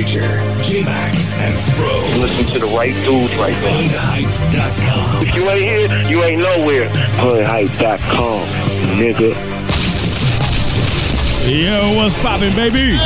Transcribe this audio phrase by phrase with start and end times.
[0.00, 1.92] Major, J Mac, and Fro.
[2.18, 3.76] Listen to the right dudes right there.
[3.76, 5.26] Hoodhype.com.
[5.26, 6.88] If you ain't here, you ain't nowhere.
[7.18, 8.40] Hoodhype.com,
[8.96, 9.36] nigga.
[11.46, 12.96] Yo, what's poppin', baby?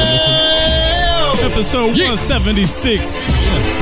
[1.42, 3.16] Episode 176.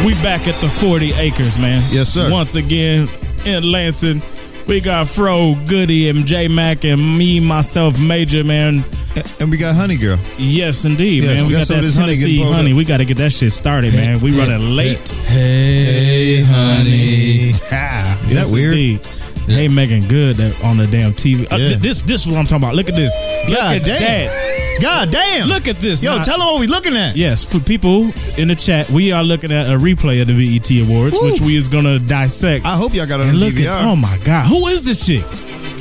[0.07, 1.87] We back at the 40 acres, man.
[1.93, 2.31] Yes, sir.
[2.31, 3.07] Once again
[3.45, 4.23] in Lansing.
[4.67, 8.87] We got Fro, Goody, and J Mac, and me, myself, Major, man.
[9.41, 10.19] And we got Honey Girl.
[10.39, 11.47] Yes, indeed, Yes, man.
[11.47, 12.73] we got got that honey Tennessee getting honey.
[12.73, 14.21] We got to get that shit started, man.
[14.21, 14.43] We yeah.
[14.45, 15.09] running late.
[15.09, 17.53] Hey, honey.
[17.71, 18.73] Ah, Is that yes, weird?
[18.75, 19.07] Indeed.
[19.47, 21.45] Hey, Megan, good on the damn TV.
[21.53, 21.69] Uh, Yeah.
[21.71, 22.77] th- this, this is what I'm talking about.
[22.77, 23.15] Look at this.
[23.49, 24.01] Look God at damn.
[24.01, 24.52] that.
[24.83, 25.49] God damn.
[25.49, 26.03] Look at this.
[26.03, 27.17] Yo, Now- tell them what we're looking at.
[27.17, 30.71] Yes, for people in the chat, we are looking at a replay of the BET
[30.83, 31.31] Awards, Woo.
[31.31, 32.67] which we is gonna dissect.
[32.67, 33.69] I hope y'all got it on and look DVR.
[33.69, 35.23] at, oh my god, who is this chick?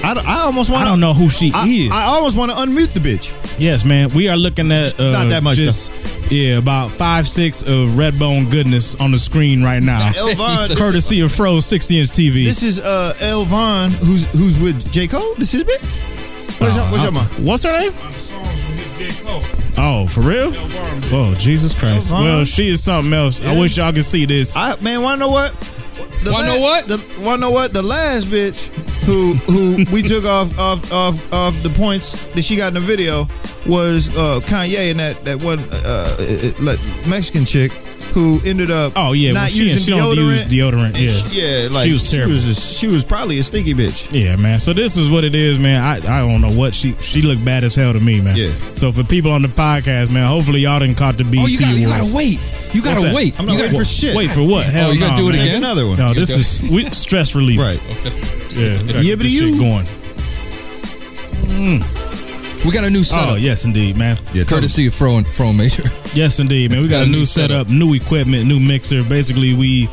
[0.04, 1.92] I, I almost want I don't know who she I, is.
[1.92, 3.60] I almost want to unmute the bitch.
[3.60, 5.92] yes, man, we are looking at uh, Not that much, Just,
[6.32, 11.32] yeah, about five six of Redbone goodness on the screen right now, Elvon, courtesy of
[11.32, 12.46] Fro's sixty inch TV.
[12.46, 15.34] this is uh Elvon, who's who's with J Cole.
[15.38, 15.86] This is bitch.
[16.62, 17.46] What's your, what's your Uh, mom?
[17.46, 17.94] What's her name?
[19.78, 20.52] Oh, for real?
[21.14, 22.12] Oh, Jesus Christ.
[22.12, 22.24] Elvon.
[22.24, 23.42] Well, she is something else.
[23.42, 24.56] I wish y'all could see this.
[24.56, 25.54] I man, wanna know what?
[26.24, 26.88] The Wanna know what?
[26.88, 27.74] The, wanna know what?
[27.74, 28.70] The last bitch
[29.12, 32.80] who who we took off off off off the points that she got in the
[32.80, 33.28] video
[33.68, 37.72] was uh Kanye and that that one uh, uh, like Mexican chick
[38.14, 40.52] who ended up Oh, yeah, well, not she- using she don't deodorant.
[40.52, 41.08] use deodorant, yeah.
[41.30, 42.30] she- yeah, like She was terrible.
[42.32, 44.10] She was, a- she was probably a stinky bitch.
[44.12, 44.60] Yeah, man.
[44.60, 45.82] So this is what it is, man.
[45.82, 48.36] I, I don't know what she she looked bad as hell to me, man.
[48.36, 48.52] Yeah.
[48.74, 51.60] So for people on the podcast, man, hopefully y'all didn't caught the BET Oh, you
[51.60, 52.40] gotta, you gotta wait.
[52.74, 53.40] You gotta wait.
[53.40, 54.14] I'm not you waiting gotta, for shit.
[54.16, 54.66] Wait for what?
[54.66, 55.46] Hell you gotta no, do it man.
[55.48, 55.58] Again?
[55.58, 55.98] another one.
[55.98, 56.32] No, You this
[56.64, 57.60] is we, stress relief.
[57.62, 58.41] Right.
[58.56, 58.78] Yeah.
[58.78, 59.52] gotta get Yibbity this you.
[59.52, 59.86] shit going.
[61.82, 62.66] Mm.
[62.66, 63.30] We got a new setup.
[63.30, 64.18] Oh yes, indeed, man.
[64.34, 65.84] Yeah, Courtesy of Fro and Fro Major.
[66.14, 66.82] Yes, indeed, man.
[66.82, 69.04] We got, Got a a new new setup, new equipment, new mixer.
[69.04, 69.88] Basically, we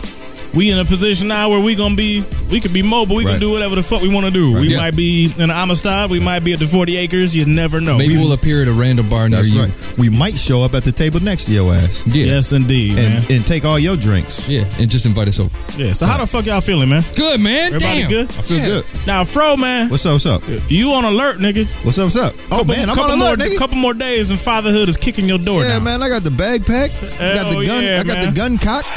[0.55, 3.17] we in a position now where we gonna be we could be mobile.
[3.17, 3.33] We Right.
[3.33, 4.53] can do whatever the fuck we want to do.
[4.53, 4.79] We Yeah.
[4.79, 6.11] might be in Amistad.
[6.11, 7.37] We might be at the Forty Acres.
[7.37, 7.99] You never know.
[7.99, 9.61] Maybe we'll appear at a random bar near you.
[9.61, 9.71] right.
[9.99, 12.25] We might show up at the table next to your ass Yeah.
[12.27, 13.17] Yes, indeed, man.
[13.19, 14.47] and, and take all your drinks.
[14.49, 15.51] Yeah, and just invite us over.
[15.77, 15.93] Yeah.
[15.93, 17.05] So how the fuck y'all feeling, man?
[17.17, 17.75] Good man.
[17.75, 18.09] Everybody Damn.
[18.11, 18.29] good?
[18.39, 18.65] I feel Yeah.
[18.65, 18.85] good.
[19.07, 20.13] Now, Fro, man, What's up?
[20.15, 20.43] What's up?
[20.69, 21.67] you on alert, nigga.
[21.83, 22.05] What's up?
[22.05, 22.35] What's up?
[22.51, 23.59] Oh Couple- man, I'm couple on more, alert, nigga.
[23.59, 25.85] couple more days and fatherhood is kicking your door Yeah, down.
[25.85, 26.95] man, I got the bag packed.
[27.21, 27.85] I got the gun.
[27.85, 28.27] yeah, I got man.
[28.27, 28.89] the gun cocked.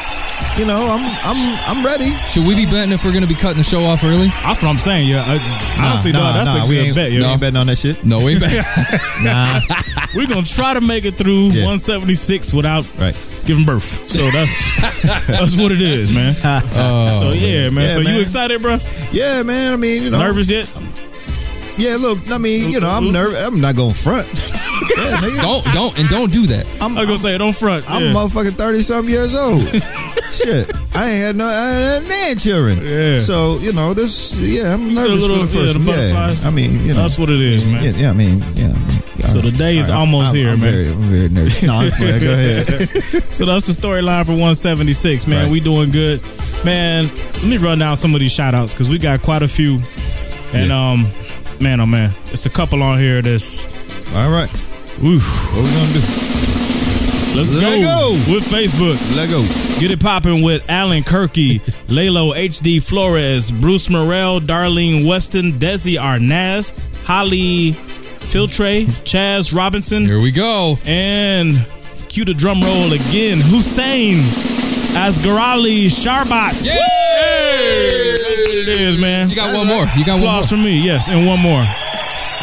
[0.62, 2.12] You know, I'm I'm I'm ready.
[2.28, 4.28] Should we be betting if we're gonna be cutting the show off early?
[4.28, 5.08] That's what I'm saying.
[5.10, 7.10] Yeah, uh, I, honestly, nah, dog, that's nah, a we good ain't, bet.
[7.10, 7.26] we Yo.
[7.26, 8.06] ain't betting on that shit.
[8.06, 8.64] No, we ain't betting.
[9.24, 9.60] Nah,
[10.14, 11.66] We're gonna try to make it through Yeah.
[11.66, 13.18] 176 without right.
[13.44, 14.08] giving birth.
[14.08, 14.82] So that's
[15.28, 16.36] that's what it is, man.
[16.76, 17.90] Oh, So yeah, man.
[17.90, 18.16] Yeah, so man.
[18.16, 18.78] you excited, bro?
[19.12, 19.74] Yeah, man.
[19.74, 20.72] I mean, you know, Nervous yet?
[21.76, 22.30] Yeah, look.
[22.30, 23.40] I mean, you know, I'm nervous.
[23.40, 24.28] I'm not going front.
[24.98, 25.42] Yeah, nigga.
[25.42, 26.66] don't don't and don't do that.
[26.82, 27.90] I'm, I was gonna say don't front.
[27.90, 28.14] I'm yeah.
[28.14, 29.62] motherfucking thirty something years old.
[30.32, 32.86] Shit, I ain't had no I ain't had nan children.
[32.86, 33.18] Yeah.
[33.18, 34.36] So you know this.
[34.38, 36.42] Yeah, I'm a nervous little- for the yeah, first the.
[36.44, 36.48] Yeah.
[36.48, 37.84] I mean, you know, That's what it is, man.
[37.84, 38.70] Yeah, yeah I mean, yeah.
[38.70, 39.28] I mean, yeah.
[39.28, 40.72] So the day is All almost I'm- here, I'm man.
[40.72, 41.62] Very, I'm very nervous.
[41.64, 42.24] No, I'm playing.
[42.24, 42.68] Go ahead.
[43.32, 45.44] So that's the storyline for 176, man.
[45.44, 45.52] Right.
[45.52, 46.22] We doing good,
[46.64, 47.06] man.
[47.08, 49.82] Let me run down some of these shout outs because we got quite a few,
[50.54, 50.92] and Yeah.
[50.92, 51.08] um,
[51.62, 53.66] man, oh man, it's a couple on here that's.
[54.14, 54.50] All right,
[55.04, 55.56] Oof.
[55.56, 56.02] what we gonna do?
[57.34, 57.82] Let's Let go.
[57.82, 58.34] go.
[58.34, 58.98] with Facebook.
[59.16, 59.42] Let go.
[59.80, 66.74] Get it popping with Alan Kirky, Lalo HD Flores, Bruce Morel, Darlene Weston, Desi Arnaz,
[67.06, 70.78] Holly Filtre, Chaz Robinson, Here we go.
[70.86, 71.66] and
[72.10, 74.18] cue the drum roll again, Hussein
[74.94, 76.66] Asgarali Sharbats.
[76.66, 76.72] Yay!
[76.74, 78.18] Hey!
[78.18, 79.30] That's it is, man.
[79.30, 79.86] You got one more.
[79.96, 80.30] You got one more.
[80.32, 81.66] Applause from me, yes, and one more.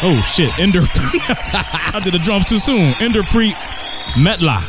[0.01, 0.79] Oh shit, Ender.
[0.83, 2.93] I did the drums too soon.
[3.01, 3.53] Ender Preet
[4.13, 4.59] Metla.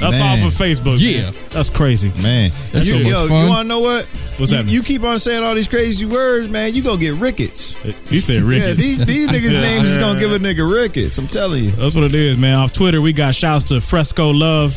[0.00, 0.44] That's Man.
[0.44, 0.98] off of Facebook.
[1.00, 1.30] Yeah.
[1.30, 1.34] man.
[1.50, 2.08] that's crazy.
[2.22, 3.42] Man, That's you, so much yo, fun.
[3.44, 4.06] you want to know what?
[4.06, 4.74] What's you, happening?
[4.74, 6.74] you keep on saying all these crazy words, man.
[6.74, 7.80] You gonna get rickets.
[8.10, 8.66] He said Ricky.
[8.66, 9.60] Yeah, these these niggas' Yeah.
[9.60, 11.16] names is gonna give a nigga rickets.
[11.16, 11.70] I'm telling you.
[11.70, 12.56] That's what it is, man.
[12.58, 14.72] Off Twitter, we got shouts to Fresco Love,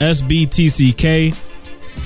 [0.00, 1.34] SBTCK,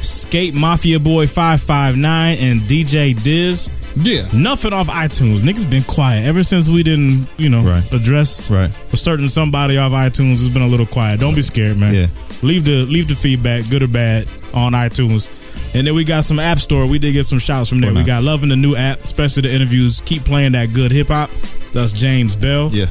[0.03, 3.71] Skate Mafia Boy 559, and DJ Diz.
[3.97, 4.27] Yeah.
[4.35, 5.39] Nothing off iTunes.
[5.41, 7.93] Niggas been quiet ever since we didn't, you know, Right.
[7.93, 8.71] address Right.
[8.93, 10.33] a certain somebody off iTunes.
[10.35, 11.21] It's been a little quiet.
[11.21, 11.95] Don't be scared, man.
[11.95, 12.07] Yeah.
[12.43, 15.29] Leave the leave the feedback, good or bad, on iTunes.
[15.75, 16.87] And then we got some App Store.
[16.87, 17.93] We did get some shouts from there.
[17.93, 20.03] We got loving the new app, especially the interviews.
[20.05, 21.31] Keep playing that good hip hop.
[21.73, 22.71] That's James Bell.
[22.73, 22.87] Yeah.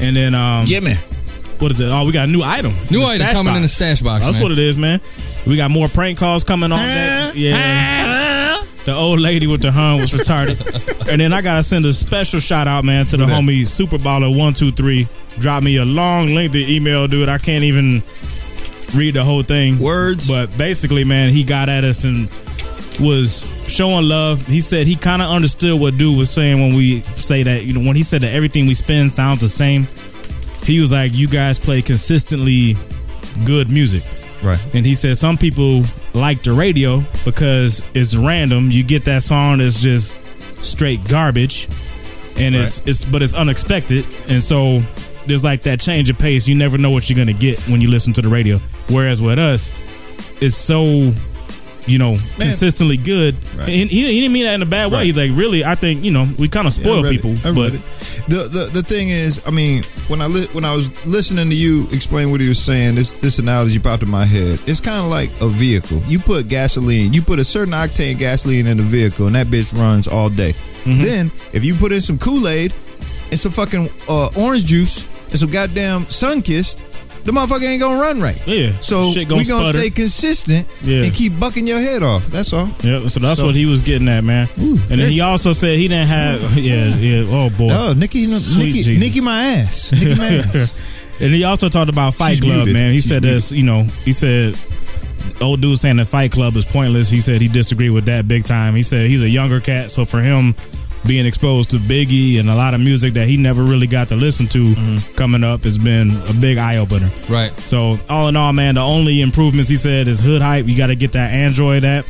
[0.00, 0.94] And then um Jimmy.
[1.60, 1.88] What is it?
[1.90, 2.72] Oh, we got a new item.
[2.90, 4.42] New item stash coming in the stash box, That's man.
[4.42, 5.00] what it is, man.
[5.46, 6.78] We got more prank calls coming on.
[6.78, 7.36] That.
[7.36, 8.62] Yeah.
[8.84, 11.08] The old lady with the hun was retarded.
[11.10, 13.42] and then I gotta send a special shout out, man, to the Who that?
[13.42, 15.08] homie Superballer one two three.
[15.38, 17.28] Drop me a long lengthy email, dude.
[17.30, 18.02] I can't even
[18.94, 19.78] read the whole thing.
[19.78, 20.28] Words.
[20.28, 22.28] But basically, man, he got at us and
[23.00, 24.46] was showing love.
[24.46, 27.72] He said he kind of understood what dude was saying when we say that, you
[27.74, 29.88] know, when he said that everything we spin sounds the same.
[30.64, 32.76] He was like, you guys play consistently
[33.44, 34.02] good music.
[34.42, 34.60] Right.
[34.74, 35.82] And he said some people
[36.12, 38.70] like the radio because it's random.
[38.70, 40.18] You get that song that's just
[40.62, 41.68] straight garbage,
[42.38, 44.80] and it's it's but it's unexpected, and so
[45.26, 46.46] there's like that change of pace.
[46.46, 48.58] You never know what you're gonna get when you listen to the radio.
[48.90, 49.72] Whereas with us,
[50.42, 51.12] it's so
[51.86, 53.34] you know consistently good.
[53.56, 53.68] Right.
[53.68, 54.98] And he, he didn't mean that in a bad way.
[54.98, 55.06] Right.
[55.06, 57.10] He's like, really, I think you know we kind of spoil it.
[57.10, 57.72] people, but
[58.28, 61.56] the the the thing is, I mean, when I li- when I was listening to
[61.56, 64.60] you explain what he was saying, this this analogy popped in my head.
[64.66, 65.98] It's kind of like a vehicle.
[66.06, 69.74] You put gasoline, you put a certain octane gasoline in the vehicle, and that bitch
[69.78, 70.54] runs all day.
[70.84, 71.02] Mm-hmm.
[71.02, 72.74] Then, if you put in some Kool Aid
[73.30, 76.90] and some fucking uh, orange juice and some goddamn sun kissed.
[77.24, 78.38] The motherfucker ain't gonna run right.
[78.46, 79.78] Yeah, So shit gonna we gonna sputter.
[79.78, 81.04] stay consistent Yeah.
[81.04, 82.26] and keep bucking your head off.
[82.28, 82.68] That's all.
[82.82, 83.06] yeah.
[83.08, 84.46] So that's So- what he was getting at, man.
[84.58, 87.24] And then he also said he didn't have, yeah, yeah.
[87.28, 89.00] Oh boy, Oh, Nikki, Sweet Nikki, Jesus.
[89.02, 90.74] Nikki, my ass, Nikki, my ass.
[91.20, 92.74] And he also talked about Fight She's Club, muted.
[92.74, 92.90] man.
[92.90, 94.58] He She's said that's you know, he said
[95.40, 97.08] old dude saying that Fight Club is pointless.
[97.08, 98.74] He said he disagreed with that big time.
[98.76, 100.54] He said he's a younger cat, so for him
[101.06, 104.16] being exposed to Biggie and a lot of music that he never really got to
[104.16, 105.14] listen to Mm-hmm.
[105.14, 107.08] coming up has been a big eye opener.
[107.28, 107.52] Right.
[107.60, 110.66] So all in all, man, the only improvements he said is hood hype.
[110.66, 112.06] You got to get that Android app.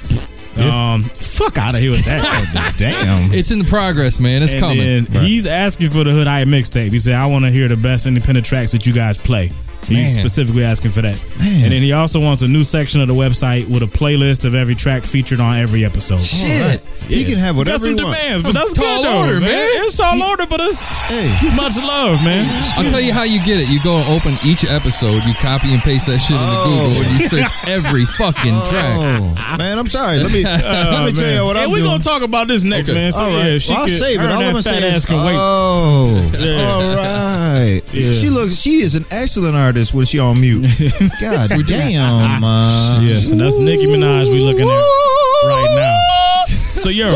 [0.56, 2.74] Um, fuck out of here with that.
[2.78, 3.32] Damn.
[3.32, 4.42] It's in the progress, man.
[4.42, 5.06] It's and coming.
[5.24, 6.92] he's asking for the Hood Hype mixtape.
[6.92, 9.50] He said, "I want to hear the best independent tracks that you guys play."
[9.86, 10.24] He's Man.
[10.26, 11.22] specifically asking for that.
[11.38, 11.64] Man.
[11.64, 14.54] And then he also wants a new section of the website with a playlist of
[14.54, 16.20] every track featured on every episode.
[16.20, 16.80] Shit.
[17.06, 18.18] He can have Got whatever some he wants.
[18.22, 19.42] demands, but that's Tall good though, order, man.
[19.50, 19.68] man.
[19.84, 21.28] It's tall order, but it's Hey.
[21.56, 22.48] much love, man.
[22.78, 23.68] I'll tell you how you get it.
[23.68, 26.64] You go and open each episode, you copy and paste that shit into Oh.
[26.64, 27.28] Google, and you oh.
[27.28, 28.96] search every fucking oh, track.
[28.98, 30.18] Oh, man, I'm sorry.
[30.20, 31.90] Let me uh, oh, let me Oh, tell you what Hey, I'm we're doing.
[31.90, 32.98] gonna talk about this next, Okay.
[32.98, 33.12] man.
[33.12, 33.52] So All right.
[33.52, 34.24] yeah, she well, I'll could save it.
[34.26, 35.34] All I'm gonna fat say ass is, can wait.
[35.36, 36.72] oh, Yeah.
[36.72, 37.82] all right.
[37.92, 38.12] Yeah.
[38.12, 38.54] She looks.
[38.60, 40.62] She is an excellent artist when she on mute.
[41.20, 43.02] God damn, man.
[43.02, 46.44] Yes, and that's Nicki Minaj we looking at right now.
[46.76, 47.14] So you're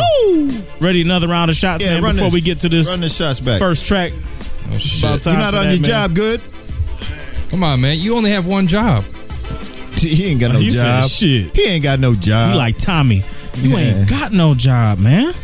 [0.81, 2.03] ready another round of shots, Yeah, man.
[2.03, 2.35] run Before this.
[2.35, 3.59] we get to this Run the shots back.
[3.59, 4.13] first track,
[4.71, 5.03] Oh, shit.
[5.05, 5.91] about time You're not for on that, your man.
[5.91, 6.41] job good.
[7.51, 7.99] Come on, man.
[7.99, 9.05] You only have one job.
[9.99, 11.11] He ain't got no He said job.
[11.11, 11.57] shit.
[11.57, 12.53] He ain't got no job.
[12.53, 13.23] He like Tommy.
[13.57, 13.79] You Yeah.
[13.79, 15.35] ain't got no job, man.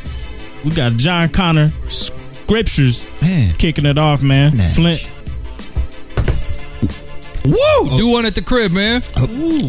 [0.65, 3.55] We got Jon Connor scriptures man.
[3.57, 4.57] kicking it off, man.
[4.57, 4.75] Nash.
[4.77, 5.11] Flint.
[7.45, 7.99] Woo!
[7.99, 9.03] Do one at the crib, man.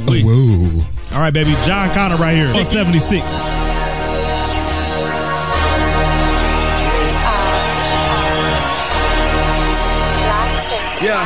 [0.08, 0.24] Wait.
[0.26, 0.82] Oh,
[1.12, 1.16] whoa.
[1.16, 1.56] All right, baby.
[1.64, 2.46] Jon Connor right here.
[2.48, 3.24] 176.
[11.04, 11.22] Yeah,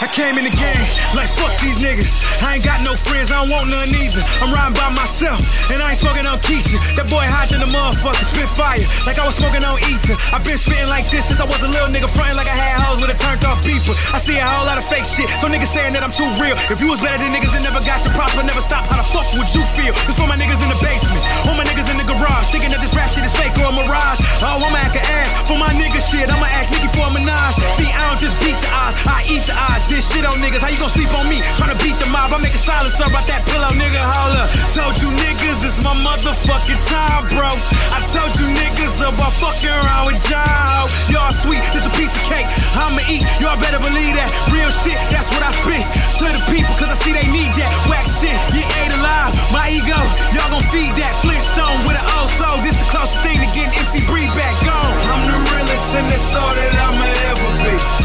[0.00, 2.12] I came in the game like fuck these niggas.
[2.42, 4.22] I ain't got no friends, I don't want none either.
[4.42, 5.40] I'm riding by myself,
[5.70, 6.78] and I ain't smoking on Keisha.
[6.96, 10.16] That boy hot than the motherfucker, spit fire like I was smoking on ether.
[10.34, 12.78] i been spitting like this since I was a little nigga, fronting like I had
[12.82, 13.94] hoes with a turned off beeper.
[14.14, 16.54] I see a whole lot of fake shit, so niggas saying that I'm too real.
[16.70, 18.98] If you was better than niggas that never got your props but never stop, how
[18.98, 19.92] the fuck would you feel?
[20.06, 22.80] This for my niggas in the basement, all my niggas in the garage, thinking that
[22.80, 24.20] this rap shit is fake or a mirage.
[24.42, 26.30] Oh, I'ma act ass for my nigga shit.
[26.30, 27.58] I'ma ask Nicki for a menage.
[27.74, 29.90] See, I don't just beat the odds, I eat the odds.
[29.90, 31.40] This shit on niggas, how you gon' sleep on me?
[31.56, 34.00] Tryna beat the mob, I make a silence about that pillow, nigga.
[34.04, 34.48] Hold up.
[34.68, 37.48] Told you niggas it's my motherfucking time, bro.
[37.96, 40.84] I told you niggas about fucking around with y'all.
[41.08, 42.44] Y'all sweet, this a piece of cake.
[42.76, 44.28] I'ma eat, y'all better believe that.
[44.52, 45.84] Real shit, that's what I spit
[46.20, 47.70] to the people, cause I see they need that.
[47.88, 49.32] Whack shit, get ate alive.
[49.48, 49.96] My ego,
[50.36, 51.12] y'all gon' feed that.
[51.24, 52.60] Flintstone with an old soul.
[52.60, 54.92] This the closest thing to getting MC Breed back gone.
[55.16, 57.99] I'm the realest and that's all that I'ma ever be.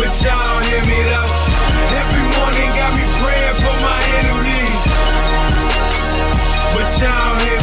[0.00, 1.28] But y'all hear me though.
[2.00, 4.80] Every morning got me praying for my enemies.
[6.72, 7.59] But y'all hear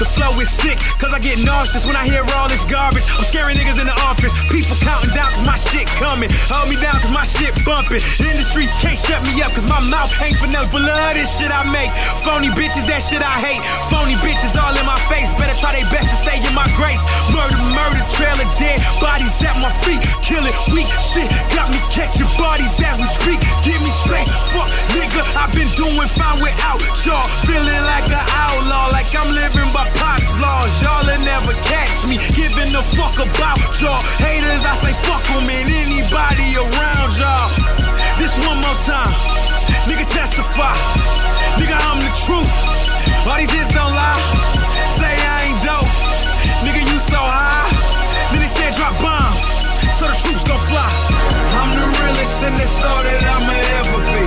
[0.00, 3.04] The flow is sick, cause I get nauseous when I hear all this garbage.
[3.20, 4.32] I'm scaring niggas in the office.
[4.48, 6.32] People counting down cause my shit coming.
[6.48, 8.00] Hold me down cause my shit bumping.
[8.00, 11.20] The industry can't shut me up cause my mouth ain't for no blood.
[11.20, 11.92] This shit I make.
[12.24, 13.60] Phony bitches, that shit I hate.
[13.92, 15.36] Phony bitches all in my face.
[15.36, 17.04] Better try their best to stay in my grace.
[17.30, 18.78] Murder, murder, trail trailer dead.
[19.02, 20.00] Bodies at my feet.
[20.22, 21.28] Kill it, weak shit.
[21.54, 23.40] Got me catching bodies as we speak.
[23.66, 24.28] Give me space.
[24.54, 25.22] Fuck, nigga.
[25.34, 27.26] I've been doing fine without y'all.
[27.46, 28.90] Feeling like an outlaw.
[28.94, 30.72] Like I'm living by Pac's laws.
[30.80, 32.16] Y'all will never catch me.
[32.32, 34.00] Giving a fuck about y'all.
[34.22, 37.48] Haters, I say fuck them and anybody around y'all.
[38.16, 39.12] This one more time.
[39.88, 40.72] Nigga testify.
[41.60, 42.52] Nigga, I'm the truth.
[43.28, 44.20] All these hits don't lie.
[44.88, 45.90] Say I ain't dope.
[46.64, 47.68] Nigga, you so high.
[48.32, 49.34] Then they said drop bomb.
[49.92, 50.88] So the troops gon' fly.
[51.60, 54.22] I'm the realest and that's all that I'ma ever be.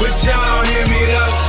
[0.00, 1.43] But y'all don't hear me though.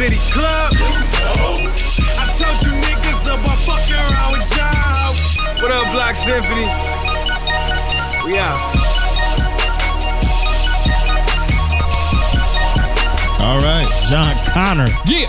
[0.00, 0.72] City Club.
[2.16, 5.12] I told you niggas about fucking around with y'all.
[5.60, 6.64] What up, Black Symphony?
[8.24, 8.56] We out.
[13.44, 13.86] All right.
[14.08, 14.88] Jon Connor.
[15.04, 15.28] Yeah.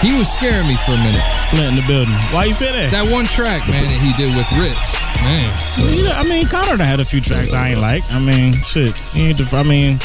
[0.00, 1.24] He was scaring me for a minute.
[1.50, 2.14] Flint in the building.
[2.30, 2.92] Why you say that?
[2.92, 5.03] That one track, man, that he did with Ritz.
[5.24, 5.58] Man.
[5.78, 8.02] Well, I mean, Connor done had a few tracks I ain't like.
[8.12, 8.96] I mean, shit.
[8.98, 9.98] He ain't the, I mean,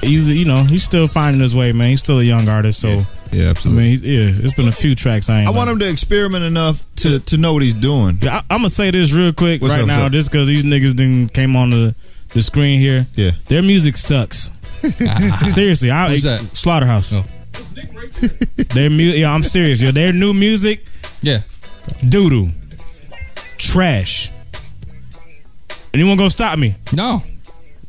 [0.00, 1.90] he's you know he's still finding his way, man.
[1.90, 3.02] He's still a young artist, so
[3.32, 3.82] Yeah, I absolutely.
[3.82, 5.48] mean, he's, yeah, it's been a few tracks I ain't.
[5.48, 8.18] I want him to experiment enough to, to know what he's doing.
[8.20, 10.12] Yeah, I, I'm gonna say this real quick What's right up, now, what's up?
[10.12, 11.94] just because these niggas didn't came on the
[12.30, 13.06] the screen here.
[13.14, 13.30] Yeah.
[13.46, 14.50] Their music sucks.
[15.52, 16.40] Seriously, I Who's that?
[16.56, 17.12] Slaughterhouse.
[17.12, 17.24] Oh.
[18.74, 19.80] Their mu- yeah, I'm serious.
[19.82, 20.84] Yo, their new music,
[21.22, 21.40] Yeah.
[22.08, 22.50] doo doo,
[23.60, 24.30] trash.
[25.92, 26.76] Anyone gonna stop me?
[26.92, 27.22] No.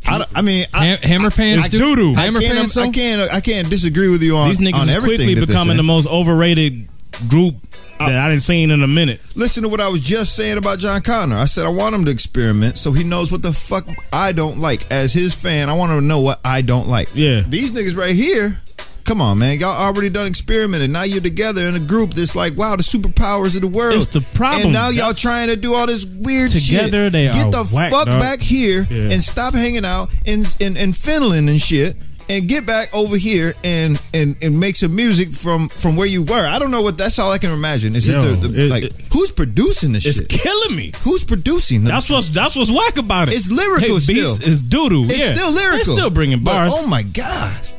[0.08, 1.66] I, don't- I mean, I, Ham- hammer pants.
[1.68, 1.82] It's dude?
[1.82, 2.16] doo-doo.
[2.20, 2.75] I Hammer can't, pants.
[2.78, 2.92] I though?
[2.92, 5.48] can't, I can't disagree with you on These niggas on is everything quickly that they're
[5.48, 5.88] becoming the saying.
[5.88, 6.88] most overrated
[7.30, 7.56] group
[8.00, 9.22] that I didn't seen in a minute.
[9.36, 11.38] Listen to what I was just saying about Jon Connor.
[11.38, 14.60] I said I want him to experiment so he knows what the fuck I don't
[14.60, 14.90] like.
[14.92, 17.10] As his fan, I want him to know what I don't like.
[17.13, 17.42] Yeah.
[17.42, 18.60] These niggas right here,
[19.05, 19.60] come on, man.
[19.60, 20.91] Y'all already done experimenting.
[20.91, 23.96] Now you're together in a group that's like, wow, the superpowers of the world.
[23.96, 24.63] It's the problem.
[24.63, 26.63] And now y'all That's- trying to do all this weird shit.
[26.63, 28.20] Together they Get are the whack, fuck dog.
[28.22, 29.12] back here Yeah.
[29.12, 31.96] and stop hanging out in, in, in Finland and shit.
[32.29, 36.24] And get back over here and, and, and make some music from, from where you
[36.24, 36.48] were.
[36.48, 36.98] I don't know what.
[36.98, 37.93] That's all I can imagine.
[37.93, 40.12] Is Yo, it the, the it- like it- who's producing this shit?
[40.17, 40.41] It's shit?
[40.41, 40.93] killing me.
[41.01, 43.34] Who's producing That's what's that's what's whack about it.
[43.34, 44.48] It's lyrical hey, beats still.
[44.48, 45.03] is doo doo.
[45.05, 45.34] It's yeah.
[45.34, 45.79] still lyrical.
[45.81, 46.72] It's still bringing But, bars.
[46.74, 47.74] oh my gosh.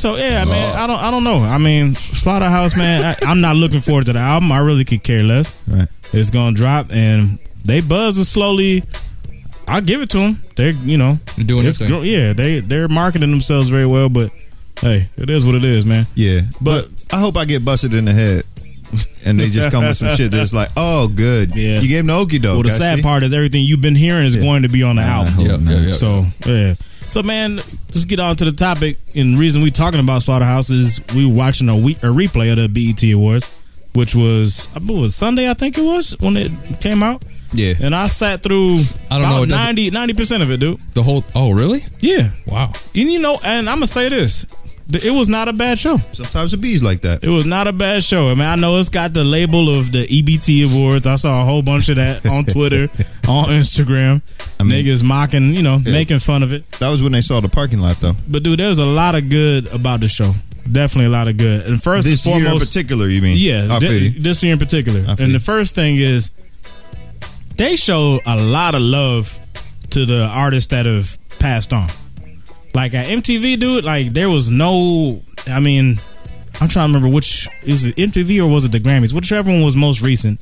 [0.00, 1.38] So yeah, man, I don't, I don't know.
[1.40, 4.50] I mean, Slaughterhouse, man, I, I'm not looking forward to the album.
[4.50, 5.54] I really could care less.
[5.68, 5.88] Right.
[6.12, 8.82] It's gonna drop, and they buzz is slowly.
[9.68, 10.42] I'll give it to them.
[10.56, 11.96] They're, you know, They're doing it's their thing.
[11.98, 14.32] gro- yeah, they they're marketing themselves very well, but
[14.80, 16.06] hey, it is what it is, man.
[16.14, 16.40] Yeah.
[16.60, 18.44] But- But, I hope I get busted in the head.
[19.24, 21.54] And they just come with some shit that's like, oh, good.
[21.54, 21.78] Yeah.
[21.80, 22.54] You gave him the okie doke.
[22.54, 23.02] Well, the I sad see.
[23.02, 24.42] part is everything you've been hearing is Yeah.
[24.42, 25.32] going to be on the album.
[25.34, 25.70] hope Yeah, not.
[25.72, 25.92] yeah, yeah.
[25.92, 26.74] So yeah.
[27.10, 28.96] So man, let's get on to the topic.
[29.16, 32.58] And the reason we talking about Slaughterhouse is we watching a week a replay of
[32.58, 33.50] the BET Awards,
[33.94, 37.24] which was I believe it was Sunday, I think it was when it came out.
[37.52, 37.74] Yeah.
[37.82, 38.78] And I sat through
[39.10, 40.80] I don't know, it doesn't- 90 percent of it, dude.
[40.94, 41.24] The whole.
[41.34, 41.84] Oh, really?
[41.98, 42.30] Yeah.
[42.46, 42.72] Wow.
[42.94, 44.46] And you know, and I'm gonna say this.
[44.92, 45.98] Th- It was not a bad show.
[46.12, 47.22] Sometimes it bees like that.
[47.24, 48.30] It was not a bad show.
[48.30, 51.06] I mean, I know it's got the label of the EBT Awards.
[51.06, 52.84] I saw a whole bunch of that on Twitter,
[53.28, 54.22] on Instagram.
[54.58, 56.70] I mean- Niggas mocking, you know, making fun of it.
[56.72, 58.14] That was when they saw the parking lot, though.
[58.28, 60.34] But dude, there's a lot of good about the show.
[60.70, 61.66] Definitely a lot of good.
[61.66, 63.36] And first This and year in particular, you mean?
[63.38, 64.20] yeah, I feel thi- you.
[64.20, 65.00] this year in particular.
[65.18, 66.30] And the first thing is
[67.56, 69.38] they show a lot of love
[69.90, 71.88] to the artists that have passed on.
[72.74, 75.22] Like at MTV, dude, like there was no.
[75.46, 75.98] I mean,
[76.60, 79.12] I'm trying to remember which is it MTV or was it the Grammys?
[79.14, 80.40] Whichever one was most recent.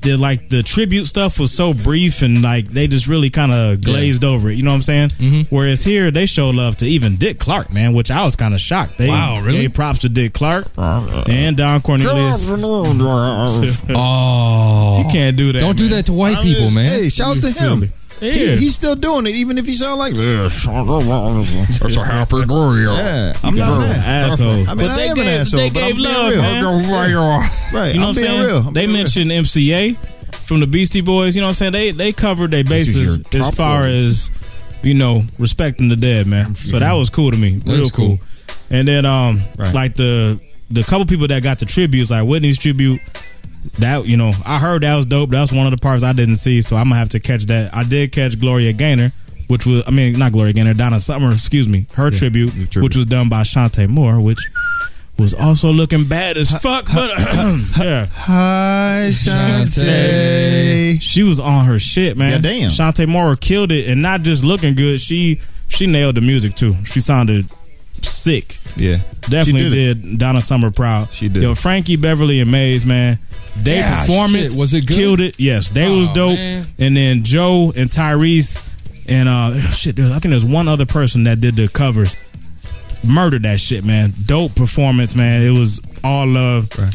[0.00, 3.80] The like the tribute stuff was so brief and like they just really kind of
[3.84, 4.56] glazed over it.
[4.56, 5.08] You know what I'm saying?
[5.10, 5.54] Mm-hmm.
[5.54, 8.60] Whereas here they show love to even Dick Clark, man, which I was kind of
[8.60, 8.98] shocked.
[8.98, 9.58] They Wow, really?
[9.60, 12.50] gave props to Dick Clark and Don Cornelius.
[13.94, 15.02] Oh.
[15.04, 15.60] You can't do that.
[15.60, 15.92] Don't do man.
[15.92, 16.88] that to white I'm people, just- man.
[16.90, 17.52] Hey, shout out to him.
[17.52, 17.90] silly.
[18.22, 20.64] He- he's still doing it, even if he sound like this.
[20.64, 22.54] That's a happy day.
[22.54, 24.30] Yeah, I'm not mad.
[24.32, 24.68] asshole.
[24.68, 26.42] I mean, I they am an gave, asshole, They but I'm being love, real.
[26.42, 26.62] man.
[27.72, 28.40] Right, You know I'm what I'm being saying?
[28.40, 28.56] real.
[28.58, 28.98] I'm they being real.
[29.02, 29.96] mentioned MCA
[30.44, 31.34] from the Beastie Boys.
[31.34, 31.72] You know what I'm saying?
[31.72, 33.86] They they covered their bases as far floor.
[33.86, 34.30] as
[34.82, 36.54] you know respecting the dead, man.
[36.54, 37.56] So that was cool to me.
[37.56, 38.18] That Real cool.
[38.18, 38.20] cool.
[38.70, 39.74] And then um Right.
[39.74, 40.38] like the
[40.70, 43.00] the couple people that got the tributes, like Whitney's tribute.
[43.78, 45.30] That you know, I heard that was dope.
[45.30, 47.46] That was one of the parts I didn't see, so I'm gonna have to catch
[47.46, 47.74] that.
[47.74, 49.12] I did catch Gloria Gaynor,
[49.46, 52.82] which was I mean not Gloria Gaynor, Donna Summer, excuse me, her tribute, tribute.
[52.82, 54.40] which was done by Chanté Moore, which
[55.18, 56.86] was also looking bad as fuck.
[56.86, 57.10] But
[57.78, 61.00] yeah, Hi, Chanté.
[61.00, 62.42] She was on her shit, man.
[62.42, 65.00] Damn, Chanté Moore killed it, and not just looking good.
[65.00, 66.74] She she nailed the music too.
[66.84, 67.46] She sounded
[68.02, 68.56] sick.
[68.76, 70.18] Yeah, Definitely She did.
[70.18, 71.12] Donna Summer proud.
[71.12, 71.42] She did.
[71.42, 73.18] Yo, Frankie Beverly and Maze, man.
[73.62, 74.60] They Yeah, performance shit.
[74.60, 74.94] Was it good?
[74.96, 75.38] killed it.
[75.38, 76.36] Yes, they was Oh, dope.
[76.38, 76.64] man.
[76.78, 78.56] And then Joe and Tyrese
[79.08, 79.96] and uh shit.
[79.96, 82.16] there- I think there's one other person that did the covers.
[83.04, 84.12] Murdered that shit, man.
[84.26, 85.42] Dope performance, man.
[85.42, 86.70] It was all love.
[86.78, 86.94] Right.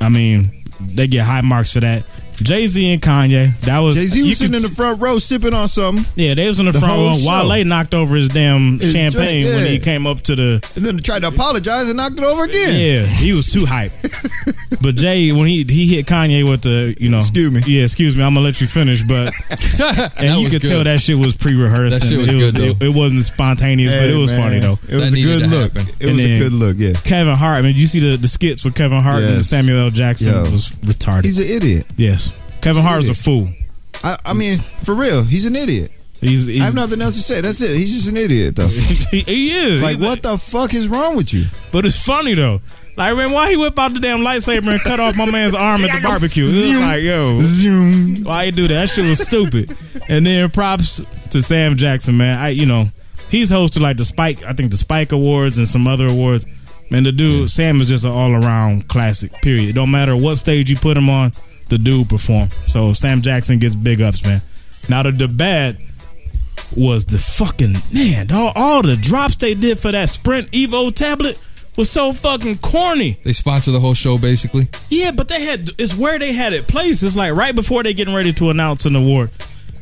[0.00, 2.04] I mean, they get high marks for that.
[2.42, 3.58] Jay Z and Kanye.
[3.62, 6.34] That was Jay Z was sitting could- in the front row sipping on something, yeah,
[6.34, 7.14] they was in the, the front row.
[7.14, 7.28] show.
[7.48, 10.84] Wale knocked over his damn His champagne drink, when he came up to the and
[10.84, 12.78] then tried to apologize and knocked it over again.
[12.80, 13.92] yeah, he was too hype.
[14.82, 17.60] but Jay, when he he hit Kanye with the, you know, Excuse me.
[17.66, 19.32] yeah, excuse me, I'm gonna let you finish, but
[20.18, 20.68] and you could good.
[20.68, 22.00] tell that shit was pre-rehearsed.
[22.00, 22.86] That shit was it was good, it, though.
[22.86, 24.40] it wasn't spontaneous, but it was man.
[24.40, 24.78] funny though.
[24.88, 25.72] It was That a good look.
[25.72, 25.88] happen.
[26.00, 26.76] It And was a good look.
[26.78, 29.80] Yeah, Kevin Hart, I mean, you see the, the skits with Kevin Hart and Samuel
[29.84, 29.90] L.
[29.90, 30.42] Jackson Yo.
[30.42, 31.24] was retarded.
[31.24, 31.86] he's an idiot.
[31.96, 32.27] yes,
[32.60, 33.48] Kevin Hart is a fool.
[34.02, 35.90] I, I mean, for real, he's an idiot.
[36.20, 37.40] He's, he's I have nothing else to say.
[37.40, 37.76] That's it.
[37.76, 38.66] He's just an idiot, though.
[39.10, 41.44] he, he is like, He's a- what the fuck is wrong with you?
[41.72, 42.60] But it's funny though.
[42.96, 45.82] Like, man, why he whip out the damn lightsaber and cut off my man's arm
[45.84, 46.42] at the barbecue?
[46.42, 48.24] It was like, yo, Zoom.
[48.24, 48.74] Why you do that?
[48.74, 49.72] That shit was stupid.
[50.08, 51.00] and then props
[51.30, 52.36] to Sam Jackson, man.
[52.38, 52.88] I you know
[53.30, 56.44] he's hosted like the Spike, I think the Spike Awards and some other awards.
[56.90, 59.30] Man, the dude Sam is just an all around classic.
[59.42, 59.76] Period.
[59.76, 61.32] Don't matter what stage you put him on,
[61.68, 62.48] the dude perform.
[62.66, 64.40] So Sam Jackson gets big ups, man.
[64.88, 65.78] Now the, the bad
[66.76, 68.30] was the fucking man.
[68.32, 71.38] All, all the drops they did for that Sprint Evo tablet
[71.76, 73.18] was so fucking corny.
[73.24, 74.68] They sponsor the whole show basically.
[74.90, 77.02] Yeah, but they had it's where they had it placed.
[77.02, 79.30] It's like right before they getting ready to announce an award.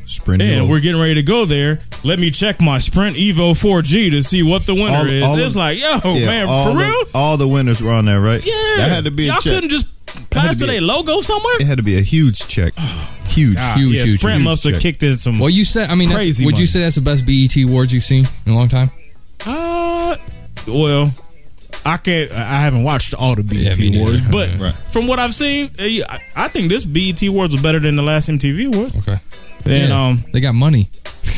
[0.05, 0.41] Sprint.
[0.41, 0.69] And Evo.
[0.69, 1.81] we're getting ready to go there.
[2.05, 5.23] Let me check my Sprint Evo 4G to see what the winner All- is.
[5.23, 7.03] all it's of- like, yo, Yeah, man, for the, real?
[7.13, 8.41] All the winners were on there, right?
[8.45, 9.87] Yeah, that had to be a Y'all couldn't just
[10.29, 11.55] plaster had to their a- logo somewhere.
[11.61, 12.73] It had to be a huge check.
[13.27, 14.81] Huge, Ah, huge, yeah, huge, Sprint huge must have check.
[14.81, 15.37] kicked in some.
[15.37, 16.61] Well, you said I mean, Crazy would money.
[16.61, 18.89] you say that's the best BET awards you've seen in a long time?
[19.45, 20.15] Uh,
[20.67, 21.11] well,
[21.85, 22.31] I can't.
[22.31, 24.03] I haven't watched all the Yeah, BET me neither.
[24.03, 24.73] awards, but Right.
[24.91, 28.01] from what I've seen, uh, I, I think this BET awards was better than the
[28.01, 28.95] last MTV awards.
[28.95, 29.19] Okay.
[29.65, 30.89] And Yeah, um, they got money.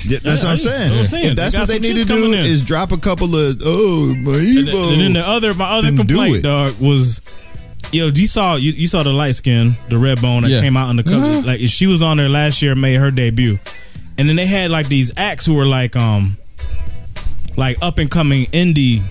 [0.06, 0.92] Yeah, that's Yeah, what I'm that's saying.
[0.92, 1.26] what I'm saying.
[1.32, 2.46] If that's They what they need to do in.
[2.46, 4.72] is drop a couple of oh my And, Evo.
[4.72, 6.42] then- and then the other my other Then do complaint, it.
[6.44, 7.22] dog, was
[7.92, 8.08] yo.
[8.08, 10.62] You saw you, you saw the light skin, the red bone that Yeah.
[10.62, 11.26] came out in the cover.
[11.26, 11.46] Mhm.
[11.46, 13.60] Like she was on there last year, made her debut,
[14.18, 16.38] and then they had like these acts who were like um
[17.58, 19.02] like up and coming indie.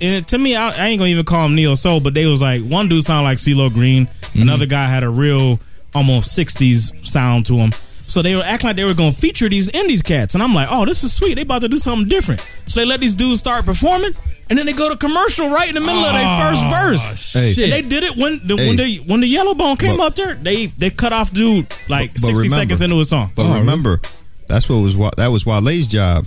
[0.00, 2.40] And to me, I, I ain't gonna even call them neo soul, but they was
[2.40, 4.42] like one dude sounded like CeeLo Green, Mm-hmm.
[4.42, 5.58] another guy had a real
[5.94, 7.72] almost '60s sound to him.
[8.06, 10.68] So they were acting like they were gonna feature these indies cats, and I'm like,
[10.70, 11.34] oh, this is sweet.
[11.34, 12.46] They about to do something different.
[12.66, 14.12] So they let these dudes start performing,
[14.48, 16.64] and then they go to commercial right in the middle of their ah, first
[17.04, 17.32] verse.
[17.32, 17.52] Hey.
[17.52, 17.64] Shit.
[17.64, 18.66] And they did it when the Hey.
[18.68, 20.34] when the when the yellow bone came But- up there.
[20.34, 23.32] They they cut off dude like But- but 60 remember- seconds into a song.
[23.34, 24.00] But oh, remember,
[24.48, 26.26] that's what was Wa- that was Wale's job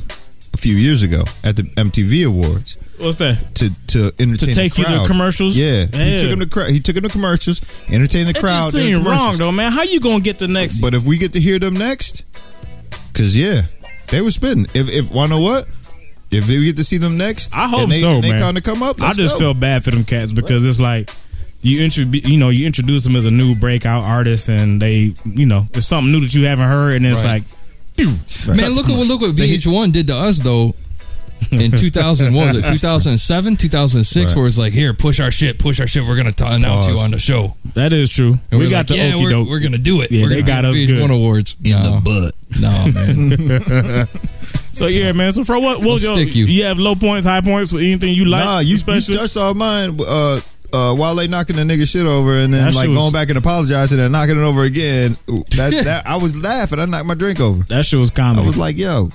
[0.54, 3.56] a few years ago at the MTV Awards What's that?
[3.56, 5.08] to to entertain To take the you to crowd.
[5.08, 5.56] commercials?
[5.56, 8.60] Yeah, he took him to cra- he took him to commercials, entertain the That crowd.
[8.62, 9.72] just during seemed wrong though, man.
[9.72, 10.82] How you gonna get the next?
[10.82, 12.24] But if we get to hear them next,
[13.14, 13.64] because yeah,
[14.08, 14.66] they were spitting.
[14.74, 15.68] If if wanna know what,
[16.32, 18.42] if we get to see them next, I hope and they, so, and they man.
[18.42, 19.02] kind of come up.
[19.02, 19.40] I let's just go.
[19.40, 21.10] feel bad for them cats because it's like
[21.62, 25.46] you intro, you know, you introduce them as a new breakout artist, and they, you
[25.46, 27.44] know, it's something new that you haven't heard, and it's Right.
[27.44, 27.44] like,
[28.48, 28.56] Right.
[28.56, 30.74] Man, look at what look what VH1 did to us though.
[31.52, 34.38] In 2000, what was it 2007, 2006, Right.
[34.38, 36.04] where it's like, here, push our shit, push our shit.
[36.06, 37.56] We're gonna t- announce you on the show.
[37.74, 38.38] that is true.
[38.52, 39.50] And we got like, the yeah, okey we're, doke.
[39.50, 40.12] we're gonna do it.
[40.12, 41.12] Yeah, We're they got us VH1 good.
[41.12, 42.00] awards no.
[42.00, 42.34] The butt.
[42.60, 44.08] No, man.
[44.72, 45.32] So yeah, man.
[45.32, 45.80] So for what?
[45.80, 46.46] We'll What your, stick you.
[46.46, 48.46] you have low points, high points with anything you like?
[48.46, 49.16] Nah, you, you especially?
[49.18, 49.98] touched all mine.
[50.00, 53.12] Uh, uh, while they knocking the nigga shit over and then That like was- going
[53.12, 55.18] back and apologizing and knocking it over again.
[55.28, 56.80] That, that I was laughing.
[56.80, 57.64] I knocked my drink over.
[57.64, 58.44] that shit was common.
[58.44, 59.10] I was like, yo,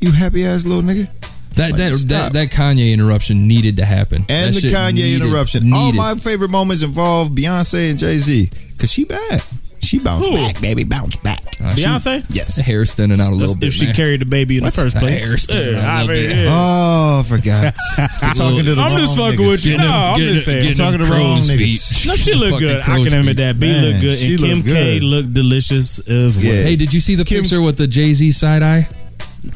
[0.00, 1.08] you happy ass little nigga.
[1.56, 4.24] That Like, that, that that Kanye interruption needed to happen.
[4.28, 5.72] And That the shit Kanye needed- interruption.
[5.72, 9.42] All my favorite moments involve Beyonce and Jay Z because she bad.
[9.82, 10.34] She bounced Who?
[10.34, 11.44] back, baby, bounce back.
[11.62, 12.24] Uh, she- Beyonce.
[12.28, 12.56] Yes.
[12.56, 13.66] the hair standing out a little If bit.
[13.68, 13.94] If she man.
[13.94, 14.74] carried the baby in What?
[14.74, 16.46] the first place, hair standing out a I little mean, yeah.
[16.50, 17.74] Oh, I forgot.
[18.36, 19.48] talking to the I'm just fucking niggas.
[19.50, 19.78] with you.
[19.78, 20.62] No, I'm just saying.
[20.62, 22.02] get I'm talking to the wrong crow's niggas.
[22.02, 22.08] feet.
[22.08, 22.80] No, she look good.
[22.82, 23.60] I can admit that.
[23.60, 25.02] B Man, look good, she and look Kim K good.
[25.04, 26.46] looked delicious as well.
[26.46, 26.62] Yeah.
[26.64, 28.88] Hey, did you see the Kim- picture with the Jay Z side eye?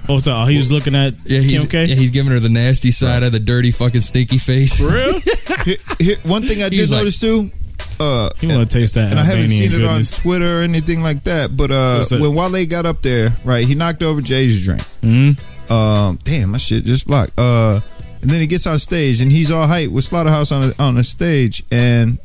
[0.08, 1.84] Oh, so he was looking at Yeah, he's Kim K.
[1.86, 4.78] yeah, he's giving her the nasty side of the dirty fucking stinky face.
[4.78, 5.20] For real?
[5.64, 7.50] Here- here- one thing I did He's like- notice too.
[7.98, 10.02] Uh, He want to taste that and I haven't Albanian seen it on.
[10.02, 11.54] Twitter or anything like that.
[11.54, 12.20] But uh, What's that?
[12.20, 14.80] when Wale got up there, right, he knocked over Jay's drink.
[15.02, 15.38] Mhm.
[15.70, 17.38] Um, damn, my shit just locked.
[17.38, 17.80] Uh,
[18.22, 20.94] and then he gets on stage and he's all hype with Slaughterhouse on a, on
[20.94, 22.18] the stage, and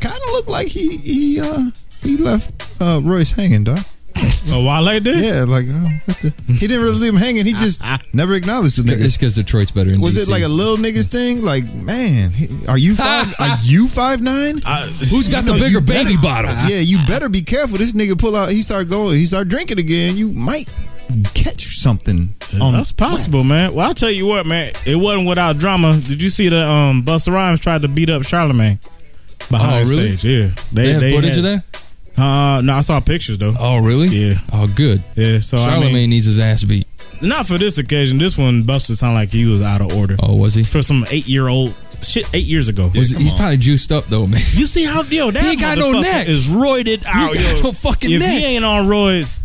[0.00, 1.70] kind of looked like he he uh
[2.02, 3.84] he left uh Royce hanging, dog.
[4.48, 5.24] Oh, Wale did?
[5.24, 6.34] Yeah, like oh, what the?
[6.48, 7.46] he didn't really leave him hanging.
[7.46, 7.80] He just
[8.12, 9.04] never acknowledged the nigga.
[9.04, 10.22] It's because Detroit's better in Was DC.
[10.22, 11.42] it like a little niggas thing?
[11.42, 13.32] Like, man, he- are you five?
[13.40, 14.58] are you five nine?
[14.58, 16.50] Who's got the No, bigger you better- baby bottle?
[16.68, 17.78] Yeah, you better be careful.
[17.78, 18.50] This nigga pull out.
[18.50, 19.16] He start going.
[19.16, 20.16] He start drinking again.
[20.16, 20.68] You might
[21.34, 22.34] catch something.
[22.60, 23.74] On That's possible, man.
[23.74, 24.72] Well, I'll tell you what, man.
[24.84, 25.98] It wasn't without drama.
[26.00, 28.78] Did you see the um Busta Rhymes tried to beat up Charlemagne
[29.50, 30.16] behind Oh, really?
[30.16, 30.24] stage?
[30.24, 31.64] Yeah, They, have footage of that?
[32.16, 33.54] Uh, no, I saw pictures though.
[33.58, 34.08] Oh, really?
[34.08, 35.02] Yeah, Oh, good.
[35.16, 35.38] yeah.
[35.40, 36.86] So Charlemagne I mean, needs his ass beat.
[37.22, 38.18] not for this occasion.
[38.18, 40.62] This one, Busta sounded like he was out of order Oh, was he?
[40.62, 42.26] for some eight year old shit.
[42.34, 42.90] Eight years ago.
[42.94, 44.42] Was he he's probably juiced up though, man.
[44.52, 46.28] You see how yo that ain't got no motherfucker neck.
[46.28, 47.32] is roided out.
[47.34, 47.62] got yo.
[47.62, 48.30] no fucking if neck.
[48.38, 49.40] he ain't on roids,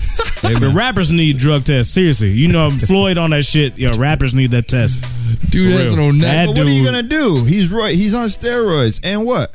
[0.42, 1.92] the rappers need drug tests.
[1.94, 3.78] Seriously, you know Floyd on that shit.
[3.78, 5.02] Yo, rappers need that test.
[5.50, 6.06] Dude For has real.
[6.06, 6.22] no neck.
[6.22, 7.44] That But what are you gonna do?
[7.46, 7.94] He's right.
[7.94, 8.98] He's on steroids.
[9.04, 9.54] And what?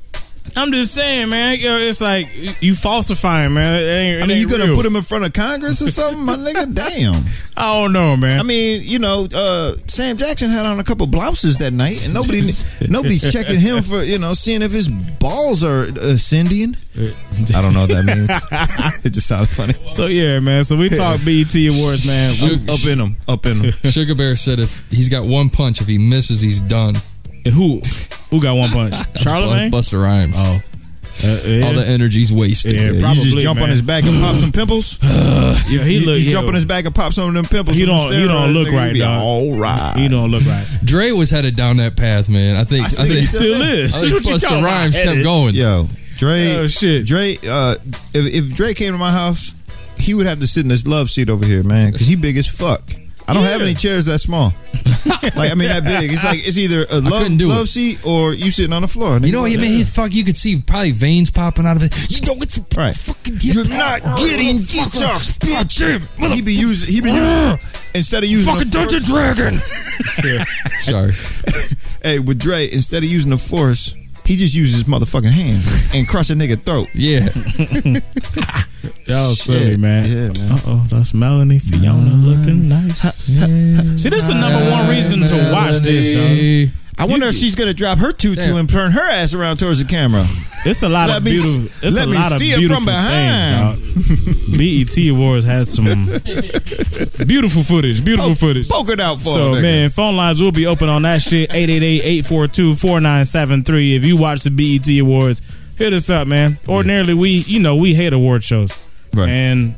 [0.57, 1.59] I'm just saying, man.
[1.59, 2.29] Yo, it's like
[2.61, 3.75] you falsifying, man.
[3.75, 4.75] It ain't, it I mean, you gonna real.
[4.75, 6.73] put him in front of Congress or something, my nigga?
[6.73, 7.23] Damn.
[7.57, 8.39] I don't know, man.
[8.39, 12.13] I mean, you know, uh, Sam Jackson had on a couple blouses that night, and
[12.13, 12.41] nobody,
[12.89, 16.75] nobody's checking him for you know seeing if his balls are ascending.
[16.97, 18.29] I don't know what that means.
[19.05, 19.73] it just sounded funny.
[19.87, 20.63] so yeah, man.
[20.63, 22.33] So we talk BET Awards, man.
[22.33, 23.71] Sugar- Up in him, up in him.
[23.91, 26.95] Sugar Bear said if he's got one punch, if he misses, he's done.
[27.53, 27.81] Who
[28.29, 28.95] who got one punch?
[29.21, 29.71] Charlemagne.
[29.71, 30.35] Busta Rhymes.
[30.37, 30.61] Oh,
[31.23, 31.65] uh, yeah.
[31.67, 32.73] All the energy's wasted.
[32.75, 33.65] Yeah, you probably, just jump man.
[33.65, 34.99] on his back and pop some pimples.
[35.03, 35.53] yeah,
[35.83, 36.17] he You, look.
[36.19, 37.77] you yo, jump on his back and pop some of them pimples.
[37.77, 39.21] He don't- he don't look nigga, right, you be dog.
[39.21, 39.93] All right.
[39.95, 40.65] He don't look right.
[40.83, 42.55] Dre was headed down that path, man.
[42.57, 42.85] I think.
[42.85, 43.95] I, think think he Still is.
[43.95, 45.55] I think What Busta Rhymes kept going.
[45.55, 46.51] Yo, Dre.
[46.55, 47.05] Oh, shit.
[47.05, 47.37] Dre.
[47.47, 47.75] Uh,
[48.13, 49.55] if, if Dre came to my house,
[49.97, 52.37] he would have to sit in this love seat over here, man, because he big
[52.37, 52.81] as fuck.
[53.27, 54.53] I don't have any chairs that small.
[55.35, 56.11] like I mean that big.
[56.13, 59.17] It's like it's either a love, love seat or you sitting on the floor.
[59.19, 59.51] You know what?
[59.55, 60.13] Man, he's fuck.
[60.13, 61.93] You could see probably veins popping out of it.
[62.11, 62.95] You know it's Right.
[62.95, 63.37] fucking.
[63.41, 66.33] You're not getting detox, bitch.
[66.35, 66.93] He be using.
[66.93, 67.59] He be using
[67.95, 69.53] instead of using fucking Dungeon Dragon.
[70.81, 71.11] Sorry.
[72.03, 76.07] Hey, with Dre, instead of using the force, he just uses his motherfucking hands and
[76.07, 76.89] crush a nigga throat.
[76.93, 77.29] Yeah.
[79.07, 80.07] Y'all silly, man.
[80.07, 80.51] Yeah, man.
[80.51, 83.01] Uh oh, that's Melanie Fiona looking nice.
[83.01, 86.75] See, this is the number one reason to watch this, dog.
[86.97, 88.55] I wonder if she's gonna drop her tutu Damn.
[88.55, 90.23] and turn her ass around towards the camera.
[90.65, 91.65] It's a lot Let of me- beautiful.
[91.87, 93.77] It's let a me lot of see it beautiful from behind.
[93.79, 94.57] things.
[94.95, 95.85] BET Awards has some
[97.27, 98.03] beautiful footage.
[98.03, 98.69] Beautiful footage.
[98.69, 101.49] Poke it out for So man, phone lines will be open on that shit.
[101.51, 103.95] 888-842-4973.
[103.97, 105.41] If you watch the BET Awards,
[105.77, 106.57] hit us up, man.
[106.67, 108.71] Ordinarily we, you know, we hate award shows.
[109.13, 109.29] Right.
[109.29, 109.75] And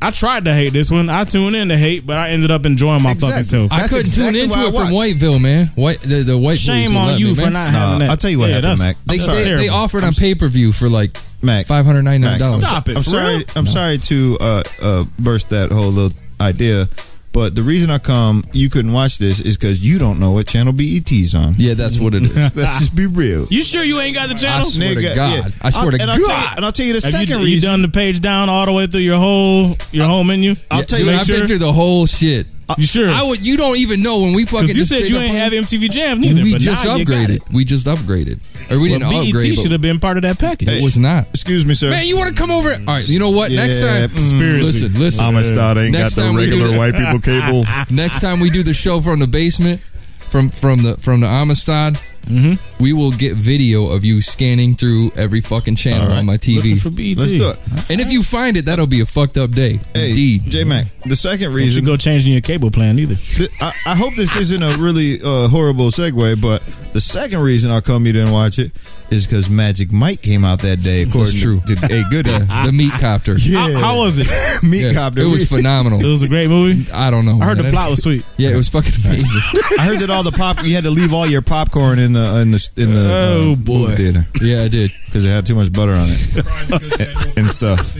[0.00, 1.08] I tried to hate this one.
[1.10, 3.30] I tuned in to hate, but I ended up enjoying my Exactly.
[3.30, 3.72] fucking self.
[3.72, 4.96] I That's couldn't exactly tune into I it from watched.
[5.16, 5.66] Whiteville, man.
[5.74, 7.52] White the, the white Shame on you me, for man.
[7.54, 8.10] not having Nah, that.
[8.10, 8.96] I'll tell you what Yeah, happened, that's- Mac.
[9.06, 9.38] They, I'm that's sorry.
[9.42, 9.74] they, they terrible.
[9.76, 11.66] offered on pay per view for like Mac.
[11.66, 12.62] five hundred ninety nine Mac, dollars.
[12.64, 12.96] Stop it.
[12.96, 13.36] I'm for sorry.
[13.38, 13.44] real?
[13.56, 16.88] I'm sorry to uh, uh, burst that whole little idea,
[17.38, 20.48] but the reason I come, you couldn't watch this, is because you don't know what
[20.48, 21.54] channel BET's on.
[21.56, 22.34] Yeah, that's what it is.
[22.56, 23.46] Let's just be real.
[23.48, 24.66] You sure you ain't got the channel?
[24.66, 24.70] I channel?
[24.70, 25.52] swear to Nigga, God.
[25.62, 26.56] I swear I'll- to and I'll you- God.
[26.56, 28.72] and I'll tell you the Have second you, you done the page down all the
[28.72, 30.56] way through your whole your whole menu?
[30.68, 31.14] I'll Yeah, tell dude, you.
[31.14, 31.38] I've sure?
[31.38, 32.48] been through the whole shit.
[32.76, 33.08] You sure?
[33.08, 33.44] I would.
[33.46, 34.68] You don't even know when we fucking.
[34.68, 36.42] You said you our ain't have MTV Jams neither.
[36.42, 37.36] We but just now you got upgraded.
[37.36, 37.42] it.
[37.52, 39.56] We just upgraded, or we Well, didn't BET upgrade.
[39.58, 40.68] should have been part of that package.
[40.68, 41.28] It was not.
[41.30, 41.88] Excuse me, sir.
[41.90, 42.72] Man, you want to come over?
[42.72, 43.08] All right.
[43.08, 43.50] You know what?
[43.50, 44.60] Next time, conspiracy.
[44.60, 45.24] Mm, listen, listen.
[45.24, 47.64] Amistad ain't Next got the time we do regular that- white people cable.
[47.94, 49.80] Next time we do the show from the basement,
[50.18, 52.82] from from the from the Amistad, Mm-hmm.
[52.82, 56.78] we will get video of you scanning through every fucking channel on my TV.
[56.78, 57.16] for BET.
[57.16, 57.58] Let's do it.
[57.90, 59.80] And if you find it, that'll be a fucked up day.
[59.94, 60.50] Hey, Indeed.
[60.50, 60.86] J Mac.
[61.06, 61.84] The second reason You should reason.
[61.84, 63.14] go changing your cable plan either.
[63.14, 67.70] Th- I, I hope this isn't a really uh, horrible segue, but the second reason
[67.70, 68.72] I'll come you didn't watch it
[69.10, 71.60] is because Magic Mike came out that day, according That's true.
[71.66, 72.30] to, to A Goody.
[72.30, 73.36] the, the meat copter.
[73.52, 74.26] How, how was it?
[74.62, 75.22] Meat Yeah, Copter.
[75.22, 76.00] it was phenomenal.
[76.04, 76.90] It was a great movie.
[76.92, 77.38] I don't know.
[77.40, 78.24] I heard the plot was sweet.
[78.36, 79.40] Yeah, it was fucking amazing.
[79.78, 82.40] I heard that all the pop you had to leave all your popcorn in the
[82.40, 83.78] in the in the Oh, uh, boy.
[83.78, 84.90] movie theater yeah, I did.
[85.06, 87.96] because it had too much butter on it and stuff.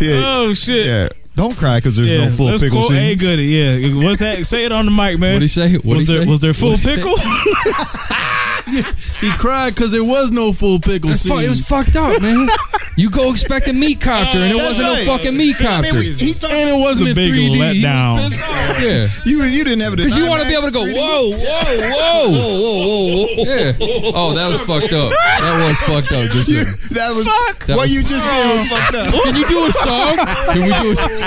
[0.00, 0.86] Yeah, Oh shit.
[0.86, 1.08] yeah.
[1.38, 3.14] Don't cry because there's Yeah, no full let's pickle quote A.
[3.14, 3.44] Goody.
[3.44, 4.44] Yeah, what's that?
[4.44, 5.34] Say it on the mic, man.
[5.34, 5.74] What'd he say?
[5.74, 6.28] What'd was he there say?
[6.28, 7.14] was there full pickle?
[9.20, 11.42] He cried because there was no full pickle It's fu- scene.
[11.42, 12.48] it was fucked up, man.
[12.96, 15.06] You go expect a meat copter, and it That's wasn't right.
[15.06, 15.94] no fucking meat I copter.
[15.98, 17.38] mean, we, he talked, and it was a in big 3D.
[17.38, 18.16] He was letdown.
[18.30, 18.82] pissed off.
[18.86, 19.06] yeah.
[19.26, 20.94] you you didn't have it Because you want to be able to go, whoa,
[21.34, 22.30] whoa, whoa.
[22.30, 23.42] whoa, whoa, whoa, whoa.
[23.42, 24.12] Yeah.
[24.14, 25.10] Oh, that was fucked up.
[25.10, 26.30] That was fucked up.
[26.30, 26.76] Just You, saying.
[26.94, 27.24] that was
[27.66, 29.14] That what was- you just did was fucked up.
[29.24, 30.14] Can you do a song?
[30.54, 31.18] Can we do a song?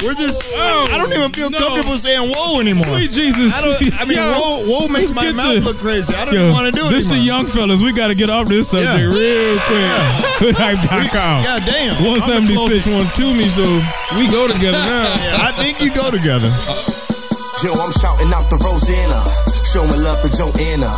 [0.04, 0.44] We're just.
[0.56, 1.58] Oh, I don't even feel no.
[1.58, 2.86] comfortable saying whoa anymore.
[2.96, 3.52] Sweet Jesus.
[3.56, 4.00] I don't.
[4.00, 6.14] I mean, whoa, whoa makes let's my get mouth to- look crazy.
[6.16, 6.90] I don't Yo, even want to do it.
[6.90, 7.26] this the anymore.
[7.26, 7.82] young fellas.
[7.82, 9.10] We got to get off this subject Yeah.
[9.10, 9.90] real quick.
[10.54, 11.44] Hoodhype.com.
[11.44, 11.94] God damn.
[12.02, 12.86] 176.
[12.86, 13.64] one to me, so
[14.18, 15.12] we go together now.
[15.46, 16.48] I think you go together.
[17.62, 19.20] Yo, I'm shouting out the Rosanna,
[19.68, 20.88] showing love to Joanna.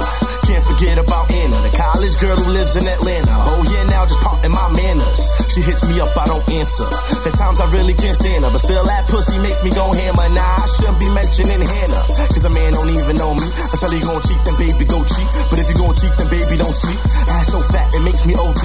[0.53, 3.33] Can't forget about Anna, the college girl who lives in Atlanta.
[3.33, 5.33] Oh yeah, now just parting my manners.
[5.49, 6.85] She hits me up, I don't answer.
[7.25, 10.29] At times I really can't stand her, but still that pussy makes me go hammer.
[10.37, 13.49] Nah, I shouldn't be mentioning Hannah, cause a man don't even know me.
[13.49, 15.29] i Until he gon' cheat, then baby go cheat.
[15.49, 17.01] But if you gon' cheat, then baby don't sleep.
[17.33, 18.65] Ass so fat, it makes me OD.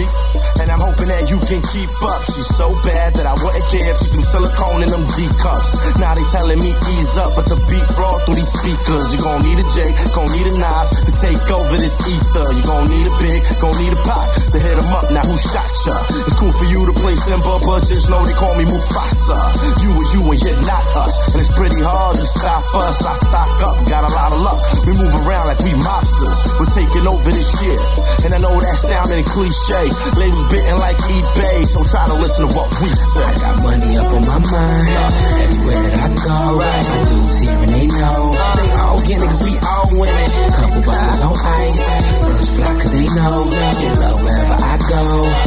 [0.60, 2.20] And I'm hoping that you can keep up.
[2.28, 6.04] She's so bad that I wouldn't care if she threw silicone in them D cups.
[6.04, 9.16] Now they telling me ease up, but the beat raw through these speakers.
[9.16, 12.48] You gon' need a J, gon' need a knob to take over this ether.
[12.54, 15.06] You gon' need a big, gon' need a pop to hit 'em up.
[15.14, 15.96] Now who shot ya?
[16.28, 19.40] It's cool for you to play Simba, but just know they call me Mufasa.
[19.84, 23.06] You and you and you're not us, and it's pretty hard to stop us.
[23.06, 24.60] I stock up, got a lot of luck.
[24.86, 26.40] We move around like we mobsters.
[26.60, 27.80] We're taking over this shit,
[28.26, 29.84] and I know that sounding cliche.
[30.18, 33.26] Labels bitten like eBay, so try to listen to what we say.
[33.28, 34.90] I got money up on my mind.
[35.44, 36.58] Everywhere that I go.
[36.58, 38.22] My dudes here and they know.
[38.58, 38.70] They
[39.06, 40.32] we all winning.
[40.58, 41.82] Couple bottles on ice.
[42.18, 43.46] First fly cause they know.
[43.52, 45.02] Get love wherever I go.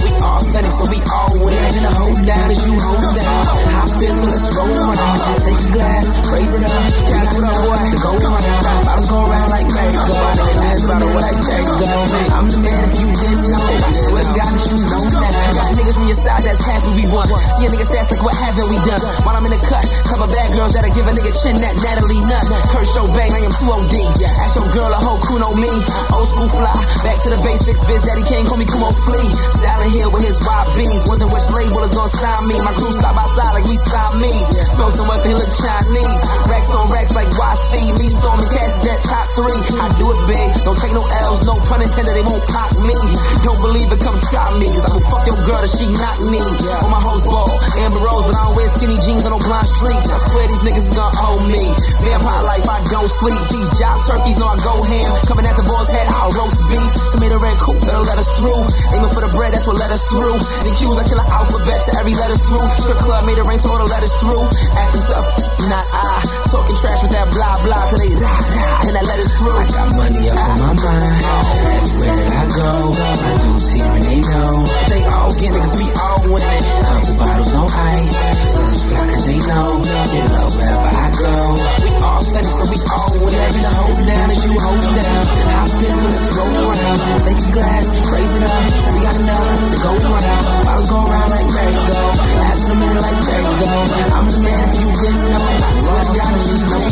[0.06, 1.58] We all Phoenix, so we all win.
[1.58, 3.42] And the hold down as you hold down.
[3.74, 4.96] Hop in, so let's roll on.
[5.40, 6.82] Take a glass, raise it up.
[6.90, 8.44] We got enough to go around.
[8.86, 10.16] Bottles go around like merry-go.
[10.60, 12.00] Last bottle like there go.
[12.36, 13.60] I'm the man if you didn't know.
[13.60, 15.30] I swear to God that you know now.
[15.50, 17.26] Got niggas on your side that's happy we won.
[17.26, 19.02] See a nigga stats like what haven't we done?
[19.26, 22.22] While I'm in the cut, couple bad girls that'll give a nigga chin that Natalie
[22.24, 22.46] Nunn.
[22.72, 23.96] Kershaw Bang, I am too OD.
[24.44, 25.72] Ask your girl, a whole crew know me.
[26.12, 26.76] Old school fly,
[27.08, 27.80] back to the basics.
[27.88, 29.16] Biz Daddy King, call me Kumo Flea.
[29.56, 31.08] Silent Hill with his YBs.
[31.08, 32.56] Wondering which label is gonna sign me.
[32.60, 34.52] My crew stop by side like we Siamese.
[34.76, 36.20] Smoke so much they look Chinese.
[36.52, 37.72] Racks on racks like YC.
[37.96, 39.56] Me storming cash that top three.
[39.80, 42.98] I do it big, don't take no L's, no pun intended, they won't pop me.
[43.40, 44.68] Don't believe it, come try me.
[44.68, 46.44] Cause I will fuck your girl if she not me.
[46.84, 47.48] On my host ball,
[47.88, 50.12] Amber Rose, but I don't wear skinny jeans on no blind streets.
[50.12, 51.64] I swear these niggas is gonna owe me.
[52.04, 53.29] Vampire life, I don't sleep.
[53.52, 55.10] These job turkeys know I go ham.
[55.28, 56.90] Coming at the boy's head, I'll roast beef.
[57.14, 58.62] Tomato red coupe, that'll let us through.
[58.96, 60.34] Aiming for the bread, that's what let us through.
[60.34, 62.66] The Q's, I kill an alphabet to every letter through.
[62.80, 64.42] Strip club made it rain, told let us through.
[64.74, 65.28] Acting tough,
[65.70, 66.18] not I.
[66.50, 69.54] Talking trash with that blah blah, till they rah rah, and that let us through.
[69.54, 71.22] I got money up on my mind.
[71.70, 74.54] Everywhere that I go, my dudes here and they know.
[74.90, 76.64] They all get niggas, we all winning.
[76.82, 78.14] Couple bottles on ice.
[78.90, 79.82] Cause they know.
[79.84, 81.89] Get love wherever I go.
[82.30, 83.10] We so we all.
[83.10, 85.22] Every the hold down as you hold down.
[85.50, 86.98] Hop in, so let's roll around.
[87.26, 88.62] Take a glass, raise it up.
[88.94, 90.44] We got enough to go around.
[90.62, 92.02] Bottles go around like merry-go.
[92.38, 93.72] Last a minute like go.
[94.14, 95.42] I'm the man if you didn't know.
[95.42, 96.82] I swear to God, you know.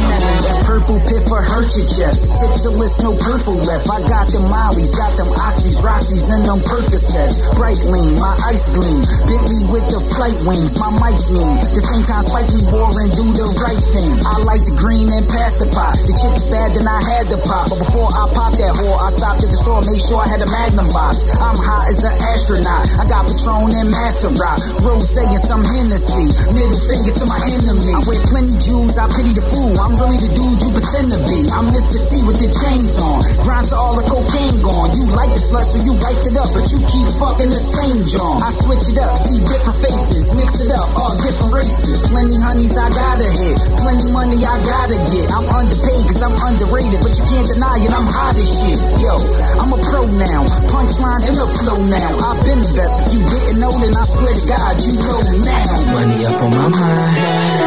[0.43, 2.19] That purple pit for hurt your chest.
[2.43, 3.87] Sip the list, no purple left.
[3.87, 7.55] I got them mollies, got them oxys, roxys, and them Percocets.
[7.55, 9.07] Bright lean, my ice gleam.
[9.31, 11.55] Bentley with the flight wings, my mic mean.
[11.63, 14.11] The same time Spike Lee and do the right thing.
[14.19, 15.95] I like the green and pass the pot.
[15.95, 17.69] The chick is bad, then I had to pop.
[17.69, 20.41] But before I popped that whore, I stopped at the store, made sure I had
[20.43, 21.37] a magnum box.
[21.39, 22.85] I'm hot as an astronaut.
[22.99, 24.59] I got Patron and Master Rock.
[24.85, 26.27] Rose and some Hennessy.
[26.57, 27.89] Middle finger to my enemy.
[27.95, 29.75] I wear plenty jewels, I pity the fool.
[29.81, 31.39] I'm really the dude you pretend to be.
[31.53, 31.99] I'm Mr.
[32.01, 33.19] T with the chains on.
[33.45, 34.91] Grind to all the cocaine gone.
[34.97, 38.01] You like the slut, so you wiped it up, but you keep fucking the same
[38.09, 38.41] John.
[38.41, 42.09] I switch it up, see different faces, mix it up, all different races.
[42.15, 45.18] Plenty honeys I gotta hit, plenty money I gotta get.
[45.27, 48.79] I'm underpaid cause I'm underrated, but you can't deny it, I'm hot as shit.
[49.03, 49.15] Yo,
[49.59, 52.11] I'm a pro now, punchline in the flow now.
[52.31, 55.21] I've been the best, if you didn't know, then I swear to God, you know
[55.43, 55.67] now.
[55.99, 57.19] Money up on my mind.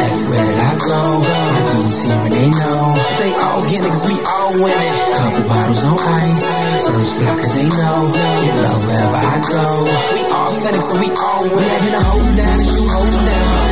[0.02, 2.82] Everywhere that I go, my dudes here and they know.
[3.20, 4.96] They all get niggas, we all winning.
[5.20, 6.44] Couple bottles on ice.
[6.88, 7.98] First fly cause they know.
[8.16, 9.66] Get love wherever I go.
[10.14, 11.58] We all Phoenix, so we all win.
[11.58, 13.71] We Having a hold down as you hold down.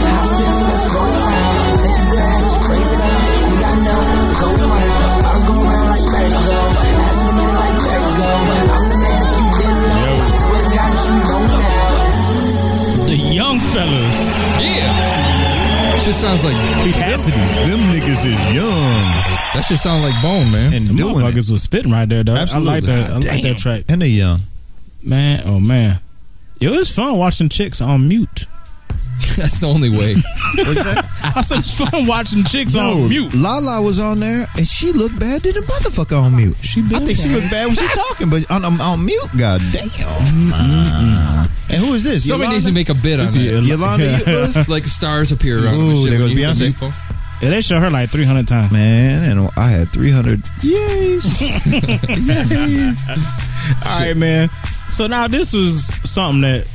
[13.72, 14.18] Fellas.
[14.62, 15.98] Yeah.
[16.04, 16.54] Shit sounds like
[16.94, 17.36] Cassidy.
[17.68, 20.72] Them niggas is young that shit sounds like bone, man.
[20.72, 21.34] and The doing it.
[21.34, 22.36] was spitting right there, though.
[22.36, 22.70] Absolutely.
[22.70, 23.10] I like that.
[23.10, 23.42] I like Damn.
[23.42, 23.84] that track.
[23.88, 24.40] And they young.
[25.02, 25.98] Man, oh man.
[26.60, 28.46] It was fun watching chicks on mute.
[29.36, 30.16] That's the only way.
[31.34, 33.34] I said it's fun watching chicks Yo, on mute.
[33.34, 36.56] Lala was on there and she looked bad than a motherfucker on mute.
[36.56, 39.60] She I think she looked bad when she talking, but on, on, on mute, god
[39.72, 39.88] damn.
[41.70, 42.26] And who is this?
[42.26, 42.54] Somebody Yolanda?
[42.54, 43.62] needs to make a bid on This it.
[43.64, 44.18] Yolanda.
[44.26, 45.74] Yolanda, Like stars appear around.
[45.74, 47.16] Ooh, the shit there when goes you put the Beyonce.
[47.42, 48.70] Yeah, they show her like 300 times.
[48.72, 51.40] man, and I had 300 yays.
[53.86, 54.48] All right, man.
[54.92, 56.66] So now this was something that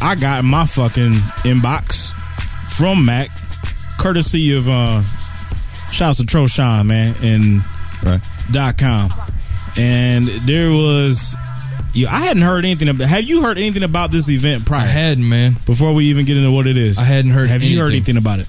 [0.00, 1.12] I got my fucking
[1.44, 2.12] inbox
[2.76, 3.28] from Mac,
[3.98, 5.02] courtesy of uh
[5.92, 7.62] shouts to Troshan, man, and
[8.02, 8.20] Right.
[8.50, 9.12] dot com.
[9.76, 11.36] And there was
[11.94, 14.86] you I hadn't heard anything about have you heard anything about this event I prior?
[14.88, 15.56] hadn't, man.
[15.66, 16.98] before we even get into what it is.
[16.98, 18.16] I hadn't heard Have you heard anything.
[18.16, 18.48] anything about it?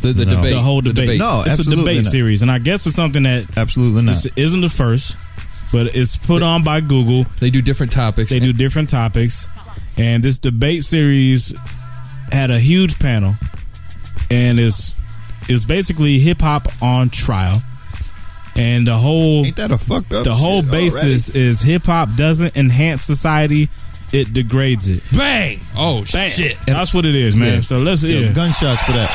[0.00, 0.34] The, the No.
[0.36, 0.52] debate.
[0.54, 1.18] The whole debate.
[1.20, 2.10] No, it's a debate not.
[2.10, 4.26] series, and I guess it's something that Absolutely not.
[4.34, 5.14] isn't the first,
[5.72, 7.24] but it's put on by Google.
[7.38, 8.30] They do different topics.
[8.30, 9.46] They do different topics,
[9.96, 11.54] and this debate series
[12.30, 13.34] had a huge panel,
[14.30, 14.94] and it's
[15.48, 17.62] it's basically hip hop on trial,
[18.56, 22.14] and the whole Ain't that a fucked up the whole shit basis is hip hop
[22.16, 23.68] doesn't enhance society,
[24.12, 25.02] it degrades it.
[25.16, 26.30] Bang, Oh bang.
[26.30, 26.56] shit!
[26.66, 27.56] That's what it is, man.
[27.56, 27.60] Yeah.
[27.60, 28.10] So let's already?
[28.10, 28.20] yeah.
[28.28, 29.10] Yeah, gunshots for that.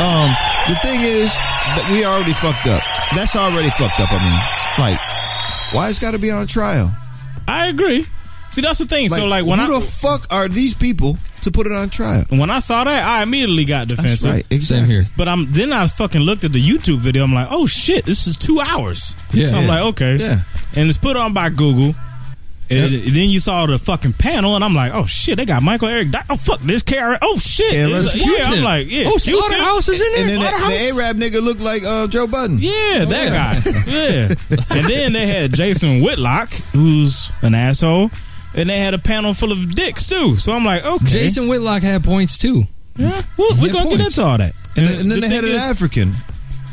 [0.00, 0.30] Um,
[0.72, 2.82] the thing is that we already fucked up.
[3.14, 4.08] That's already fucked up.
[4.12, 4.38] I mean,
[4.86, 5.00] like,
[5.74, 6.94] why it's got to be on trial?
[7.48, 8.06] I agree.
[8.52, 9.08] See, that's the thing.
[9.08, 12.24] so like when who I the fuck are these people to put it on trial?
[12.30, 14.30] when I saw that, I immediately got That's defensive.
[14.50, 14.62] right.
[14.62, 15.06] Same here.
[15.16, 17.24] But I'm then I fucking looked at the YouTube video.
[17.24, 19.14] I'm like, oh shit, this is two hours.
[19.32, 19.46] Yeah.
[19.46, 19.68] so I'm Yeah.
[19.68, 20.40] like, okay, Yeah.
[20.76, 21.94] and it's put on by Google.
[22.72, 25.88] And then you saw the fucking panel, and I'm like, oh shit, they got Michael
[25.88, 26.12] Eric.
[26.12, 27.18] Di- Oh fuck, this KRS.
[27.20, 28.46] Oh shit, KRS It's- yeah.
[28.48, 29.34] I'm like, yeah, Oh, Q-Tip.
[29.34, 30.20] Slaughterhouse is in there.
[30.20, 32.58] And then that, the Arab nigga looked like uh, Joe Budden.
[32.60, 33.60] Yeah, that Yeah.
[33.72, 33.80] guy.
[33.90, 34.34] Yeah.
[34.78, 38.12] and then they had Jason Whitlock, who's an asshole,
[38.54, 40.36] and they had a panel full of dicks too.
[40.36, 42.64] So I'm like, okay, Jason Whitlock had points too.
[42.96, 44.18] yeah, well, we're gonna get points.
[44.18, 44.52] into all that.
[44.76, 46.12] And, then- and then the they had thing an is- African.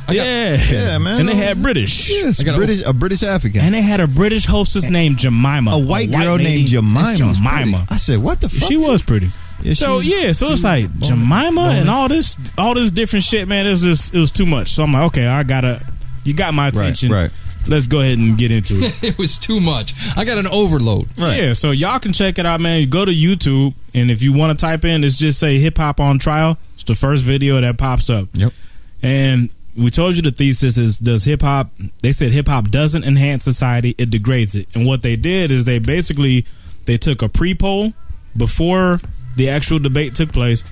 [0.10, 1.20] Yeah, Yeah, man.
[1.20, 2.10] And they had British.
[2.12, 3.60] Yes, I got a- British, a British African.
[3.62, 5.72] And they had a British hostess named Jemima.
[5.72, 7.00] a white girl lady named Jemima.
[7.10, 7.36] was pretty.
[7.66, 7.86] Jemima.
[7.90, 8.70] I said, what the fuck?
[8.70, 9.28] She was pretty.
[9.64, 13.26] Yeah, so she- yeah, so it's she- like Jemima and all this, all this different
[13.26, 13.68] shit, man.
[13.68, 14.70] It was just, it was too much.
[14.72, 15.82] So I'm like, okay, I gotta,
[16.24, 17.12] you got my attention.
[17.12, 17.30] right.
[17.68, 19.04] Let's go ahead and get into it.
[19.04, 19.94] It was too much.
[20.18, 21.08] I got an overload.
[21.20, 21.42] Right.
[21.42, 22.90] Yeah, so y'all can check it out, man.
[22.90, 26.00] Go to YouTube, and if you want to type in, it's just say hip hop
[26.00, 26.58] on trial.
[26.76, 28.28] It's the first video that pops up.
[28.34, 28.54] Yep.
[29.02, 31.70] And we told you the thesis is does hip hop
[32.02, 34.68] they said hip hop doesn't enhance society, it degrades it.
[34.76, 36.46] And what they did is they basically
[36.86, 37.94] they took a pre poll
[38.36, 39.00] before
[39.36, 40.64] the actual debate took place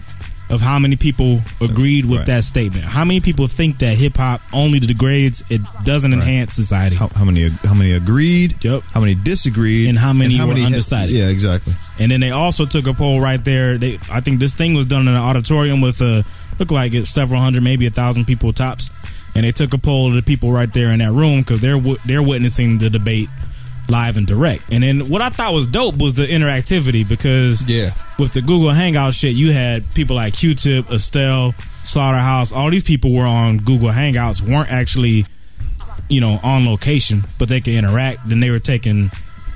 [0.49, 2.27] of how many people agreed with Right.
[2.27, 2.86] that statement.
[2.86, 6.95] How many people think that hip hop only degrades, it doesn't enhance society.
[6.95, 7.49] How, how many?
[7.63, 8.55] How many agreed?
[8.63, 8.84] Yep.
[8.93, 9.89] How many disagreed?
[9.89, 11.15] And how many were had- undecided.
[11.15, 11.73] yeah, exactly.
[11.99, 13.77] And then they also took a poll right there.
[13.77, 16.23] They, I think this thing was done in an auditorium with a
[16.60, 18.89] looked like it several hundred, maybe a thousand people tops.
[19.36, 21.79] And they took a poll of the people right there in that room because they're
[22.05, 23.29] they're witnessing the debate
[23.89, 24.63] live and direct.
[24.71, 27.91] And then what I thought was dope was the interactivity because Yeah.
[28.17, 32.51] with the Google Hangout shit, you had people like Q-Tip, Estelle, Slaughterhouse.
[32.51, 35.25] All these people were on Google Hangouts, weren't actually,
[36.09, 38.27] you know, on location, but they could interact.
[38.27, 39.11] Then they were taking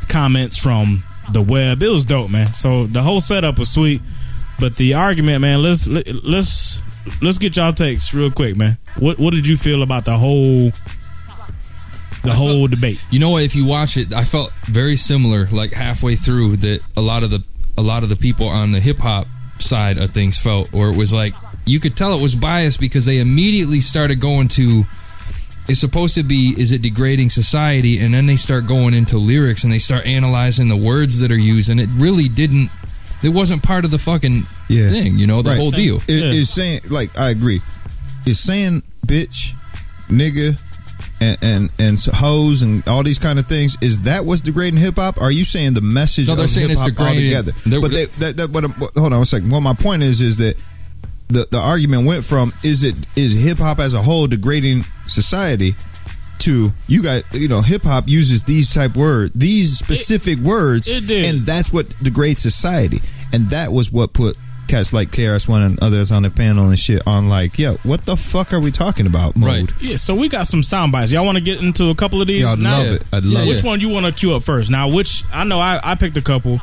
[0.07, 1.81] comments from the web.
[1.83, 2.53] It was dope, man.
[2.53, 4.01] So the whole setup was sweet.
[4.59, 6.81] But the argument, man, let's let- let's
[7.21, 8.77] let's get y'all takes real quick, man.
[8.97, 10.71] What what did you feel about the whole
[12.23, 12.99] the whole debate?
[13.11, 13.43] You know what?
[13.43, 15.47] If you watch it, I felt very similar.
[15.47, 17.43] Like halfway through, that a lot of the
[17.77, 19.27] a lot of the people on the hip hop
[19.59, 21.33] side of things felt, or it was like
[21.65, 24.83] you could tell it was biased because they immediately started going to.
[25.67, 29.63] It's supposed to be is it degrading society, and then they start going into lyrics
[29.63, 32.69] and they start analyzing the words that are used, and it really didn't.
[33.21, 34.89] It wasn't part of the fucking Yeah.
[34.89, 35.59] thing, you know, the Right.
[35.59, 36.01] whole deal.
[36.07, 36.39] It, Yeah.
[36.41, 37.61] It's saying like I agree.
[38.25, 39.53] It's saying bitch,
[40.09, 40.57] nigga,
[41.21, 43.77] and and and hoes and all these kind of things.
[43.81, 45.21] Is that what's degrading hip hop?
[45.21, 47.51] Are you saying the message No, they're of saying hip hop altogether?
[47.81, 48.65] But they, that, that, but,
[48.97, 49.51] hold on a second.
[49.51, 50.57] What my point is is that
[51.27, 55.75] the the argument went from is it is hip hop as a whole degrading society
[56.39, 61.05] to you got you know hip hop uses these type words these specific words it
[61.05, 61.25] did.
[61.25, 62.99] and that's what degrades society
[63.33, 64.37] and that was what put
[64.69, 68.15] cats like KRS-One and others on the panel and shit on like yo what the
[68.15, 69.81] fuck are we talking about mode Right.
[69.81, 71.11] Yeah, so we got some sound bites.
[71.11, 72.43] Y'all want to get into a couple of these?
[72.43, 72.77] Yeah, I'd now?
[72.77, 73.03] love it.
[73.11, 73.63] I'd love Which it.
[73.65, 74.69] one you want to queue up first?
[74.69, 76.59] Now, which I know I, I picked a couple.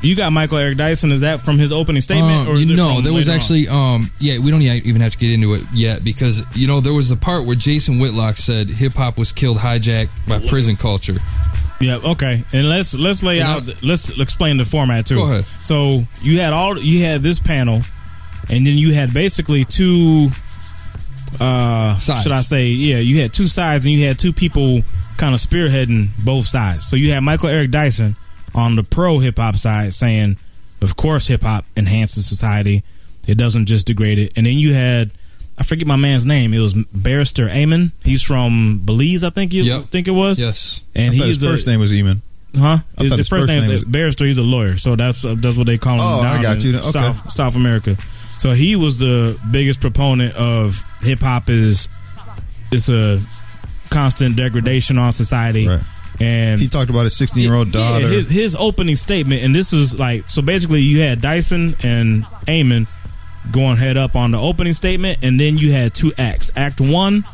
[0.00, 1.12] You got Michael Eric Dyson.
[1.12, 2.48] Is that from his opening statement?
[2.48, 5.18] Um, or is you it there was actually, um, yeah, we don't even have to
[5.18, 8.68] get into it yet because you know there was a part where Jason Whitlock said
[8.68, 11.14] hip hop was killed, hijacked by prison culture.
[11.82, 12.44] Yeah, okay.
[12.52, 13.64] And let's let's lay out.
[13.64, 15.16] the- let's explain the format too.
[15.16, 15.44] Go ahead.
[15.44, 17.82] So you had all you had this panel
[18.48, 20.28] and then you had basically two.
[21.40, 22.22] Uh, Sides.
[22.22, 22.66] should I say?
[22.66, 24.82] Yeah, you had two sides, and you had two people
[25.16, 26.86] kind of spearheading both sides.
[26.86, 28.16] So you had Michael Eric Dyson
[28.54, 30.36] on the pro hip hop side saying,
[30.82, 32.84] "Of course, hip hop enhances society.
[33.26, 35.10] It doesn't just degrade it." And then you had.
[35.62, 36.52] I forget my man's name.
[36.52, 37.92] It was Barrister Amon.
[38.02, 39.90] He's from Belize, I think you Yep.
[39.90, 40.40] think it was.
[40.40, 40.80] Yes.
[40.92, 42.20] And I he's his first a, name was Eamon.
[42.56, 42.78] Huh?
[42.98, 44.24] I His, his his first first name name is was- Barrister.
[44.24, 46.00] He's a lawyer, so that's uh, that's what they call him.
[46.00, 46.78] Oh, I got in you.
[46.78, 46.90] Okay.
[46.90, 47.94] South South America.
[48.38, 51.88] So he was the biggest proponent of hip hop is
[52.72, 53.20] it's a
[53.90, 55.80] constant degradation on society, Right.
[56.20, 58.08] and He talked about his 16 year old yeah, daughter.
[58.08, 60.42] his his opening statement, and this was like so.
[60.42, 62.88] Basically, you had Dyson and Eamon
[63.50, 66.52] going head up on the opening statement, and then you had two acts.
[66.56, 67.24] Act one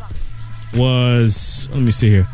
[0.75, 2.27] was let me see here.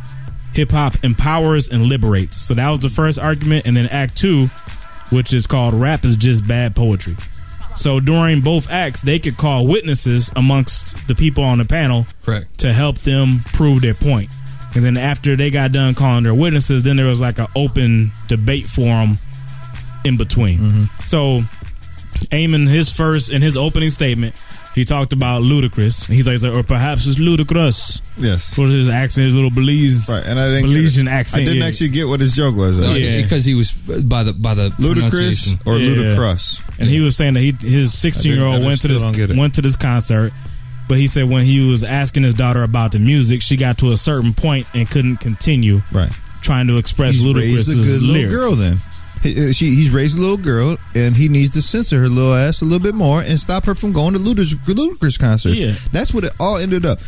[0.55, 2.37] Hip hop empowers and liberates.
[2.37, 4.47] So that was the first argument, and then Act two,
[5.11, 7.17] which is called "Rap is just bad poetry."
[7.75, 12.59] So during both acts, they could call witnesses amongst the people on the panel Correct.
[12.59, 14.31] to help them prove their point.
[14.75, 18.13] And then after they got done calling their witnesses, then there was like an open
[18.29, 19.19] debate forum
[20.05, 20.59] in between.
[20.59, 21.05] Mm-hmm.
[21.05, 21.43] So,
[22.31, 24.35] Eamon, his first in his opening statement,
[24.75, 26.07] he talked about Ludacris.
[26.07, 28.55] He's like, or perhaps it's ludicrous yes.
[28.55, 31.43] for his accent, his little Belize, Right, and I didn't Belizean accent.
[31.43, 31.67] I didn't yeah.
[31.67, 32.79] actually get what his joke was.
[32.79, 33.23] No, Yeah.
[33.23, 35.91] Because he was by the by the Ludicrous or Yeah.
[35.97, 36.61] ludicrous?
[36.79, 39.31] And he was saying that he his 16 year old went to this don't get
[39.31, 39.37] it.
[39.37, 40.33] went to this concert,
[40.89, 43.93] but he said when he was asking his daughter about the music, she got to
[43.93, 46.11] a certain point and couldn't continue Right.
[46.43, 48.03] trying to express He's raised a lyrics.
[48.03, 48.55] little girl.
[48.57, 48.79] Then
[49.25, 52.35] He- uh, she he's raised a little girl, and he needs to censor her little
[52.35, 55.59] ass a little bit more and stop her from going to Ludic- Ludacris concerts.
[55.59, 55.73] Yeah.
[55.91, 57.01] That's what it all ended up.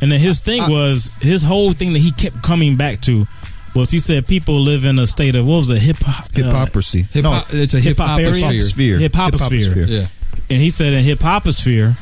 [0.00, 3.26] And then his thing I- was his whole thing that he kept coming back to
[3.74, 7.06] was he said people live in a state of what was it hip hop Hypocrisy.
[7.12, 8.34] Hip No, it's a hip hip-hop hop area?
[8.34, 8.62] sphere.
[8.62, 8.98] sphere.
[8.98, 9.86] Hip hoposphere.
[9.88, 10.06] Yeah.
[10.48, 11.92] and he said in hip hoposphere,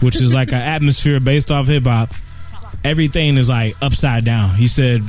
[0.00, 2.10] which is like an atmosphere based off hip hop,
[2.84, 4.54] everything is like upside down.
[4.54, 5.00] He said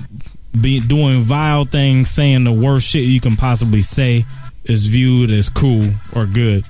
[0.60, 4.26] be doing vile things, saying the worst shit you can possibly say
[4.66, 6.66] is viewed as cool or good.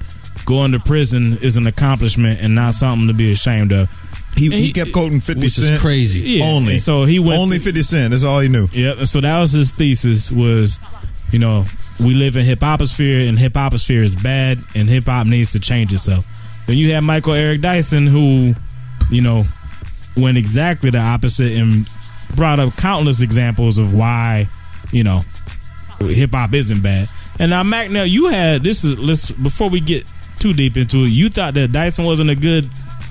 [0.45, 3.89] Going to prison is an accomplishment and not something to be ashamed of.
[4.35, 5.75] He, he, he- kept quoting 50 Which Cent.
[5.75, 6.19] is crazy.
[6.21, 6.73] Yeah, Only.
[6.73, 8.11] and so he went Only to- 50 Cent.
[8.11, 8.67] That's all he knew.
[8.71, 8.97] Yep.
[8.99, 10.79] And so that was his thesis was,
[11.31, 11.65] you know,
[11.99, 15.59] we live in hip hoposphere and hip hoposphere is bad and hip hop needs to
[15.59, 16.25] change itself.
[16.67, 18.53] Then you have Michael Eric Dyson who,
[19.09, 19.43] you know,
[20.15, 21.89] went exactly the opposite and
[22.35, 24.47] brought up countless examples of why,
[24.91, 25.21] you know,
[25.99, 27.07] hip hop isn't bad.
[27.39, 30.03] And now Mac now you had this is let's before we get
[30.39, 32.69] too deep into it, you thought that Dyson wasn't a good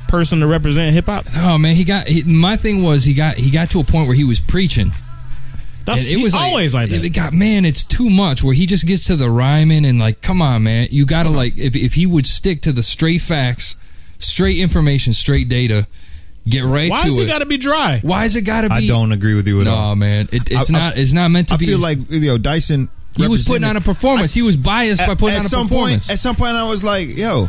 [0.08, 1.26] person to represent hip hop?
[1.36, 2.08] Oh man, he got.
[2.08, 4.92] He, my thing was he got he got to a point where he was preaching.
[5.84, 7.02] That's it was always like that.
[7.02, 8.42] It got man, it's too much.
[8.42, 11.56] Where he just gets to the rhyming and like, come on, man, you gotta like
[11.56, 13.76] if if he would stick to the straight facts,
[14.18, 15.86] straight information, straight data,
[16.48, 17.22] get right Why to does it.
[17.22, 18.00] it got to be dry?
[18.02, 18.74] Why is it gotta be?
[18.74, 19.90] I don't agree with you at all.
[19.90, 20.96] No, man, it, it's I- I- not.
[20.98, 21.66] it's not meant to I be.
[21.66, 22.88] feel like you know Dyson.
[23.16, 24.32] he was putting on a performance.
[24.34, 26.06] he was biased by putting at on a some performance.
[26.08, 27.48] Point, at some point, I was like, "Yo,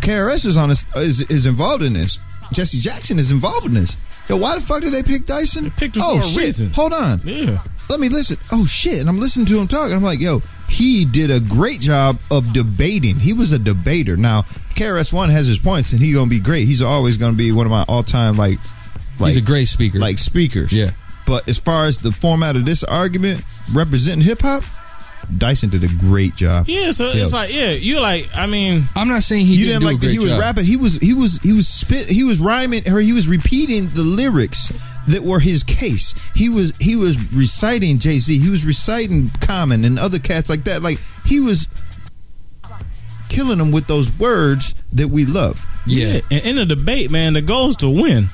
[0.00, 2.18] KRS is on this, is, is involved in this.
[2.52, 3.96] Jesse Jackson is involved in this.
[4.28, 5.70] Yo, why the fuck did they pick Dyson?
[5.72, 6.42] picked him oh for a shit!
[6.44, 6.70] reason.
[6.70, 7.62] Hold on, Yeah.
[7.90, 8.36] let me listen.
[8.52, 9.00] Oh shit!
[9.00, 9.90] And I'm listening to him talk.
[9.90, 10.40] I'm like, yo,
[10.72, 13.16] he did a great job of debating.
[13.16, 14.16] He was a debater.
[14.16, 14.42] Now,
[14.74, 16.66] KRS One has his points, and he's gonna be great.
[16.66, 18.58] He's always gonna be one of my all time like,
[19.20, 19.98] like He's a great speaker.
[19.98, 20.72] like speakers.
[20.72, 20.92] Yeah.
[21.26, 23.44] But as far as the format of this argument
[23.74, 24.64] representing hip hop,
[25.38, 26.68] Dyson did a great job.
[26.68, 27.22] Yeah, so Yo.
[27.22, 29.86] it's like, yeah, you're like, I mean, I'm not saying he you didn't, didn't do
[29.86, 30.40] like a that great he was job.
[30.40, 30.64] rapping.
[30.64, 32.08] He was he was he was spit.
[32.08, 34.72] He was rhyming or he was repeating the lyrics
[35.08, 36.14] that were his case.
[36.34, 38.38] He was he was reciting Jay Z.
[38.38, 40.82] He was reciting Common and other cats like that.
[40.82, 41.68] Like he was
[43.28, 45.66] killing them with those words that we love.
[45.86, 46.20] Yeah.
[46.30, 48.26] And in the debate, man, the goal is to win.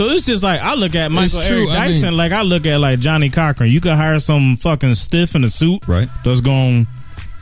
[0.00, 2.32] So it's just like I look at Michael It's true, Eric I Dyson, mean- like
[2.32, 3.68] I look at like Johnnie Cochran.
[3.70, 6.08] You could hire some fucking stiff in a suit, Right.
[6.24, 6.86] That's going,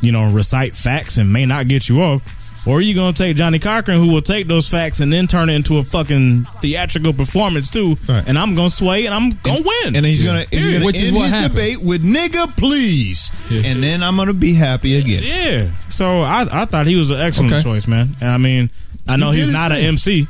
[0.01, 2.67] you know, recite facts and may not get you off.
[2.67, 5.49] Or are you gonna take Johnnie Cochran, who will take those facts and then turn
[5.51, 7.97] it into a fucking theatrical performance too?
[8.09, 8.25] Right.
[8.27, 9.95] And I'm gonna sway and I'm gonna win.
[9.95, 11.55] And he's gonna, and he's gonna Which is end what his happened.
[11.55, 15.23] debate with "nigga, please," and then I'm gonna be happy again.
[15.23, 15.71] Yeah.
[15.91, 17.63] So I I thought he was an excellent Okay.
[17.63, 18.17] choice, man.
[18.21, 18.69] And I mean,
[19.07, 19.79] I know He he's not an.
[19.79, 20.27] MC.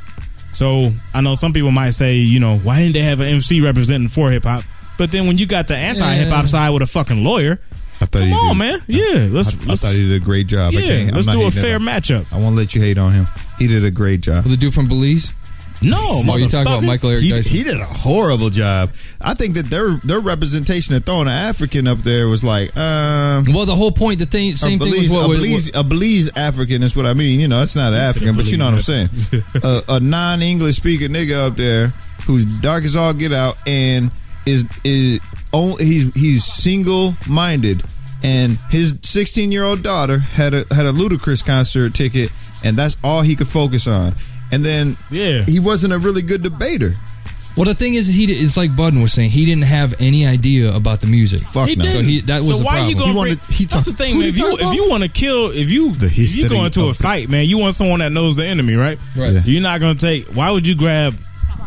[0.59, 3.61] So I know some people might say, you know, why didn't they have an MC
[3.61, 4.65] representing for hip hop?
[4.97, 6.47] But then when you got the anti hip hop Yeah.
[6.49, 7.61] side with a fucking lawyer,
[8.01, 8.57] I thought come he on, did.
[8.57, 8.79] man.
[8.87, 10.73] Yeah, let's I, I let's thought he did a great job.
[10.73, 12.33] I yeah, can't- I'm let's not do a fair on- matchup.
[12.33, 13.27] I won't let you hate on him.
[13.57, 14.43] He did a great job.
[14.43, 15.31] The dude from Belize.
[15.81, 16.83] No, Oh, you talking about.
[16.83, 17.57] Michael Eric He, Dyson?
[17.57, 18.91] he did a horrible job.
[19.21, 23.43] I think that their their representation of throwing an African up there was like, uh,
[23.47, 25.71] well, the whole point, the thing, same a thing Belize, was what, a, what- Belize,
[25.75, 27.39] a Belize African is what I mean.
[27.39, 29.09] You know, it's not an African, but you know what I'm saying.
[29.63, 31.87] a, a non English speaking nigga up there
[32.25, 34.11] who's dark as all get out and
[34.45, 35.19] is is
[35.53, 37.83] only he's he's single minded,
[38.21, 42.31] and his 16 year old daughter had a had a Ludacris concert ticket,
[42.65, 44.13] and that's all he could focus on.
[44.51, 45.43] And then Yeah.
[45.45, 46.95] he wasn't a really good debater.
[47.55, 49.31] Well, the thing is, is he it's like Budden was saying.
[49.31, 51.41] He didn't have any idea about the music.
[51.41, 51.83] Fuck He no.
[51.83, 51.97] didn't.
[51.97, 52.89] So he that was so the why problem.
[52.89, 54.29] you going He wanted- he That's talk- the thing, who man.
[54.29, 54.71] If he you talk about?
[54.73, 56.97] if you want to kill, if you The if you history go into a of-
[56.97, 58.97] fight, man, you want someone that knows the enemy, right?
[59.15, 59.33] Right.
[59.33, 59.41] Yeah.
[59.45, 60.27] You're not gonna take.
[60.27, 61.15] Why would you grab?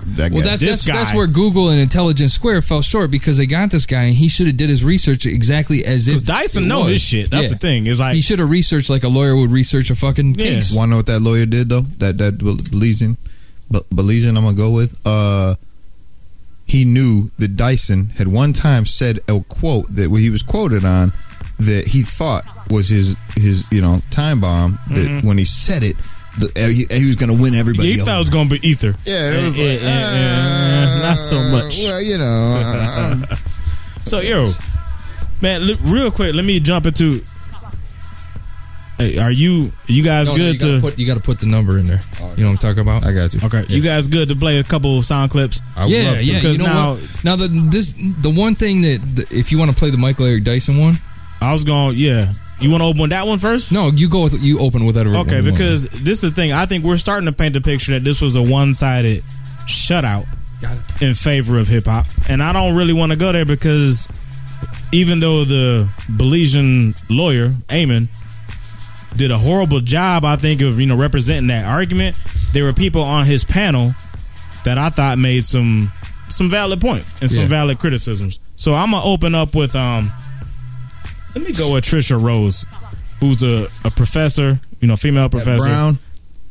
[0.05, 3.47] That Well, that, This that's, that's where Google and Intelligence Squared fell short because they
[3.47, 6.65] got this guy and he should have did his research exactly as if Because Dyson
[6.65, 7.31] it know his shit.
[7.31, 7.49] That's Yeah.
[7.51, 7.87] the thing.
[7.87, 10.45] It's like he should have researched like a lawyer would research a fucking Yeah.
[10.47, 10.73] case.
[10.75, 11.87] Want to know what that lawyer did though?
[11.99, 13.17] That that Belizean,
[13.71, 14.97] Be- Belizean, I'm gonna go with.
[15.07, 15.55] Uh,
[16.67, 21.13] he knew that Dyson had one time said a quote that he was quoted on
[21.59, 24.79] that he thought was his his you know time bomb.
[24.91, 25.97] That when he said it,
[26.39, 27.93] the, eh, he, eh, he was gonna win everybody.
[27.93, 28.95] he thought it was gonna be ether.
[29.05, 31.79] Yeah, it eh, was Yeah, like yeah, yeah, yeah, not so much.
[31.83, 32.25] Well, you know,
[32.65, 33.37] uh,
[34.05, 34.49] So yo,
[35.41, 37.21] man, li- real quick, let me jump into.
[38.99, 41.41] Hey, are you you guys No, no, good you gotta put you got to put
[41.41, 42.01] the number in there.
[42.21, 43.05] Oh, you know what I'm talking about?
[43.05, 43.41] I got you.
[43.45, 45.61] okay, you guys good to play a couple of sound clips?
[45.77, 46.25] I would yeah, love to.
[46.25, 46.35] yeah.
[46.35, 47.25] because you know now- what?
[47.25, 50.27] Now the this the one thing that the, if you want to play the Michael
[50.27, 50.99] Eric Dyson one,
[51.41, 52.33] I was going, yeah.
[52.63, 53.73] You want to open that one first?
[53.73, 55.17] no, you go with you open with whatever.
[55.19, 56.53] Okay, one because this is the thing.
[56.53, 59.23] I think we're starting to paint the picture that this was a one-sided
[59.67, 60.27] shutout
[61.03, 64.09] in favor of hip hop, and I don't really want to go there because
[64.93, 68.09] even though the Belizean lawyer Eamon
[69.17, 72.17] did a horrible job, I think of you know representing that argument,
[72.53, 73.93] there were people on his panel
[74.65, 75.91] that I thought made some
[76.29, 77.49] some valid points and some Yeah.
[77.49, 78.39] valid criticisms.
[78.57, 80.13] So I'm gonna open up with um.
[81.35, 82.67] Let me go with Tricia Rose,
[83.21, 85.65] who's a, a professor, you know, female That professor.
[85.65, 85.99] Brown.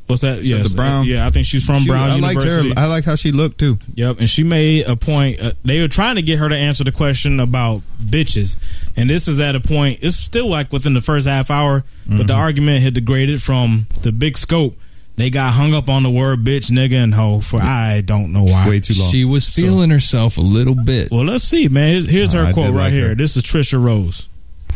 [0.07, 0.37] What's that?
[0.39, 1.05] that Yes, the Brown?
[1.05, 2.47] Yeah, I think she's from She- Brown I liked her.
[2.47, 2.75] University.
[2.75, 3.77] I like how she looked too.
[3.95, 5.39] Yep, and she made a point.
[5.39, 8.57] Uh, they were trying to get her to answer the question about bitches,
[8.97, 9.99] and this is at a point.
[10.01, 12.25] It's still like within the first half hour, but Mm-hmm.
[12.25, 14.75] the argument had degraded from the big scope.
[15.15, 18.43] They got hung up on the word bitch, nigga, and hoe for I don't know
[18.43, 18.67] why.
[18.67, 19.11] Way too long.
[19.11, 21.09] she was feeling herself a little bit.
[21.11, 21.89] Well, let's see, man.
[21.89, 23.09] Here's, here's her I quote right like here.
[23.09, 23.15] her.
[23.15, 24.27] This is Tricia Rose.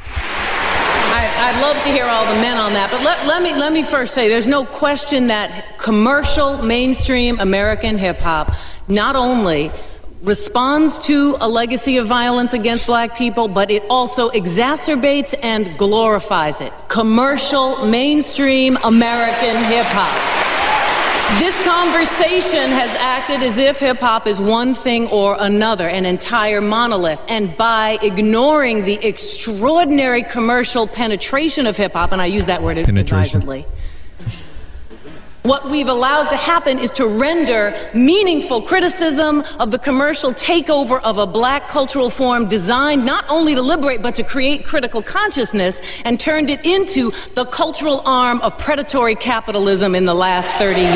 [0.03, 3.71] I, I'd love to hear all the men on that, but let, let me let
[3.71, 8.53] me first say there's no question that commercial mainstream American hip hop
[8.87, 9.71] not only
[10.21, 16.61] responds to a legacy of violence against black people, but it also exacerbates and glorifies
[16.61, 16.73] it.
[16.87, 20.44] Commercial mainstream American hip hop.
[21.39, 26.61] This conversation has acted as if hip hop is one thing or another, an entire
[26.61, 27.25] monolith.
[27.27, 32.77] And by ignoring the extraordinary commercial penetration of hip hop, and I use that word
[32.85, 33.41] Penetration.
[33.41, 33.65] advisedly,
[35.45, 41.17] what we've allowed to happen is to render meaningful criticism of the commercial takeover of
[41.17, 46.19] a black cultural form designed not only to liberate but to create critical consciousness and
[46.19, 50.95] turned it into the cultural arm of predatory capitalism in the last 30 years.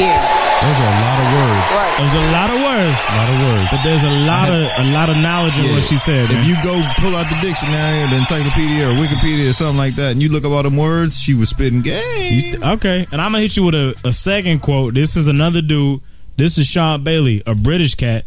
[0.59, 1.65] Those are a lot of words.
[1.71, 1.95] Right.
[1.99, 3.67] There's a lot of words, A lot of words.
[3.71, 5.73] but there's a lot of a lot of knowledge in Yeah.
[5.75, 6.29] what she said.
[6.29, 6.39] man.
[6.41, 9.95] If you go pull out the dictionary or the encyclopedia or Wikipedia or something like
[9.95, 12.41] that, and you look up all them words, she was spitting game.
[12.61, 14.93] Okay, and I'm gonna hit you with a, a second quote.
[14.93, 15.99] This is another dude.
[16.37, 18.23] This is Shaun Bailey, a British cat,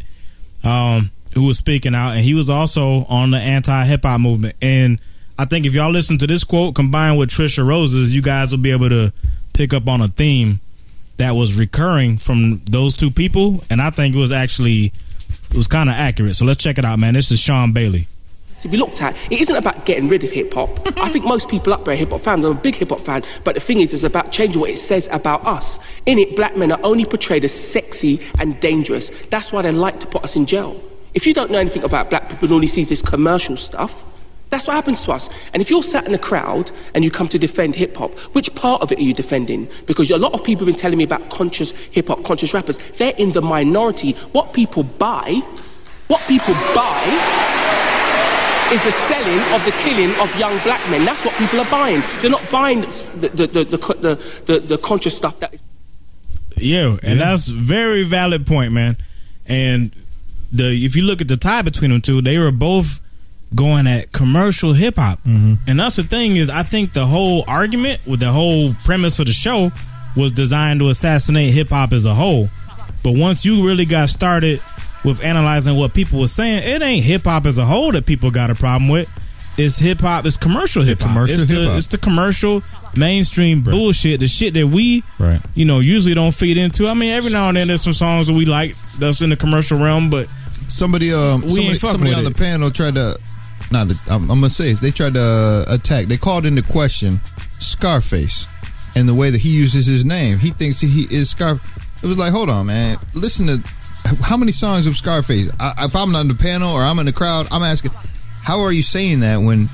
[0.62, 4.54] um, who was speaking out, and he was also on the anti hip hop movement.
[4.60, 4.98] And
[5.38, 8.62] I think if y'all listen to this quote combined with Tricia Rose's, you guys will
[8.62, 9.10] be able to
[9.54, 10.60] pick up on a theme
[11.16, 13.64] that was recurring from those two people.
[13.70, 14.92] And I think it was actually
[15.50, 16.36] it was kind of accurate.
[16.36, 17.14] So let's check it out, man.
[17.14, 18.06] This is Shaun Bailey.
[18.62, 19.16] To be looked at.
[19.30, 20.70] It isn't about getting rid of hip hop.
[20.98, 22.44] I think most people up there are hip hop fans.
[22.44, 24.78] I'm a big hip hop fan, but the thing is, it's about changing what it
[24.78, 25.80] says about us.
[26.06, 29.10] In it, black men are only portrayed as sexy and dangerous.
[29.26, 30.80] That's why they like to put us in jail.
[31.14, 34.04] If you don't know anything about black people and only you see this commercial stuff,
[34.48, 35.28] that's what happens to us.
[35.52, 38.54] And if you're sat in a crowd and you come to defend hip hop, which
[38.54, 39.68] part of it are you defending?
[39.86, 42.78] Because a lot of people have been telling me about conscious hip hop, conscious rappers.
[42.92, 44.12] They're in the minority.
[44.32, 45.40] What people buy,
[46.06, 47.81] what people buy
[48.72, 51.04] is the selling of the killing of young black men.
[51.04, 52.02] That's what people are buying.
[52.20, 55.62] They're not buying the, the, the, the, the, the, the conscious stuff that is.
[56.56, 58.96] Yeah, and that's very valid point, man.
[59.46, 59.92] And
[60.52, 63.00] the if you look at the tie between them two, they were both
[63.54, 65.18] going at commercial hip hop.
[65.20, 65.54] Mm-hmm.
[65.66, 69.26] And that's the thing is, I think the whole argument with the whole premise of
[69.26, 69.70] the show
[70.16, 72.48] was designed to assassinate hip hop as a whole.
[73.02, 74.62] But once you really got started
[75.04, 78.30] with analyzing what people were saying, it ain't hip hop as a whole that people
[78.30, 79.08] got a problem with.
[79.58, 80.24] It's hip hop.
[80.24, 81.08] It's commercial hip hop.
[81.10, 82.62] commercial It's the it's the commercial
[82.96, 84.20] mainstream bullshit.
[84.20, 85.40] The shit that we Right.
[85.54, 86.86] you know usually don't feed into.
[86.88, 89.36] I mean, every now and then there's some songs that we like that's in the
[89.36, 90.26] commercial realm, but
[90.68, 92.30] Somebody, um, somebody, somebody on it.
[92.30, 93.18] the panel tried to.
[93.70, 96.06] Not, to- I'm, I'm gonna say they tried to uh, attack.
[96.06, 97.20] They called into question
[97.58, 98.46] Scarface
[98.96, 100.38] and the way that he uses his name.
[100.38, 101.58] He thinks he is Scar.
[102.02, 102.96] It was like, hold on, man.
[103.14, 103.60] Listen to
[104.22, 105.50] how many songs of Scarface.
[105.60, 107.92] I, if I'm not on the panel or I'm in the crowd, I'm asking,
[108.42, 109.68] how are you saying that when?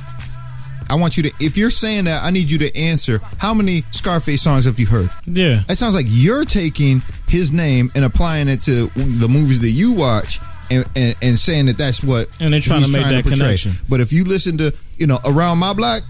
[0.90, 1.32] I want you to.
[1.38, 3.20] If you're saying that, I need you to answer.
[3.36, 5.10] How many Scarface songs have you heard?
[5.26, 9.68] yeah, It sounds like you're taking his name and applying it to the movies that
[9.70, 13.04] you watch, and, and, and saying that that's what And they're trying to he's make
[13.06, 13.36] that portray.
[13.38, 13.72] connection.
[13.86, 16.04] But if you listen to you know around my block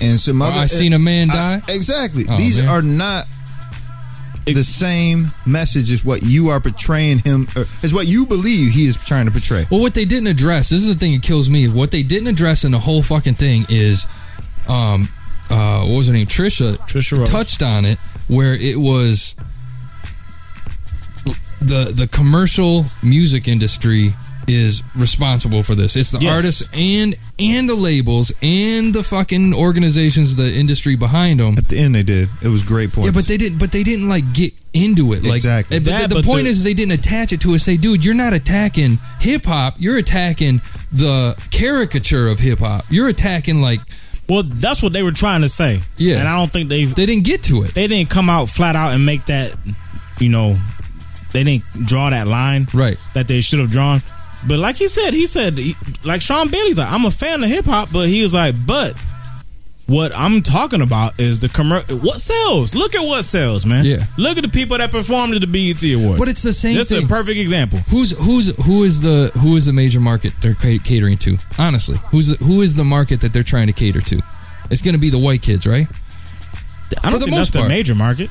[0.00, 1.72] and some Or other, I Seen a Man I- Die?
[1.74, 2.24] exactly.
[2.26, 2.68] Oh, These man.
[2.68, 3.26] are not
[4.44, 8.86] the same message as what you are portraying him, or is what you believe he
[8.86, 9.66] is trying to portray.
[9.70, 11.68] Well, what they didn't address, this is the thing that kills me.
[11.68, 14.06] What they didn't address in the whole fucking thing is,
[14.68, 15.08] um,
[15.50, 16.26] uh, what was her name?
[16.26, 16.76] Tricia.
[16.88, 17.28] Tricia Rose.
[17.30, 19.36] touched on it, where it was
[21.60, 24.14] the the commercial music industry
[24.48, 25.96] is responsible for this.
[25.96, 26.32] It's the Yes.
[26.34, 31.56] artists and and the labels and the fucking organizations, the industry behind them.
[31.58, 32.28] At the end, they did.
[32.42, 33.06] It was great point.
[33.06, 33.58] Yeah, but they didn't.
[33.58, 35.22] But they didn't like get into it.
[35.22, 35.78] Like Exactly.
[35.78, 37.58] But That, the, the but point the- is, they didn't attach it to it.
[37.60, 39.76] Say, dude, you're not attacking hip hop.
[39.78, 40.60] You're attacking
[40.92, 42.84] the caricature of hip hop.
[42.90, 43.80] You're attacking like
[44.28, 45.80] well, that's what they were trying to say.
[45.98, 46.16] Yeah.
[46.18, 47.74] and I don't think they they didn't get to it.
[47.74, 49.54] they didn't come out flat out and make that.
[50.20, 50.56] You know,
[51.32, 52.96] they didn't draw that line Right.
[53.14, 54.00] that they should have drawn.
[54.46, 55.58] But like he said, he said
[56.04, 58.94] like Shaun Bailey's like I'm a fan of hip hop, but he was like, but
[59.86, 61.98] what I'm talking about is the commercial.
[61.98, 62.74] What sells?
[62.74, 63.84] Look at what sells, man.
[63.84, 64.04] Yeah.
[64.16, 66.18] Look at the people that performed at the BET Awards.
[66.18, 67.04] But it's the same This thing.
[67.04, 67.78] a perfect example.
[67.90, 71.36] Who's who's who is the who is the major market they're ca- catering to?
[71.58, 74.22] Honestly, who's the, who is the market that they're trying to cater to?
[74.70, 75.86] It's going to be the white kids, right?
[77.04, 78.30] I don't For the think most that's the major market.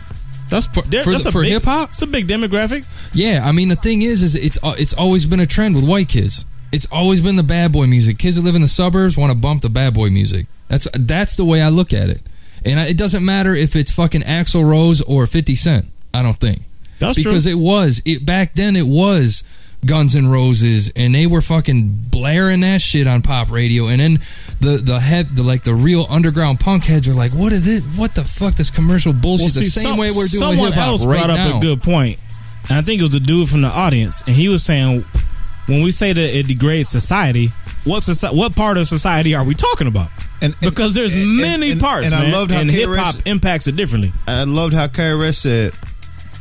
[0.51, 1.89] That's for, there- for that's the- for hip-hop?
[1.89, 2.85] It's a big demographic.
[3.15, 5.87] Yeah, I mean the thing is, is it's uh, it's always been a trend with
[5.87, 6.45] white kids.
[6.71, 8.17] It's always been the bad boy music.
[8.19, 10.45] Kids that live in the suburbs want to bump the bad boy music.
[10.67, 12.21] That's that's the way I look at it.
[12.63, 15.87] And I, it doesn't matter if it's fucking Axl Rose or Fifty Cent.
[16.13, 16.61] I don't think
[16.99, 17.53] That's because true.
[17.53, 18.75] it was it back then.
[18.75, 19.43] It was
[19.85, 23.87] Guns N' Roses, and they were fucking blaring that shit on pop radio.
[23.87, 24.19] And then
[24.59, 27.97] the the head the like the real underground punk heads are like, what is this?
[27.97, 28.53] What the fuck?
[28.55, 29.45] This commercial bullshit.
[29.55, 31.57] Well, the same some- way we're doing someone hip hop else right brought up now.
[31.57, 32.21] a good point,
[32.69, 35.03] and I think it was the dude from the audience, and he was saying
[35.65, 37.47] when we say that it degrades society,
[37.83, 40.09] what soci- what part of society are we talking about?
[40.43, 42.89] And- and- because there's and- many and- parts, and I man, loved how and hip
[42.89, 44.13] hop impacts it differently.
[44.27, 45.73] I loved how KRS said,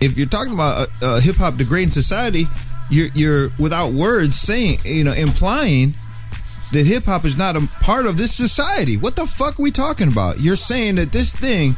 [0.03, 2.47] if you're talking about uh, uh, hip hop degrading society,
[2.91, 5.95] you're you're without words saying, you know, implying
[6.73, 8.97] that hip hop is not a part of this society.
[8.97, 10.41] What the fuck are we talking about?
[10.41, 11.75] You're saying that this thing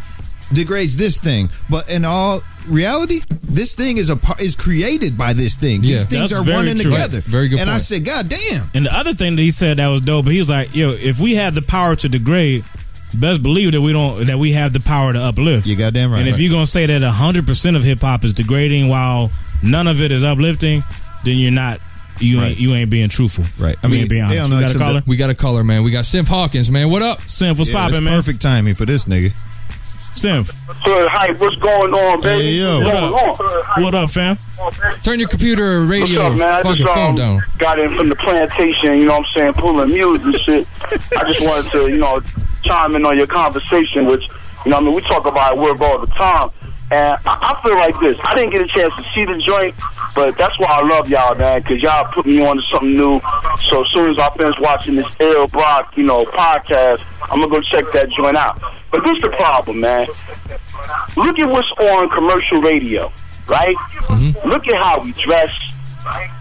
[0.52, 5.56] degrades this thing, but in all reality, this thing is a is created by this
[5.56, 5.82] thing.
[5.82, 6.90] Yeah, These things are running true.
[6.90, 7.18] together.
[7.18, 8.66] Right, very good And I said, God damn.
[8.74, 10.90] And the other thing that he said that was dope, but he was like, "Yo,
[10.90, 12.64] if we have the power to degrade,
[13.14, 16.20] best believe that we don't that we have the power to uplift." You goddamn right.
[16.20, 19.30] And if you're gonna say that hundred percent of hip hop is degrading while
[19.62, 20.82] none of it is uplifting,
[21.24, 21.80] then you're not
[22.20, 22.50] you Right.
[22.50, 23.44] ain't you ain't being truthful.
[23.58, 23.76] Right.
[23.82, 24.40] I I mean, mean, being honest.
[24.40, 25.02] don't know You got a except caller?
[25.06, 25.82] We got a caller, man.
[25.82, 26.90] We got Simp Hawkins, man.
[26.90, 27.20] What up?
[27.22, 28.14] Simp, what's Yeah, popping, man?
[28.14, 29.32] perfect timing for this nigga.
[30.14, 32.42] Simp, Hood hype, what's going on, baby?
[32.42, 32.80] Hey, yo.
[32.80, 33.76] What's what going up?
[33.78, 33.82] on?
[33.82, 34.36] What up, fam?
[35.02, 36.48] Turn your computer or radio What's up, man?
[36.48, 37.42] or I fucking just phone um, down.
[37.58, 40.68] got in from the plantation, you know what I'm saying, pulling mules and shit.
[41.18, 42.20] I just wanted to, you know,
[42.62, 44.28] chime in on your conversation, which,
[44.66, 46.50] you know, I mean, we talk about work all the time.
[46.92, 48.18] And I, I feel like this.
[48.22, 49.74] I didn't get a chance to see the joint,
[50.14, 53.18] but that's why I love y'all, man, because y'all put me on to something new.
[53.70, 57.50] So as soon as I finish watching this L Brock, you know, podcast, I'm going
[57.50, 58.60] to go check that joint out.
[58.90, 60.06] But this the problem, man.
[61.16, 63.10] Look at what's on commercial radio,
[63.48, 63.74] right?
[63.76, 64.48] Mm-hmm.
[64.50, 65.50] Look at how we dress.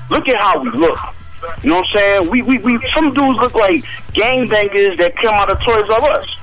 [0.10, 1.00] Look at how we look.
[1.64, 2.30] You know what I'm saying?
[2.30, 3.82] We we, we some dudes look like
[4.12, 6.36] gangbangers that come out of Toys R Us.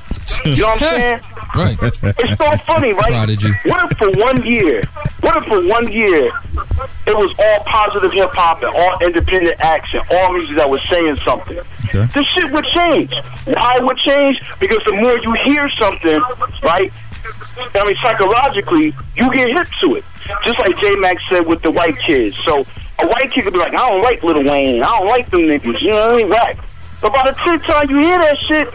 [0.45, 1.21] You know what I'm saying?
[1.57, 1.79] Right.
[1.81, 3.09] It's so funny, right?
[3.11, 3.51] Prodigy.
[3.65, 4.83] What if for one year,
[5.21, 10.03] what if for one year it was all positive hip hop and all independent action,
[10.11, 11.59] all music that was saying something?
[11.59, 12.05] Okay.
[12.13, 13.15] The shit would change.
[13.47, 14.39] Why it would change?
[14.61, 16.21] Because the more you hear something,
[16.63, 16.93] right?
[17.75, 20.05] I mean, psychologically, you get hit to it.
[20.45, 22.37] Just like J Max said with the white kids.
[22.45, 22.61] So
[22.99, 24.83] a white kid could be like, I don't like Lil Wayne.
[24.83, 25.81] I don't like them niggas.
[25.81, 26.59] You know, they ain't whack.
[27.01, 28.69] But by the tenth time you hear that shit,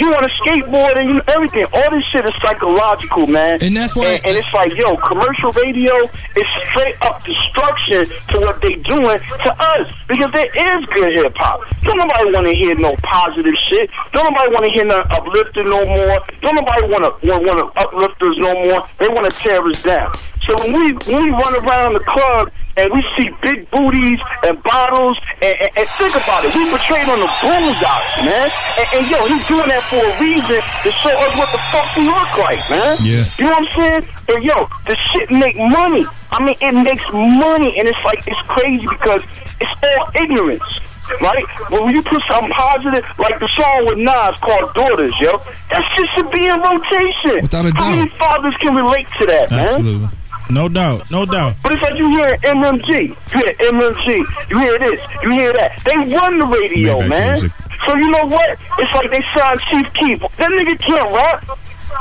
[0.00, 1.66] You want to skateboard and you know, everything.
[1.72, 3.58] All this shit is psychological, man.
[3.62, 5.94] And that's why- And, and it's like, yo, commercial radio
[6.36, 10.46] is straight up destruction to what they doing to us because there
[10.78, 11.60] is good hip hop.
[11.82, 13.90] Don't nobody want to hear no positive shit.
[14.12, 16.18] Don't nobody want to hear no uplifting no more.
[16.40, 18.86] Don't nobody want to want, want to uplift us no more.
[18.98, 20.12] They want to tear us down.
[20.46, 24.56] So when we when we run around the club and we see big booties and
[24.62, 28.48] bottles and, and, and think about it, we portrayed on the boondocks, man.
[28.80, 31.88] And, and yo, he's doing that for a reason to show us what the fuck
[31.92, 32.96] we look like, man.
[33.04, 33.28] Yeah.
[33.36, 34.02] You know what I'm saying?
[34.32, 36.06] And yo, the shit make money.
[36.32, 39.22] I mean, it makes money, and it's like it's crazy because
[39.60, 40.80] it's all ignorance.
[41.20, 41.44] Right?
[41.68, 45.36] But when you put something positive, like the song with Nas called Daughters, yo,
[45.74, 47.42] that shit should be in rotation.
[47.42, 50.08] Without a How many fathers can relate to that, man?
[50.50, 50.54] Absolutely.
[50.54, 51.10] No doubt.
[51.10, 51.56] No doubt.
[51.62, 55.80] But it's like you hear MMG, you hear MMG, you hear this, you hear that.
[55.84, 57.32] They run the radio, Maybach man.
[57.32, 57.52] music.
[57.88, 58.50] So you know what?
[58.78, 60.20] It's like they signed Chief Keef.
[60.36, 61.58] That nigga can't rap.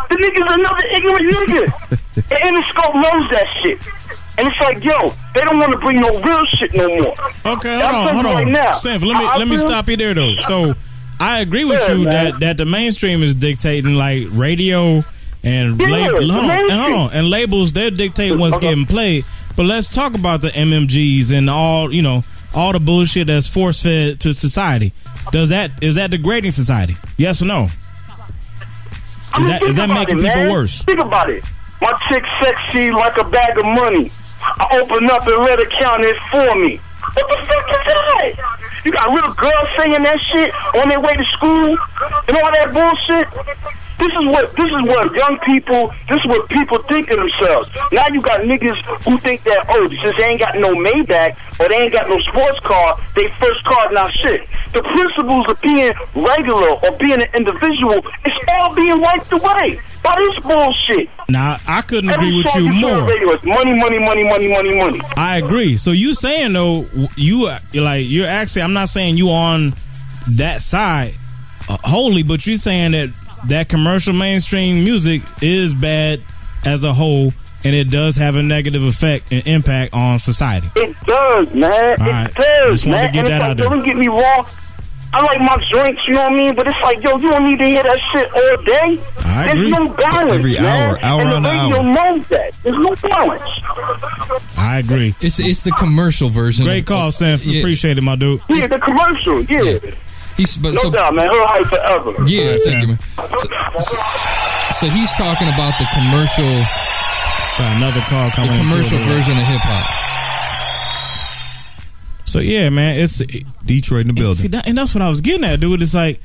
[0.10, 2.32] The nigga's another ignorant nigga.
[2.32, 3.80] and Interscope knows that shit.
[4.38, 7.14] And it's like, yo, they don't want to bring no real shit no more.
[7.46, 8.34] Okay, hold I'm on, hold on.
[8.36, 10.30] Right now, Sanford, let me I- I let me stop you there though.
[10.48, 10.76] So
[11.20, 12.14] I agree with Yeah, you man.
[12.32, 15.04] that that the mainstream is dictating like radio
[15.44, 18.70] and label, hold on, and hold on, and labels they're dictating what's Okay.
[18.70, 19.26] getting played.
[19.56, 22.24] But let's talk about the MMGs and all you know
[22.54, 24.94] all the bullshit that's force fed to society.
[25.32, 26.98] Does that is that degrading society?
[27.18, 27.70] Yes or no?
[29.34, 30.50] I mean, that- is that making it, people man.
[30.52, 30.82] worse?
[30.84, 31.44] Think about it.
[31.82, 34.12] My chick sexy like a bag of money.
[34.42, 36.80] I open up and let her count it for me.
[37.14, 38.82] What the fuck is that?
[38.86, 41.78] You got little girls saying that shit on their way to school
[42.28, 43.28] and all that bullshit.
[44.00, 45.94] This is what this is what young people.
[46.08, 47.70] This is what people think of themselves.
[47.92, 51.68] Now you got niggas who think that oh, since they ain't got no Maybach or
[51.70, 54.48] they ain't got no sports car, they first car not shit.
[54.74, 60.16] The principles of being regular or being an individual, it's all being wiped away by
[60.16, 61.10] this bullshit.
[61.28, 63.10] Now I couldn't Every agree with you on more.
[63.10, 65.02] radio is money, money, money, money, money, money.
[65.18, 65.76] I agree.
[65.78, 66.86] So you saying though
[67.18, 69.74] you you're like you're actually I'm not saying you on
[70.38, 71.16] that side
[71.68, 73.14] uh, wholly, but you're saying that
[73.48, 76.22] that commercial mainstream music is bad
[76.66, 77.32] as a whole,
[77.64, 80.68] and it does have a negative effect and impact on society.
[80.76, 82.02] It does, man.
[82.02, 82.34] All it right.
[82.34, 83.14] does, Just wanted to man.
[83.14, 83.70] get and that it's out like, there.
[83.70, 84.46] don't get me wrong.
[85.12, 86.54] I like my drinks, you know what I mean?
[86.56, 89.04] But it's like, yo, you don't need to hear that shit all day.
[89.26, 89.72] I There's agree.
[89.72, 90.66] no balance, Every man.
[90.66, 92.14] hour, hour and on the the radio hour.
[92.18, 92.54] knows that.
[92.62, 94.58] There's no balance.
[94.58, 95.16] I agree.
[95.20, 96.66] It's it's the commercial version.
[96.66, 97.40] Great call, Sam.
[97.42, 97.60] Yeah.
[97.60, 98.40] Appreciate it, my dude.
[98.50, 99.80] Yeah, the commercial, yeah.
[100.40, 101.28] He's but No so, doubt, man.
[101.28, 102.16] Her high forever.
[102.28, 102.82] Yeah, Right, thank Sam.
[102.82, 103.00] you, man.
[103.40, 103.48] So,
[103.84, 103.98] so,
[104.80, 106.48] so he's talking about the commercial,
[107.60, 108.56] Got another call the coming.
[108.56, 109.86] into commercial version of hip hop.
[112.26, 113.18] So yeah, man, it's
[113.66, 114.36] Detroit in the And, building.
[114.36, 115.82] see, that, and that's what I was getting at, dude.
[115.82, 116.22] It's like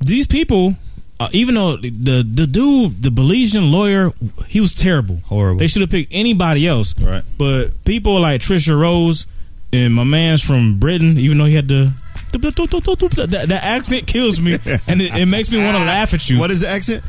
[0.00, 0.74] these people,
[1.20, 4.12] uh, even though the the dude, the Belizean lawyer,
[4.48, 5.58] he was terrible, Horrible.
[5.58, 7.22] They should have picked anybody else, Right.
[7.38, 9.26] But people like Tricia Rose
[9.72, 11.92] and my man's from Britain, even though he had the.
[13.30, 14.52] That, that accent kills me,
[14.88, 16.38] and it, it makes me want to laugh at you.
[16.38, 17.02] What is the accent?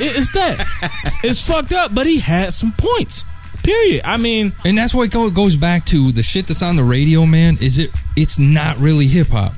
[0.00, 1.20] It's that.
[1.24, 3.24] It's fucked up, but he had some points.
[3.62, 4.02] Period.
[4.04, 7.26] I mean, And that's what it goes back to the shit that's on the radio,
[7.26, 7.56] man.
[7.60, 7.90] Is it?
[8.16, 9.54] It's not really hip hop.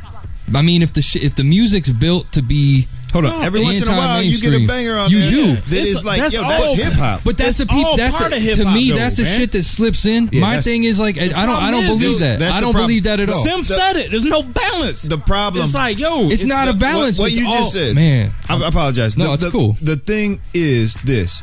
[0.55, 3.43] I mean, if the sh- if the music's built to be Hold on.
[3.43, 5.29] Every once in a while, you get a banger on You there.
[5.31, 5.47] do.
[5.55, 7.21] That It's- is like, that's yo, that's hip hop.
[7.25, 7.97] But that's It's the people.
[7.97, 8.91] That's a, to me.
[8.91, 10.29] though, that's the shit that slips in.
[10.31, 11.39] Yeah, My thing is like I, don't.
[11.39, 12.43] I don't believe dude, that.
[12.43, 13.43] I don't believe that at all.
[13.43, 14.11] Sim said it.
[14.11, 15.03] There's no balance.
[15.03, 15.65] The problem.
[15.65, 17.19] It's like, yo, It's not the- a balance.
[17.19, 18.31] What, what you all- just said, man.
[18.49, 19.17] I, I apologize.
[19.17, 19.73] No, the, it's the- cool.
[19.83, 21.43] The thing is this: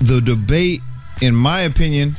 [0.00, 0.80] the debate,
[1.20, 2.14] in my opinion,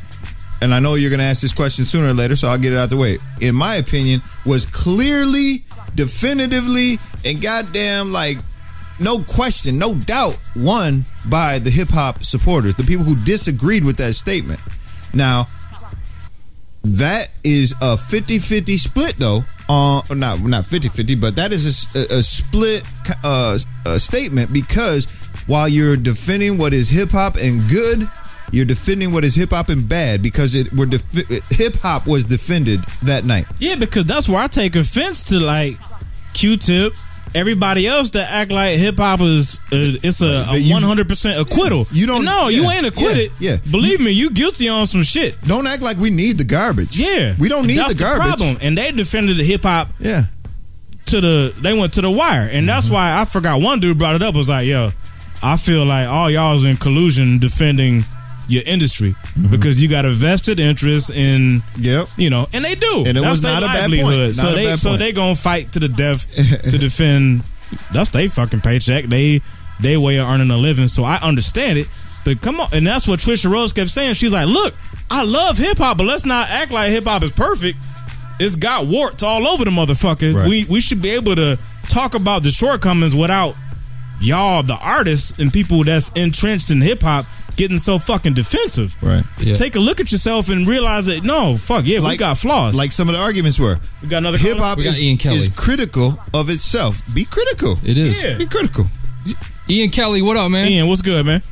[0.61, 2.73] and I know you're going to ask this question sooner or later, so I'll get
[2.73, 3.19] it out the way.
[3.39, 5.63] In my opinion, was clearly,
[5.95, 8.37] definitively, and goddamn like.
[8.99, 13.97] No question, no doubt, won by the hip hop supporters, the people who disagreed with
[13.97, 14.59] that statement.
[15.13, 15.47] Now,
[16.83, 22.83] that is a 50-50 split though uh not not 50-50 but that is a split
[23.21, 25.05] uh a statement because
[25.45, 28.07] while you're defending what is hip-hop and good
[28.51, 33.25] you're defending what is hip-hop and bad because it were defi- hip-hop was defended that
[33.25, 35.77] night yeah, because that's where I take offense to like
[36.33, 36.93] Q-Tip.
[37.35, 41.85] Everybody else that act like hip hop is uh, it's a one hundred percent acquittal.
[41.91, 43.31] You don't- No, you ain't acquitted.
[43.39, 43.57] yeah, yeah.
[43.71, 45.39] Believe me, you guilty on some shit.
[45.45, 48.57] don't act like we need the garbage Yeah, we don't need that's the garbage problem.
[48.61, 50.23] And they defended the hip hop yeah
[51.07, 51.57] to the.
[51.61, 52.93] They went to the wire, and that's Mm-hmm.
[52.95, 53.61] why I forgot.
[53.61, 54.35] One dude brought it up.
[54.35, 54.91] Was like, yo,
[55.41, 58.03] I feel like all y'all is in collusion defending
[58.49, 59.51] your industry Mm-hmm.
[59.51, 62.07] because you got a vested interest in Yep.
[62.17, 63.03] you know, and they do.
[63.07, 64.03] And it that's was not a bad point.
[64.03, 64.35] livelihood.
[64.35, 64.99] So they so point.
[64.99, 66.27] they gonna fight to the death
[66.69, 67.43] to defend.
[67.93, 69.05] That's their fucking paycheck.
[69.05, 69.41] They
[69.79, 70.87] they way of earning a living.
[70.89, 71.87] So I understand it.
[72.25, 74.15] But come on, and that's what Tricia Rose kept saying.
[74.15, 74.73] She's like, "Look,
[75.09, 77.77] I love hip hop, but let's not act like hip hop is perfect.
[78.41, 80.33] It's got warts all over the motherfucker.
[80.35, 80.49] Right.
[80.49, 83.55] We we should be able to talk about the shortcomings without
[84.21, 87.25] y'all, the artists and people that's entrenched in hip hop,
[87.59, 88.95] getting so fucking defensive.
[89.03, 89.23] Right.
[89.37, 89.53] Yeah.
[89.53, 92.75] Take a look at yourself and realize that no, fuck yeah, we got flaws.
[92.75, 93.77] Like some of the arguments were.
[94.01, 97.03] we got another hip hop We is, is critical of itself.
[97.13, 97.77] Be critical.
[97.83, 98.23] It is.
[98.23, 98.37] Yeah.
[98.37, 98.85] Be critical.
[99.69, 100.69] Ian Kelly, what up, man?
[100.69, 101.43] Ian, what's good, man?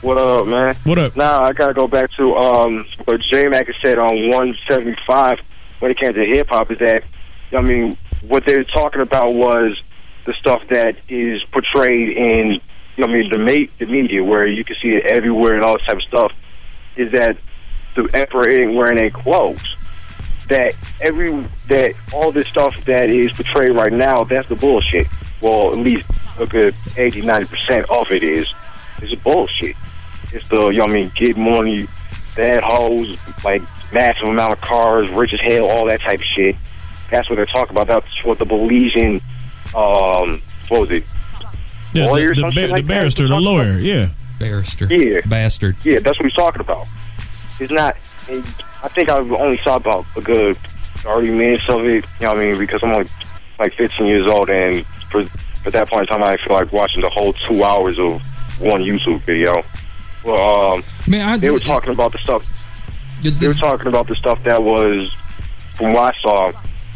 [0.00, 0.76] What up, man?
[0.84, 1.16] What up?
[1.16, 5.40] Now I gotta go back to um what J Mac said on 175
[5.80, 7.02] when it came to hip hop is that
[7.52, 9.82] I mean what they were talking about was
[10.24, 12.60] the stuff that is portrayed in
[13.04, 15.86] I mean the ma- the media where you can see it everywhere and all this
[15.86, 16.32] type of stuff
[16.96, 17.36] is that
[17.94, 19.76] the emperor ain't wearing any clothes.
[20.48, 21.30] That every
[21.68, 25.06] that all this stuff that is portrayed right now that's the bullshit.
[25.40, 28.52] Well, at least a good 80 90 percent of it is
[29.02, 29.76] is bullshit.
[30.32, 31.86] It's the, you know what I mean, get money,
[32.36, 36.56] bad hoes, like massive amount of cars, rich as hell, all that type of shit.
[37.10, 37.88] That's what they're talking about.
[37.88, 39.20] That's what the Belizean,
[39.74, 41.04] um, what was it?
[41.92, 44.10] Yeah, Lawyer the, or the, ba- shit the barrister, the lawyer, yeah.
[44.38, 44.86] Barrister.
[44.86, 45.20] Yeah.
[45.26, 45.76] Bastard.
[45.84, 46.86] Yeah, that's what he's talking about.
[47.58, 47.96] It's not,
[48.28, 52.38] I think I only saw about a good 30 minutes of it, you know what
[52.38, 53.08] I mean, because I'm only
[53.58, 55.20] like 15 years old, and for,
[55.66, 58.22] at that point in time, I feel like watching the whole two hours of
[58.60, 59.62] one YouTube video.
[60.24, 62.46] Well, um, Man, I they were talking about the stuff.
[63.22, 65.12] They were talking about the stuff that was,
[65.76, 66.52] from what I saw,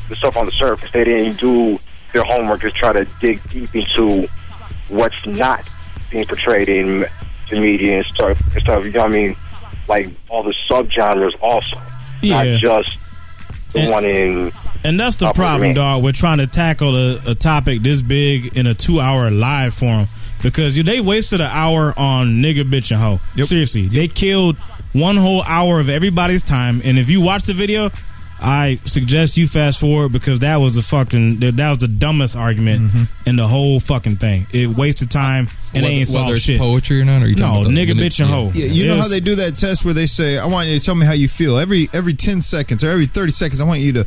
[0.08, 0.90] the stuff on the surface.
[0.92, 1.78] They didn't do
[2.12, 4.26] their homework to try to dig deep into
[4.88, 5.68] what's not
[6.10, 7.04] being portrayed in
[7.50, 8.40] the media and stuff.
[8.54, 8.84] And stuff.
[8.84, 9.36] You know what I mean?
[9.88, 11.80] Like all the subgenres also,
[12.22, 12.42] Yeah.
[12.52, 12.98] not just
[13.72, 14.52] the one in.
[14.84, 15.74] And that's the problem, Green.
[15.74, 16.02] dog.
[16.04, 20.06] We're trying to tackle a, a topic this big in a two hour live forum
[20.42, 23.18] because they wasted an hour on nigga, bitch, and hoe.
[23.44, 24.56] Seriously, they killed
[24.92, 26.80] one whole hour of everybody's time.
[26.84, 27.90] And if you watch the video,
[28.46, 32.36] I suggest you fast forward because that was the fucking that that was the dumbest
[32.36, 33.28] argument mm-hmm.
[33.28, 34.46] in the whole fucking thing.
[34.52, 36.58] It wasted time and whether, they ain't whether solved it's shit.
[36.60, 37.22] poetry or not?
[37.22, 38.34] Or you No, talking about the- nigga, the- bitch, and yeah.
[38.36, 38.50] hoe.
[38.54, 39.02] Yeah, you know Yes.
[39.04, 41.12] how they do that test where they say, "I want you to tell me how
[41.14, 44.06] you feel." Every every ten seconds or every thirty seconds, I want you to,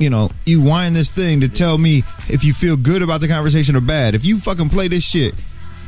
[0.00, 3.28] you know, you wind this thing to tell me if you feel good about the
[3.28, 4.16] conversation or bad.
[4.16, 5.32] If you fucking play this shit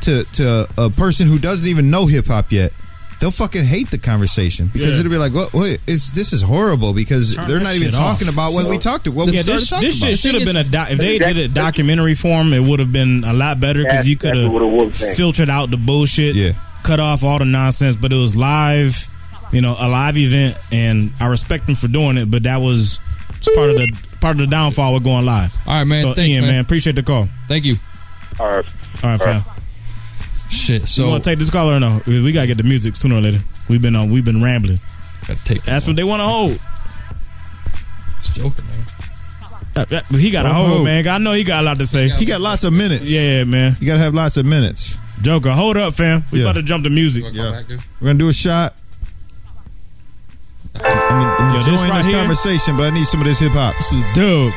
[0.03, 2.73] to to a person who doesn't even know hip hop yet,
[3.21, 5.01] they'll fucking hate the conversation because Yeah.
[5.01, 5.53] it'll be like, "What?
[5.53, 8.35] Wait, it's this is horrible," because Turn they're that not even shit talking off.
[8.35, 9.11] about what So- we talked to.
[9.13, 10.09] What we yeah, started this, talking this about.
[10.11, 10.91] shit should have been a doc.
[10.91, 13.97] If they That- did it documentary form, it would have been a lot better because
[13.99, 16.53] That's you could exactly what it have would've filtered out the bullshit, Yeah.
[16.83, 17.97] cut off all the nonsense.
[17.97, 19.09] But it was live,
[19.53, 22.31] you know, a live event, and I respect them for doing it.
[22.31, 23.01] But that was
[23.37, 23.89] it's part of the
[24.21, 25.55] part of the downfall with going live.
[25.67, 26.03] All right, man.
[26.03, 26.51] So Thanks, Ian, man.
[26.55, 27.29] man, appreciate the call.
[27.47, 27.79] Thank you.
[28.41, 28.65] All right.
[29.03, 29.45] All right, fam.
[30.51, 30.81] Shit.
[30.83, 32.01] you So want to take this caller or no?
[32.07, 33.41] We we gotta get the music sooner or later.
[33.69, 34.11] We've been on.
[34.11, 34.81] We've been rambling.
[35.27, 35.63] gotta take.
[35.63, 36.59] That's what they want to hold.
[38.19, 38.85] It's joking, man.
[39.77, 40.85] Uh, uh, But he got a hold, hold.
[40.85, 41.07] man.
[41.07, 42.09] I know he got a lot to say.
[42.11, 43.09] He got lots of minutes.
[43.11, 43.77] Yeah, man.
[43.81, 44.97] You gotta have lots of minutes.
[45.23, 46.25] Joker, hold up, fam.
[46.33, 46.47] We Yeah.
[46.47, 47.25] about to jump to music.
[47.33, 47.63] Yeah.
[48.01, 48.75] We're gonna do a shot.
[50.77, 53.39] I'm, I'm Yo, this enjoying right this here- conversation, but I need some of this
[53.39, 53.77] hip hop.
[53.77, 54.55] This is dope.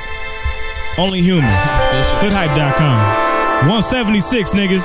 [0.97, 1.49] Only human.
[2.21, 3.67] Hoodhype.com.
[3.69, 4.83] 176, niggas.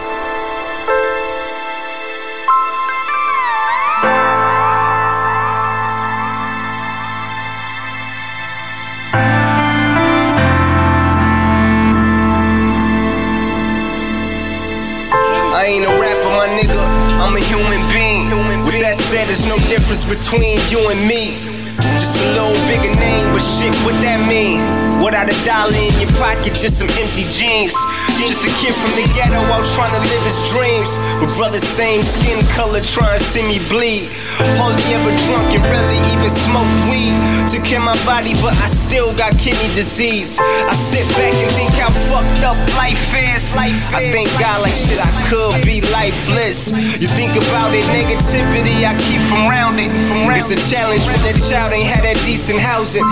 [18.97, 21.56] Said, there's no difference between you and me.
[21.97, 24.61] Just a little bigger name, but shit, what that mean?
[24.97, 27.77] Without a dollar in your pocket, just some empty jeans.
[28.17, 30.97] Just a kid from the ghetto out trying to live his dreams.
[31.21, 34.09] With brothers, same skin color, trying to see me bleed.
[34.57, 37.13] Hardly ever drunk and rarely even smoked weed.
[37.53, 40.41] Took care my body, but I still got kidney disease.
[40.41, 43.53] I sit back and think how fucked up life is.
[43.53, 46.73] Life I thank God like shit, I could be lifeless.
[46.73, 49.93] You think about it, negativity, I keep from round it.
[50.33, 53.05] It's a challenge when that child ain't had that decent housing.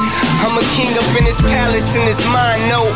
[0.45, 2.91] I'm a king up in his palace, in his mind, no.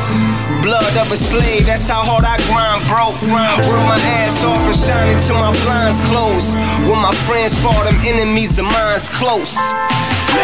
[0.62, 3.14] Blood of a slave, that's how hard I grind, bro.
[3.22, 6.52] Work my ass off and shine until my blinds close.
[6.90, 9.54] When my friends fall, them enemies of mine's close.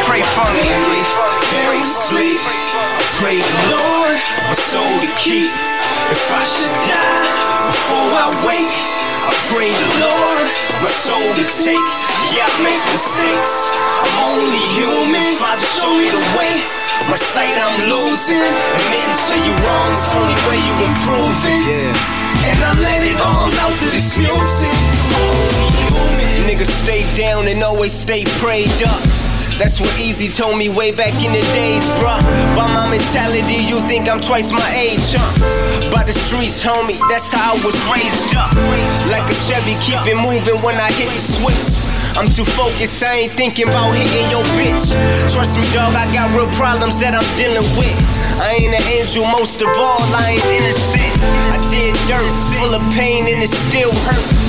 [0.06, 0.70] Pray for me,
[1.52, 2.40] Buried to sleep.
[2.40, 5.50] I pray the Lord my soul to keep.
[6.10, 10.46] If I should die before I wake, I pray the Lord,
[10.84, 11.88] my soul to take.
[12.36, 13.72] Yeah, I make mistakes.
[13.72, 15.40] I'm only human.
[15.40, 16.60] Father, show me the way.
[17.08, 18.44] My sight I'm losing.
[18.44, 21.60] And men tell you wrong, it's the only way you improving.
[21.64, 22.52] Yeah.
[22.52, 24.76] And I let it all out through this music.
[25.16, 26.34] I'm only human.
[26.44, 29.23] Niggas stay down and always stay prayed up.
[29.59, 32.18] That's what Easy told me way back in the days, bruh.
[32.59, 35.90] By my mentality, you think I'm twice my age, huh?
[35.94, 38.50] By the streets, homie, that's how I was raised up.
[39.14, 42.03] Like a Chevy, keep it moving when I hit the switch.
[42.14, 44.94] I'm too focused, I ain't thinking about hitting your bitch.
[45.26, 47.98] Trust me, dog, I got real problems that I'm dealing with.
[48.38, 51.10] I ain't an angel, most of all, I ain't innocent.
[51.50, 54.44] I did dirt, full of pain, and it still hurt.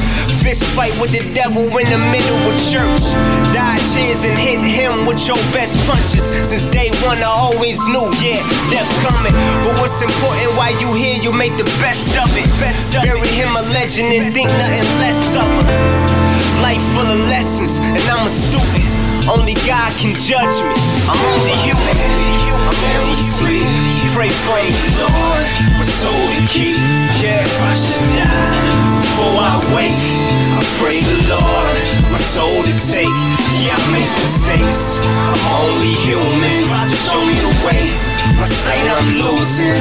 [0.45, 3.01] Fist fight with the devil in the middle of church.
[3.49, 6.29] Dodge his and hit him with your best punches.
[6.45, 9.33] Since day one, I always knew, yeah, death coming.
[9.65, 12.45] But what's important while you here, you make the best of it.
[12.61, 15.64] Best Bury him a legend and think nothing less of him.
[19.25, 20.77] Only God can judge me.
[21.09, 21.97] I'm only human.
[21.97, 23.65] I'm only sweet.
[24.13, 24.69] Pray, pray,
[25.01, 25.45] Lord,
[25.75, 26.77] my soul to keep.
[27.19, 28.69] Yeah, if I should die
[29.01, 30.05] before I wake,
[30.55, 31.75] I pray the Lord,
[32.13, 33.11] my soul to take.
[33.59, 35.01] Yeah, I make mistakes.
[35.03, 36.63] I'm only human.
[36.69, 37.91] Father, show me the way.
[38.39, 39.75] My sight I'm losing.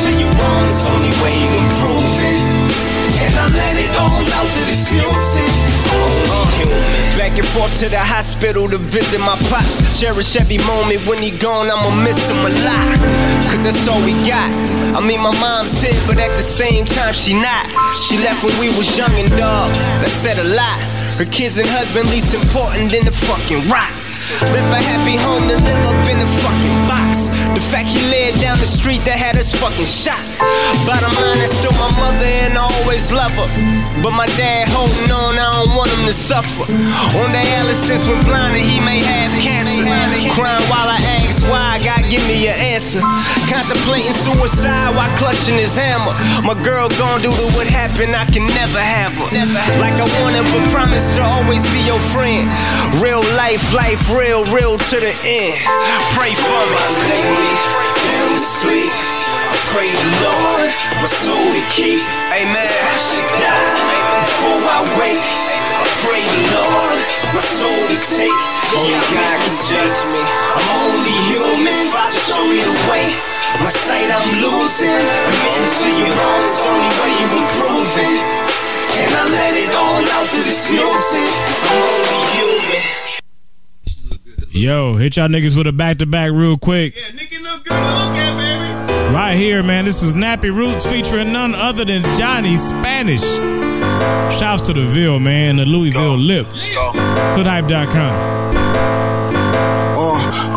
[0.00, 2.40] Tell you wrong, it's only way you improving.
[3.18, 6.29] And I let it all out through this music.
[6.60, 6.76] Human.
[7.16, 9.80] Back and forth to the hospital to visit my pops.
[9.96, 12.96] Cherish every moment when he gone, I'ma miss him a lot.
[13.48, 14.52] Cause that's all we got.
[14.92, 17.64] I mean, my mom's here, but at the same time, she not.
[17.96, 19.72] She left when we was young and dog.
[20.04, 20.80] That said a lot.
[21.16, 24.09] Her kids and husband least important than the fucking rock.
[24.54, 27.28] Left a happy home to live up in a fucking box.
[27.52, 30.22] The fact he lived down the street that had us fucking shot.
[30.86, 33.50] Bottom line, that's still my mother and I always love her.
[34.02, 36.64] But my dad holding on, I don't want him to suffer.
[36.64, 39.84] On dialysis when blinded, he may have cancer.
[40.32, 42.98] Crying while I ask why, God give me an answer.
[43.46, 46.10] Contemplating suicide while clutching his hammer.
[46.42, 49.30] My girl gon' do to what happened, I can never have her.
[49.78, 52.50] Like I wanted, but promise to always be your friend.
[52.98, 55.54] Real life, life real, real to the end.
[56.18, 56.62] Pray for
[57.06, 57.20] me.
[57.38, 57.50] Me
[58.10, 58.90] down to sleep.
[58.90, 62.02] I pray the Lord, my soul to keep.
[62.34, 62.66] Amen.
[62.66, 65.30] If I should die before I wake,
[65.78, 66.98] I pray the Lord,
[67.34, 68.49] my soul to take.
[68.70, 70.22] Yeah, God can judge me.
[70.54, 71.74] I'm only human.
[71.90, 73.06] Father, show me the way.
[73.58, 74.94] My sight I'm losing.
[74.94, 76.46] I'm into you wrong.
[76.70, 78.14] Only way you improving.
[79.00, 81.30] And I let it all out through this music.
[81.66, 82.86] I'm only human.
[84.52, 86.96] Yo, hit y'all niggas with a back to back real quick.
[86.96, 89.14] Yeah, Nicky look good to look at, baby.
[89.14, 89.84] Right here, man.
[89.84, 93.22] This is Nappy Roots featuring none other than Johnny Spanish.
[94.38, 95.56] Shouts to the Ville, man.
[95.56, 96.46] The Louisville Lip.
[96.46, 98.59] Hoodhype.com.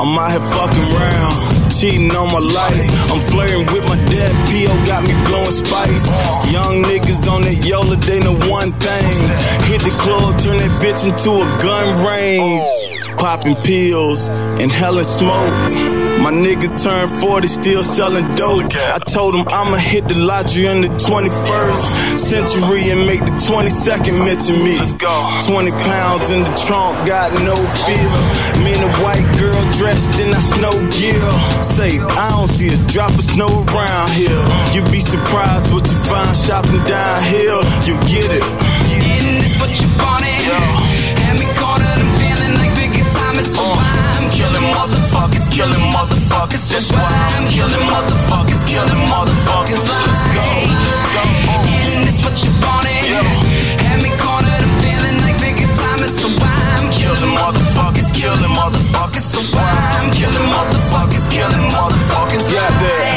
[0.04, 3.10] I'm out here fucking round, cheating on my life.
[3.10, 4.50] I'm flirting with my dad.
[4.50, 4.76] P.O.
[4.86, 6.04] got me blowing spice.
[6.52, 9.06] Young niggas on that Yola, they know one thing.
[9.72, 13.16] Hit the club, turn that bitch into a gun range.
[13.16, 16.03] Popping pills, and inhaling smoke.
[16.24, 18.72] My nigga turned 40, still selling dope.
[18.72, 24.24] I told him I'ma hit the lottery in the 21st century and make the 22nd
[24.24, 24.80] mention me.
[24.80, 25.12] Let's go.
[25.52, 28.08] 20 pounds in the trunk, got no fear.
[28.64, 31.28] Me and a white girl dressed in a snow gear.
[31.60, 34.40] Say, I don't see a drop of snow around here.
[34.72, 37.60] You'd be surprised what you find shopping downhill.
[37.84, 38.44] You get it.
[38.48, 40.40] And this what you wanted.
[41.20, 43.76] Had me cornered, I'm feeling like bigger time is so uh.
[43.76, 43.93] why I'm killing motherfuckers,
[45.54, 46.66] killing motherfuckers.
[46.74, 49.86] That's why I'm killing motherfuckers, killing motherfuckers.
[49.86, 50.46] Let's go.
[51.70, 53.06] And this what you wanted.
[53.86, 59.26] Had me cornered, I'm feeling like bigger time so I'm killing motherfuckers, killing motherfuckers.
[59.34, 62.50] So I'm killing motherfuckers, killing motherfuckers.
[62.50, 63.13] Got that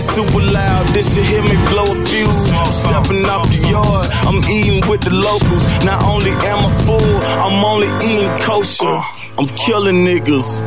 [0.00, 2.42] that super loud, this shit hear me blow a fuse.
[2.82, 5.64] Stepping off the yard, I'm eating with the locals.
[5.84, 8.98] Not only am I full, I'm only eating kosher.
[9.38, 10.60] I'm killing niggas,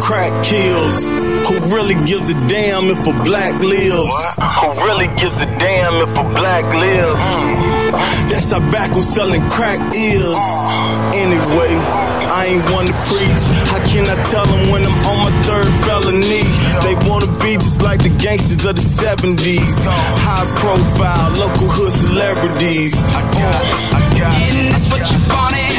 [0.00, 1.06] crack kills.
[1.48, 4.14] Who really gives a damn if a black lives?
[4.60, 7.22] Who really gives a damn if a black lives?
[7.22, 7.78] Mm.
[8.28, 10.36] That's how backwards selling crack is.
[11.16, 11.72] Anyway,
[12.28, 13.42] I ain't one to preach.
[13.72, 16.44] How can I tell them when I'm on my third felony?
[16.84, 19.72] They wanna be just like the gangsters of the 70s.
[20.20, 22.94] High profile, local hood celebrities.
[22.94, 24.54] I got it, I got it.
[24.54, 25.72] And that's what you wanted.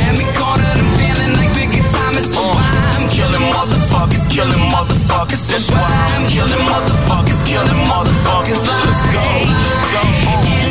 [0.00, 2.40] Had me cornered, I'm feeling like bigger time is uh.
[2.40, 3.05] so
[3.36, 5.50] killing motherfuckers, killing motherfuckers.
[5.50, 8.60] That's why I'm killing motherfuckers, killing motherfuckers.
[8.64, 9.24] Let's go.
[9.92, 10.02] go.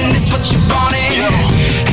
[0.02, 1.12] And it's what you wanted.
[1.14, 1.30] Yeah.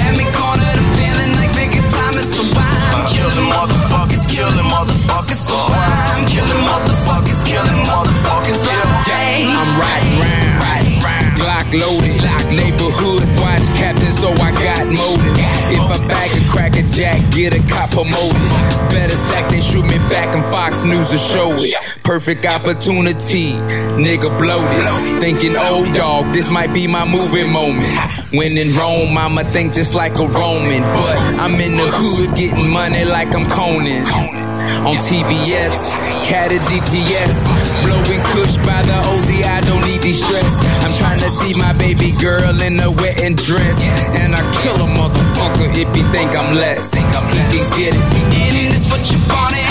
[0.00, 2.16] Had me cornered, I'm feeling like bigger time.
[2.22, 5.40] So why I'm killing motherfuckers, killing motherfuckers.
[5.48, 8.60] So why I'm killing motherfuckers, killing motherfuckers.
[8.64, 9.60] Yeah.
[9.60, 10.41] I'm riding round
[11.72, 12.20] loaded.
[12.52, 15.36] Neighborhood watch captain, so I got motive.
[15.72, 18.48] If I bag a crack a jack, get a cop promoted.
[18.90, 21.74] Better stack than shoot me back and Fox News will show it.
[22.02, 23.52] Perfect opportunity,
[23.96, 25.20] nigga bloated.
[25.20, 27.86] Thinking, oh dog, this might be my moving moment.
[28.32, 30.82] When in Rome, I'ma think just like a Roman.
[30.82, 34.06] But I'm in the hood getting money like I'm Conan.
[34.86, 35.92] On TBS,
[36.26, 37.36] cat a DTS.
[37.84, 40.62] Blowing kush by the OZ, I don't need de stress.
[40.82, 43.78] I'm trying to see my baby girl in a wedding dress.
[44.18, 46.92] And I kill a motherfucker if he think I'm less.
[46.92, 47.24] He can
[47.78, 48.06] get it.
[48.34, 49.66] In this what you wanted.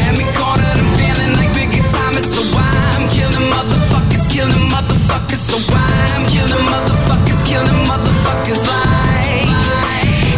[0.00, 5.42] Had me cornered, I'm feeling like bigger time so why I'm killing motherfuckers, killing motherfuckers,
[5.50, 9.48] so why I'm killing motherfuckers, killing motherfuckers like.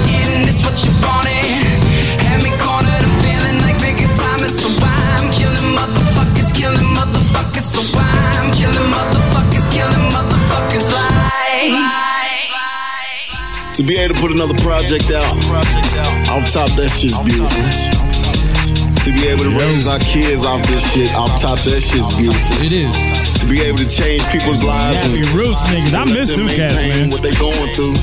[0.09, 1.45] In this what you wanted.
[2.23, 5.02] Had me cornered, I'm feeling like bigger time so why
[7.53, 11.91] motherfuckers, so I'm killing motherfuckers, killing motherfuckers like.
[13.77, 15.37] To be able to put another project out,
[16.29, 17.49] off top, that shit's beautiful.
[19.05, 22.57] To be able to raise our kids off this shit, off top, that shit's beautiful.
[22.63, 22.95] It is.
[23.41, 25.95] To be able to change people's lives and Nappy Roots niggas.
[25.95, 27.11] I miss them man.
[27.11, 27.97] What they going through.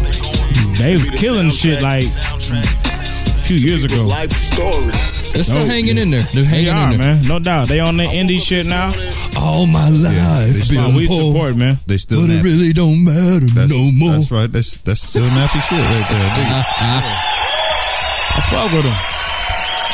[0.78, 4.06] They was killing shit like a few years ago.
[4.06, 5.18] Life story.
[5.34, 6.22] They're still hanging in there.
[6.24, 7.16] They're They hanging are, in there.
[7.16, 7.28] man.
[7.28, 7.68] No doubt.
[7.70, 8.94] They on their indie shit now.
[9.38, 11.78] All my life, That's why we support, man.
[11.88, 14.14] They still But it really don't matter That's, no more.
[14.14, 14.52] That's right.
[14.52, 16.30] That's that's still nappy shit right there.
[16.36, 17.36] Dig uh-huh.
[18.38, 18.96] I fuck with them.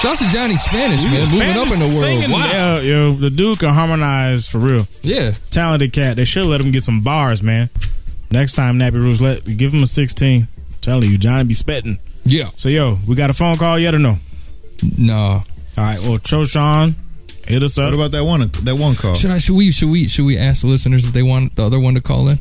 [0.02, 1.22] Shouts to Johnny Spanish, man.
[1.32, 2.04] Moving up in the world.
[2.04, 2.46] Singing, Wow.
[2.48, 4.86] yeah, yo, the dude can harmonize for real.
[5.04, 5.32] Yeah.
[5.52, 6.16] Talented cat.
[6.18, 7.70] They should let him get some bars, man.
[8.32, 10.48] Next time, Nappy Roots, let give him a 16.
[10.82, 11.98] telling you, Johnny be spitting.
[12.26, 12.50] Yeah.
[12.56, 14.18] So, yo, we got a phone call yet or no?
[14.98, 15.16] No.
[15.16, 15.44] All
[15.78, 16.96] right, well, Choshan,
[17.46, 17.86] hit us up.
[17.86, 18.50] What about that one?
[18.64, 19.16] That one call.
[19.16, 19.38] Should I?
[19.40, 19.72] Should we?
[19.72, 20.08] Should we?
[20.08, 22.40] Should we ask the listeners if they want the other one to call in?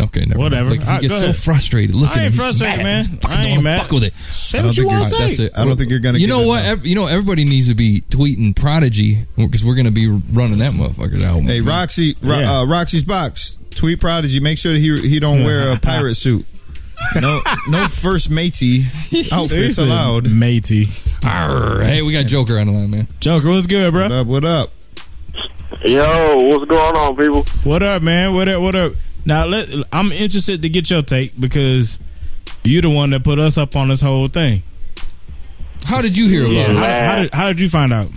[0.00, 0.70] Okay, never Whatever.
[0.70, 0.80] Mind.
[0.80, 1.96] Like, he right, gets so frustrated.
[1.96, 2.30] Look I at ain't him.
[2.32, 3.08] He's frustrated, mad.
[3.10, 3.18] man.
[3.26, 3.82] I ain't don't mad.
[3.82, 4.14] Fuck with it.
[4.14, 5.18] Say what you want to say.
[5.18, 5.52] That's it.
[5.56, 6.18] I don't think you're gonna.
[6.18, 6.62] You get know it what?
[6.62, 6.70] now.
[6.70, 10.70] Ev- you know everybody needs to be tweeting Prodigy because we're gonna be running that
[10.72, 11.46] motherfucker's album.
[11.46, 12.58] Hey, Roxy, Ro- Yeah.
[12.60, 13.58] uh, Roxy's box.
[13.70, 14.38] Tweet Prodigy.
[14.38, 16.46] Make sure that he he don't wear a pirate suit.
[17.20, 18.84] No, no first matey
[19.32, 20.30] outfits He allowed.
[20.30, 20.88] Matey.
[21.24, 21.82] Arr.
[21.82, 23.08] Hey, we got Joker on the line, man.
[23.20, 24.02] Joker, what's good, bro?
[24.04, 24.26] What up?
[24.26, 24.70] What up?
[25.84, 27.44] Yo, what's going on, people?
[27.64, 28.34] What up, man?
[28.34, 28.60] What up?
[28.62, 28.92] What up?
[29.24, 32.00] Now, let, I'm interested to get your take because
[32.64, 34.62] you're the one that put us up on this whole thing.
[35.84, 36.76] How did you hear about Yeah, it?
[36.76, 38.08] how, how did how did you find out?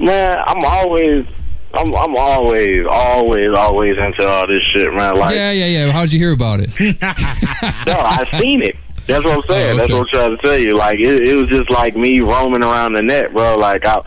[0.00, 1.26] Man, I'm always,
[1.74, 5.16] I'm, I'm always, always, always into all this shit, man.
[5.16, 5.92] Like, yeah, yeah, yeah.
[5.92, 6.68] How'd you hear about it?
[6.80, 8.76] no, I seen it.
[9.06, 9.74] That's what I'm saying.
[9.74, 10.76] Oh, That's what I'm trying to tell you.
[10.76, 13.56] Like, it, it was just like me roaming around the net, bro.
[13.56, 14.00] Like, I,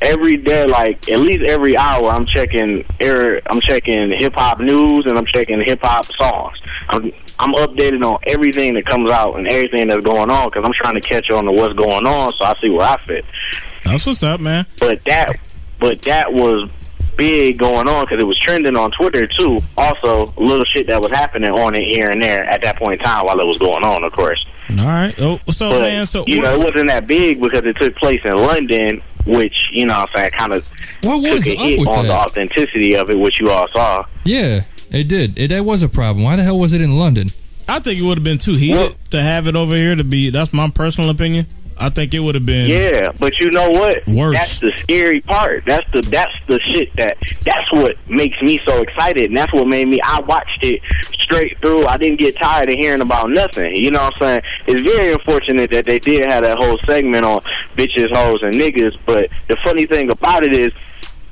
[0.00, 5.06] every day, like at least every hour, I'm checking, air, I'm checking hip hop news
[5.06, 6.58] and I'm checking hip hop songs.
[6.90, 10.74] I'm, I'm updated on everything that comes out and everything that's going on because I'm
[10.74, 13.24] trying to catch on to what's going on, so I see where I fit.
[13.84, 14.66] That's what's up, man.
[14.78, 15.36] But that,
[15.78, 16.70] but that was
[17.16, 19.60] big going on because it was trending on Twitter too.
[19.76, 23.06] Also, little shit that was happening on it here and there at that point in
[23.06, 24.44] time while it was going on, of course.
[24.78, 25.14] All right.
[25.18, 28.20] Oh, so But, man, so you know, it wasn't that big because it took place
[28.24, 30.66] in London, which you know, what I'm saying, kind of
[31.02, 34.04] What took was a hit with on the authenticity of it, which you all saw.
[34.24, 35.38] Yeah, it did.
[35.38, 36.24] It that was a problem.
[36.24, 37.28] Why the hell was it in London?
[37.68, 40.30] I think it would have been too heated to have it over here to be.
[40.30, 41.46] That's my personal opinion.
[41.76, 42.70] I think it would have been.
[42.70, 44.06] Yeah, but you know what?
[44.06, 44.36] Worse.
[44.36, 45.64] That's the scary part.
[45.64, 49.66] That's the that's the shit that that's what makes me so excited, and that's what
[49.66, 50.00] made me.
[50.02, 50.80] I watched it
[51.12, 51.86] straight through.
[51.86, 53.74] I didn't get tired of hearing about nothing.
[53.76, 54.42] You know what I'm saying?
[54.66, 57.40] It's very unfortunate that they did have that whole segment on
[57.76, 58.96] bitches, hoes, and niggas.
[59.04, 60.72] But the funny thing about it is.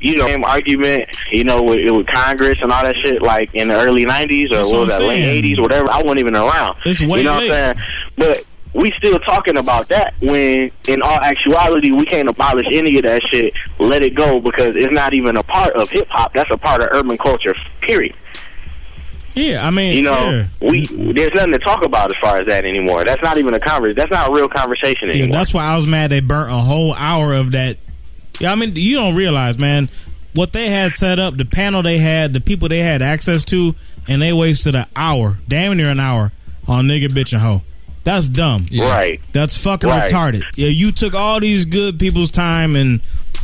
[0.05, 3.68] You know, same argument, you know, with, with Congress and all that shit, like in
[3.68, 5.88] the early 90s or That's what was that, late 80s, whatever.
[5.88, 6.76] I wasn't even around.
[6.84, 7.49] It's way you know late.
[7.49, 7.86] what I'm saying?
[8.16, 8.45] But
[8.75, 13.23] we still talking about that when in all actuality we can't abolish any of that
[13.31, 16.57] shit let it go because it's not even a part of hip hop that's a
[16.57, 18.15] part of urban culture period
[19.35, 20.47] Yeah, I mean, you know yeah.
[20.61, 23.61] we there's nothing to talk about as far as that anymore that's not even a
[23.61, 26.51] conversation that's not a real conversation Yeah, anymore that's why I was mad they burnt
[26.51, 27.77] a whole hour of that.
[28.40, 29.89] Yeah, I mean, you don't realize, man,
[30.35, 33.74] what they had set up, the panel they had, the people they had access to,
[34.09, 36.32] and they wasted an hour, damn near an hour,
[36.66, 37.61] on nigga, bitch, and hoe.
[38.05, 38.66] That's dumb.
[38.77, 40.11] right That's fucking Right.
[40.11, 40.43] retarded.
[40.57, 43.01] Yeah, you took all these good people's time and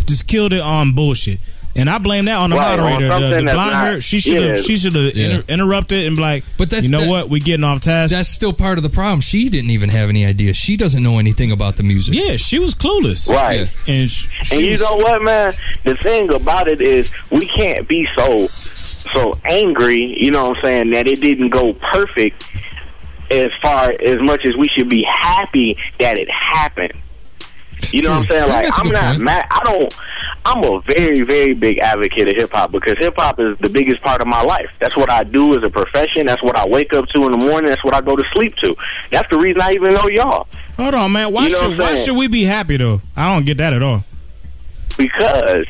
[0.06, 1.38] just killed it on bullshit.
[1.76, 3.36] And I blame that on the Right, on moderator.
[3.36, 4.62] The, the blind her, she should have yeah.
[4.62, 5.26] she should have Yeah.
[5.26, 8.12] inter- interrupted and be like, But that's you know that- what, we getting off task.
[8.12, 9.20] That's still part of the problem.
[9.20, 10.54] She didn't even have any idea.
[10.54, 12.14] She doesn't know anything about the music.
[12.14, 13.28] Yeah, she was clueless.
[13.28, 13.70] Right.
[13.86, 15.52] And sh- And you know what, man?
[15.84, 20.64] The thing about it is we can't be so so angry, you know what I'm
[20.64, 22.44] saying, that it didn't go perfect
[23.30, 26.92] as far as much as we should be happy that it happened.
[27.92, 28.48] You know what I'm saying?
[28.48, 29.20] Like I'm not point.
[29.22, 29.98] mad I don't
[30.44, 34.00] I'm a very, very big advocate of hip hop because hip hop is the biggest
[34.02, 34.70] part of my life.
[34.80, 36.26] That's what I do as a profession.
[36.26, 37.68] That's what I wake up to in the morning.
[37.70, 38.74] That's what I go to sleep to.
[39.10, 40.46] That's the reason I even know y'all.
[40.76, 41.32] hold on, man.
[41.32, 43.00] Why You know should why should we be happy though?
[43.16, 44.04] I don't get that at all.
[44.96, 45.66] because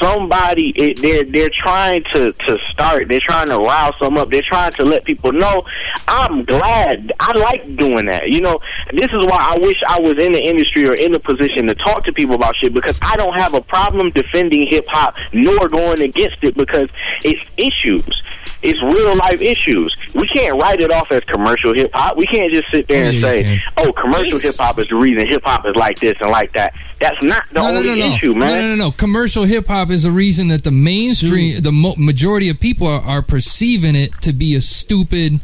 [0.00, 3.08] somebody it, they're they're trying to to start.
[3.08, 4.30] They're trying to rile some up.
[4.30, 5.64] They're trying to let people know
[6.08, 8.28] i'm glad i like doing that.
[8.28, 8.60] You know
[8.92, 11.74] this is why i wish i was in the industry or in the position to
[11.74, 16.00] talk to people about shit because i don't have a problem defending hip-hop nor going
[16.00, 16.88] against it because
[17.22, 18.22] it's issues
[18.64, 19.94] it's real life issues.
[20.14, 22.16] We can't write it off as commercial hip hop.
[22.16, 23.60] We can't just sit there and yeah, say, can.
[23.76, 26.74] "Oh, commercial hip hop is the reason hip hop is like this and like that."
[27.00, 28.14] That's not the no, no, only no, no.
[28.14, 28.48] issue, man.
[28.48, 28.90] No, no, no, no.
[28.92, 33.02] Commercial hip hop is the reason that the mainstream, the mo- majority of people are,
[33.02, 35.40] are perceiving it to be a stupid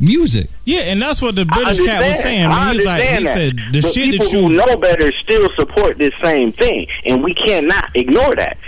[0.00, 0.50] music.
[0.64, 2.46] Yeah, and that's what the British cat was saying.
[2.46, 4.76] I When he's like, he understand said the but shit people that you who know
[4.76, 8.58] better still support this same thing, and we cannot ignore that.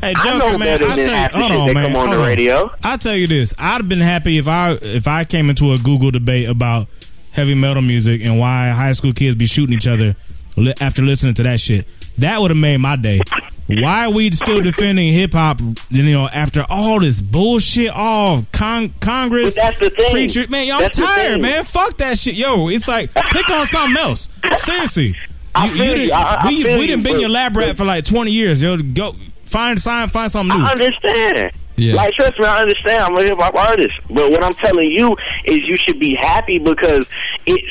[0.00, 1.86] Hey, I Joker, man, than tell you, hold on, man.
[1.86, 2.70] come on hold the radio.
[2.82, 5.78] I'll tell you this: I'd have been happy if I if I came into a
[5.78, 6.88] Google debate about
[7.32, 10.14] heavy metal music and why high school kids be shooting each other
[10.56, 11.86] li- after listening to that shit.
[12.18, 13.20] That would have made my day.
[13.66, 15.58] Why are we still defending hip hop?
[15.88, 20.10] You know, after all this bullshit, all con- Congress, But that's the thing.
[20.12, 21.64] preacher, man, y'all That's tired, man.
[21.64, 22.68] Fuck that shit, yo.
[22.68, 24.28] It's like pick on something else.
[24.58, 25.16] Seriously,
[25.64, 26.12] you, you you.
[26.12, 28.62] I- I we we done been your lab rat for like twenty years.
[28.62, 29.12] Yo, go
[29.54, 30.64] find sign find something new.
[30.64, 31.52] I understand.
[31.76, 31.94] Yeah.
[31.94, 33.00] Like, trust me, I understand.
[33.00, 33.94] I'm a hip hop artist.
[34.08, 37.08] But what I'm telling you is you should be happy because
[37.46, 37.68] it's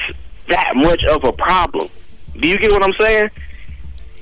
[0.50, 1.90] that much of a problem.
[2.40, 3.30] Do you get what I'm saying?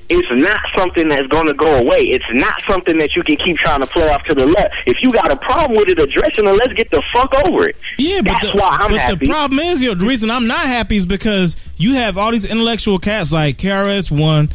[0.08, 2.00] It's not something that's going to go away.
[2.00, 4.74] It's not something that you can keep trying to play off to the left.
[4.86, 6.48] If you got a problem with it, addressing it.
[6.48, 7.76] and Let's get the fuck over it.
[7.96, 9.26] Yeah, but, that's the, why I'm but happy.
[9.26, 12.44] the problem is, yo, the reason I'm not happy is because you have all these
[12.44, 14.50] intellectual cats like KRS One,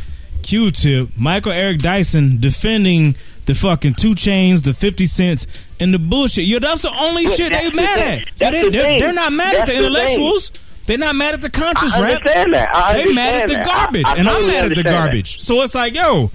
[0.47, 3.17] Q-Tip, Michael Eric Dyson defending
[3.47, 5.45] the fucking 2 Chainz, the fifty cents,
[5.79, 6.45] and the bullshit.
[6.45, 8.21] Yo, that's the only But shit they the mad thing.
[8.21, 8.27] at.
[8.27, 9.85] Yo, That's they, the they're, they're not mad That's at the the thing.
[9.87, 10.51] intellectuals.
[10.85, 12.11] They're not mad at the conscious I rap.
[12.21, 12.73] understand that.
[12.73, 13.67] I they mad at the that.
[13.67, 14.91] I- garbage, I and I'm mad at the understand that.
[14.91, 15.41] garbage.
[15.41, 16.31] So it's like, yo,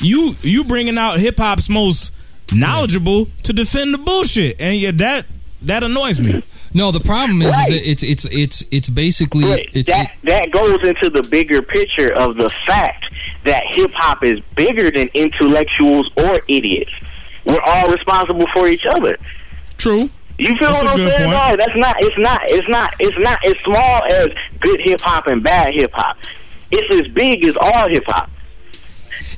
[0.00, 2.14] you you bringing out hip hop's most
[2.52, 5.26] knowledgeable to defend the bullshit, and yeah, that
[5.62, 6.44] that annoys me.
[6.76, 7.70] No, the problem is, Right.
[7.70, 12.12] is it's it's it's it's basically But it's that that goes into the bigger picture
[12.12, 13.06] of the fact
[13.44, 16.90] that hip hop is bigger than intellectuals or idiots.
[17.46, 19.16] We're all responsible for each other.
[19.78, 20.10] True.
[20.38, 21.10] You feel That's what I'm saying?
[21.10, 21.30] point.
[21.30, 21.96] No, that's not.
[22.00, 22.40] It's not.
[22.44, 22.94] It's not.
[23.00, 24.28] It's not as small as
[24.60, 26.18] good hip hop and bad hip hop.
[26.70, 28.28] It's as big as all hip hop.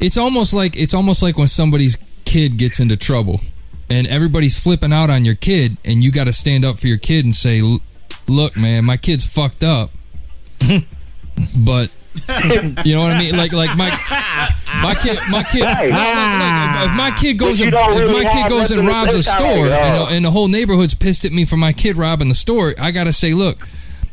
[0.01, 3.41] it's almost like it's almost like when somebody's kid gets into trouble
[3.91, 6.99] and everybody's flipping out on your kid and you got to stand up for your
[6.99, 7.63] kid and say
[8.27, 9.91] look man my kid's fucked up.
[11.57, 11.93] But
[12.85, 13.37] you know what I mean?
[13.37, 13.91] Like like my
[14.83, 15.89] my kid my kid Right.
[15.89, 19.23] like, like, like, if my kid goes and, if my kid goes and robs a
[19.23, 22.75] store and, and the whole neighborhood's pissed at me for my kid robbing the store
[22.79, 23.59] I got to say look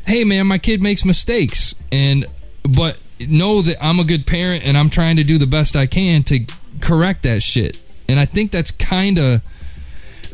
[0.06, 2.26] hey man my kid makes mistakes and
[2.62, 5.86] but know that I'm a good parent and I'm trying to do the best I
[5.86, 6.44] can to
[6.80, 7.80] correct that shit.
[8.08, 9.42] And I think that's kind of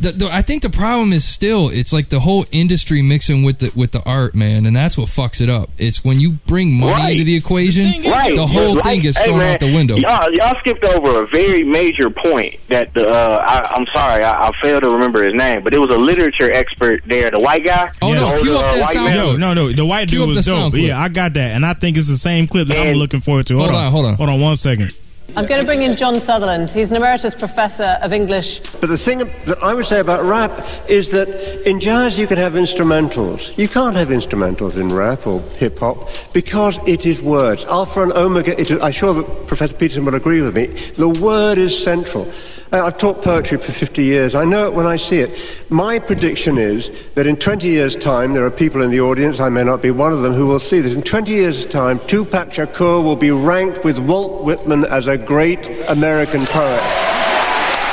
[0.03, 3.59] the, the, I think the problem is still it's like the whole industry mixing with
[3.61, 6.79] the with the art man and that's what fucks it up it's when you bring
[6.79, 7.13] money Right.
[7.13, 8.35] into the equation Right.
[8.35, 11.23] the whole Like, thing gets hey, thrown man, out the window Y'all, y'all skipped over
[11.23, 15.23] a very major point that the uh, I, I'm sorry, I, I failed to remember
[15.23, 17.91] his name, but it was a literature expert there, the white guy.
[18.03, 19.17] Oh, The no, older, cue up uh, that white sound man.
[19.27, 20.73] Yo, no, no, the white Cue dude was dope.
[20.73, 20.75] sound.
[20.75, 23.47] Yeah, I got that, and I think it's the same clip that I'm looking forward
[23.49, 23.57] to.
[23.57, 24.15] Hold, Hold on, hold on.
[24.15, 24.97] hold on, one second.
[25.35, 26.71] I'm going to bring in John Sutherland.
[26.71, 30.67] He's an emeritus professor of English But the thing that I would say about rap
[30.89, 31.29] is that
[31.67, 33.57] in jazz you can have instrumentals.
[33.57, 37.65] You can't have instrumentals in rap or hip hop because it is words.
[37.65, 40.67] Alpha and omega, I'm sure that Professor Peterson will agree with me,
[40.97, 42.31] the word is central.
[42.73, 44.35] I- I've taught poetry for 50 years.
[44.35, 45.37] I know it when I see it.
[45.69, 49.51] My prediction is that in 20 years' time, there are people in the audience, I
[49.51, 50.95] may not be one of them, who will see this.
[50.95, 55.61] In 20 years' time, Tupac Shakur will be ranked with Walt Whitman as a great
[55.89, 56.81] American poet.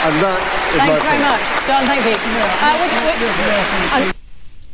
[0.02, 0.40] And that
[0.72, 1.24] is my Thanks very point.
[1.28, 1.86] much, John.
[1.86, 2.16] Thank you.
[2.62, 4.14] Uh, we- we-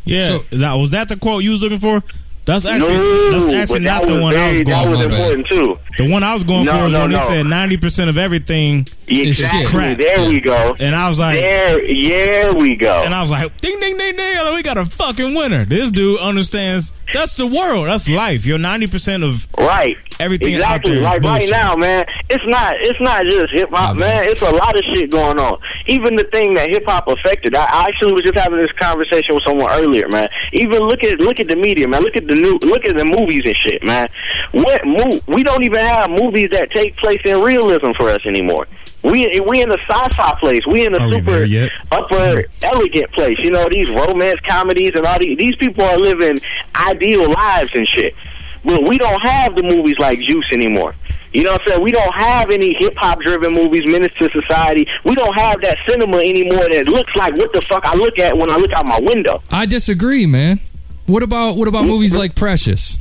[0.05, 2.03] Yeah, So- that was that the quote you was looking for.
[2.45, 4.75] That's actually No, that's actually but not that the was one I was very- going
[4.75, 5.11] that was for.
[5.11, 5.79] important, too.
[5.97, 7.23] The one I was going No, for was no, when he no.
[7.23, 9.65] said ninety percent of everything is Exactly.
[9.67, 9.97] crap.
[9.97, 10.75] There we go.
[10.79, 13.01] And I was like, there, yeah, we go.
[13.05, 14.53] And I was like, ding, ding, ding, ding.
[14.55, 15.63] We got a fucking winner.
[15.63, 17.87] This dude understands that's the world.
[17.87, 18.45] That's life.
[18.45, 19.95] You're 90% of right.
[20.19, 20.91] everything exactly.
[20.91, 20.97] out there.
[20.97, 24.25] is Like right now, man, it's not it's not just hip hop, man.
[24.27, 25.57] It's a lot of shit going on.
[25.87, 27.55] Even the thing that hip hop affected.
[27.55, 30.27] I, I actually was just having this conversation with someone earlier, man.
[30.51, 32.01] Even look at look at the media, man.
[32.01, 34.07] Look at the new look at the movies and shit, man.
[34.51, 38.67] What mo- we don't even have movies that take place in realism for us anymore.
[39.03, 40.61] We we in the sci-fi place.
[40.65, 41.71] We in the super there yet?
[41.91, 43.37] upper elegant place.
[43.39, 46.39] You know these romance comedies and all these these people are living
[46.87, 48.15] ideal lives and shit.
[48.63, 50.95] But we don't have the movies like Juice anymore.
[51.33, 51.83] You know what I'm saying?
[51.83, 54.87] We don't have any hip hop driven movies, Menace to Society.
[55.03, 58.35] We don't have that cinema anymore that looks like what the fuck I look at
[58.37, 59.43] when I look out my window.
[59.51, 60.61] I disagree, man.
[61.05, 62.97] What about what about movies like Precious?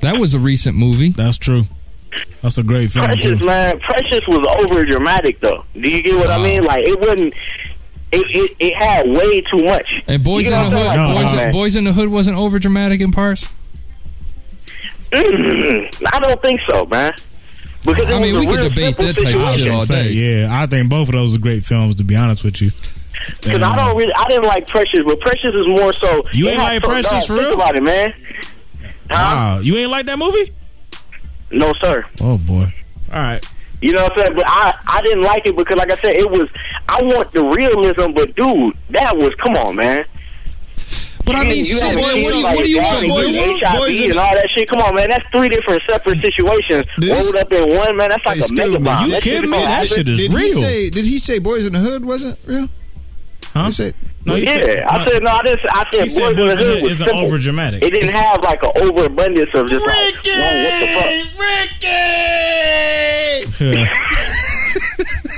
[0.00, 1.08] That was a recent movie.
[1.10, 1.64] That's true.
[2.42, 3.06] That's a great film.
[3.06, 3.46] Precious, too.
[3.46, 3.78] man.
[3.80, 5.64] Precious was over dramatic though.
[5.74, 6.62] Do you get what I mean?
[6.62, 7.34] Like it wasn't.
[8.12, 10.04] It, it, it had way too much.
[10.06, 11.14] And Boys You know in the Hood, I'm saying?
[11.16, 11.52] Like, Boys, come on, man.
[11.52, 13.52] Boys in the Hood wasn't over dramatic in parts.
[15.10, 17.12] Mm, I don't think so, man.
[17.84, 19.70] Because I mean, we could debate that type of shit situation.
[19.74, 20.12] all Say, day.
[20.42, 21.96] yeah, I think both of those are great films.
[21.96, 22.70] To be honest with you,
[23.42, 26.24] Because I don't uh, really, I didn't like Precious, but Precious is more so.
[26.32, 27.54] You ain't like Precious dog, for think real?
[27.54, 28.14] about it, man.
[29.10, 30.52] Wow, you ain't like that movie?
[31.50, 32.04] No, sir.
[32.20, 32.72] Oh boy.
[33.12, 33.44] All right.
[33.80, 34.34] You know what I'm saying?
[34.34, 36.48] But I, I didn't like it because, like I said, it was.
[36.88, 39.34] I want the realism, but dude, that was.
[39.36, 40.04] Come on, man.
[41.24, 42.92] But I mean, you shit, had boy, what do you- like what do you that
[42.92, 43.36] want, and boys?
[43.36, 44.68] HIV Boys and all that shit.
[44.68, 45.10] Come on, man.
[45.10, 47.96] That's three different separate situations rolled up in one.
[47.96, 49.10] Man, that's like a mega bomb.
[49.10, 50.04] That shit gonna happen.
[50.04, 52.68] did He say, did he say Boys in the Hood wasn't real?
[53.56, 53.64] Huh?
[53.66, 55.30] He said, No, he yeah, said- I said no.
[55.30, 55.60] I didn't.
[55.70, 57.24] I said, He said Boys in Boys the in the Hood Hood was isn't simple.
[57.24, 57.82] overdramatic.
[57.82, 61.16] It didn't have like an overabundance of just like, whoa, what the fuck?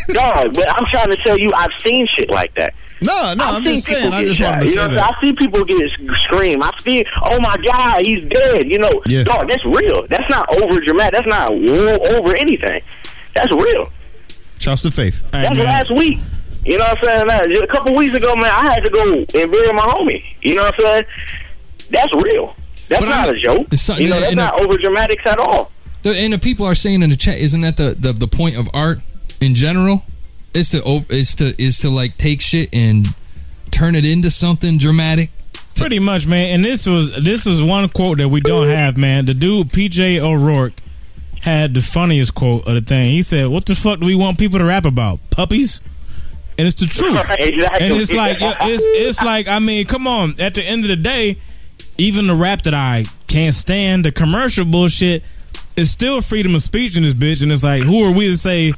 [0.09, 2.75] Dog, but I'm trying to tell you, I've seen shit like that.
[3.01, 4.13] No, no, I've I'm seen just people saying.
[4.15, 4.51] I get just shot.
[4.51, 5.13] wanted to you say know, that.
[5.17, 5.91] I see people get
[6.23, 6.63] scream.
[6.63, 8.67] I see, oh my god, he's dead.
[8.73, 9.23] You know, Yeah.
[9.25, 10.07] dog, that's real.
[10.09, 11.13] That's not over dramatic.
[11.13, 12.81] That's not over anything.
[13.35, 13.93] That's real.
[14.59, 15.23] Shouts to Faith.
[15.31, 16.19] That's last week.
[16.69, 17.27] You know what I'm saying?
[17.29, 20.23] Now, just a couple weeks ago, man, I had to go and bury my homie.
[20.43, 21.05] You know what I'm saying?
[21.91, 22.55] That's real.
[22.89, 23.67] That's But not I'm- a joke.
[23.73, 25.73] It's so- you know, that's not over dramatics at all.
[26.03, 28.57] The- And the people are saying in the chat, isn't that the, the, the point
[28.57, 29.01] of art
[29.41, 30.05] in general?
[30.55, 33.07] Is to over, is to is to like take shit and
[33.71, 35.31] turn it into something dramatic.
[35.77, 36.55] Pretty much, man.
[36.55, 39.27] And this was this is one quote that we don't have, man.
[39.27, 40.73] The dude PJ O'Rourke
[41.43, 43.05] had the funniest quote of the thing.
[43.13, 45.21] He said, "What the fuck do we want people to rap about?
[45.31, 45.81] Puppies?"
[46.59, 47.19] And it's the truth.
[47.39, 47.87] Exactly.
[47.87, 50.35] And it's like it's it's like I mean, come on.
[50.41, 51.39] At the end of the day,
[51.97, 55.23] even the rap that I can't stand, the commercial bullshit,
[55.77, 57.43] is still freedom of speech in this bitch.
[57.43, 58.73] And it's like, who are we to say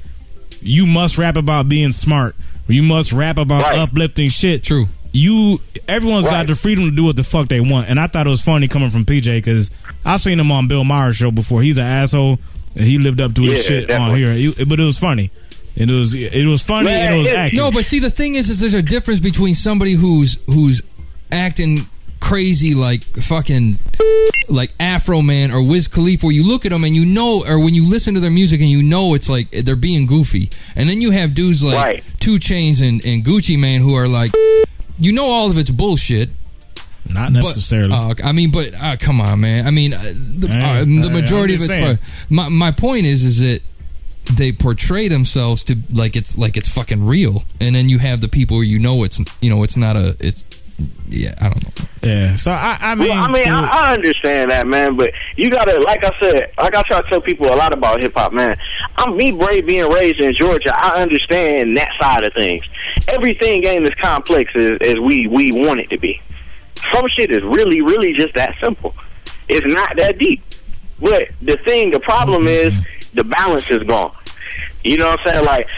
[0.61, 2.37] you must rap about being smart?
[2.69, 4.65] Or you must rap about uplifting shit.
[4.65, 4.87] True.
[5.13, 5.59] You,
[5.89, 7.89] everyone's got the freedom to do what the fuck they want.
[7.89, 9.71] And I thought it was funny coming from PJ because
[10.05, 11.63] I've seen him on Bill Maher's show before.
[11.63, 12.39] He's an asshole
[12.77, 14.53] and he lived up to his Yeah, shit on here.
[14.69, 15.31] But it was funny.
[15.77, 17.59] It was it was funny and it was acting.
[17.59, 20.83] No, but see, the thing is, is there's a difference between somebody who's who's
[21.33, 21.87] acting
[22.19, 23.79] crazy like fucking
[24.49, 27.75] like Afroman or Wiz Khalifa, where you look at them and you know, or when
[27.75, 31.01] you listen to their music and you know it's like they're being goofy, and then
[31.01, 34.33] you have dudes like 2 Chainz and, and Gucci Mane who are like,
[34.99, 36.31] you know, all of it's bullshit.
[37.13, 37.95] Not But- necessarily.
[37.95, 39.67] uh, I mean, but uh, come on, man.
[39.67, 42.31] I mean, uh, the, uh, the majority of just it's.
[42.31, 43.63] My my point is, is that
[44.37, 48.29] they portray themselves to like it's like it's fucking real, and then you have the
[48.29, 50.45] people where you know it's you know it's not a it's
[51.09, 51.87] yeah I don't know.
[52.03, 55.51] Yeah, so I I mean, well, I mean, I, I understand that, man, but you
[55.51, 58.33] gotta, like I said, like I try to tell people a lot about hip hop,
[58.33, 58.57] man.
[58.97, 60.73] I'm me, brave, being raised in Georgia.
[60.75, 62.65] I understand that side of things.
[63.09, 66.23] Everything ain't as complex as, as we we want it to be.
[66.95, 68.95] Some shit is really, really just that simple.
[69.49, 70.43] It's not that deep.
[71.01, 72.77] But the thing, the problem mm-hmm.
[72.77, 74.15] is the balance is gone.
[74.85, 75.45] You know what I'm saying?
[75.45, 75.69] Like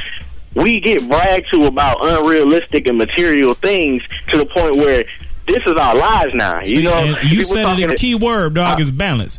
[0.54, 5.04] we get bragged to about unrealistic and material things to the point where
[5.46, 6.60] this is our lives now.
[6.60, 7.88] You See, know, you said it.
[7.88, 9.38] The key word, dog, uh, is balance.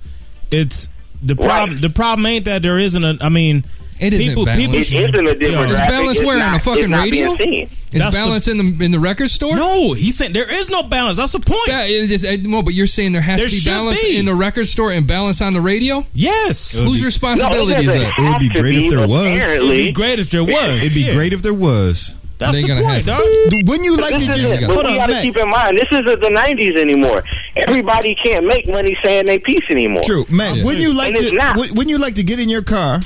[0.51, 0.89] It's
[1.21, 1.79] the problem.
[1.79, 3.17] The problem ain't that there isn't a.
[3.21, 3.63] I mean,
[4.03, 4.91] It isn't people, balanced.
[4.91, 5.71] People, It isn't a demographic.
[5.71, 7.35] Is balance It's where on not- a fucking radio?
[7.37, 7.63] seen.
[7.63, 9.55] Is That's the- balance in the in the record store?
[9.55, 11.17] No, he said there is no balance.
[11.17, 11.59] That's the point.
[11.67, 14.17] Yeah, it is, no, but you're saying there has There to be balance be.
[14.17, 16.05] in the record store and balance on the radio.
[16.13, 16.71] Yes.
[16.75, 18.13] Whose responsibility No, it is doesn't that?
[18.17, 19.25] It would be have to great if there was.
[19.27, 20.77] It'd be great if there was.
[20.83, 22.15] It'd be great if there was.
[22.39, 23.51] That's It ain't the gonna point, happen.
[23.61, 23.69] dog.
[23.69, 24.63] When you like this to is just it.
[24.63, 27.23] hold But we on, gotta keep in mind, this isn't the '90s anymore.
[27.55, 30.01] Everybody can't make money saying they peace anymore.
[30.03, 30.63] True, man.
[30.65, 31.57] When you like and it's to not.
[31.57, 33.01] when, when you like to get in your car,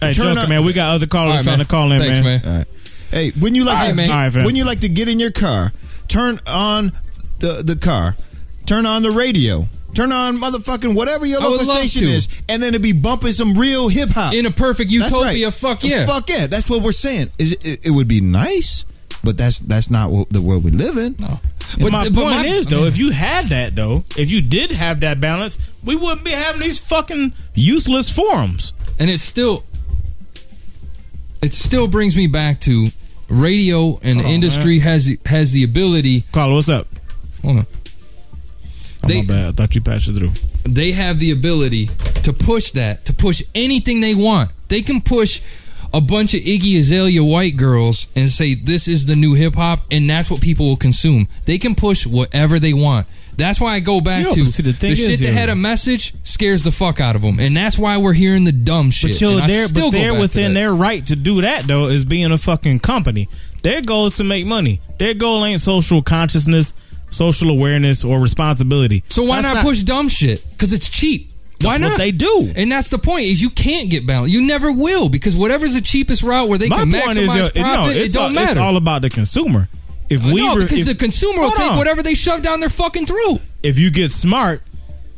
[0.00, 1.66] Hey, Turn Joker, up- man, we got other callers All right, trying man.
[1.66, 2.40] to call in, Thanks, man.
[2.42, 2.50] man.
[2.52, 2.66] All right.
[3.10, 4.06] Hey, when you like All to right, man.
[4.06, 5.72] get, All right, when you like to get in your car,
[6.08, 6.92] turn on
[7.40, 8.14] the the car,
[8.66, 12.08] turn on the radio, turn on motherfucking whatever your I local station to.
[12.10, 14.32] is, and then it'd be bumping some real hip hop.
[14.34, 15.54] In a perfect utopia, right.
[15.54, 16.06] fuck yeah.
[16.06, 16.46] fuck yeah.
[16.46, 17.30] That's what we're saying.
[17.38, 18.84] Is it, it, it would be nice,
[19.22, 21.16] but that's that's not what, the world we live in.
[21.18, 21.38] No.
[21.80, 24.30] But my but point my- is, I though, mean- if you had that, though, if
[24.30, 28.72] you did have that balance, we wouldn't be having these fucking useless forums.
[28.98, 29.64] And it still
[31.42, 32.88] it still brings me back to
[33.28, 36.86] radio and the on, industry has has the ability Carl, what's up?
[37.42, 37.66] hold on
[39.04, 39.46] Oh, They- bad.
[39.46, 40.30] I thought you passed it through.
[40.62, 41.86] they have the ability
[42.22, 45.40] to push that to push anything they want they can push
[45.94, 49.80] a bunch of Iggy Azalea white girls and say this is the new hip hop
[49.90, 53.06] and that's what people will consume they can push whatever they want
[53.42, 55.48] that's why I go back Yo, to see, the thing the is, shit that had
[55.48, 58.90] a message scares the fuck out of them, and that's why we're hearing the dumb
[58.90, 59.12] shit.
[59.12, 62.30] But yo, they're still but they're within their right to do that though, is being
[62.32, 63.28] a fucking company.
[63.62, 64.80] Their goal is to make money.
[64.98, 66.74] Their goal ain't social consciousness,
[67.10, 69.04] social awareness, or responsibility.
[69.08, 70.44] So why That's not, push dumb shit?
[70.50, 71.32] Because it's cheap.
[71.60, 71.90] Why not?
[71.90, 72.52] what they do.
[72.56, 74.32] And that's the point is you can't get balance.
[74.32, 77.48] You never will because whatever's the cheapest route where they My can maximize is, yo,
[77.48, 78.48] profit, no, it don't all, matter.
[78.48, 79.68] It's all about the consumer.
[80.12, 81.78] If we no, because if, the consumer will take on.
[81.78, 83.40] whatever they shove down their fucking throat.
[83.62, 84.62] if you get smart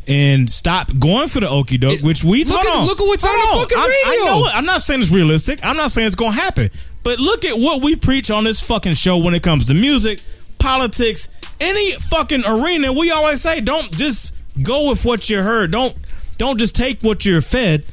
[0.07, 3.05] and stop going for the okie doke, which we look hold at- on, look at
[3.07, 4.55] what's hold on the fucking I, I know it.
[4.55, 5.61] I'm not saying it's realistic.
[5.65, 6.71] I'm not saying it's gonna happen.
[7.03, 10.23] But look at what we preach on this fucking show when it comes to music,
[10.59, 11.29] politics,
[11.61, 12.93] any fucking arena.
[12.93, 15.71] We always say, don't just go with what you heard.
[15.71, 15.95] Don't
[16.39, 17.85] don't just take what you're fed.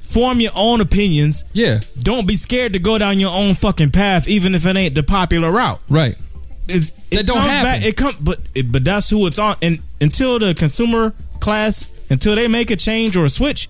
[0.00, 1.44] Form your own opinions.
[1.52, 1.80] Yeah.
[1.98, 5.02] Don't be scared to go down your own fucking path, even if it ain't the
[5.02, 5.80] popular route.
[5.90, 6.16] Right.
[6.68, 7.80] It, That don't comes happen.
[7.80, 9.56] Back, it come, but it, but that's who it's on.
[9.62, 13.68] And until the consumer class, until they make a change or a switch,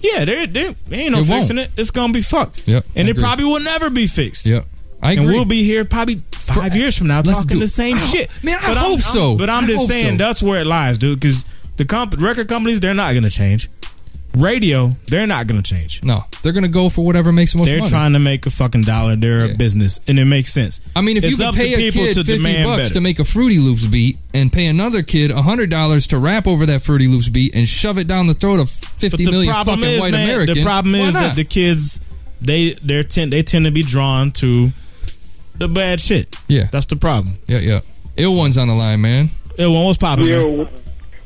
[0.00, 1.28] yeah, there there ain't no It won't.
[1.28, 1.70] fixing it.
[1.76, 2.66] It's gonna be fucked.
[2.68, 3.22] Yep, and I it agree.
[3.22, 4.44] probably will never be fixed.
[4.46, 4.66] Yep.
[5.02, 8.30] I and we'll be here probably five years from now talking the same shit.
[8.42, 9.28] man, I But I'm- hope so.
[9.30, 10.24] I'm- but I'm I just saying so.
[10.24, 11.20] that's where it lies, dude.
[11.20, 11.44] Because
[11.76, 13.68] the comp- record companies, they're not gonna change.
[14.34, 16.02] Radio, they're not gonna change.
[16.02, 17.72] No, they're gonna go for whatever makes the most money.
[17.72, 17.90] They're money.
[17.90, 19.14] trying to make a fucking dollar.
[19.14, 20.80] They're a business, and it makes sense.
[20.96, 22.66] I mean, if It's you could up to pay a people kid to fifty demand
[22.66, 22.94] bucks better.
[22.94, 26.66] to make a Fruity Loops beat and pay another kid hundred dollars to rap over
[26.66, 29.52] that Fruity Loops beat and shove it down the throat of But fifty the million
[29.52, 32.00] problem fucking is, white man, Americans, the problem is that the kids
[32.40, 34.70] they they tend they tend to be drawn to
[35.56, 36.34] the bad shit.
[36.48, 37.38] Yeah, that's the problem.
[37.46, 37.80] Yeah, yeah.
[38.16, 39.28] Ill one's on the line, man.
[39.58, 40.26] Ill one, what's popping?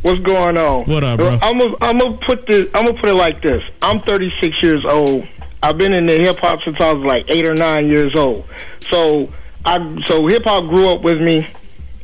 [0.03, 0.85] What's going on?
[0.85, 1.39] What up, bro?
[1.43, 2.69] I'm gonna I'm gonna put this.
[2.75, 3.63] I'm gonna put it like this.
[3.83, 5.27] I'm 36 years old.
[5.63, 8.47] I've been in the hip hop since I was like eight or nine years old.
[8.81, 9.33] So
[9.65, 11.47] I so hip hop grew up with me,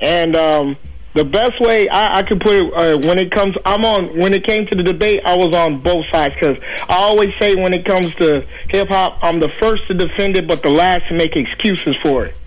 [0.01, 0.77] and um,
[1.15, 4.19] the best way I, I can put it uh, when it comes, I'm on.
[4.19, 6.59] When it came to the debate, I was on both sides because
[6.89, 10.49] I always say when it comes to hip hop, I'm the first to defend it,
[10.49, 12.39] but the last to make excuses for it.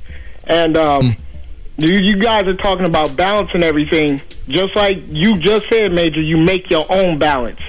[0.44, 1.16] And um,
[1.78, 4.22] you, you guys are talking about balance and everything.
[4.48, 7.60] Just like you just said, Major, you make your own balance.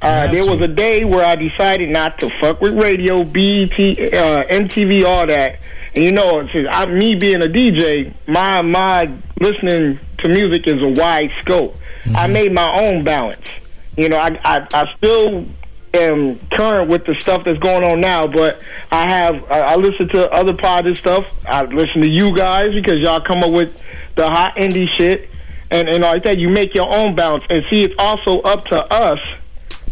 [0.00, 4.44] Uh, there was a day where I decided not to fuck with radio, BET, uh,
[4.48, 5.60] MTV, all that.
[5.94, 10.82] And you know, it's, I, me being a DJ, my my listening to music is
[10.82, 11.76] a wide scope.
[12.16, 13.48] I made my own balance.
[13.96, 15.46] You know, I, I I still
[15.94, 18.60] am current with the stuff that's going on now, but
[18.90, 21.26] I have I, I listen to other positive stuff.
[21.46, 23.80] I listen to you guys because y'all come up with
[24.14, 25.28] the hot indie shit
[25.70, 26.38] and and like that.
[26.38, 29.20] You make your own bounce and see, it's also up to us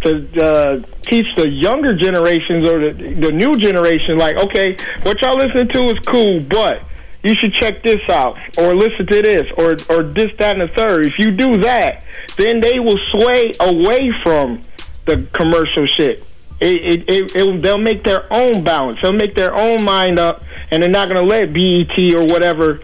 [0.02, 5.36] to uh, teach the younger generations or the, the new generation, like, okay, what y'all
[5.36, 6.82] listening to is cool, but
[7.22, 10.74] you should check this out, or listen to this, or or this, that, and the
[10.74, 11.04] third.
[11.04, 12.02] If you do that,
[12.36, 14.64] then they will sway away from
[15.06, 16.24] the commercial shit.
[16.60, 19.00] It, it, it, it, they'll make their own balance.
[19.00, 22.80] They'll make their own mind up, and they're not going to let BET or whatever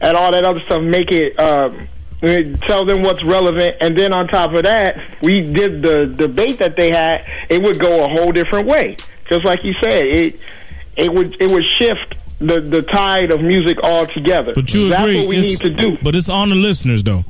[0.00, 1.38] and all that other stuff make it.
[1.38, 1.86] Um,
[2.66, 6.74] tell them what's relevant, and then on top of that, we did the debate that
[6.76, 7.24] they had.
[7.48, 8.96] It would go a whole different way,
[9.28, 10.04] just like you said.
[10.04, 10.40] It
[10.96, 14.52] it would it would shift the the tide of music altogether.
[14.54, 15.16] But you That's agree?
[15.20, 15.98] what we it's- need to do.
[16.02, 17.24] But it's on the listeners though.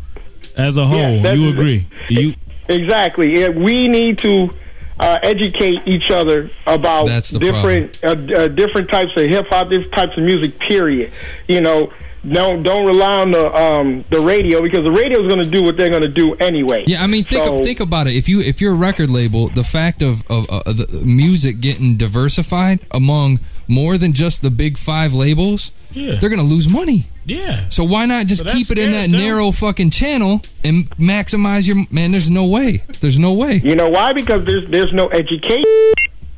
[0.56, 1.86] As a whole, Yeah, you agree?
[2.08, 2.34] You
[2.70, 3.38] Exactly.
[3.40, 4.50] Yeah, we need to
[4.98, 9.92] uh, educate each other about That's different uh, uh, different types of hip hop, different
[9.92, 10.58] types of music.
[10.58, 11.12] Period.
[11.48, 11.92] You know,
[12.30, 15.62] don't don't rely on the um, the radio because the radio is going to do
[15.62, 16.84] what they're going to do anyway.
[16.86, 18.14] Yeah, I mean, think So- think about it.
[18.14, 21.96] If you if you're a record label, the fact of of uh, the music getting
[21.96, 26.16] diversified among more than just the big five labels, Yeah.
[26.16, 27.06] they're gonna lose money.
[27.24, 27.68] Yeah.
[27.68, 29.20] So why not just So keep it in that scares them.
[29.20, 32.10] narrow fucking channel and maximize your man?
[32.12, 32.78] There's no way.
[33.00, 33.56] There's no way.
[33.62, 34.12] You know why?
[34.12, 35.64] Because there's there's no education.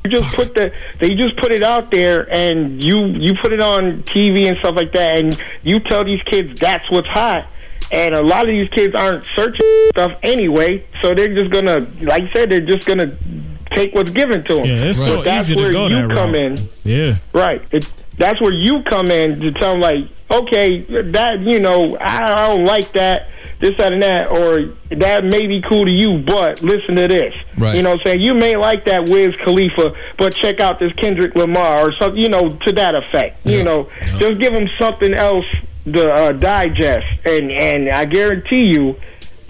[0.05, 3.61] You just put the they just put it out there and you you put it
[3.61, 7.47] on TV and stuff like that and you tell these kids that's what's hot.
[7.91, 9.61] And a lot of these kids aren't searching
[9.91, 13.15] stuff anyway, so they're just gonna, like I said, they're just gonna
[13.71, 14.65] take what's given to them.
[14.65, 16.59] Yeah, it's so that's easy to where go you that come route.
[16.59, 16.69] in.
[16.83, 17.17] Yeah.
[17.33, 17.61] Right.
[17.71, 22.33] It, that's where you come in to tell them, like, okay, that, you know, I,
[22.33, 23.29] I don't like that,
[23.59, 27.33] this, that, and that, or that may be cool to you, but listen to this.
[27.57, 27.75] Right.
[27.77, 28.21] You know what I'm saying?
[28.21, 32.29] You may like that Wiz Khalifa, but check out this Kendrick Lamar or something, you
[32.29, 33.45] know, to that effect.
[33.45, 35.45] You know, just give them something else
[35.85, 37.25] to uh, digest.
[37.25, 38.99] And, and I guarantee you,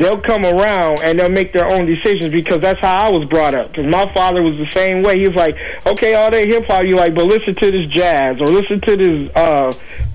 [0.04, 3.54] they'll come around and they'll make their own decisions because that's how I was brought
[3.54, 3.70] up.
[3.70, 5.18] Because my father was the same way.
[5.20, 5.56] He was like,
[5.86, 8.98] okay, all that hip hop, you like, but listen to this jazz or listen to
[8.98, 9.74] this uh,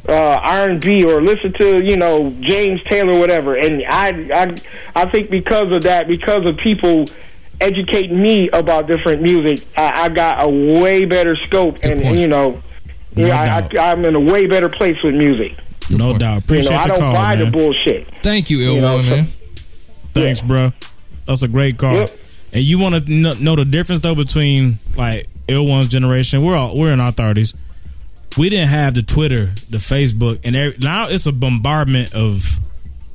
[0.08, 3.56] uh, R and B or listen to you know James Taylor, whatever.
[3.56, 4.56] And I, I,
[5.02, 7.06] I think because of that, because of people
[7.60, 12.28] educating me about different music, I, I got a way better scope, and, and, you
[12.28, 12.62] know,
[13.16, 15.56] No yeah, I, I, I'm in a way better place with music.
[15.90, 16.42] No doubt.
[16.44, 17.44] Appreciate you know, I don't call, buy man.
[17.44, 18.08] the bullshit.
[18.22, 19.37] Thank you, Ill You know, Will, so-
[20.24, 20.72] Thanks, bro.
[21.26, 21.94] That's a great call.
[21.94, 22.10] Yep.
[22.52, 26.42] And you want to kn- know the difference though between like ill one's generation?
[26.44, 27.54] We're all we're in our thirties.
[28.36, 32.58] We didn't have the Twitter, the Facebook, and every, now it's a bombardment of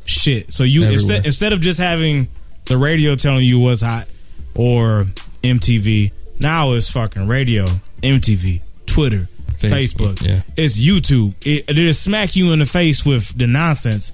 [0.06, 0.52] shit.
[0.52, 1.00] So you Everywhere.
[1.00, 2.28] instead instead of just having
[2.66, 4.08] the radio telling you what's hot
[4.56, 5.06] or
[5.44, 7.66] MTV, now it's fucking radio,
[8.02, 9.28] MTV, Twitter,
[9.58, 10.28] Facebook, Facebook.
[10.28, 10.42] yeah.
[10.58, 11.34] It's YouTube.
[11.42, 14.12] It, they just smack you in the face with the nonsense,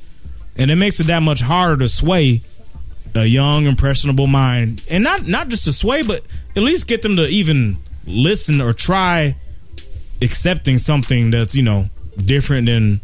[0.57, 2.41] and it makes it that much harder to sway
[3.15, 6.22] a young, impressionable mind, and not not just to sway, but
[6.56, 9.36] at least get them to even listen or try
[10.22, 11.86] accepting something that's you know
[12.18, 12.99] different than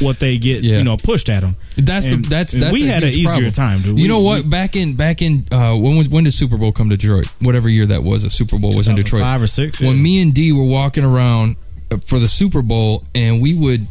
[0.00, 0.78] what they get Yeah.
[0.78, 1.56] you know pushed at them.
[1.76, 3.52] That's And- the, that's that's we a had an easier problem.
[3.52, 3.96] time, dude.
[3.98, 4.44] You We- know what?
[4.44, 7.26] we- back in back in uh, when when did Super Bowl come to Detroit?
[7.40, 9.22] Whatever year that was, the Super Bowl was in Detroit.
[9.22, 9.80] Five or six.
[9.80, 10.02] When yeah.
[10.02, 11.56] me and D were walking around
[11.90, 13.86] uh, for the Super Bowl, and we would,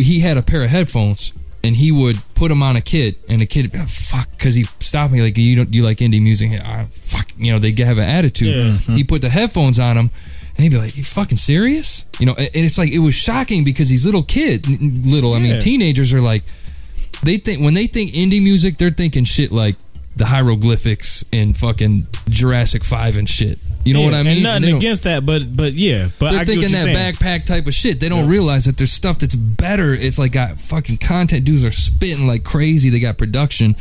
[0.00, 1.32] he had a pair of headphones,
[1.62, 4.30] and he would put him on a kid, and the kid, would be like, fuck,
[4.30, 6.52] because he stopped me like, you don't, you like indie music?
[6.52, 8.54] I, fuck, you know, they have an attitude.
[8.54, 8.62] Yeah.
[8.72, 8.94] Mm-hmm.
[8.94, 10.10] He put the headphones on him.
[10.56, 13.14] And he'd be like, "You fucking serious?" You know, and and it's like it was
[13.14, 16.42] shocking because these little kid, n- little, I mean, teenagers are like,
[17.22, 19.76] they think when they think indie music, they're thinking shit like
[20.16, 23.58] the hieroglyphics and fucking Jurassic Five and shit.
[23.84, 24.26] You know Yeah, what I mean?
[24.28, 26.72] And And nothing they don't- against that, but but yeah, but they're I get thinking
[26.72, 27.14] that saying.
[27.14, 27.98] backpack type of shit.
[28.00, 29.94] They don't realize that there's stuff that's better.
[29.94, 31.44] It's like got fucking content.
[31.46, 32.90] Dudes are spitting like crazy.
[32.90, 33.76] They got production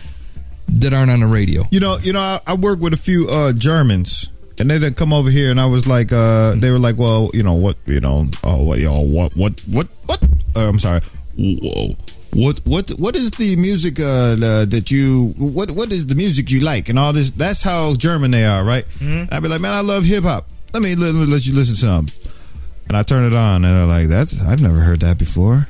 [0.69, 1.67] that aren't on the radio.
[1.71, 4.95] You know, you know, I, I work with a few uh, Germans, and they didn't
[4.95, 7.75] come over here, and I was like, uh, they were like, well, you know what,
[7.85, 10.23] you know, oh, what, y'all, what, what, what, what?
[10.55, 11.01] Uh, I'm sorry.
[11.37, 11.95] Whoa.
[12.31, 16.51] What what what is the music uh, the, that you what what is the music
[16.51, 17.31] you like and all this?
[17.31, 18.85] That's how German they are, right?
[18.99, 19.33] Mm-hmm.
[19.33, 20.47] I'd be like, man, I love hip hop.
[20.73, 22.07] Let me let, let you listen to some.
[22.87, 25.67] And I turn it on, and they're like, that's I've never heard that before.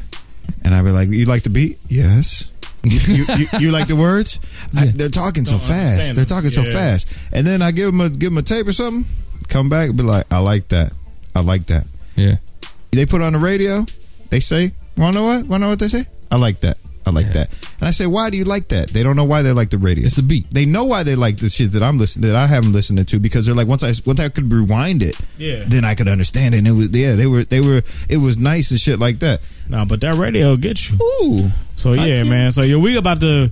[0.64, 1.80] And I'd be like, you like the beat?
[1.88, 2.52] Yes.
[2.84, 4.40] you, you, you, like the words?
[4.77, 5.69] I, they're talking so fast.
[5.69, 6.38] understand They're them.
[6.38, 7.07] talking so fast.
[7.34, 9.06] And then I give them a give them a tape or something.
[9.49, 10.94] Come back, be like, I like that.
[11.36, 11.88] I like that.
[12.15, 12.36] Yeah.
[12.91, 13.86] They put it on the radio.
[14.30, 15.45] They say, "Want to know what?
[15.45, 16.06] Want to know what they say?
[16.31, 16.77] I like that.
[17.06, 17.49] I like that."
[17.80, 19.77] And I say, "Why do you like that?" They don't know why they like the
[19.77, 20.06] radio.
[20.06, 20.49] It's a beat.
[20.51, 23.19] They know why they like the shit that I'm listening that I haven't listened to
[23.19, 25.64] because they're like, once I once I could rewind it, Yeah.
[25.65, 26.60] then I could understand it.
[26.60, 29.41] And it was yeah, they were they were it was nice and shit like that.
[29.69, 30.97] No, but that radio will get you.
[31.01, 31.49] Ooh.
[31.76, 32.51] So yeah, man.
[32.51, 33.49] So yeah, we about to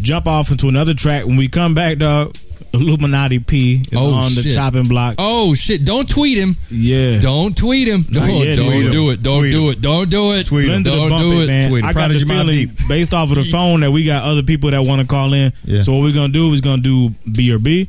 [0.00, 1.26] jump off into another track.
[1.26, 2.34] When we come back, dog,
[2.72, 4.54] Illuminati P is Oh, on the shit.
[4.54, 5.14] chopping block.
[5.18, 5.84] Oh shit!
[5.84, 6.56] Don't tweet him.
[6.70, 7.20] Yeah.
[7.20, 8.02] Don't tweet him.
[8.02, 8.56] Don't, yet.
[8.56, 8.92] don't Tweet him.
[8.92, 9.20] do it.
[9.22, 9.80] Don't Tweet do it.
[9.80, 10.46] Don't do it.
[10.46, 10.82] Tweet him.
[10.82, 11.46] Blender to Don't do it, it.
[11.48, 11.68] man.
[11.70, 11.88] Tweet him.
[11.88, 14.70] I got Prodigy the feeling based off of the phone that we got other people
[14.70, 15.52] that want to call in.
[15.64, 15.82] Yeah.
[15.82, 17.88] So what we're gonna do is gonna do B or B.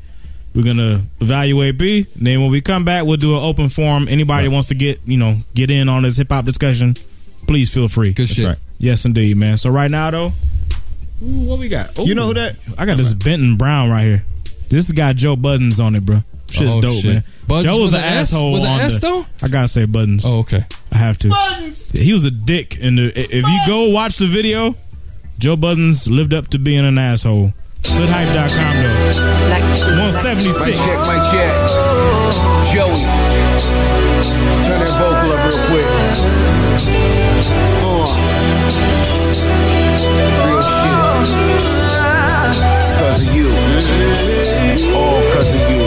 [0.55, 2.07] We're gonna evaluate B.
[2.15, 4.07] Then when we come back, we'll do an open forum.
[4.09, 6.95] Anybody wants to get you know get in on this hip hop discussion,
[7.47, 8.13] please feel free.
[8.13, 8.45] Good shit.
[8.45, 8.57] right.
[8.79, 9.57] Yes, indeed, man.
[9.57, 10.33] So right now though,
[11.23, 11.97] ooh, what we got?
[11.99, 14.23] Ooh, You know who that- I got this Benton Brown right here.
[14.69, 16.23] This got Joe Buttons on it, bro.
[16.49, 17.13] Shit's Oh, dope, shit.
[17.13, 17.23] man.
[17.47, 18.33] Buttons Joe was an a S?
[18.33, 19.25] asshole With a on S, the, though?
[19.41, 20.23] I gotta say Buttons.
[20.25, 20.65] Oh, okay.
[20.91, 21.27] I have to.
[21.29, 22.77] Yeah, He was a dick.
[22.81, 24.75] And if you go watch the video,
[25.39, 27.53] Joe Buttons lived up to being an asshole.
[27.85, 29.11] Hoodhype.com though.
[29.97, 30.59] 176.
[30.65, 31.53] Mic check, my check.
[32.73, 33.03] Joey.
[34.67, 35.87] Turn that vocal up real quick.
[37.83, 38.07] Uh.
[40.47, 42.06] Real shit.
[42.49, 43.49] It's cause of you.
[44.95, 45.83] All cause of you.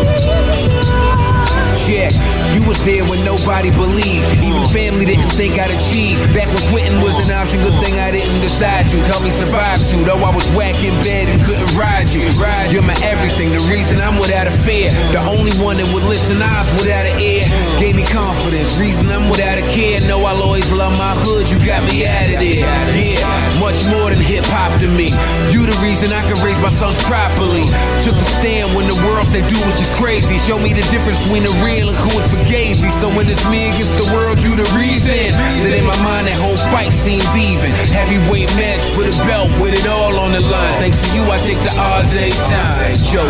[1.77, 2.40] Check.
[2.55, 4.27] You was there when nobody believed.
[4.43, 6.19] Even family didn't think I'd achieve.
[6.35, 8.99] Back when quitting was an option, good thing I didn't decide to.
[9.07, 12.27] Help me survive too, though I was whack in bed and couldn't ride you.
[12.41, 14.91] Ride, You're my everything, the reason I'm without a fear.
[15.15, 17.47] The only one that would listen, eyes without an ear.
[17.79, 20.03] Gave me confidence, reason I'm without a care.
[20.11, 22.67] Know I'll always love my hood, you got me out of there.
[22.99, 23.23] Yeah,
[23.63, 25.15] much more than hip hop to me.
[25.55, 27.63] You the reason I can raise my sons properly.
[28.03, 30.35] Took a stand when the world said do what is crazy.
[30.39, 32.91] Show me the difference between the real and who is fugazi.
[32.91, 35.29] So when it's me against the world, you the reason.
[35.63, 37.71] That in my mind, that whole fight seems even.
[37.93, 40.81] Heavyweight match for the belt with it all on the line.
[40.81, 42.97] Thanks to you, I take the odds every time.
[43.13, 43.29] Joe.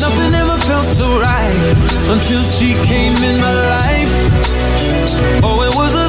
[0.00, 1.74] Nothing ever felt so right
[2.10, 4.12] until she came in my life.
[5.42, 6.03] Oh, it was a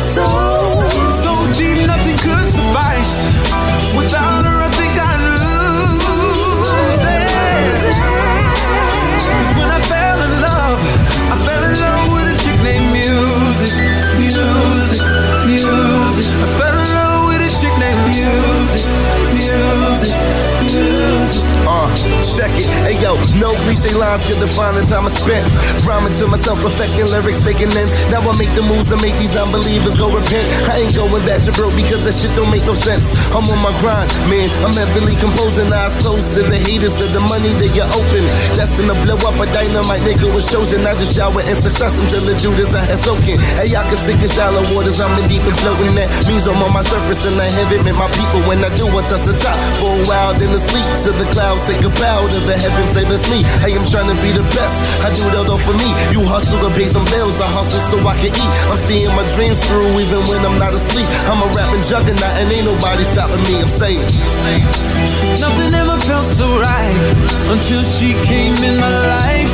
[22.36, 22.68] check it.
[22.84, 25.48] Hey yo, no cliche lines could define the time I spent.
[25.88, 27.96] Rhyming to myself, perfecting lyrics, making ends.
[28.12, 30.46] Now I make the moves to make these unbelievers go repent.
[30.68, 33.16] I ain't going back to broke because that shit don't make no sense.
[33.32, 34.48] I'm on my grind, man.
[34.68, 38.24] I'm heavily composing, eyes closed to the haters, of the money that you open.
[38.60, 40.84] Destined to blow up a dynamite nigga was chosen.
[40.84, 43.40] I just shower in success until the Judas I had soaking.
[43.56, 45.00] Hey, y'all can sink in shallow waters.
[45.00, 45.96] I'm in deep and floating.
[45.96, 48.44] That means I'm on my surface and I heaven met my people.
[48.44, 51.28] When I do, I touch the top for a while, then the sleep to the
[51.32, 51.64] clouds.
[51.70, 51.92] Take a
[52.28, 53.46] to the heavens, say me.
[53.62, 54.76] I am trying to be the best.
[55.06, 55.90] I do that all for me.
[56.14, 57.38] You hustle to pay some bills.
[57.42, 58.52] I hustle so I can eat.
[58.70, 61.08] I'm seeing my dreams through even when I'm not asleep.
[61.30, 63.56] I'm a rapping juggernaut and ain't nobody stopping me.
[63.62, 64.06] I'm saying.
[65.40, 67.16] Nothing ever felt so right
[67.54, 69.54] until she came in my life.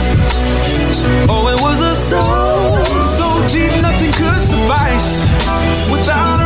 [1.29, 2.81] Oh, it was a soul
[3.17, 5.23] so deep, nothing could suffice.
[5.91, 6.40] Without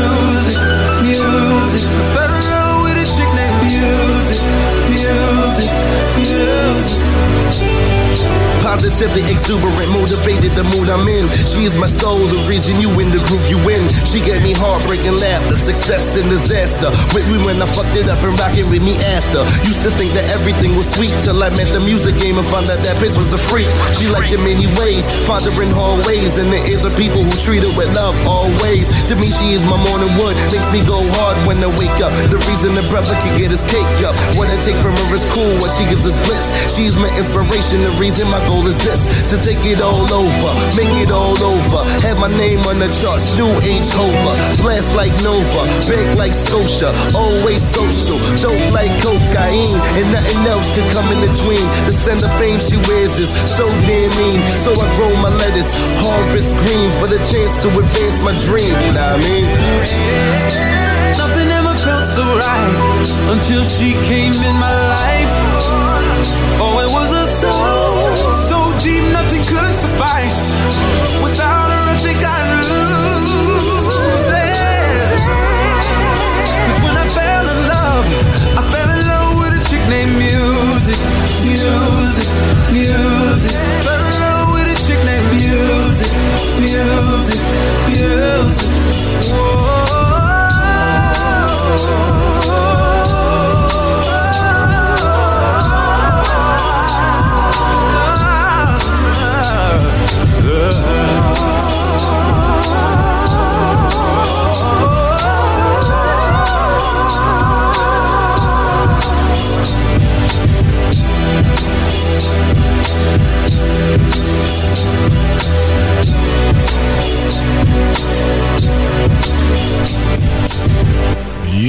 [0.00, 0.56] Music,
[1.02, 1.82] Music.
[2.14, 4.40] Fell in love with a chick named Music,
[4.88, 5.68] Music,
[6.16, 7.91] Music.
[8.62, 11.26] Positively exuberant, motivated the mood I'm in.
[11.48, 13.90] She is my soul, the reason you in the group you win.
[14.06, 16.94] She gave me heartbreaking laughter, success and disaster.
[17.10, 19.42] With me when I fucked it up and rocking with me after.
[19.66, 22.70] Used to think that everything was sweet till I met the music game and found
[22.70, 23.68] out that bitch was a freak.
[23.98, 27.72] She liked in many ways, pondering hallways and the ears of people who treat her
[27.74, 28.86] with love always.
[29.10, 32.14] To me, she is my morning wood, makes me go hard when I wake up.
[32.30, 34.14] The reason the brother can get his cake up.
[34.38, 36.44] What I take from her is cool, what she gives is bliss.
[36.70, 38.98] She's my inspiration, the reason my goal is this
[39.30, 41.80] to take it all over, make it all over.
[42.02, 44.34] Have my name on the charts, new age hover.
[44.58, 48.18] Blast like Nova, big like Scotia, always social.
[48.42, 51.62] Dope like cocaine, and nothing else can come in between.
[51.86, 54.42] The scent of fame she wears is so damn mean.
[54.58, 55.70] So I grow my lettuce,
[56.02, 58.74] harvest green for the chance to advance my dream.
[58.82, 59.46] You know what I mean?
[61.22, 65.32] Nothing ever felt so right until she came in my life.
[66.58, 67.81] Oh, it was a soul
[68.82, 70.40] deep, nothing could suffice.
[71.22, 75.20] Without her, I think I'd lose it.
[76.64, 78.04] 'Cause when I fell in love,
[78.60, 80.98] I fell in love with a chick named Music,
[81.46, 82.28] Music,
[82.76, 83.54] Music.
[83.86, 86.10] Fell in love with a chick named Music,
[86.64, 87.40] Music,
[87.88, 88.70] Music.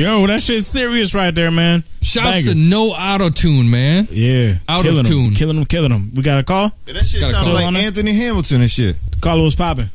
[0.03, 1.81] Yo, that shit's serious right there, man.
[2.01, 2.51] Shouts Banger.
[2.51, 4.05] to no auto tune, man.
[4.11, 5.33] Yeah, Out killing of them, tune.
[5.33, 6.11] killing them, killing them.
[6.13, 6.73] We got a call.
[6.87, 7.85] that shit Got a like on it?
[7.85, 8.97] Anthony Hamilton and shit.
[9.21, 9.89] Caller was popping.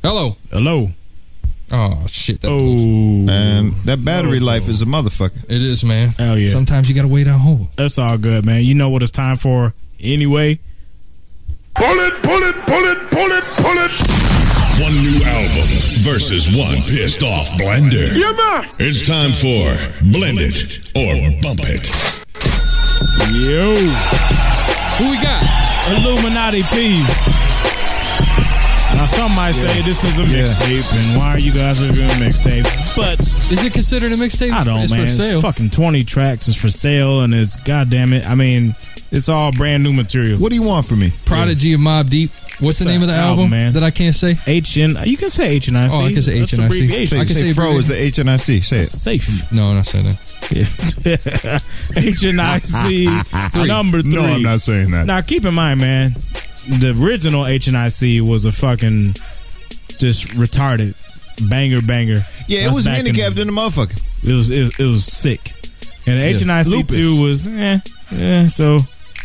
[0.00, 0.36] Hello.
[0.52, 0.90] Hello.
[1.72, 2.40] Oh shit.
[2.42, 4.44] That oh man, that battery oh.
[4.44, 5.44] life is a motherfucker.
[5.48, 6.10] It is, man.
[6.10, 6.50] Hell yeah.
[6.50, 7.68] Sometimes you gotta wait out hole.
[7.74, 8.62] That's all good, man.
[8.62, 10.60] You know what it's time for anyway.
[11.74, 14.09] Pull it, pull it, pull it, pull it, pull it.
[14.80, 15.68] One new album
[16.00, 18.16] versus one pissed off blender.
[18.16, 18.64] Yeah, man.
[18.78, 19.76] It's time for
[20.10, 21.86] Blend It or Bump It.
[23.44, 23.76] Yo.
[24.96, 25.44] Who we got?
[25.92, 26.96] Illuminati P.
[28.94, 30.44] Now some might say this is a Yeah.
[30.44, 32.64] mixtape, and why are you guys reviewing mixtape?
[32.96, 34.52] But Is it considered a mixtape?
[34.52, 35.06] I don't, It's man.
[35.06, 35.38] for sale.
[35.38, 36.48] It's fucking twenty tracks.
[36.48, 38.26] It's for sale, and it's goddamn it.
[38.28, 38.74] I mean,
[39.10, 40.38] it's all brand new material.
[40.38, 41.12] What do you want from me?
[41.24, 42.30] Prodigy of Mobb Deep.
[42.60, 43.72] What's the name of the album, man?
[43.72, 44.36] that I can't say?
[44.46, 44.98] H N.
[45.04, 45.94] You can say H N I C.
[45.94, 46.64] Oh, I can say That's HNIC.
[46.66, 47.18] abbreviation.
[47.18, 48.62] I can say Fro is the HNIC.
[48.62, 48.92] Say it.
[48.92, 49.50] Safe.
[49.50, 51.62] No, not saying that.
[51.96, 53.06] H N I C
[53.66, 54.12] number three.
[54.12, 55.06] No, I'm not saying that.
[55.06, 56.14] Now keep in mind, man,
[56.68, 59.14] the original H N I C was a fucking
[59.98, 60.94] just retarded
[61.48, 62.22] banger banger.
[62.48, 64.00] Yeah, it was back in- handicapped in the motherfucker.
[64.28, 65.52] It was it, it was sick,
[66.06, 66.26] and Yeah.
[66.26, 67.78] H N I C two was eh,
[68.12, 68.46] yeah.
[68.48, 68.78] So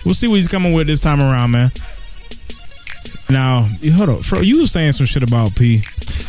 [0.05, 1.71] we'll see what he's coming with this time around, man.
[3.29, 4.41] Now, you hold up, Fro.
[4.41, 5.81] You was saying some shit about P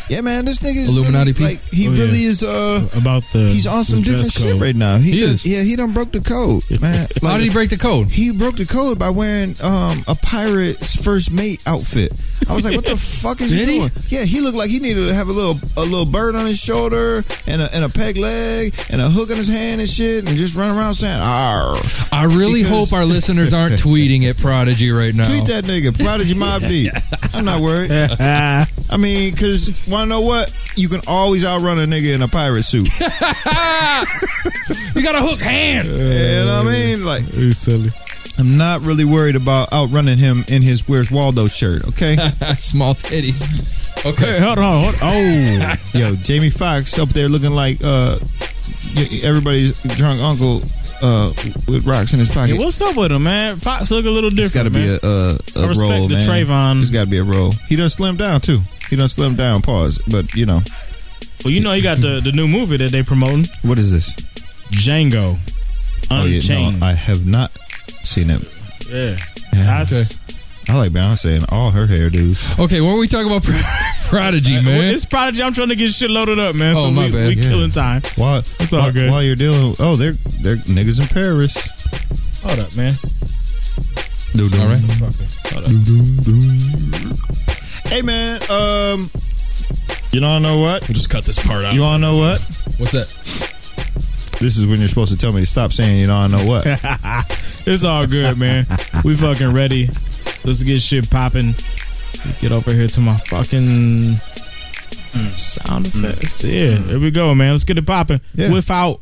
[0.09, 1.43] Yeah, man, this nigga is Illuminati really, P?
[1.43, 2.01] like he Oh, yeah.
[2.03, 2.41] really is.
[2.43, 4.97] uh about the He's on some the dress different shit right now.
[4.97, 5.45] He, He done- is.
[5.45, 7.07] Yeah, he done broke the code, man.
[7.21, 8.09] How did he break the code?
[8.09, 12.13] He broke the code by wearing um a pirate's first mate outfit.
[12.49, 13.79] I was like, what the fuck is Did he he?
[13.79, 13.91] doing?
[14.07, 16.59] Yeah, he looked like he needed to have a little a little bird on his
[16.59, 20.27] shoulder and a, and a peg leg and a hook in his hand and shit
[20.27, 21.75] and just run around saying, "Arr."
[22.11, 25.27] I really Because- hope our listeners aren't tweeting at Prodigy right now.
[25.27, 26.86] Tweet that nigga, Prodigy Mobb Deep.
[27.33, 27.91] I'm not worried.
[27.91, 28.65] I
[28.97, 30.51] mean, because wanna know what?
[30.75, 32.89] You can always outrun a nigga in a pirate suit.
[32.99, 33.07] you
[35.03, 35.87] got a hook hand.
[35.87, 37.05] you know what I mean?
[37.05, 37.91] Like, You silly.
[38.39, 41.87] I'm not really worried about outrunning him in his Where's Waldo shirt.
[41.87, 42.15] Okay.
[42.59, 43.43] Small titties.
[44.03, 44.39] Hey, Okay.
[44.39, 44.83] hold on.
[44.83, 45.01] Hold, on.
[45.01, 48.17] oh, Yo, Jamie Foxx up there looking like uh
[49.23, 50.61] everybody's drunk uncle
[51.01, 51.31] uh
[51.67, 52.55] with rocks in his pocket.
[52.55, 53.57] yeah, what's up with him, man?
[53.57, 54.45] Foxx look a little different.
[54.45, 54.99] it's got to be man.
[55.03, 56.27] a, a, a I respect roll, the man.
[56.27, 56.81] Trayvon.
[56.81, 57.51] It's got to be a roll.
[57.67, 58.59] He done slimmed down too.
[58.89, 59.61] He done slimmed down.
[59.61, 59.99] Pause.
[60.09, 60.61] But you know
[61.43, 64.15] Well, you know, he got the the new movie that they promoting, what is this?
[64.71, 65.37] Django
[66.09, 66.79] Oh yeah, Unchained.
[66.79, 67.51] no, I have not
[68.03, 68.41] seen it.
[68.89, 69.17] yeah,
[69.53, 69.83] Yeah.
[69.83, 70.17] That's,
[70.69, 72.59] I like Beyonce and all her hairdos.
[72.59, 73.43] Okay, what when we talk about
[74.09, 74.93] Prodigy, Well, man.
[74.93, 75.41] it's Prodigy.
[75.43, 76.75] I'm trying to get shit loaded up, man.
[76.75, 77.27] Oh, so my we, bad.
[77.29, 77.49] We Yeah.
[77.49, 78.01] killing time.
[78.17, 79.09] While It's all while, good.
[79.11, 81.55] while you're dealing, oh, they're they're niggas in Paris.
[82.43, 82.93] Hold up, man.
[84.37, 84.81] All right.
[85.53, 85.71] Hold up.
[87.87, 89.09] Hey man, um,
[90.11, 90.85] you don't know what?
[90.87, 91.73] We'll just cut this part out.
[91.73, 92.39] You want to know what?
[92.77, 93.07] What's that?
[94.39, 96.65] This is when you're supposed to tell me to stop saying you don't know what.
[97.65, 98.65] it's all good, man.
[99.03, 99.89] We fucking ready.
[100.45, 101.55] Let's get shit popping.
[102.41, 104.15] Get over here to my fucking
[105.33, 106.03] sound mm.
[106.03, 106.43] effects.
[106.43, 106.85] Yeah, mm.
[106.87, 107.51] there we go, man.
[107.51, 108.21] Let's get it popping.
[108.35, 108.51] Yeah.
[108.51, 108.99] Without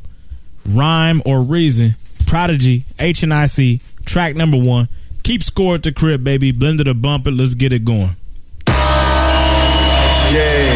[0.66, 1.94] rhyme or reason.
[2.26, 4.88] Prodigy, H and I C, track number one.
[5.22, 6.52] Keep score at the crib, baby.
[6.52, 7.32] Blended or bump it.
[7.32, 8.16] Let's get it going.
[10.26, 10.72] Yeah,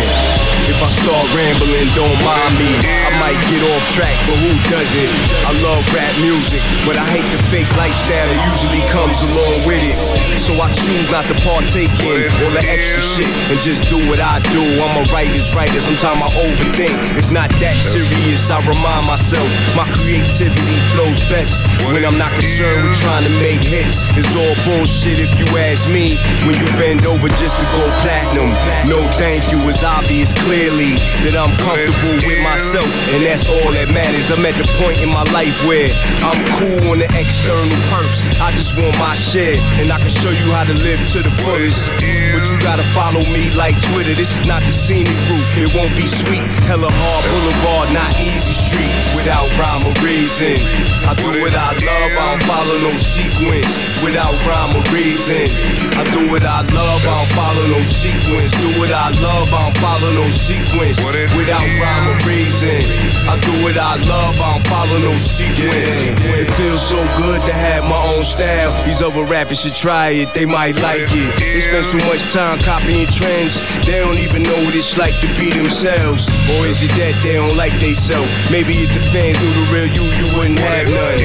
[0.70, 3.09] if I start rambling, don't mind me.
[3.20, 5.12] Might get off track, but who doesn't?
[5.44, 9.84] I love rap music, but I hate the fake lifestyle that usually comes along with
[9.84, 9.92] it.
[10.40, 14.24] So I choose not to partake in all the extra shit and just do what
[14.24, 14.64] I do.
[14.80, 16.96] I'm a writer's writer, sometimes I overthink.
[17.20, 22.88] It's not that serious, I remind myself my creativity flows best when I'm not concerned
[22.88, 24.00] with trying to make hits.
[24.16, 26.16] It's all bullshit if you ask me.
[26.48, 28.56] When you bend over just to go platinum,
[28.88, 29.60] no thank you.
[29.68, 30.96] It's obvious clearly
[31.28, 34.30] that I'm comfortable with myself, and that's all that matters.
[34.30, 35.90] I'm at the point in my life where
[36.22, 38.22] I'm cool on the external perks.
[38.38, 41.32] I just want my share, and I can show you how to live to the
[41.42, 41.90] fullest.
[41.98, 44.14] But you gotta follow me like Twitter.
[44.14, 45.48] This is not the scenic route.
[45.58, 46.46] It won't be sweet.
[46.70, 50.62] Hella hard boulevard, not easy streets without rhyme or reason.
[51.02, 52.12] I do what I love.
[52.14, 53.74] I don't follow no sequence
[54.06, 55.50] without rhyme or reason.
[55.98, 57.02] I do what I love.
[57.02, 58.54] I don't follow no sequence.
[58.62, 59.50] Do what I love.
[59.50, 62.99] I don't follow no sequence without rhyme or reason.
[63.28, 64.34] I do what I love.
[64.40, 66.18] I don't follow no sequence.
[66.20, 68.72] It feels so good to have my own style.
[68.84, 70.32] These other rappers should try it.
[70.34, 71.30] They might like it.
[71.38, 73.60] They spend so much time copying trends.
[73.86, 76.26] They don't even know what it's like to be themselves.
[76.56, 78.26] Or is it that they don't like they self?
[78.50, 81.18] Maybe if the fans knew the real you, you wouldn't have none.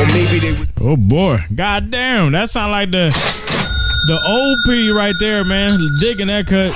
[0.00, 0.68] Or maybe they would.
[0.80, 5.78] Oh boy, god damn, that sound like the the OP right there, man.
[6.00, 6.72] Digging that cut.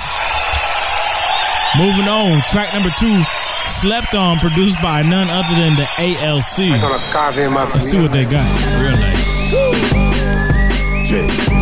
[1.80, 3.18] Moving on, track number two,
[3.66, 6.58] "Slept On," produced by none other than the ALC.
[7.74, 8.46] Let's see what they got.
[8.80, 9.52] Real nice.
[11.10, 11.28] Yeah.
[11.48, 11.53] Yeah.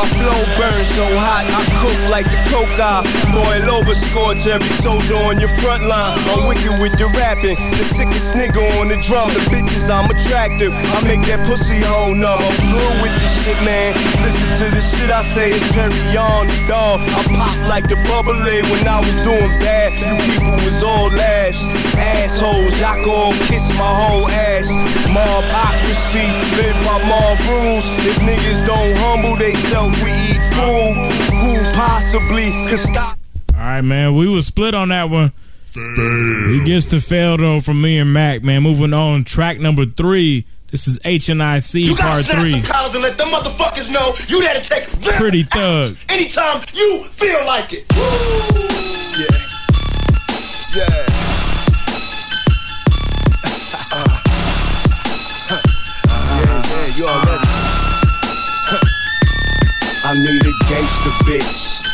[0.00, 3.04] My flow burn burn so hot, I cook like the coke I
[3.36, 6.16] boil over, scorch every soldier on your front line.
[6.32, 9.28] I'm wicked with the rapping, the sickest nigga on the drum.
[9.36, 10.72] The bitches, I'm attractive.
[10.72, 12.40] I make that pussy hole numb.
[12.40, 13.92] I'm good with this shit, man.
[14.24, 17.04] Listen to the shit I say, it's Perry on the dog.
[17.04, 19.92] I pop like the bubbly when I was doing bad.
[20.00, 22.72] You people was all laughs, assholes.
[22.80, 24.72] Y'all all kiss my whole ass.
[25.12, 26.24] Mobocracy,
[26.56, 27.84] live by mob rules.
[28.08, 30.94] If niggas don't humble they self, we eat food.
[31.40, 33.18] Who possibly could stop?
[33.54, 34.14] All right, man.
[34.16, 35.32] We was split on that one.
[35.74, 38.62] He gets to fail though from me and Mac, man.
[38.64, 40.44] Moving on, track number three.
[40.72, 42.50] This is H and I C You gotta part snap three.
[42.52, 45.96] some collars and let them motherfuckers know you there to take them Pretty out thug.
[46.08, 47.84] anytime you feel like it.
[49.18, 49.26] Yeah.
[50.76, 51.06] yeah,
[60.10, 61.86] I need a gangster bitch.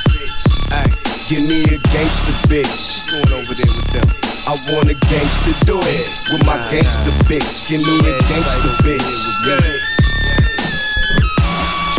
[0.73, 0.89] Ay,
[1.29, 3.05] give me a gangster bitch.
[3.13, 4.09] Going over there with them.
[4.49, 7.69] I want a gangster do it with my gangster bitch.
[7.69, 9.21] Give me a gangster bitch.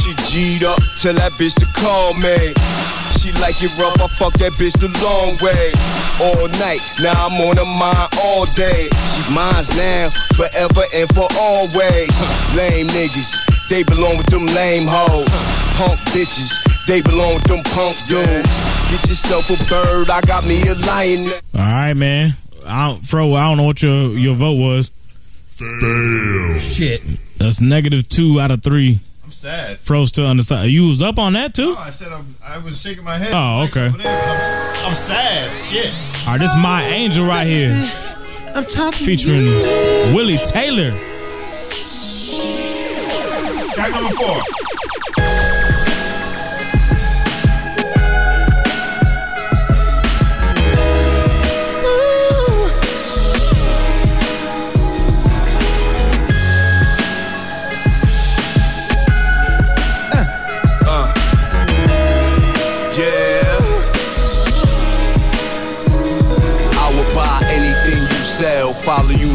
[0.01, 2.49] She G'd up, tell that bitch to call me.
[3.21, 5.69] She like it rough, I fuck that bitch the long way.
[6.17, 8.89] All night, now I'm on her mind all day.
[9.13, 12.09] She mine's now, forever and for always.
[12.57, 13.37] Lame niggas,
[13.69, 15.66] they belong with them lame hoes.
[15.77, 16.51] Punk bitches,
[16.87, 18.89] they belong with them punk dudes.
[18.89, 21.29] Get yourself a bird, I got me a lion.
[21.53, 22.33] All right, man.
[22.65, 24.89] I don't, Fro, I don't know what your your vote was.
[24.89, 26.57] Fail.
[26.57, 27.01] Shit.
[27.37, 28.99] That's negative two out of three.
[29.23, 29.77] I'm sad.
[29.77, 30.71] Fro still undecided.
[30.71, 31.73] You was up on that too.
[31.73, 33.33] No, I said I'm, I was shaking my head.
[33.33, 33.89] Oh, okay.
[33.89, 35.51] There, I'm, I'm sad.
[35.51, 35.93] Shit.
[36.25, 37.69] All right, this is my angel right here,
[38.55, 39.45] I'm talking featuring
[40.15, 40.91] Willie Taylor.
[43.75, 44.41] Track number four.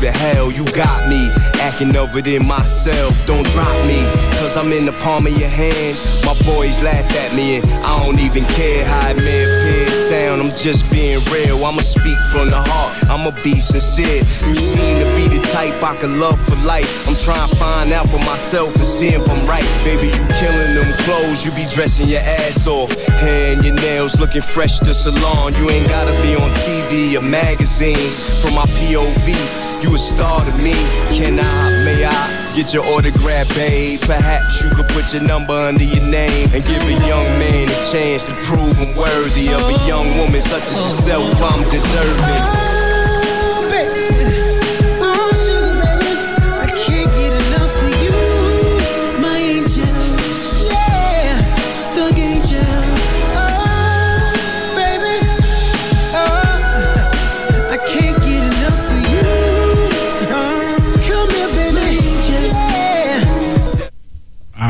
[0.02, 0.50] To hell.
[0.50, 1.30] You got me
[1.62, 3.14] acting of it in myself.
[3.26, 4.02] Don't drop me,
[4.42, 5.94] cause I'm in the palm of your hand.
[6.26, 9.86] My boys laugh at me, and I don't even care how it may appear.
[9.94, 11.64] Sound, I'm just being real.
[11.64, 14.26] I'ma speak from the heart, I'ma be sincere.
[14.42, 17.06] You seem to be the type I could love for life.
[17.06, 19.66] I'm trying to find out for myself and see if I'm right.
[19.86, 22.90] Baby, you killing them clothes, you be dressing your ass off.
[23.22, 25.54] Hair and your nails looking fresh to salon.
[25.54, 28.42] You ain't gotta be on TV or magazines.
[28.42, 30.74] From my POV, you a star to me.
[31.16, 34.00] Can I, may I get your autograph, babe?
[34.00, 37.78] Perhaps you could put your number under your name and give a young man a
[37.90, 41.42] chance to prove I'm worthy of a young woman such as yourself.
[41.42, 42.81] I'm deserving.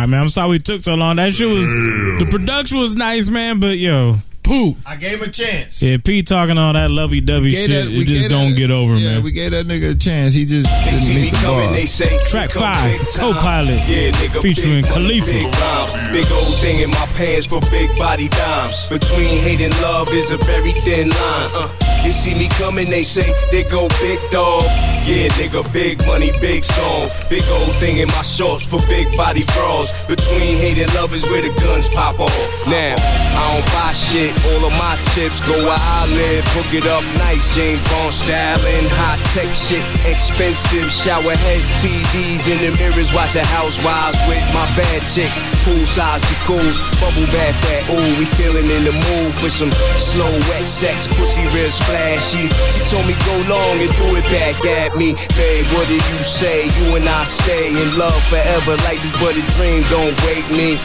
[0.07, 0.21] Man.
[0.21, 1.17] I'm sorry we took so long.
[1.17, 3.61] That shit was the production was nice, man.
[3.61, 4.19] But yo,
[4.53, 4.77] poop.
[4.87, 5.81] I gave him a chance.
[5.83, 7.71] Yeah, Pete talking all that lovey dovey shit.
[7.71, 9.23] that- we it just don't that- get over, yeah, man.
[9.23, 10.35] we gave that nigga a chance.
[10.35, 11.75] He just They didn't see me meet the coming, bar.
[11.75, 15.33] they say Track five, co-pilot, yeah, nigga, featuring big Khalifa.
[15.33, 15.93] Big, rhymes.
[16.13, 18.87] big old thing in my pants for big body dimes.
[18.89, 21.51] Between hate and love is a very thin line.
[21.57, 21.69] Uh,
[22.05, 24.65] they see me coming, they say they go big dog.
[25.07, 27.09] Yeah, nigga, big money, big song.
[27.31, 30.05] Big old thing in my shorts for big body bras.
[30.07, 32.67] Between hate and love is where the guns pop off.
[32.69, 34.35] Now, I don't buy shit.
[34.43, 36.43] All of my chips go where I live.
[36.51, 38.87] Hook it up nice, James Bond styling.
[38.99, 40.91] High tech shit, expensive.
[40.91, 43.15] Shower heads, TVs in the mirrors.
[43.15, 45.31] Watching housewives with my bad chick.
[45.63, 47.87] Poolside jacuzzi, bubble bath that.
[47.87, 51.07] Ooh, we feeling in the mood for some slow wet sex.
[51.15, 52.51] Pussy real splashy.
[52.75, 55.15] She told me go long and do it back at me.
[55.39, 56.67] Babe, what did you say?
[56.83, 58.75] You and I stay in love forever.
[58.91, 59.87] Life is but a dream.
[59.87, 60.83] Don't wake me.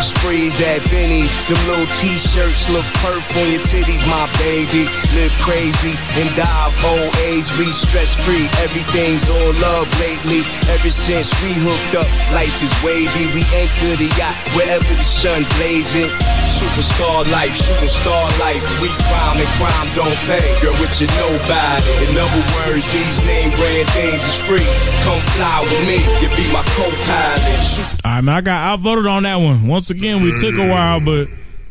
[0.00, 4.88] Sprees at Vinny's, them little t-shirts look perf on your titties, my baby.
[5.12, 8.48] Live crazy and die of old age, we stress free.
[8.64, 10.42] Everything's all love lately.
[10.72, 13.32] Ever since we hooked up, life is wavy.
[13.36, 16.10] We ain't good at yacht wherever the sun blazing.
[16.48, 18.64] Superstar life, shooting star life.
[18.82, 20.48] We crime and crime don't pay.
[20.60, 22.08] Girl, with you nobody.
[22.08, 24.66] In other words, these name brand things is free.
[25.04, 27.62] Come fly with me, you be my co-pilot.
[27.62, 28.34] Shoot All right, man.
[28.34, 29.68] I got outvoted on that one.
[29.70, 31.28] Once again, we took a while, but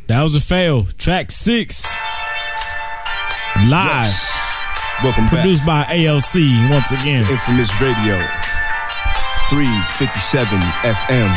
[0.07, 0.85] that was a fail.
[0.85, 1.83] Track six.
[3.67, 4.07] Live.
[5.03, 5.43] Welcome back.
[5.43, 7.27] Produced by ALC once again.
[7.27, 8.15] Infamous Radio.
[9.51, 11.27] 357 FM.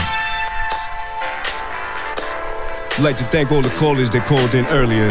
[2.94, 5.10] I'd like to thank all the callers that called in earlier.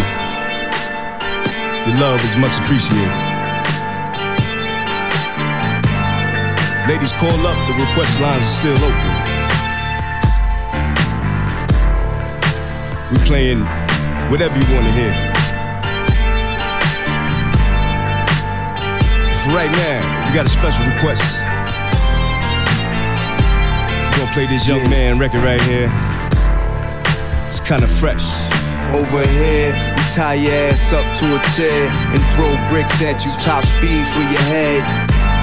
[1.83, 3.11] Your love is much appreciated.
[6.87, 7.59] Ladies, call up.
[7.67, 9.20] The request lines are still open.
[13.11, 13.59] We're playing
[14.31, 15.11] whatever you want to hear.
[19.43, 21.43] For right now, we got a special request.
[24.07, 25.91] We're gonna play this young man record right here.
[27.49, 28.47] It's kind of fresh.
[28.95, 33.31] Over here, we tie your ass up to a chair and throw bricks at you,
[33.43, 34.87] top speed for your head.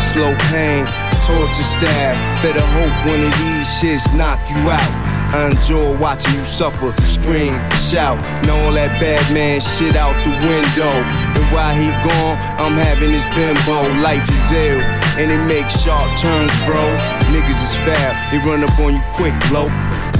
[0.01, 0.87] Slow pain,
[1.27, 2.17] torture style.
[2.41, 5.08] Better hope one of these shits knock you out.
[5.29, 10.33] I enjoy watching you suffer, scream, shout, and all that bad man shit out the
[10.41, 10.89] window.
[10.89, 13.85] And while he gone, I'm having this bimbo.
[14.01, 14.81] Life is ill,
[15.21, 16.81] and it makes sharp turns, bro.
[17.29, 19.75] Niggas is foul, they run up on you quick, bloke.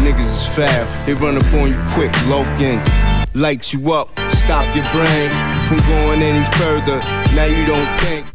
[0.05, 2.77] Niggas is foul, they run up on you quick, lokin'.
[3.33, 5.31] Light you up, stop your brain
[5.65, 7.01] from going any further.
[7.33, 8.27] Now you don't think.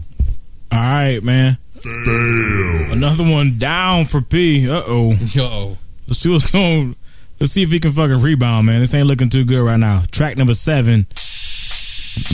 [0.72, 1.58] All right, man.
[1.86, 4.70] Another one down for P.
[4.70, 5.14] Uh oh.
[5.34, 5.78] Yo.
[6.08, 6.96] Let's see what's going.
[7.40, 8.80] Let's see if he can fucking rebound, man.
[8.80, 10.04] This ain't looking too good right now.
[10.12, 11.08] Track number seven.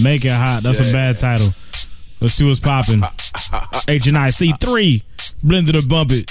[0.03, 0.61] Make it hot.
[0.63, 1.49] That's a bad title.
[2.19, 3.01] Let's see what's popping.
[3.87, 5.03] H and I C three.
[5.41, 6.29] Blended or bump it.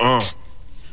[0.00, 0.20] Uh,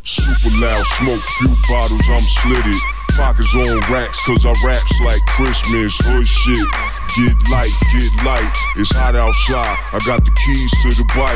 [0.04, 2.80] super loud smoke, few bottles, I'm slitted.
[3.18, 7.01] Pockets on racks, cause I raps like Christmas, hood shit.
[7.18, 9.76] Get light, get light, it's hot outside.
[9.92, 11.36] I got the keys to the bike.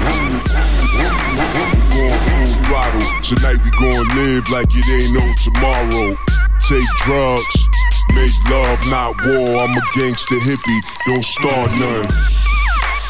[1.92, 6.16] Going full throttle, tonight we gon' live like it ain't no tomorrow.
[6.64, 7.68] Take drugs,
[8.16, 9.68] make love, not war.
[9.68, 12.45] I'm a gangster hippie, don't start none.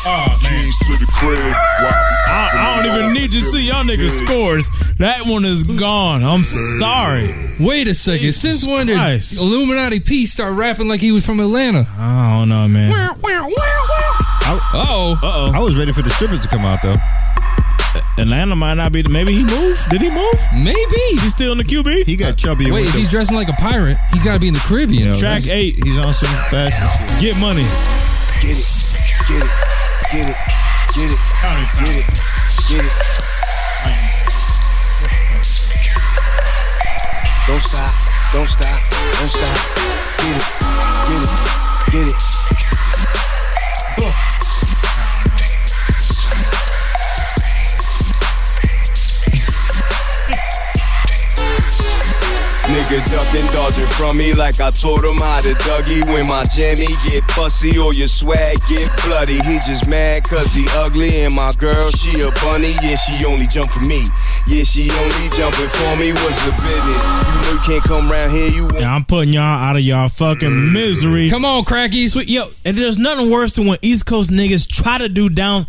[0.06, 1.40] Keys to the crib.
[1.42, 4.70] I, I don't even need to see y'all niggas scores.
[5.00, 6.24] That one is gone.
[6.24, 7.34] I'm sorry.
[7.60, 8.22] Wait a second.
[8.22, 9.42] Jesus Since when did Christ.
[9.42, 11.88] Illuminati P start rapping like he was from Atlanta?
[11.98, 12.92] I don't know, man.
[13.24, 13.52] oh.
[14.44, 15.52] Uh oh.
[15.56, 16.96] I was ready for the strippers to come out though.
[18.18, 19.02] Atlanta might not be.
[19.02, 19.90] The, maybe he moved.
[19.90, 20.36] Did he move?
[20.54, 21.02] Maybe.
[21.10, 22.06] He's still in the QB.
[22.06, 22.66] He got chubby.
[22.66, 24.60] Wait, with if the- he's dressing like a pirate, he's got to be in the
[24.60, 25.16] Caribbean.
[25.16, 25.84] Track eight.
[25.84, 27.22] He's on some fashion shit.
[27.22, 27.64] Get money.
[28.44, 28.66] Get it,
[29.28, 29.52] get it,
[30.12, 30.38] get it,
[30.94, 31.20] get it,
[31.80, 32.06] get it,
[32.70, 32.94] get it.
[37.48, 37.94] Don't stop,
[38.34, 38.80] don't stop,
[39.20, 39.58] don't stop.
[40.22, 40.46] Get it,
[41.08, 41.32] get it,
[41.92, 42.08] get
[44.14, 44.25] it.
[52.76, 56.04] Nigga ducked and dodging from me like I taught him how to Dougie.
[56.12, 60.68] When my jammy get fussy or your swag get bloody, he just mad cause he
[60.74, 61.24] ugly.
[61.24, 64.04] And my girl, she a bunny, yeah, she only jump for me.
[64.46, 66.12] Yeah, she only jumping for me.
[66.12, 67.04] What's the business?
[67.32, 68.80] You know you can't come around here, you want.
[68.82, 71.30] Yeah, I'm putting y'all out of y'all fucking misery.
[71.30, 72.10] Come on, crackies.
[72.10, 75.66] Sweet, yo, and there's nothing worse than when East Coast niggas try to do down.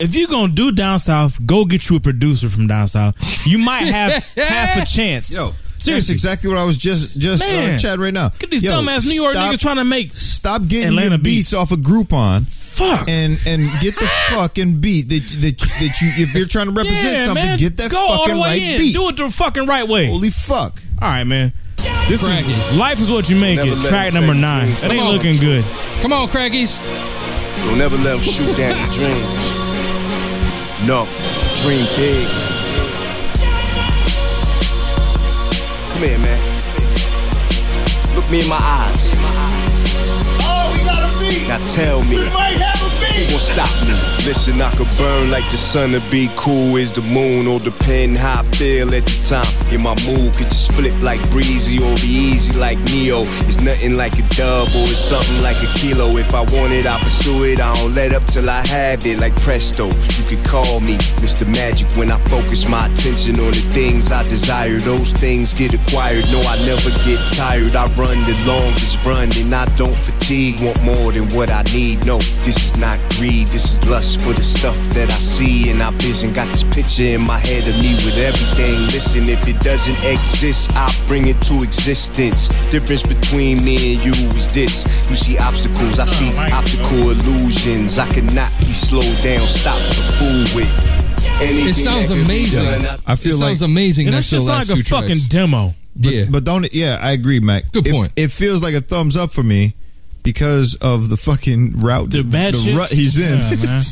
[0.00, 3.46] If you gonna do down south, go get you a producer from down south.
[3.46, 5.34] You might have half a chance.
[5.34, 5.52] Yo,
[5.84, 7.78] that's exactly what I was just just uh, Man.
[7.78, 8.24] chatting right now.
[8.24, 11.10] Look at these Yo, dumbass New York stop- niggas trying to make Stop getting Atlanta
[11.10, 11.54] your beats beats.
[11.54, 12.46] off of Groupon.
[12.46, 13.08] Fuck.
[13.08, 17.04] And and get the fucking beat that that that you if you're trying to represent
[17.04, 17.58] yeah, something, man.
[17.58, 18.78] get that go all fucking the way right in.
[18.80, 18.92] beat.
[18.94, 20.06] Do it the fucking right way.
[20.08, 20.82] Holy fuck!
[21.00, 21.52] All right, man.
[22.08, 22.50] This Cracking.
[22.50, 23.82] is life is what you make Never it.
[23.84, 24.66] Track number nine.
[24.66, 24.82] dreams.
[24.82, 25.12] It ain't on.
[25.12, 25.64] looking good.
[26.02, 26.80] Come on, crackies.
[27.64, 29.46] Don't ever let them shoot down your dreams.
[30.86, 31.06] No,
[31.62, 32.26] dream big.
[35.96, 36.38] Come here, man.
[38.14, 39.14] Look me in my eyes.
[40.44, 41.48] Oh, we got a beat.
[41.48, 42.75] Now tell me.
[43.30, 43.94] Gon' stop me?
[44.24, 48.18] Listen, I could burn like the sun to be cool as the moon, or depend
[48.18, 49.46] how I feel at the time.
[49.70, 53.20] Yeah, my mood could just flip like breezy or be easy like Neo.
[53.46, 56.08] It's nothing like a dub or it's something like a kilo.
[56.16, 57.60] If I want it, I pursue it.
[57.60, 59.86] I don't let up till I have it like presto.
[60.18, 61.46] You could call me Mr.
[61.46, 64.78] Magic when I focus my attention on the things I desire.
[64.78, 66.26] Those things get acquired.
[66.30, 67.74] No, I never get tired.
[67.74, 70.60] I run the longest run and I don't fatigue.
[70.62, 72.06] Want more than what I need.
[72.06, 73.48] No, this is not greed.
[73.48, 76.32] This is lust for the stuff that I see and I vision.
[76.32, 78.76] Got this picture in my head of me with everything.
[78.92, 82.70] Listen, if it doesn't exist, I bring it to existence.
[82.70, 84.84] Difference between me and you is this.
[85.08, 87.98] You see obstacles, I see optical illusions.
[87.98, 90.72] I cannot be slowed down, stopped, or fooled with.
[91.40, 92.86] Anything It sounds that could be amazing.
[93.06, 94.06] I feel it sounds amazing.
[94.06, 95.28] And that's just like a fucking tracks.
[95.28, 95.74] demo.
[95.94, 96.24] But, Yeah.
[96.28, 96.74] but don't it?
[96.74, 97.72] Yeah, I agree, Mac.
[97.72, 98.12] Good It- point.
[98.16, 99.74] It, feels like a thumbs up for me
[100.26, 102.76] because of the fucking route, The bad shit.
[102.76, 103.58] rut he's in.
[103.58, 103.82] Yeah, man.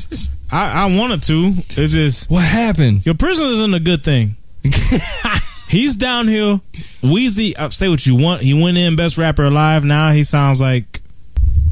[0.51, 1.53] I, I wanted to.
[1.81, 3.07] It just What happened?
[3.07, 4.37] your prison isn't a good thing.
[5.69, 6.63] He's downhill.
[7.03, 8.43] Weezy, uh, say what you want.
[8.43, 9.85] He went in best rapper alive.
[9.85, 11.01] Now he sounds like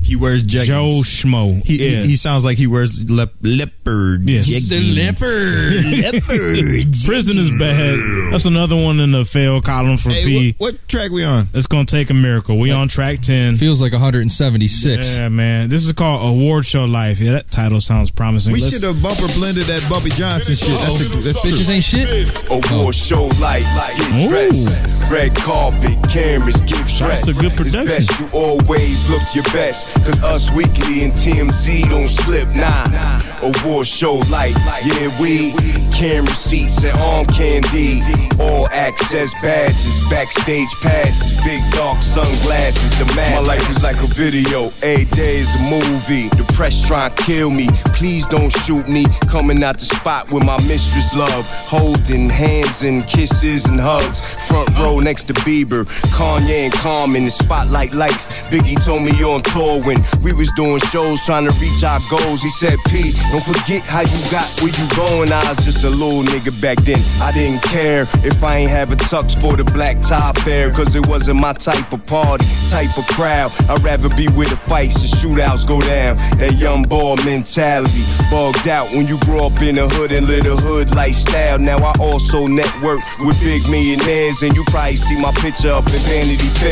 [0.03, 0.65] He wears jeggings.
[0.65, 1.65] Joe Schmo.
[1.65, 2.03] He, he yeah.
[2.03, 4.29] he sounds like he wears lep, leopard.
[4.29, 4.49] Yes.
[4.49, 4.97] jeggings.
[4.97, 6.03] leopard.
[6.03, 6.95] Leopard.
[7.05, 8.33] Prison is bad.
[8.33, 10.55] That's another one in the fail column for Hey, P.
[10.59, 11.49] what, what track we on?
[11.55, 12.59] It's gonna take a miracle.
[12.59, 13.57] We on track ten.
[13.57, 15.19] Feels like 176.
[15.19, 15.69] Yeah, man.
[15.69, 17.21] This is called Award Show Life.
[17.21, 18.53] Yeah, that title sounds promising.
[18.53, 20.79] We should have bumper blended that Bumpy Johnson shit.
[20.81, 21.41] That's, a, that's.
[21.41, 22.09] Bitches ain't shit.
[22.51, 22.61] Oh.
[22.73, 23.65] Award show light,
[23.97, 25.11] get dressed.
[25.11, 26.82] Red carpet, cameras, give stress.
[27.09, 27.87] That's a good It's production.
[27.87, 29.95] best you always look your best.
[30.05, 33.21] Cause us weekly and TMZ don't slip, nah.
[33.43, 34.55] Award show light,
[34.87, 35.53] yeah, we
[35.93, 38.03] camera seats and arm candy.
[38.39, 43.35] All access badges, backstage passes, big dark sunglasses, the mask.
[43.35, 46.29] My life is like a video, every day is a movie.
[46.39, 49.07] The press try and kill me, please don't shoot me.
[49.29, 54.23] Coming out the spot with my mistress love, holding hands and kisses and hugs.
[54.49, 55.85] Front row next to Bieber,
[56.15, 58.53] Kanye and Carmen, the spotlight lights.
[58.53, 62.45] Biggie told me on tour when we was doing shows trying to reach our goals.
[62.45, 65.33] He said, P, don't forget how you got where you going.
[65.33, 67.01] I was just a little nigga back then.
[67.25, 70.93] I didn't care if I ain't have a tux for the black tie fair, cause
[70.95, 73.49] it wasn't my type of party, type of crowd.
[73.73, 76.21] I'd rather be where the fights and shootouts go down.
[76.45, 80.45] That young boy mentality, bugged out when you grow up in the hood and live
[80.45, 81.57] a hood lifestyle.
[81.57, 85.97] Now I also network with big millionaires, and you probably see my picture up in
[86.05, 86.72] Vanity Fair.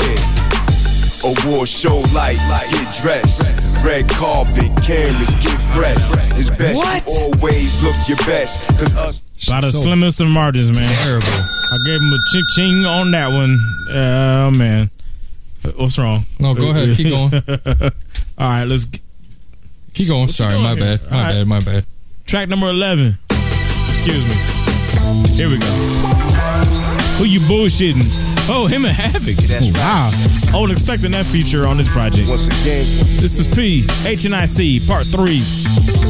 [1.22, 2.38] Award show light,
[2.70, 3.42] get dressed.
[3.84, 5.96] Red carpet, cameras, get fresh.
[6.38, 7.06] It's best What?
[7.06, 8.66] you always look your best.
[8.68, 10.88] Cause us By the So slimmest of margins, man.
[11.04, 11.26] Terrible.
[11.28, 13.58] I gave him a ching ching on that one.
[13.90, 14.90] Uh, oh man,
[15.76, 16.24] what's wrong?
[16.38, 16.96] No, go ahead.
[16.96, 17.32] Keep going.
[18.38, 19.00] All right, let's g-
[19.94, 20.28] Keep going.
[20.28, 20.98] Sorry, going my here?
[20.98, 21.10] bad.
[21.10, 21.32] My All right.
[21.32, 21.46] bad.
[21.46, 21.86] My bad.
[22.26, 23.18] track number eleven.
[23.28, 25.36] Excuse me.
[25.36, 26.29] Here we go.
[27.20, 28.48] Who you bullshitting?
[28.48, 29.36] Oh, him and Havoc.
[29.36, 30.08] that's wow.
[30.08, 32.30] I wasn't expecting that feature on this project.
[32.30, 32.80] once again.
[33.20, 35.42] This is P H and I C Part Three.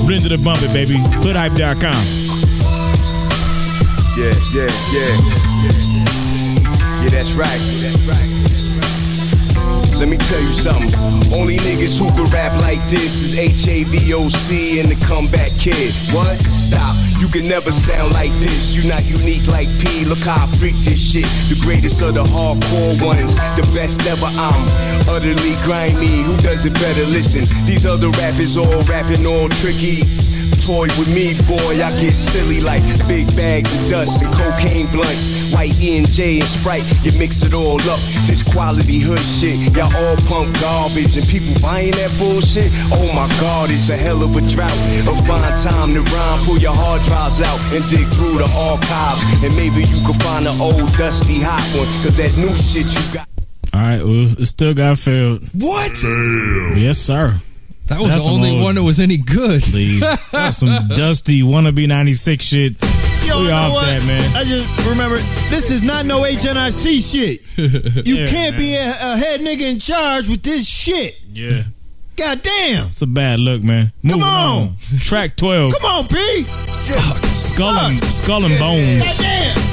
[0.06, 0.98] To the bump it, baby.
[1.22, 1.98] Hoodhype.com.
[4.14, 5.10] Yeah, yeah, yeah.
[7.02, 7.58] Yeah, that's right.
[7.58, 8.79] That's right.
[10.00, 10.88] Let me tell you something.
[11.36, 15.92] Only niggas who can rap like this is H-A-V-O-C and the comeback kid.
[16.16, 16.40] What?
[16.40, 16.96] Stop.
[17.20, 18.72] You can never sound like this.
[18.72, 20.08] You not unique like P.
[20.08, 21.28] Look how I freak this shit.
[21.52, 23.36] The greatest of the hardcore ones.
[23.60, 24.24] The best ever.
[24.40, 24.64] I'm
[25.12, 26.24] utterly grimy.
[26.24, 27.04] Who does it better?
[27.12, 30.00] Listen, these other rappers all rapping all tricky.
[30.70, 32.78] Toy with me, boy, I get silly like
[33.10, 36.86] big bags of dust and cocaine blunts, white E and J and Sprite.
[37.02, 37.98] You mix it all up,
[38.30, 39.58] this quality hood shit.
[39.74, 42.70] Y'all all punk garbage and people buying that bullshit.
[42.94, 44.70] Oh my God, it's a hell of a drought.
[45.10, 49.42] A fine time to rhyme, pull your hard drives out and dig through the archives,
[49.42, 51.90] and maybe you can find an old dusty hot one.
[52.06, 53.26] Cause that new shit you got.
[53.74, 55.42] All right, well, it still got failed.
[55.50, 55.90] What?
[56.78, 57.42] Yes, sir.
[57.90, 59.62] That was That's the only old- one that was any good.
[59.74, 60.00] Leave.
[60.32, 62.76] That's some dusty wannabe 96 shit.
[63.26, 63.84] Yo, we off what?
[63.86, 64.36] that, man.
[64.36, 65.16] I just remember
[65.50, 67.40] this is not no HNIC shit.
[68.06, 68.58] You Yeah, can't man.
[68.58, 71.20] be a, a head nigga in charge with this shit.
[71.32, 71.64] Yeah.
[72.16, 72.86] God damn.
[72.88, 73.92] It's a bad look, man.
[74.02, 74.76] Moving on.
[75.00, 75.72] Track 12.
[75.80, 76.42] Come on, P.
[77.34, 79.02] Skull and, skull and bones.
[79.02, 79.69] God damn.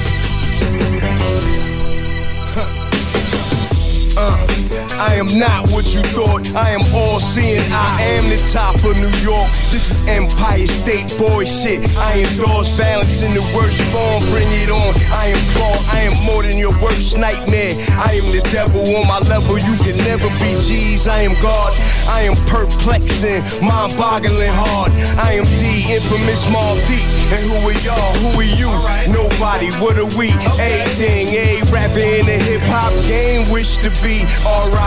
[4.98, 6.42] I am not what you thought.
[6.58, 7.62] I am all seeing.
[7.70, 9.46] I am the top of New York.
[9.70, 11.86] This is Empire State Boy shit.
[11.94, 14.18] I endorse balance in the worst form.
[14.34, 14.90] Bring it on.
[15.14, 15.82] I am Claude.
[15.94, 17.78] I am more than your worst nightmare.
[17.94, 19.54] I am the devil on my level.
[19.54, 21.06] You can never be G's.
[21.06, 21.70] I am God.
[22.10, 24.90] I am perplexing, mind boggling hard.
[25.22, 27.06] I am the infamous Mobb Deep.
[27.38, 28.12] And who are y'all?
[28.18, 28.70] Who are you?
[29.14, 29.70] Nobody.
[29.78, 30.34] What are we?
[30.58, 31.30] Anything.
[31.38, 33.46] A rapper in the hip hop game.
[33.54, 34.26] Wish to be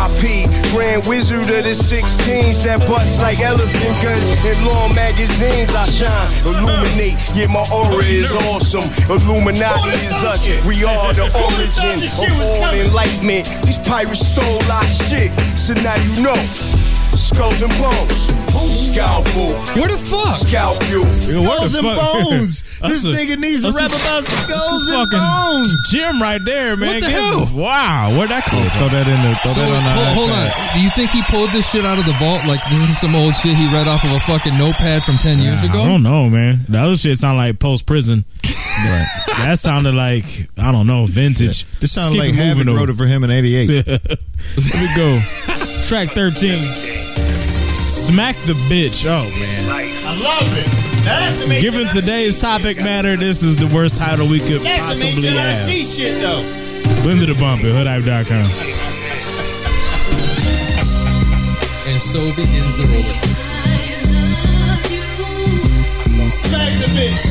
[0.02, 0.50] R.I.P.
[0.74, 5.70] Grand Wizard of the 16s that bust like elephant guns in long magazines.
[5.78, 6.10] I shine,
[6.42, 7.22] illuminate.
[7.38, 8.82] Yeah, my aura is awesome.
[9.14, 10.42] Illuminati is us.
[10.66, 13.46] We are the origin of all enlightenment.
[13.62, 16.91] These pirates stole our shit, so now you know.
[17.16, 18.30] Skulls and bones.
[18.92, 19.52] Scalpel.
[19.80, 20.36] Where the fuck?
[20.36, 21.04] Scalp you.
[21.14, 22.64] Skulls and bones.
[22.82, 25.76] This a- nigga needs to that's a- rap about skulls and bones.
[25.92, 26.90] Jim right there, man.
[26.96, 27.48] What the hell?
[27.56, 28.90] Wow, where'd that come Throw from?
[28.92, 29.36] that in there.
[29.44, 30.70] Throw So that on the hold, hold iPad.
[30.70, 30.74] on.
[30.76, 32.46] Do you think he pulled this shit out of the vault?
[32.46, 35.40] Like this is some old shit he read off of a fucking notepad from ten
[35.40, 35.82] years ago?
[35.84, 36.66] I don't know, man.
[36.68, 38.26] The other shit sound like post prison.
[38.44, 41.66] that sounded like I don't know, vintage.
[41.80, 43.70] This sounds Let's like keep Havoc wrote it for him in '88.
[43.70, 44.00] Here
[44.74, 45.20] we go.
[45.84, 47.01] Track 13.
[47.92, 49.06] Smack the bitch.
[49.06, 49.70] Oh, man.
[49.70, 50.66] I love it.
[51.04, 54.98] That's some Given today's topic matter, this is the worst title we could That's some
[55.00, 55.56] possibly have.
[55.56, 56.44] see shit though.
[57.04, 58.46] Blend the bump at hoodhype.com.
[61.92, 63.20] And so begins the roller.
[66.48, 67.31] Smack the bitch.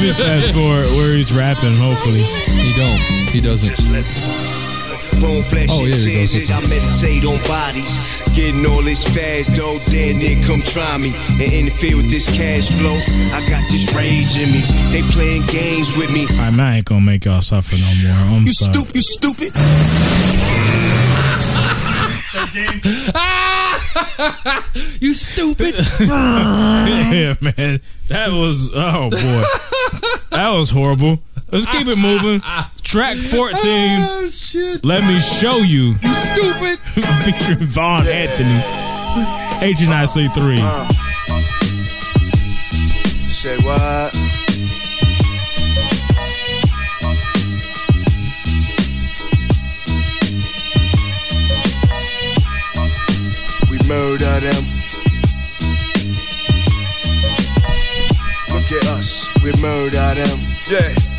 [0.00, 2.22] Let me fast forward where he's rapping, hopefully.
[2.24, 3.00] He don't.
[3.28, 3.76] He doesn't.
[5.20, 6.48] Bone flesh Oh, and yeah, there it tears goes.
[6.48, 8.00] as I meditate on bodies.
[8.34, 11.12] Getting all this fast, though, dead nigga come try me.
[11.36, 12.96] And interfere with this cash flow.
[13.36, 14.64] I got this rage in me.
[14.88, 16.24] They playing games with me.
[16.40, 18.38] I I ain't gonna make y'all suffer no more.
[18.40, 18.72] I'm You sorry.
[18.72, 19.52] stupid, you stupid.
[23.12, 23.69] Ah!
[25.00, 25.74] you stupid.
[26.00, 27.80] yeah, man.
[28.08, 29.44] That was oh boy.
[30.30, 31.20] that was horrible.
[31.52, 32.40] Let's keep it moving.
[32.82, 33.50] Track 14.
[33.62, 34.84] Oh, shit.
[34.84, 35.96] Let me show you.
[36.00, 36.78] You stupid.
[37.24, 38.60] Featuring Vaughn Anthony.
[39.60, 40.58] HNIC 3.
[40.60, 40.88] Uh,
[43.32, 44.19] say what?
[53.90, 54.64] Murder them.
[58.52, 60.38] Look at us, we murder them.
[60.70, 61.09] Yeah.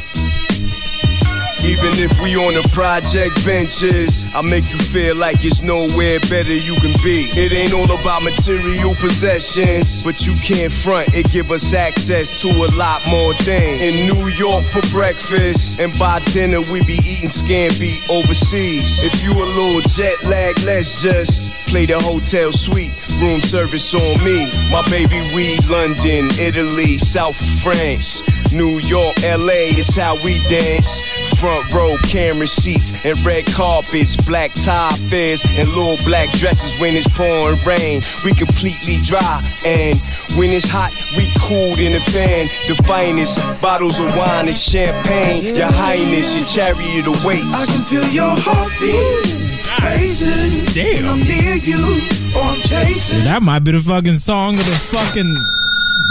[1.63, 6.53] Even if we on the project benches, I make you feel like it's nowhere better
[6.53, 7.29] you can be.
[7.37, 11.13] It ain't all about material possessions, but you can't front.
[11.13, 13.81] It give us access to a lot more things.
[13.81, 19.03] In New York for breakfast, and by dinner we be eating scampi overseas.
[19.03, 22.91] If you a little jet lag, let's just play the hotel suite.
[23.21, 24.49] Room service on me.
[24.71, 28.23] My baby weed, London, Italy, South France.
[28.51, 31.01] New York, LA it's how we dance.
[31.39, 36.95] Front row camera seats and red carpets, black tie fairs and little black dresses when
[36.95, 38.01] it's pouring rain.
[38.25, 39.99] We completely dry and
[40.35, 42.47] when it's hot, we cooled in the fan.
[42.67, 45.55] The finest bottles of wine and champagne.
[45.55, 47.53] Your highness, your chariot awaits.
[47.53, 49.50] I can feel your heartbeat
[49.83, 50.65] racing.
[50.73, 51.05] Damn.
[51.09, 52.01] I'm near you
[52.35, 53.17] or I'm chasing.
[53.19, 55.35] Yeah, that might be the fucking song of the fucking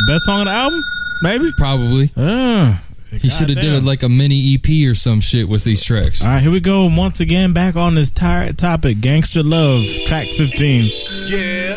[0.09, 0.85] best song of the album?
[1.23, 1.53] Maybe?
[1.57, 2.11] Probably.
[2.17, 2.77] Uh,
[3.11, 3.75] He should have did goddamn.
[3.75, 6.23] it like a mini EP or some shit with these tracks.
[6.23, 6.87] All right, here we go.
[6.95, 10.91] Once again, back on this tired topic Gangster Love, track 15.
[11.27, 11.75] Yeah.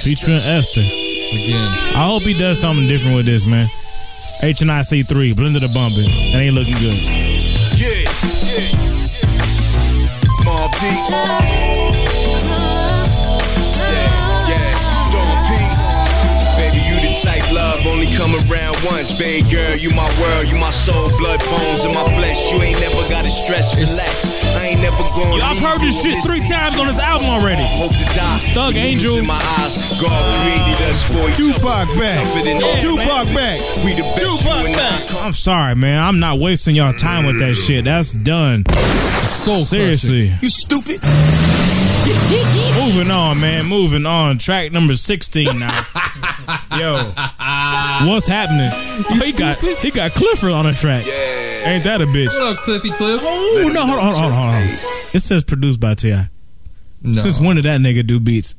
[0.00, 0.80] Featuring Esther.
[0.82, 1.68] Again.
[1.94, 3.66] I hope he does something different with this, man.
[4.42, 6.04] H and I C three, Blended the Bumping.
[6.32, 7.27] That ain't looking good.
[10.80, 12.17] Deep.
[17.78, 19.18] Love only come around once.
[19.18, 22.52] Baby girl, you my world, you my soul, blood, bones, and my flesh.
[22.52, 24.56] You ain't never gotta stress, relax.
[24.56, 27.62] I ain't never going Yo, I've heard this shit three times on this album already.
[27.78, 28.38] Hope to die.
[28.54, 29.18] Thug Angel.
[29.18, 32.18] In my eyes, God created us for each Tupac back.
[32.18, 33.58] Tougher than all Tupac back.
[33.84, 34.78] We the best, Tupac you and I.
[34.78, 35.24] back.
[35.24, 36.02] I'm sorry, man.
[36.02, 37.84] I'm not wasting y'all time with that shit.
[37.84, 38.64] That's done.
[39.28, 40.32] So Seriously.
[40.40, 41.02] You stupid.
[42.78, 43.66] Moving on, man.
[43.66, 44.38] Moving on.
[44.38, 45.68] Track number 16 now.
[46.78, 47.12] Yo.
[48.06, 48.70] What's happening?
[48.70, 51.04] Oh, he got he got Clifford on the track.
[51.66, 52.28] Ain't that a bitch?
[52.28, 53.20] What up, Cliffy Cliff?
[53.22, 54.62] Oh, no, hold on, hold on, hold on.
[55.14, 56.28] It says produced by T.I.
[57.02, 57.20] No.
[57.20, 58.54] Since when did that nigga do beats?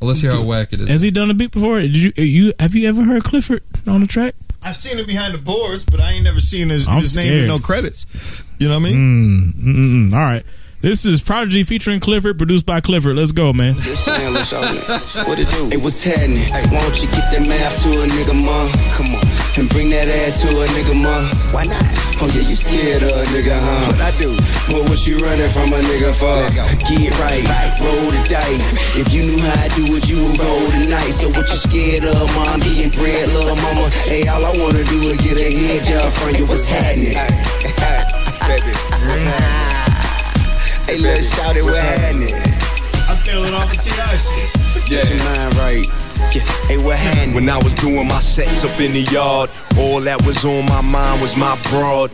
[0.00, 0.88] Well, let's hear how whack it is.
[0.88, 1.80] Has he done a beat before?
[1.80, 4.34] Did you you have you ever heard Clifford on the track?
[4.62, 7.40] I've seen him behind the boards, but I ain't never seen his, his name scared.
[7.42, 8.44] with no credits.
[8.58, 9.54] You know what I mean?
[9.54, 10.12] Mm, mm, mm.
[10.12, 10.44] All right.
[10.78, 13.18] This is Prodigy featuring Clifford, produced by Clifford.
[13.18, 13.74] Let's go, man.
[13.82, 14.78] Just saying, let's show me.
[15.26, 15.66] What it do?
[15.74, 16.46] Hey, what's happening?
[16.54, 18.54] Hey, why don't you get that math to a nigga, ma?
[18.94, 19.26] Come on.
[19.58, 21.26] And bring that ass to a nigga, ma.
[21.50, 21.82] Why not?
[22.22, 23.90] Oh, yeah, you scared of a nigga, huh?
[23.90, 24.30] What I do?
[24.70, 26.30] What was you running from a nigga for?
[26.54, 27.42] Get right.
[27.82, 28.78] Roll the dice.
[28.94, 31.26] If you knew how I do it, you would roll the dice.
[31.26, 32.54] So what you scared of, ma?
[32.54, 33.90] I'm getting bread, little mama.
[34.06, 36.46] Hey, all I wanna do is get a head job from you.
[36.46, 37.18] What's happening?
[40.88, 42.32] Hey, little shout it, what happening?
[43.12, 44.08] I'm feeling off the T.I.
[44.16, 44.88] shit.
[44.88, 45.84] Get your mind right.
[46.34, 46.40] Yeah.
[46.64, 47.34] Hey, what happened?
[47.34, 50.80] When I was doing my sets up in the yard, all that was on my
[50.80, 52.10] mind was my broad.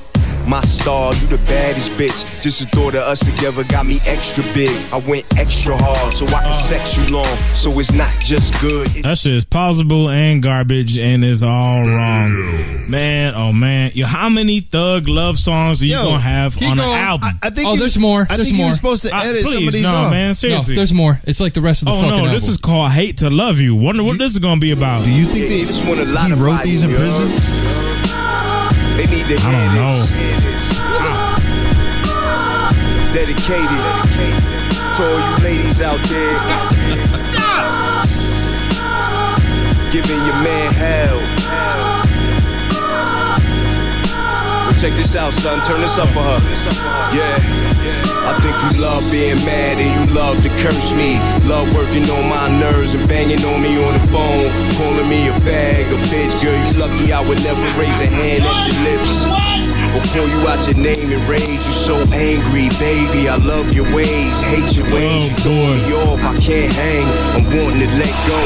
[0.47, 2.43] My star, you the baddest bitch.
[2.43, 4.69] Just the thought of us together got me extra big.
[4.93, 7.25] I went extra hard so I could sex you long.
[7.55, 8.87] So it's not just good.
[8.95, 12.31] It's That shit is plausible and garbage, and it's all wrong,
[12.91, 13.35] man.
[13.35, 16.79] Oh man, yo, how many thug love songs are you Yo, gonna have keep on
[16.79, 17.31] an album?
[17.43, 18.27] I think Oh, there's was- more.
[18.29, 18.67] I There's think he more.
[18.69, 20.11] was supposed to Uh, edit some of please, these no, off.
[20.13, 20.29] man.
[20.29, 20.75] No, Seriously.
[20.75, 21.21] there's more.
[21.25, 22.33] It's like the rest of the oh fucking no, album.
[22.35, 25.07] this is called "Hate to Love You." Wonder what this is gonna be about.
[25.07, 27.07] Do you think Yeah, they, this one a lot he of wrote these in writing,
[27.07, 27.31] prison?
[28.97, 30.34] They need to I don't know.
[33.15, 33.71] Dedicated
[34.99, 36.35] to all you ladies out there.
[37.15, 38.07] Stop!
[39.93, 41.23] Giving your man hell.
[44.67, 45.63] Well, check this out, son.
[45.63, 46.39] Turn this up for her.
[47.15, 47.39] Yeah.
[48.27, 51.15] I think you love being mad and you love to curse me.
[51.47, 54.51] Love working on my nerves and banging on me on the phone.
[54.75, 56.43] Calling me a bag, a bitch.
[56.43, 59.84] Girl, you lucky I would never raise a hand at your lips.
[59.93, 61.61] Or call you out your name and rage.
[61.61, 63.29] You so angry, baby.
[63.29, 65.29] I love your ways, hate your ways.
[65.29, 67.07] You throw me off, I can't hang.
[67.37, 68.39] I'm wanting to let go.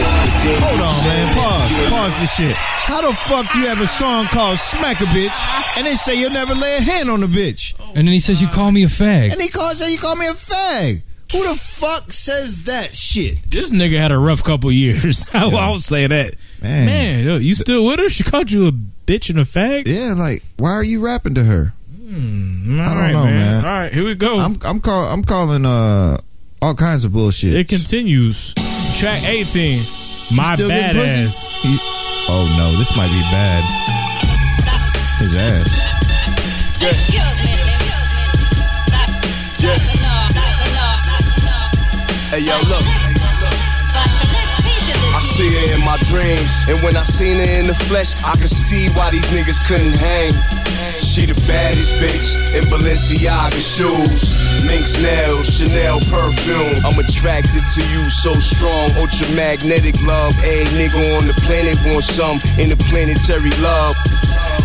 [0.65, 1.27] Hold on, man.
[1.37, 1.91] Pause.
[1.91, 2.57] Pause this shit.
[2.57, 6.31] How the fuck you have a song called Smack a Bitch and they say you'll
[6.31, 7.75] never lay a hand on a bitch?
[7.95, 10.17] and then he says, "You call me a fag." And he calls say you call
[10.17, 11.03] me a fag.
[11.33, 13.43] Who the fuck says that shit?
[13.51, 15.27] This nigga had a rough couple years.
[15.35, 16.35] I won't say that.
[16.63, 16.87] Man.
[16.87, 18.09] Man, yo, you still with her?
[18.09, 18.73] She called you a
[19.09, 19.87] bitch and a fag?
[19.87, 21.73] Yeah, like why are you rapping to her?
[22.09, 23.65] All I don't right, know, man.
[23.65, 24.39] All right, here we go.
[24.39, 26.19] I'm I'm call I'm calling uh
[26.61, 27.55] all kinds of bullshit.
[27.55, 28.55] it continues.
[29.01, 29.79] Track 18.
[30.37, 31.55] My Still getting badass.
[32.31, 33.65] Oh no, this might be bad.
[35.19, 35.87] His ass.
[36.81, 36.93] Yeah.
[42.31, 43.08] Hey yo, look.
[45.39, 48.51] See her in my dreams, and when I seen her in the flesh, I could
[48.51, 50.58] see why these niggas couldn't hang.
[50.99, 54.35] She the baddest bitch in Balenciaga shoes,
[54.67, 56.79] Minx nails, Chanel perfume.
[56.83, 60.35] I'm attracted to you so strong, ultramagnetic love.
[60.43, 63.95] Every nigga on the planet wants some interplanetary love.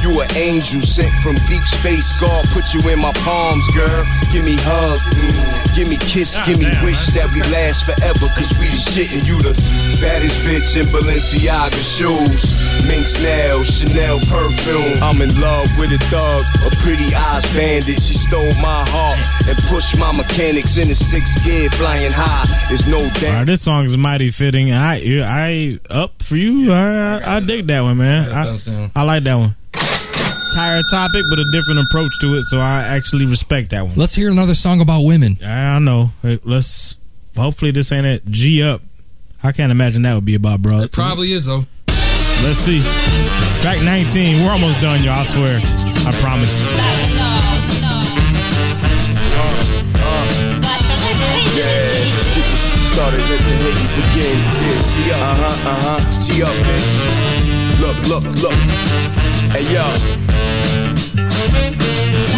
[0.01, 2.11] You an angel sent from deep space.
[2.19, 4.03] God put you in my palms, girl.
[4.35, 5.31] Give me hug, mm,
[5.77, 8.27] give me kiss, give me wish that we last forever.
[8.35, 9.55] Cause we the shit and you the
[10.03, 12.51] baddest bitch in Balenciaga shoes.
[12.83, 14.99] Minx nails, Chanel perfume.
[14.99, 18.01] I'm in love with a thug, a pretty eyes bandit.
[18.01, 19.19] She stole my heart
[19.49, 22.45] and pushed my mechanics in the sixth gear, flying high.
[22.69, 23.33] There's no All doubt.
[23.39, 24.71] right, this song is mighty fitting.
[24.71, 26.71] I I up for you.
[26.71, 28.29] I I, I dig that one, man.
[28.29, 28.91] Yeah, thumbs down.
[28.95, 29.55] I, I like that one.
[30.53, 33.93] Tired topic, but a different approach to it, so I actually respect that one.
[33.95, 35.37] Let's hear another song about women.
[35.43, 36.11] I know.
[36.43, 36.95] Let's.
[37.35, 38.25] Hopefully, this ain't it.
[38.27, 38.81] G up.
[39.41, 40.81] I can't imagine that would be about, bro.
[40.81, 41.65] It probably is though.
[42.43, 42.81] Let's see.
[43.61, 44.43] Track 19.
[44.45, 45.13] We're almost done, y'all.
[45.15, 45.92] I swear.
[46.05, 46.51] I promise.
[51.55, 51.67] Yeah,
[52.11, 54.37] get this shit started, let the hate begin.
[54.59, 56.97] Yeah, G up, uh huh, uh huh, G up, bitch.
[57.79, 58.57] Look, look, look.
[59.53, 59.85] Hey yo.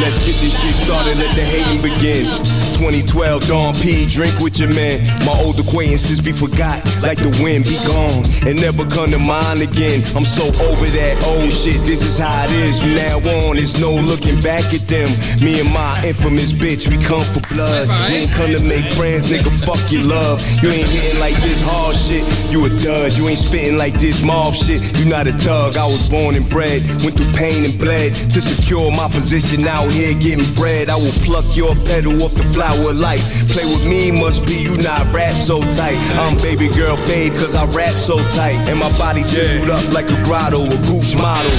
[0.04, 2.28] Let's get this shit started, let the hating begin.
[2.76, 5.00] 2012 Dawn P, drink with your man.
[5.24, 9.64] My old acquaintances be forgot, like the wind be gone, and never come to mind
[9.64, 10.04] again.
[10.12, 12.84] I'm so over that old shit, this is how it is.
[12.84, 15.08] From now on, there's no looking back at them.
[15.40, 17.88] Me and my infamous bitch, we come for blood.
[18.12, 20.44] We ain't come to make friends, nigga, fuck your love.
[20.60, 23.16] You ain't hitting like this hard shit, you a dud.
[23.16, 25.80] You ain't spitting like this mob shit, you not a thug.
[25.80, 29.94] I was born and bred, went through pain and bled to secure my position out
[29.94, 30.90] here getting bread.
[30.90, 33.22] I will pluck your petal off the flower life.
[33.54, 35.98] Play with me, must be you not rap so tight.
[36.18, 38.58] I'm baby girl fade cause I rap so tight.
[38.66, 41.54] And my body chiseled up like a grotto, a gooch model.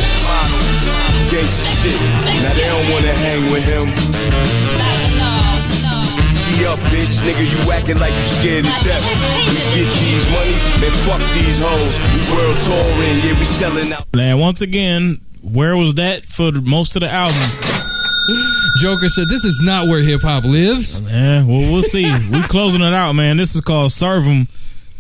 [1.31, 1.99] Gangsta shit.
[2.27, 3.87] Now they don't wanna hang with him.
[6.67, 7.21] Up, bitch.
[7.23, 9.05] Nigga, you acting like you scared to death.
[9.47, 10.65] We get these monies,
[11.07, 12.01] fuck these hoes.
[12.11, 14.41] We world touring, yeah, we selling out.
[14.41, 17.86] Once again, where was that for most of the album?
[18.79, 22.05] Joker said, "This is not where hip hop lives." Yeah, well, we'll see.
[22.31, 23.37] We're closing it out, man.
[23.37, 24.49] This is called Serve 'em.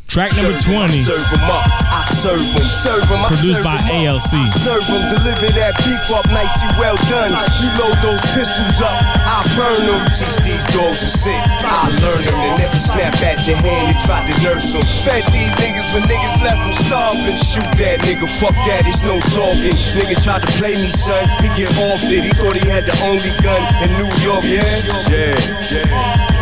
[0.07, 1.03] Track number 20.
[1.03, 3.77] Serve 'em up, I serve 'em, serve 'em, I Produced by.
[3.91, 4.49] ALC.
[4.49, 7.35] Serve 'em, deliver that beef up nicely well done.
[7.61, 8.97] You load those pistols up,
[9.27, 10.01] I burn them.
[10.17, 12.39] Teach these dogs to sit, I learn them.
[12.41, 14.83] They never snap at your hand and try to nurse them.
[15.05, 17.37] Fed these niggas when niggas left them starving.
[17.37, 19.75] Shoot that nigga, fuck that, it's no talking.
[19.99, 21.29] Nigga tried to play me, son.
[21.43, 24.63] He get off it, he thought he had the only gun in New York, yeah?
[25.11, 25.35] Yeah,
[25.69, 26.36] yeah.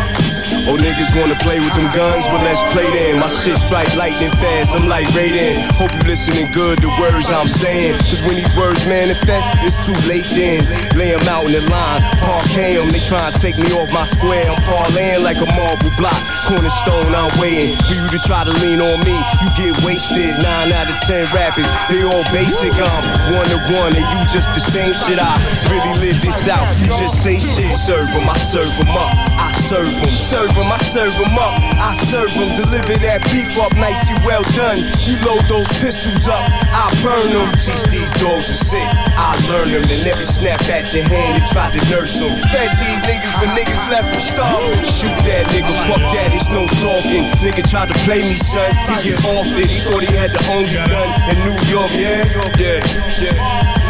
[0.67, 2.25] Oh, niggas wanna play with them guns?
[2.33, 3.19] Well, let's play then.
[3.21, 5.61] My shit strike lightning fast, I'm like Raiden.
[5.77, 7.97] Hope you listening good to words I'm saying.
[8.01, 10.65] Cause when these words manifest, it's too late then.
[10.97, 12.89] Lay 'em out in the line, parquet 'em.
[12.89, 14.49] They try and take me off my square.
[14.49, 16.17] I'm parlaying like a marble block.
[16.49, 19.13] Cornerstone, I'm waiting for you to try to lean on me.
[19.41, 20.33] You get wasted.
[20.41, 22.73] Nine out of ten rappers, they all basic.
[22.73, 23.03] I'm
[23.37, 25.19] one to one, and you just the same shit.
[25.21, 25.29] I
[25.69, 26.65] really live this out.
[26.81, 27.69] You just say shit.
[27.77, 29.13] Serve 'em, I serve 'em up.
[29.37, 31.53] I serve 'em, serve 'em, I serve 'em up.
[31.79, 34.79] I serve 'em, deliver that beef up nicely well done.
[35.05, 37.51] You load those pistols up, I burn them.
[37.59, 38.87] Teach these dogs to sit,
[39.17, 39.83] I learn them.
[39.83, 42.35] They never snap at the hand and try to nurse them.
[42.51, 44.83] Fed these niggas when niggas left them starving.
[44.83, 47.29] Shoot that nigga, fuck that, it's no talking.
[47.43, 48.71] Nigga tried to play me, son.
[48.89, 52.23] He get off it, he thought he had the only gun in New York, yeah,
[52.57, 52.79] yeah,
[53.21, 53.84] yeah.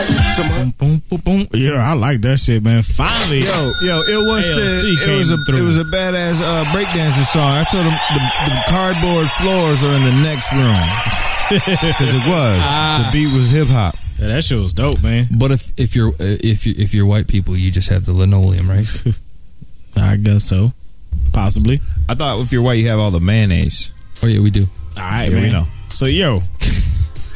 [0.00, 1.46] Some boom, boom, boom.
[1.54, 2.82] Yeah, I like that shit, man.
[2.82, 5.56] Finally, Yo, yo, it was said it was a through.
[5.56, 7.42] it was a badass uh, breakdancing song.
[7.56, 10.76] I told him the, the cardboard floors are in the next room
[11.88, 13.08] because it was Ah.
[13.10, 13.96] the beat was hip hop.
[14.18, 15.28] Yeah, that shit was dope, man.
[15.38, 18.12] But if if you're uh, if you if you're white people, you just have the
[18.12, 18.86] linoleum, right?
[19.96, 20.72] I guess so,
[21.32, 21.80] possibly.
[22.08, 23.92] I thought if you're white, you have all the mayonnaise.
[24.22, 24.66] Oh yeah, we do.
[24.98, 25.64] All right, Yeah, we know.
[25.88, 26.40] So yo,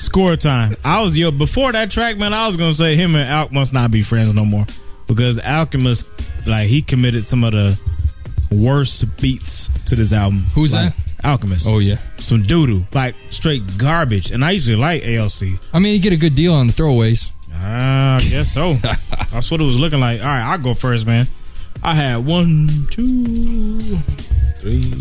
[0.00, 0.76] score time.
[0.84, 2.32] I was yo before that track, man.
[2.32, 4.66] I was gonna say him and Alk must not be friends no more
[5.06, 6.06] because Alchemist,
[6.46, 7.78] like, he committed some of the
[8.50, 10.40] worst beats to this album.
[10.54, 11.06] Who's Like, that?
[11.24, 11.66] Alchemist.
[11.68, 11.96] Oh yeah.
[12.16, 14.30] Some doo doo, like straight garbage.
[14.30, 15.58] And I usually like ALC.
[15.72, 17.32] I mean, you get a good deal on the throwaways.
[17.62, 18.72] Ah, I guess so.
[19.30, 20.20] That's what it was looking like.
[20.20, 21.26] All right, I'll go first, man.
[21.82, 23.78] I had one, two,
[24.56, 24.92] three,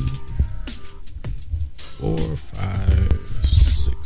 [1.77, 3.28] four, five,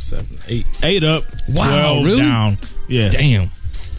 [0.04, 0.66] seven, eight.
[0.82, 2.18] Eight up, Wow, 12 really?
[2.18, 2.58] down.
[2.88, 3.08] Yeah.
[3.08, 3.50] Damn.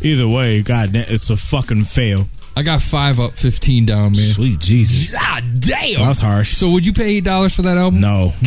[0.01, 2.27] Either way, god damn, it's a fucking fail.
[2.57, 4.29] I got five up, fifteen down, man.
[4.33, 5.13] Sweet Jesus.
[5.19, 5.99] God damn.
[6.05, 6.53] That's harsh.
[6.53, 7.99] So would you pay eight dollars for that album?
[7.99, 8.31] No.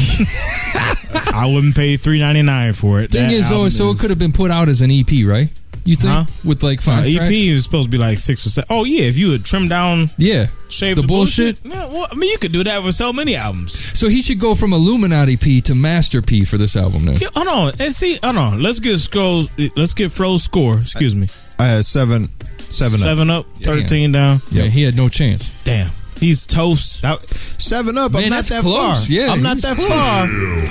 [1.35, 3.11] I wouldn't pay three ninety nine for it.
[3.11, 5.09] Thing That is, though, so is- it could have been put out as an EP,
[5.27, 5.49] right?
[5.89, 6.25] You think Huh?
[6.45, 7.31] with like Uh, five EP tracks?
[7.33, 8.67] is supposed to be like six or seven.
[8.71, 11.61] Oh yeah, if you would trim down, Yeah, shave the the, bullshit.
[11.65, 13.73] Yeah, well, I mean, you could do that with so many albums.
[13.99, 17.13] So he should go from Illuminati P to Master P for this album now.
[17.13, 18.63] Yeah, hold on, and see, hold on.
[18.63, 19.49] Let's get scrolls.
[19.77, 20.79] Let's get Fro's score.
[20.81, 21.27] Excuse me.
[21.59, 22.29] I had seven,
[22.59, 24.41] seven, Seven up, thirteen down.
[24.51, 25.53] Yeah, he had no chance.
[25.65, 25.91] Damn,
[26.21, 27.01] he's toast.
[27.01, 28.13] That, seven up.
[28.13, 29.07] Man, I'm not that close.
[29.07, 29.13] far.
[29.17, 29.89] Yeah, I'm not that close.
[29.89, 30.25] far.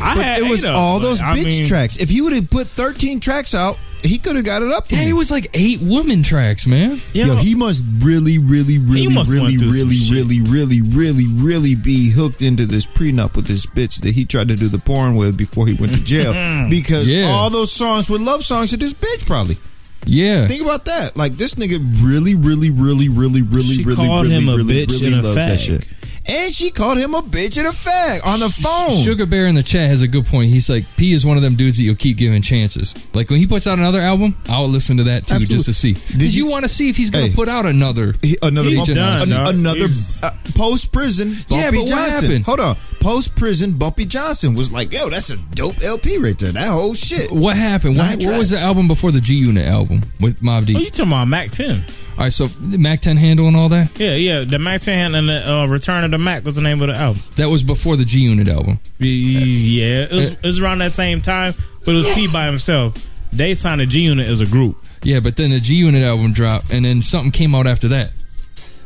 [0.10, 1.98] I but had it was up, all but those I bitch mean- tracks.
[1.98, 4.86] If he would have put 13 tracks out, he could have got it up.
[4.88, 7.00] To Yeah, it was like eight woman tracks, man.
[7.14, 10.16] Yo, he must really, really, really, must really, went through really, shit.
[10.16, 14.48] really, really, really, really be hooked into this prenup with this bitch that he tried
[14.50, 16.34] to do the porn with before he went to jail.
[16.70, 17.30] because Yeah.
[17.30, 19.58] all those songs were love songs to this bitch, probably.
[20.06, 20.48] Yeah.
[20.48, 21.18] Think about that.
[21.18, 24.86] Like this nigga really, really, really, really, really, She really, called really, him a really,
[24.86, 25.66] bitch really and a loves that fag.
[25.82, 26.17] shit.
[26.30, 29.02] And she called him a bitch and a fag on the phone.
[29.02, 30.50] Sugar Bear in the chat has a good point.
[30.50, 32.94] He's like, P is one of them dudes that you'll keep giving chances.
[33.16, 35.94] Like when he puts out another album, I'll listen to that too just to see.
[35.94, 37.36] Did you, you- want to see if he's going to Hey.
[37.36, 38.14] put out another.
[38.22, 39.48] He- another He's bump- done, an- dog.
[39.56, 39.86] another
[40.24, 42.24] uh, post prison Yeah, but what Johnson.
[42.26, 42.46] happened?
[42.46, 46.52] Hold on, post prison Bumpy Johnson was like, yo, that's a dope LP right there.
[46.52, 47.32] That whole shit.
[47.32, 47.98] What happened?
[47.98, 50.76] What, what was the album before the G Unit album with Mobb Deep?
[50.76, 51.84] Oh, you talking about Mac Ten?
[52.18, 54.00] All right, so the Mac 10 handle and all that?
[54.00, 54.44] Yeah, yeah.
[54.44, 56.96] The Mac Ten and the uh, Return of the Mac was the name of the
[56.96, 57.22] album.
[57.36, 58.80] That was before the G Unit album.
[58.98, 61.54] Yeah, it was, it was around that same time,
[61.86, 62.96] but it was P by himself.
[63.32, 64.78] They signed the G Unit as a group.
[65.04, 68.12] Yeah, but then the G Unit album dropped, and then something came out after that.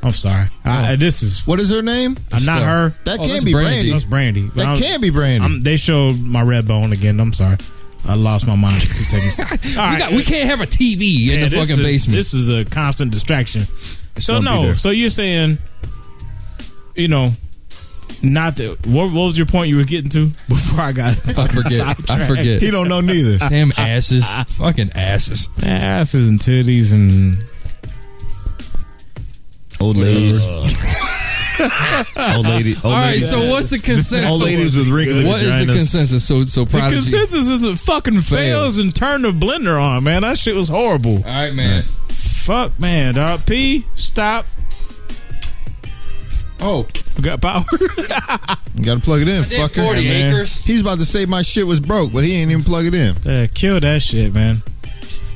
[0.03, 0.47] I'm sorry.
[0.65, 2.17] I, this is What is her name?
[2.33, 2.89] I'm not her.
[3.05, 3.71] That Oh, can't that's be Brandy.
[3.75, 3.91] Brandy.
[3.91, 4.47] That's Brandy.
[4.47, 5.45] But That I'm- can't be Brandy.
[5.45, 7.19] I'm, they showed my red bone again.
[7.19, 7.57] I'm sorry.
[8.07, 9.39] I lost my mind for two seconds.
[9.77, 9.99] All we, right.
[9.99, 12.15] got, we can't have a TV in Yeah, the fucking is- basement.
[12.17, 13.61] This is a constant distraction.
[14.17, 14.71] so no.
[14.73, 15.59] So you're saying,
[16.95, 17.31] you know,
[18.23, 21.09] not the what, what was your point you were getting to before I got?
[21.37, 21.81] I forget.
[22.09, 22.61] I forget.
[22.61, 23.37] he don't know neither.
[23.49, 24.31] Damn asses.
[24.57, 25.47] fucking asses.
[25.63, 27.37] Asses and titties and
[29.79, 30.39] Old ladies.
[32.35, 32.73] Old lady.
[32.75, 34.31] Old All right, lady- so what's the consensus?
[34.31, 35.75] Old ladies with wrinkly What is the vaginas.
[35.77, 36.27] consensus?
[36.27, 36.95] So, so The Prodigy.
[36.95, 40.21] consensus is it fucking fails and turn the blender on, man.
[40.23, 41.17] That shit was horrible.
[41.17, 41.83] All right, man.
[41.83, 43.13] Fuck, man.
[43.15, 43.45] Dog.
[43.45, 44.45] P, stop.
[46.59, 47.63] Oh, we got power.
[48.73, 49.83] You gotta plug it in, I did fucker.
[49.85, 50.31] 40 man.
[50.33, 50.65] acres.
[50.65, 53.13] He's about to say my shit was broke, but he ain't even plug it in.
[53.23, 54.63] Yeah, kill that shit, man.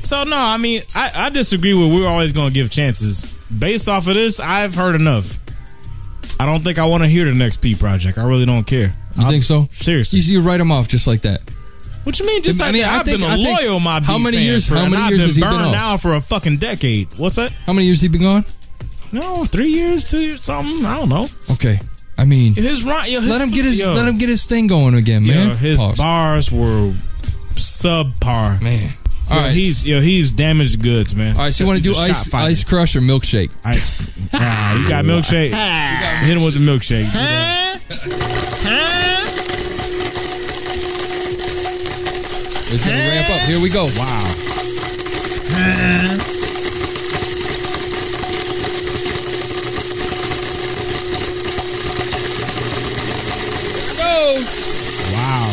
[0.01, 3.23] So no, I mean, I, I disagree with we're always gonna give chances.
[3.55, 5.37] Based off of this, I've heard enough.
[6.39, 8.17] I don't think I want to hear the next P project.
[8.17, 8.91] I really don't care.
[9.17, 9.67] You think so?
[9.71, 10.19] Seriously.
[10.19, 11.41] You, you write him off just like that.
[12.03, 12.43] What you mean?
[12.43, 12.93] Just I like mean, that?
[12.93, 15.01] I I've think- been a I loyal Mob how many fan years- For, how many
[15.01, 15.71] I've years been has he been burned off?
[15.73, 17.13] now for a fucking decade.
[17.17, 17.51] What's that?
[17.65, 18.45] How many years he been gone?
[19.11, 20.85] No, three years, two years, something.
[20.85, 21.27] I don't know.
[21.51, 21.79] Okay.
[22.17, 24.45] I mean, His right, yo, his, let him get his yo, let him get his
[24.45, 25.57] thing going again, yo, man.
[25.57, 25.97] his Pause.
[25.97, 26.93] bars were
[27.55, 28.91] subpar, man.
[29.27, 29.55] All All right, right.
[29.55, 31.35] he's yo, he's damaged goods, man.
[31.35, 32.47] All right, so you want to do ice fighter.
[32.49, 33.51] ice crush or milkshake?
[33.63, 33.91] Ice.
[34.33, 35.51] Nah, you got milkshake.
[36.25, 37.05] Hit him with the milkshake.
[42.67, 43.39] It's gonna ramp up.
[43.47, 43.85] Here we go.
[43.97, 45.35] Wow.
[53.97, 54.35] Go.
[55.13, 55.51] Wow.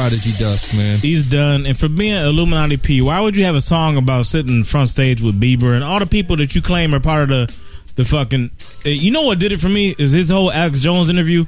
[0.00, 0.96] Prodigy Dust, man.
[0.98, 1.66] He's done.
[1.66, 5.20] And for being Illuminati P, why would you have a song about sitting front stage
[5.20, 7.58] with Bieber and all the people that you claim are part of the
[7.96, 8.50] the fucking?
[8.86, 11.44] eh, You know what did it for me is his whole Alex Jones interview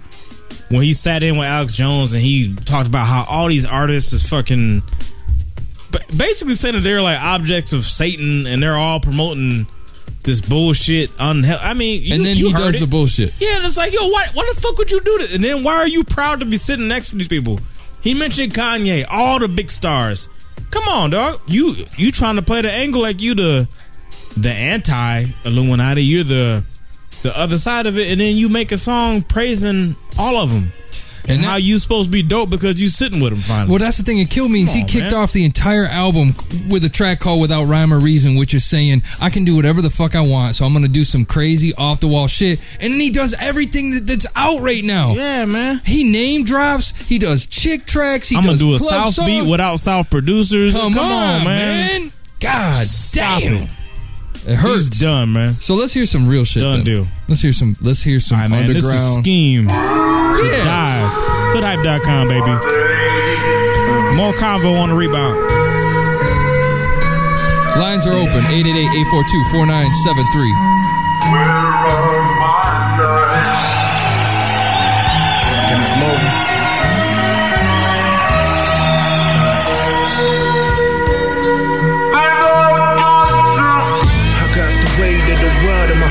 [0.69, 4.13] when he sat in with Alex Jones and he talked about how all these artists
[4.13, 4.83] is fucking
[6.19, 9.67] basically saying that they're like objects of Satan and they're all promoting
[10.25, 11.09] this bullshit.
[11.13, 12.81] Unhe- I mean, you, and then you he does it.
[12.85, 13.35] the bullshit.
[13.41, 15.35] Yeah, and it's like, yo, why, why the fuck would you do this?
[15.35, 17.59] And then why are you proud to be sitting next to these people?
[18.03, 20.29] He mentioned Kanye, all the big stars.
[20.71, 21.41] Come on, dog.
[21.47, 23.69] You you trying to play the angle like you the
[24.37, 26.03] the anti Illuminati.
[26.03, 26.65] You're the
[27.23, 30.73] the other side of it, and then you make a song praising all of them.
[31.29, 33.71] And, how you supposed to be dope because you sitting with him finally.
[33.71, 34.63] Well, that's the thing that killed me.
[34.63, 35.15] Is Come he on, kicked man.
[35.15, 36.35] off the entire album
[36.69, 39.83] with a track called "Without Rhyme or Reason," which is saying I can do whatever
[39.83, 42.61] the fuck I want, so I'm gonna do some crazy off the wall shit.
[42.81, 45.15] And then he does everything that, that's out right now.
[45.15, 45.81] Yeah, man.
[45.85, 46.91] He name drops.
[47.09, 48.29] He does chick tracks.
[48.29, 49.27] He I'm gonna does do a club South song.
[49.27, 50.73] beat without South producers.
[50.73, 52.01] Come, Come on, on, man.
[52.03, 52.13] man.
[52.41, 53.53] God Stop damn.
[53.65, 53.69] it.
[54.47, 54.89] It hurts.
[54.89, 55.53] He's done, man.
[55.55, 56.63] So let's hear some real shit.
[56.63, 56.85] Done then.
[56.85, 57.07] deal.
[57.29, 57.77] Let's hear some.
[57.81, 58.73] Let's hear some All right, man.
[58.73, 59.23] This is underground.
[59.25, 59.69] scheme.
[59.69, 60.65] Yeah.
[60.65, 61.13] Dive.
[61.55, 62.55] Hoodhype.com, baby.
[64.17, 65.37] More convo on the rebound.
[67.79, 68.43] Lines are open.
[68.53, 70.53] 888-842-4973.
[75.69, 76.52] Can I come over?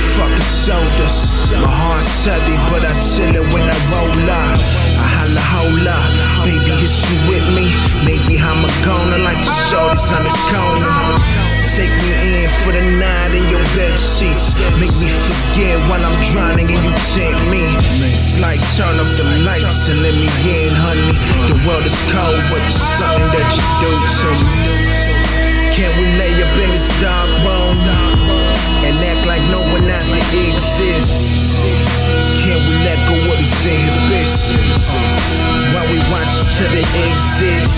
[0.01, 1.51] The world my shoulders.
[1.53, 4.57] Heart's heavy, but I chill it when I roll up.
[4.97, 5.97] I holla, holla,
[6.45, 7.69] baby, is you with me?
[8.05, 10.93] Maybe I'm a goner like the shorties on the corner.
[11.75, 14.57] Take me in for the night in your bed sheets.
[14.81, 17.63] Make me forget while I'm drowning and you take me.
[18.11, 21.13] It's like turn up the lights and let me in, honey.
[21.47, 25.20] The world is cold, but there's something that you do to me.
[25.72, 27.80] Can we lay up in this dark room
[28.84, 31.64] and act like no one out there exists?
[32.43, 34.91] Can we let go of these inhibitions
[35.72, 37.72] while we watch each other exit?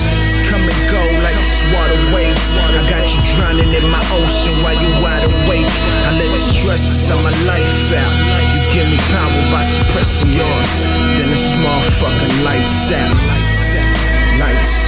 [0.50, 2.50] Come and go like this water waves.
[2.74, 5.70] I got you drowning in my ocean while you wide awake.
[6.10, 8.14] I let the stresses of my life out.
[8.58, 10.74] You give me power by suppressing yours.
[11.22, 13.14] Then the small fucking lights out.
[14.42, 14.83] Lights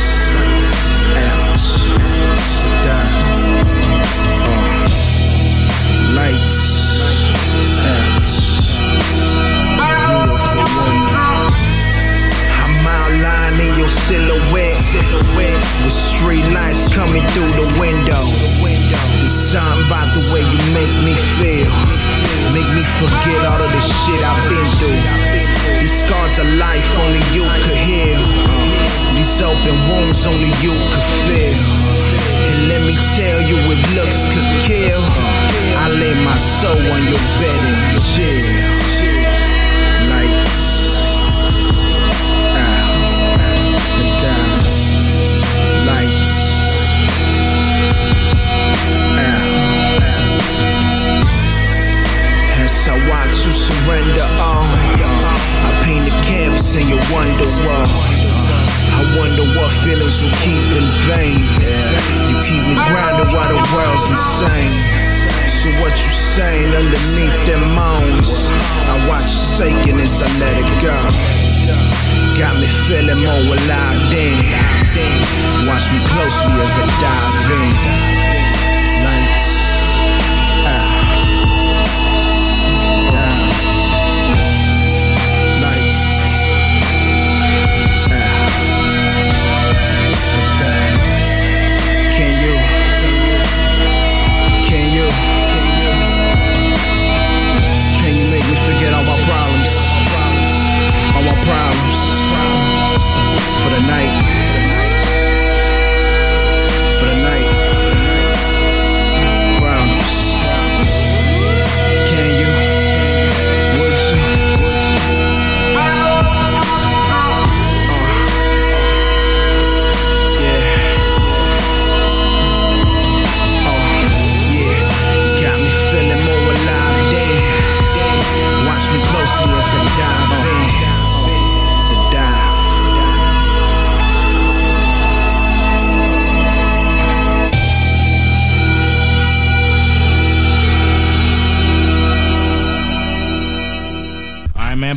[12.66, 14.74] I'm outlining your silhouette.
[15.38, 18.26] With street lights coming through the window.
[19.22, 21.70] There's something about the way you make me feel.
[22.58, 25.02] Make me forget all of the shit I've been through.
[25.82, 28.22] These scars of life only you could heal.
[29.14, 31.54] These open wounds only you could feel.
[32.50, 35.02] And let me tell you, if looks could kill,
[35.78, 37.62] I lay my soul on your bed
[37.92, 38.46] and chill.
[40.12, 40.56] Lights
[44.16, 44.64] out.
[45.88, 46.36] Lights
[49.20, 50.04] out.
[52.64, 54.66] As I watch you surrender all,
[55.68, 57.86] I paint the canvas in your wonder wall.
[58.98, 61.40] I wonder what feelings will keep in vain.
[62.30, 65.05] You keep me grounded while the world's insane.
[65.66, 68.50] What you saying underneath them moans?
[68.86, 70.94] I watch you shaking as I let it go.
[72.38, 74.46] Got me feeling more alive in.
[75.66, 78.55] Watch me closely as I dive in.
[103.66, 104.35] For the night.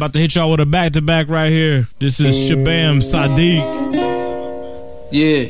[0.09, 1.87] About to hit y'all with a back to back right here.
[1.99, 3.61] This is Shabam Sadiq.
[5.13, 5.45] Yeah.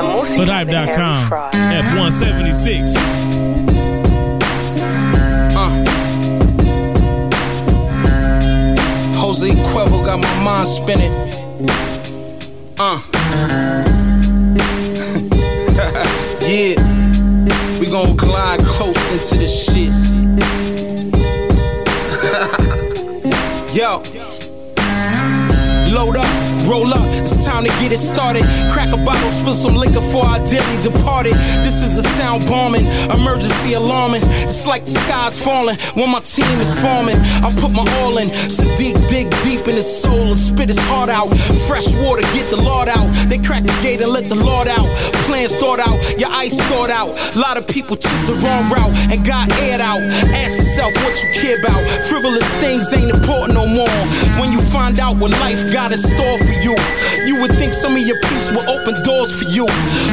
[0.00, 2.94] Hoodhype.com at 176.
[5.56, 5.84] Uh.
[9.18, 11.12] Jose Cuervo got my mind spinning.
[12.78, 13.00] Uh.
[16.46, 16.78] yeah.
[17.80, 20.03] We gon' glide close into the shit.
[26.66, 28.44] Roll up, it's time to get it started.
[28.68, 31.32] Crack a bottle, spill some liquor for our dearly departed.
[31.64, 34.20] This is a sound bombing, emergency alarming.
[34.44, 37.16] It's like the sky's falling when my team is forming.
[37.40, 41.08] I put my all in, Sadiq dig deep in his soul and spit his heart
[41.08, 41.32] out.
[41.66, 43.08] Fresh water, get the Lord out.
[43.32, 44.86] They crack the gate and let the Lord out.
[45.24, 47.16] Plans thought out, your ice thought out.
[47.34, 50.00] A lot of people took the wrong route and got aired out.
[50.36, 51.80] Ask yourself what you care about.
[52.12, 54.00] Frivolous things ain't important no more.
[54.36, 56.76] When you find out what life got in store for you,
[57.26, 59.66] you would think some of your peeps will open doors for you.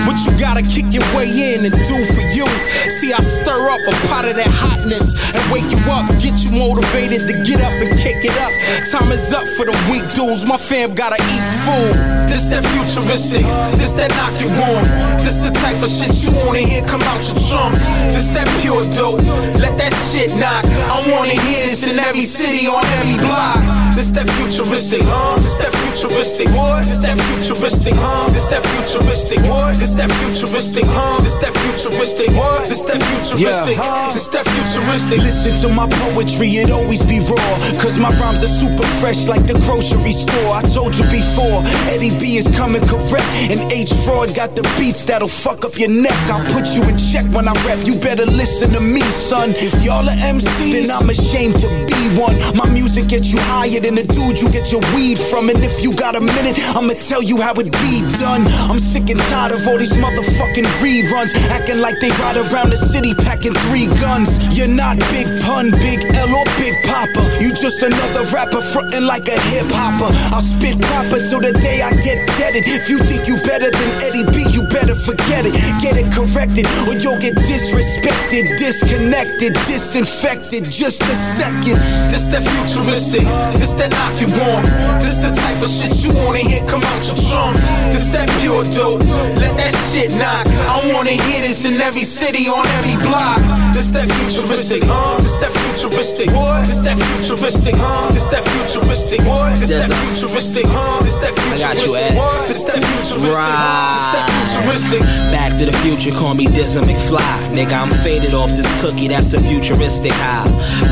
[0.06, 2.46] But you gotta kick your way in and do for you.
[2.90, 6.52] See, I stir up a pot of that hotness and wake you up, get you
[6.54, 8.52] motivated to get up and kick it up.
[8.90, 10.46] Time is up for the weak dudes.
[10.46, 11.96] My fam gotta eat food.
[12.30, 13.44] This that futuristic,
[13.78, 14.84] this that knock you on.
[15.22, 17.76] This the type of shit you wanna hear come out your trunk.
[18.14, 19.22] This that pure dope,
[19.60, 20.64] let that shit knock.
[20.90, 23.60] I wanna hear this in every city on every block.
[23.96, 25.38] This that futuristic, huh?
[25.38, 26.86] This that futuristic, what?
[26.92, 28.28] This that futuristic, huh?
[28.36, 29.80] This that futuristic, what?
[29.80, 31.24] This that futuristic, huh?
[31.24, 32.68] This that futuristic, what?
[32.68, 33.80] This that futuristic,
[34.12, 35.24] this that futuristic.
[35.24, 37.56] Listen to my poetry, it always be raw.
[37.80, 40.52] Cause my rhymes are super fresh like the grocery store.
[40.52, 43.24] I told you before, Eddie B is coming correct.
[43.48, 46.20] And H Fraud got the beats that'll fuck up your neck.
[46.28, 47.88] I'll put you in check when I rap.
[47.88, 49.56] You better listen to me, son.
[49.64, 52.36] If y'all are MCs, then I'm ashamed to be one.
[52.52, 55.48] My music gets you higher than the dude you get your weed from.
[55.48, 58.42] And if you got a minute, I'ma tell you how it be done.
[58.66, 61.30] I'm sick and tired of all these motherfucking reruns.
[61.54, 64.42] Acting like they ride around the city packing three guns.
[64.58, 67.22] You're not Big Pun, Big L, or Big Papa.
[67.38, 70.10] You just another rapper frontin' like a hip hopper.
[70.34, 72.66] I'll spit proper till the day I get deaded.
[72.66, 75.54] If you think you better than Eddie B, you better forget it.
[75.86, 80.66] Get it corrected, or you'll get disrespected, disconnected, disinfected.
[80.66, 81.78] Just a second.
[82.10, 83.22] This that futuristic,
[83.62, 84.66] this that knock you on.
[84.98, 87.60] This the type of shit you wanna hear come out your trunk.
[87.92, 89.04] This that pure dope,
[89.36, 90.48] let that shit knock.
[90.72, 93.44] I wanna hear this in every city on every block.
[93.76, 95.20] This that futuristic, huh?
[95.20, 96.64] This that futuristic, what?
[96.64, 98.08] This that futuristic, huh?
[98.16, 99.52] This that futuristic, what?
[99.60, 101.04] This that futuristic, huh?
[101.04, 102.16] This that got you, futuristic, Ed.
[102.16, 102.48] what?
[102.48, 103.92] This that futuristic, huh?
[103.92, 105.02] This that futuristic.
[105.36, 107.36] Back to the future, call me Dizza McFly.
[107.52, 110.48] Nigga, I'm faded off this cookie, that's a futuristic high.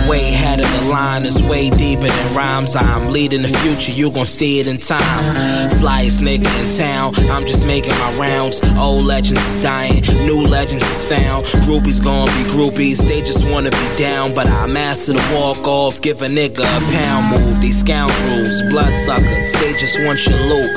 [0.09, 2.75] Way ahead of the line, it's way deeper than rhymes.
[2.75, 5.68] I'm leading the future, you gon' see it in time.
[5.77, 8.61] Flyest nigga in town, I'm just making my rounds.
[8.77, 11.45] Old legends is dying, new legends is found.
[11.65, 14.33] Groupies gon' be groupies, they just wanna be down.
[14.33, 17.61] But I master the walk off, give a nigga a pound move.
[17.61, 20.71] These scoundrels, bloodsuckers, they just want your loop.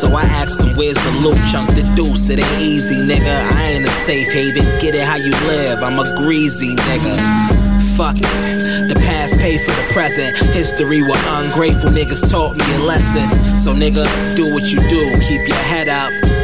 [0.00, 1.38] So I asked them, where's the loot?
[1.50, 3.52] Chunk the deuce, it ain't easy, nigga.
[3.56, 4.64] I ain't a safe haven.
[4.80, 7.59] Get it how you live, I'm a greasy nigga.
[8.00, 8.88] Fuck it.
[8.88, 10.34] The past paid for the present.
[10.54, 13.28] History were ungrateful niggas taught me a lesson.
[13.58, 15.20] So nigga, do what you do.
[15.28, 16.39] Keep your head up.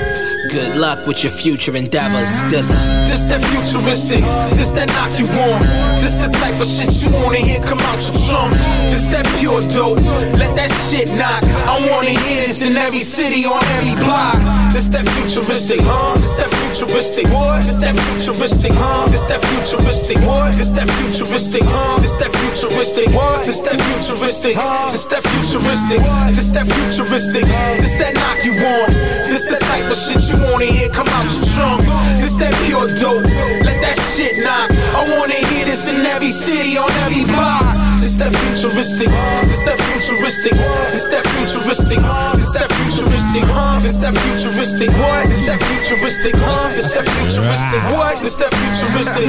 [0.57, 2.41] Good luck with your future endeavors.
[2.49, 2.73] This
[3.13, 4.25] This that futuristic,
[4.57, 5.61] this that knock you on.
[6.01, 8.57] This the type of shit you wanna hear come out your trunk.
[8.89, 10.01] This that pure dope,
[10.41, 11.45] let that shit knock.
[11.69, 14.41] I wanna hear this in every city on every block.
[14.73, 16.17] This that futuristic, huh?
[16.17, 17.61] This that futuristic, what?
[17.61, 19.09] This that futuristic, huh?
[19.13, 20.57] This that futuristic, what?
[20.57, 22.01] This that futuristic, huh?
[22.01, 23.45] This that futuristic, what?
[23.45, 26.01] This that futuristic, this that futuristic,
[26.33, 29.17] this that futuristic, this that knock you on.
[29.25, 31.83] This the type of shit you wanna hear come out your trunk.
[32.17, 33.25] This that pure dope,
[33.65, 34.71] let that shit knock.
[34.95, 37.96] I wanna hear this in every city on every block.
[38.17, 39.13] This that futuristic,
[39.45, 40.57] this that futuristic,
[40.89, 42.01] this that futuristic,
[42.33, 43.77] this that futuristic, huh?
[43.83, 45.27] This that futuristic, what?
[45.29, 46.71] This that futuristic, huh?
[46.73, 48.17] This that futuristic, what?
[48.23, 49.29] This that futuristic.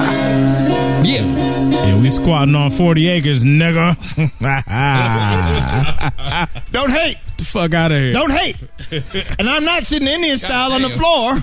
[1.06, 1.26] Yeah.
[1.86, 3.98] Yeah, we squatting on 40 acres, nigga.
[6.72, 7.18] Don't hate.
[7.38, 8.14] the fuck out of here.
[8.14, 8.56] Don't hate.
[9.38, 11.36] And I'm not sitting Indian style on the floor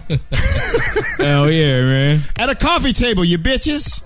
[1.18, 2.20] Hell yeah, man.
[2.39, 4.00] at a coffee table, you bitches.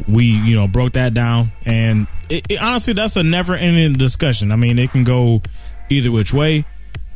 [0.08, 1.52] we, you know, broke that down.
[1.64, 4.50] And it, it, honestly, that's a never-ending discussion.
[4.50, 5.42] I mean, it can go
[5.88, 6.64] either which way.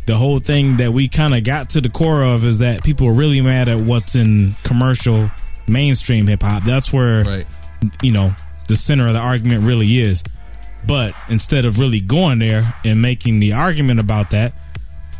[0.06, 3.08] The whole thing that we kind of got to the core of is that people
[3.08, 5.30] are really mad at what's in commercial
[5.66, 6.62] mainstream hip hop.
[6.62, 7.44] That's where
[8.00, 8.32] you know
[8.68, 10.22] the center of the argument really is.
[10.86, 14.52] But instead of really going there and making the argument about that,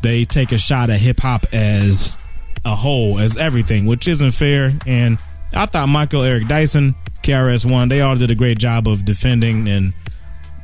[0.03, 2.19] they take a shot at hip hop as
[2.65, 4.73] a whole, as everything, which isn't fair.
[4.86, 5.19] And
[5.53, 9.69] I thought Michael Eric Dyson, KRS One, they all did a great job of defending
[9.69, 9.93] and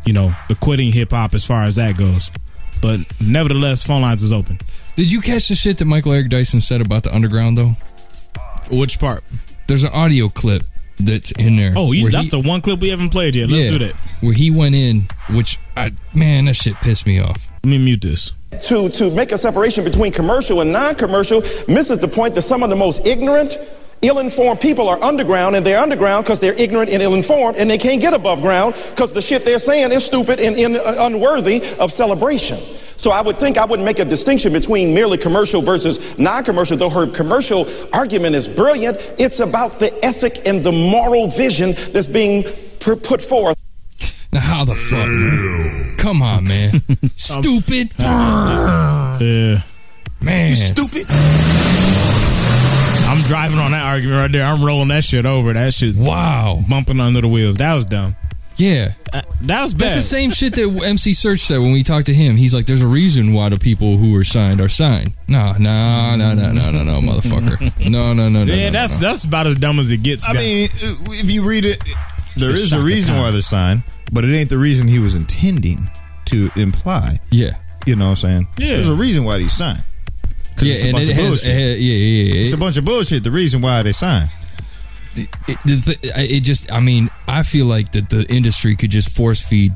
[0.06, 2.31] you know acquitting hip hop as far as that goes.
[2.81, 4.58] But nevertheless, phone lines is open.
[4.97, 7.72] Did you catch the shit that Michael Eric Dyson said about the underground though?
[8.70, 9.24] Which part?
[9.66, 10.64] There's an audio clip
[10.98, 11.72] that's in there.
[11.76, 13.48] Oh, you, that's he- the one clip we haven't played yet.
[13.50, 13.94] Let's yeah, do that.
[14.20, 17.48] Where he went in, which I man, that shit pissed me off.
[17.64, 18.32] Let me mute this.
[18.68, 22.70] to, to make a separation between commercial and non-commercial misses the point that some of
[22.70, 23.56] the most ignorant,
[24.02, 28.00] ill-informed people are underground, and they're underground because they're ignorant and ill-informed, and they can't
[28.00, 31.92] get above ground because the shit they're saying is stupid and, and uh, unworthy of
[31.92, 32.58] celebration.
[33.02, 36.89] So I would think I wouldn't make a distinction between merely commercial versus non-commercial, though
[36.89, 38.97] her commercial argument is brilliant.
[39.18, 42.44] It's about the ethic and the moral vision that's being
[42.78, 43.60] per- put forth.
[44.32, 45.08] Now how the fuck?
[45.08, 45.97] man?
[45.98, 46.81] Come on, man.
[47.02, 47.90] Um, stupid.
[47.98, 49.62] Uh, yeah.
[50.20, 50.55] Man.
[50.55, 51.06] stupid.
[51.10, 54.44] I'm driving on that argument right there.
[54.44, 55.52] I'm rolling that shit over.
[55.52, 57.56] That shit's wow, bumping under the wheels.
[57.56, 58.14] That was dumb.
[58.62, 58.92] Yeah.
[59.12, 59.81] that was bad.
[59.81, 62.36] That's the same shit that MC Serch said when we talked to him.
[62.36, 66.15] He's like, "There's a reason why the people who are signed are signed." No, no,
[66.16, 67.89] no, no, no, no, no, motherfucker.
[67.91, 68.52] No, no, no, no.
[68.52, 69.08] yeah, no, that's no.
[69.08, 70.28] that's about as dumb as it gets.
[70.28, 70.39] I guy.
[70.41, 71.82] mean, if you read it,
[72.36, 73.82] there Just is a reason why they're signed,
[74.12, 75.89] but it ain't the reason he was intending
[76.26, 77.18] to imply.
[77.31, 77.57] Yeah.
[77.86, 78.49] You know what I'm saying?
[78.58, 78.74] Yeah.
[78.74, 79.82] There's a reason why he's signed.
[80.57, 81.50] 'Cause Yeah, it's a and bunch it of has, bullshit.
[81.50, 82.41] uh, yeah, yeah, yeah.
[82.42, 83.24] It's a bunch of bullshit.
[83.24, 84.28] The reason why they signed.
[85.16, 85.28] It,
[85.84, 89.73] th- it just i mean i feel like that the industry could just force feed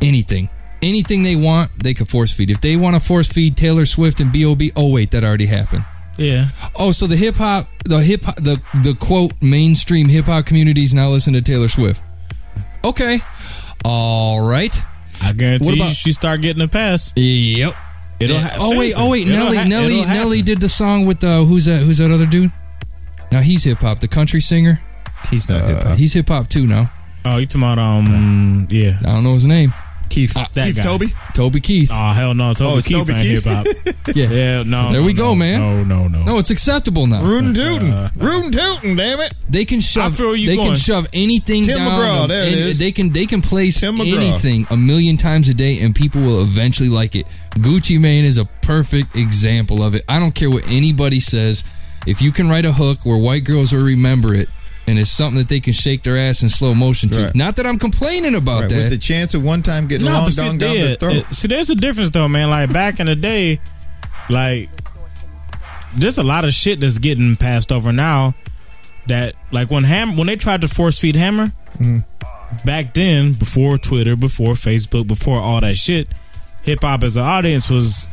[0.00, 0.48] anything
[0.82, 4.20] anything they want they could force feed if they want to force feed taylor swift
[4.20, 5.84] and bob oh wait that already happened
[6.18, 11.32] yeah oh so the hip-hop the hip-hop the, the quote mainstream hip-hop communities now listen
[11.32, 12.02] to taylor swift
[12.84, 13.20] okay
[13.84, 14.76] all right
[15.22, 17.16] I guarantee What you, she start getting a pass.
[17.16, 17.74] Yep.
[18.20, 18.48] It'll Yeah.
[18.48, 21.42] ha- oh wait, oh wait, it'll Nelly, ha- Nelly, Nelly did the song with uh,
[21.44, 21.80] who's that?
[21.82, 22.52] Who's that other dude?
[23.32, 24.80] Now he's hip hop, the country singer.
[25.30, 25.98] He's not uh, hip hop.
[25.98, 26.90] He's hip hop too now.
[27.24, 28.66] Oh, you talking about um?
[28.70, 29.72] Yeah, I don't know his name.
[30.08, 30.82] Keith, that Keith guy.
[30.84, 31.06] Toby.
[31.34, 31.90] Toby Keith.
[31.92, 33.44] Oh hell no, Toby Oh, it's Keith Toby ain't Keith.
[33.44, 33.66] hip hop.
[34.14, 34.30] Yeah.
[34.30, 34.92] yeah, no.
[34.92, 35.60] there we no, go, no, man.
[35.60, 36.22] No, no, no.
[36.24, 37.24] No, it's acceptable now.
[37.24, 37.90] Rootin' uh, tootin'.
[37.90, 39.34] Uh, Rootin' tootin', damn it.
[39.48, 40.16] They can shove.
[40.16, 40.68] feel where you they going.
[40.68, 41.90] can shove anything Tim down.
[41.90, 42.78] McGraw, there it and is.
[42.78, 46.88] They can they can place anything a million times a day, and people will eventually
[46.88, 47.26] like it.
[47.56, 50.04] Gucci Mane is a perfect example of it.
[50.08, 51.64] I don't care what anybody says.
[52.06, 54.48] If you can write a hook where white girls will remember it,
[54.86, 57.24] and it's something that they can shake their ass in slow motion to.
[57.26, 57.34] Right.
[57.34, 58.76] Not that I'm complaining about Right, that.
[58.76, 60.84] with the chance of one time getting a No, long but see, dong down yeah,
[60.86, 61.16] the throat.
[61.16, 62.48] it- see, there's a difference though, man.
[62.50, 63.58] Like back in the day,
[64.30, 64.70] like
[65.96, 68.34] there's a lot of shit that's getting passed over now.
[69.06, 72.04] That like when Ham when they tried to force feed Hammer Mhm.
[72.64, 76.08] back then, before Twitter, before Facebook, before all that shit,
[76.62, 78.06] hip hop as an audience was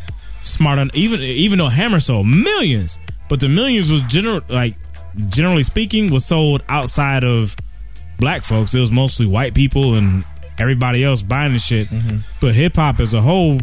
[0.44, 3.00] smart on even even though Hammer sold millions,
[3.30, 4.76] but the millions was general like
[5.30, 7.56] generally speaking was sold outside of
[8.20, 8.74] black folks.
[8.74, 10.24] It was mostly white people and
[10.60, 11.88] everybody else buying the shit.
[11.88, 12.18] Mm-hmm.
[12.42, 13.60] But hip hop as a whole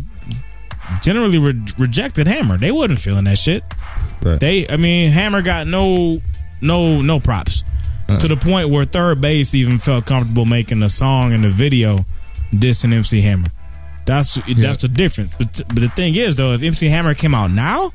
[1.03, 2.59] generally re- rejected Hammer.
[2.59, 3.65] They wasn't feeling that shit.
[4.23, 4.41] Right.
[4.41, 6.21] They, I mean, Hammer got no,
[6.61, 7.63] no, no props
[8.09, 8.19] uh-uh.
[8.19, 12.05] to the point where 3rd Bass even felt comfortable making a song and a video
[12.53, 13.49] dissing MC Hammer.
[14.07, 15.35] That's that's the difference.
[15.37, 17.93] But, but the thing is, though, if MC Hammer came out now,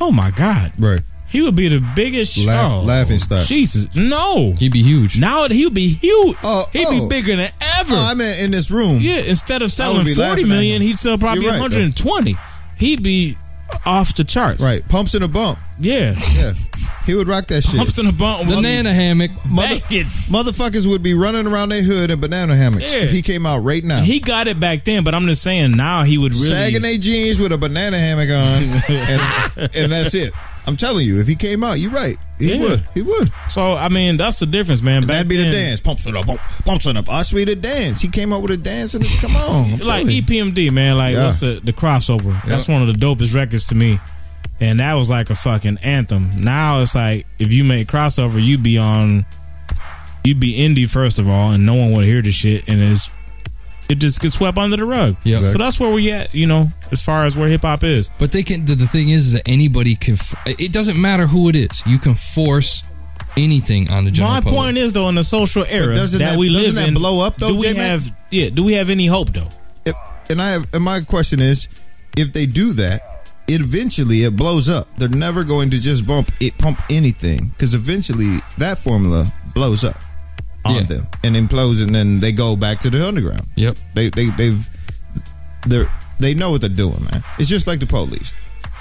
[0.00, 1.00] oh my god, right?
[1.28, 3.46] He would be the biggest Laugh- oh, laughing stock.
[3.46, 5.18] Jesus, no, he'd be huge.
[5.18, 6.36] Now he would be huge.
[6.42, 7.00] Oh, he'd oh.
[7.00, 7.94] be bigger than ever.
[7.94, 8.98] Oh, I mean, in this room.
[9.00, 10.88] Yeah, instead of selling would be forty laughing at million, him.
[10.88, 12.36] he'd sell probably right, one hundred and twenty.
[12.76, 13.38] He'd be
[13.86, 14.62] off the charts.
[14.62, 14.86] Right.
[14.88, 15.58] Pumps in a bump.
[15.78, 16.14] Yeah.
[16.36, 16.52] Yeah.
[17.04, 17.78] He would rock that shit.
[17.78, 18.48] Pumps in a bump.
[18.48, 19.30] Banana hammock.
[19.48, 23.02] Mother, motherfuckers would be running around their hood in banana hammocks Yeah.
[23.02, 24.00] if he came out right now.
[24.02, 26.48] He got it back then, but I'm just saying now he would really.
[26.48, 28.36] Sagging their jeans with a banana hammock on,
[29.58, 30.32] and, and that's it.
[30.66, 32.16] I'm telling you, if he came out, you're right.
[32.38, 32.60] He Yeah.
[32.60, 32.86] would.
[32.94, 33.32] He would.
[33.48, 35.02] So I mean, that's the difference, man.
[35.02, 35.80] Back that'd be then, the dance.
[35.80, 36.40] Pumps a bump.
[36.64, 37.10] Pumps in a.
[37.10, 38.00] I sweet a dance.
[38.00, 39.72] He came out with a dance and come on.
[39.74, 40.06] I'm like.
[40.06, 40.96] EPMD, man.
[40.98, 41.26] Like Yeah.
[41.26, 42.40] what's the the crossover?
[42.44, 43.98] That's one of the dopest records to me.
[44.60, 46.30] And that was like a fucking anthem.
[46.38, 49.24] Now it's like if you make crossover, you'd be on,
[50.22, 53.10] you'd be indie first of all, and no one would hear the shit, and it's
[53.92, 55.16] it just gets swept under the rug.
[55.24, 55.38] Yeah.
[55.38, 58.10] So that's where we at, you know, as far as where hip hop is.
[58.18, 58.64] But they can.
[58.64, 60.16] The, the thing is, is that anybody can.
[60.46, 61.82] It doesn't matter who it is.
[61.86, 62.82] You can force
[63.36, 64.54] anything on the general My public.
[64.58, 67.36] point is though, in the social era that, that- we live that in, blow up,
[67.36, 67.82] though, Do we J-Mac?
[67.86, 68.50] have yeah?
[68.50, 69.48] Do we have any hope though?
[69.86, 69.94] If,
[70.30, 71.68] and I have, and my question is,
[72.16, 73.00] if they do that,
[73.48, 74.86] it eventually it blows up.
[74.96, 79.96] They're never going to just bump it, pump anything, because eventually that formula blows up
[80.64, 80.82] on Yeah.
[80.82, 83.46] them and implodes, and then they go back to the underground.
[83.56, 83.76] Yep.
[83.94, 84.68] They they they've
[85.66, 85.84] they
[86.20, 87.22] they know what they're doing, man.
[87.38, 88.34] It's just like the police.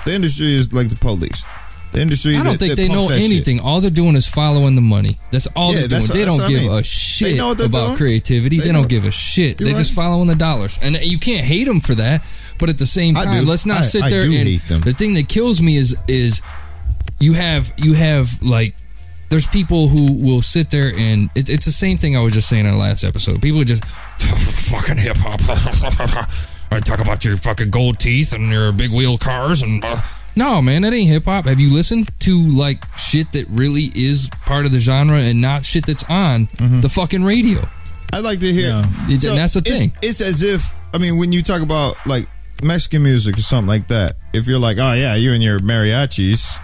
[0.06, 1.44] The industry is like the police.
[1.92, 2.36] The industry.
[2.38, 3.30] I don't that- think that they know that shit.
[3.32, 3.60] anything.
[3.60, 5.20] All they're doing is following the money.
[5.32, 6.08] That's all Yeah, they're doing.
[6.08, 6.72] they don't what I give mean.
[6.72, 7.98] a shit know what they're about doing.
[7.98, 8.58] creativity.
[8.58, 8.88] They, They don't know.
[8.88, 9.60] give a shit.
[9.60, 12.24] You're they're just following the dollars, and you can't hate them for that.
[12.60, 14.82] But at the same time, let's not I- sit I there do and hate them.
[14.82, 16.42] the thing that kills me is is
[17.20, 18.76] you have you have like
[19.32, 22.48] there's people who will sit there and it, it's the same thing I was just
[22.50, 23.42] saying in the last episode.
[23.42, 25.40] People just fucking hip hop.
[26.72, 29.98] I talk about your fucking gold teeth and your big wheel cars and uh,
[30.36, 31.46] no man, that ain't hip hop.
[31.46, 35.66] Have you listened to like shit that really is part of the genre and not
[35.66, 37.68] shit that's on the fucking radio?
[38.14, 38.82] I like to hear.
[39.08, 39.94] It- and that's the it's- thing.
[40.02, 42.28] It's, as if I mean when you talk about like
[42.64, 44.18] Mexican music or something like that.
[44.34, 46.60] If you're like, oh yeah, you and your mariachis.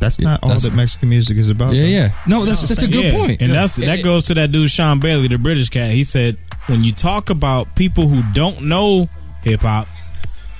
[0.00, 1.74] That's not all that's- that Mexican music is about.
[1.74, 1.88] Yeah, though.
[1.88, 2.10] yeah.
[2.26, 3.40] No, that's that's a good Yeah, point.
[3.42, 5.92] And that's that goes to that dude Shaun Bailey, the British cat.
[5.92, 9.08] He said when you talk about people who don't know
[9.44, 9.86] hip hop,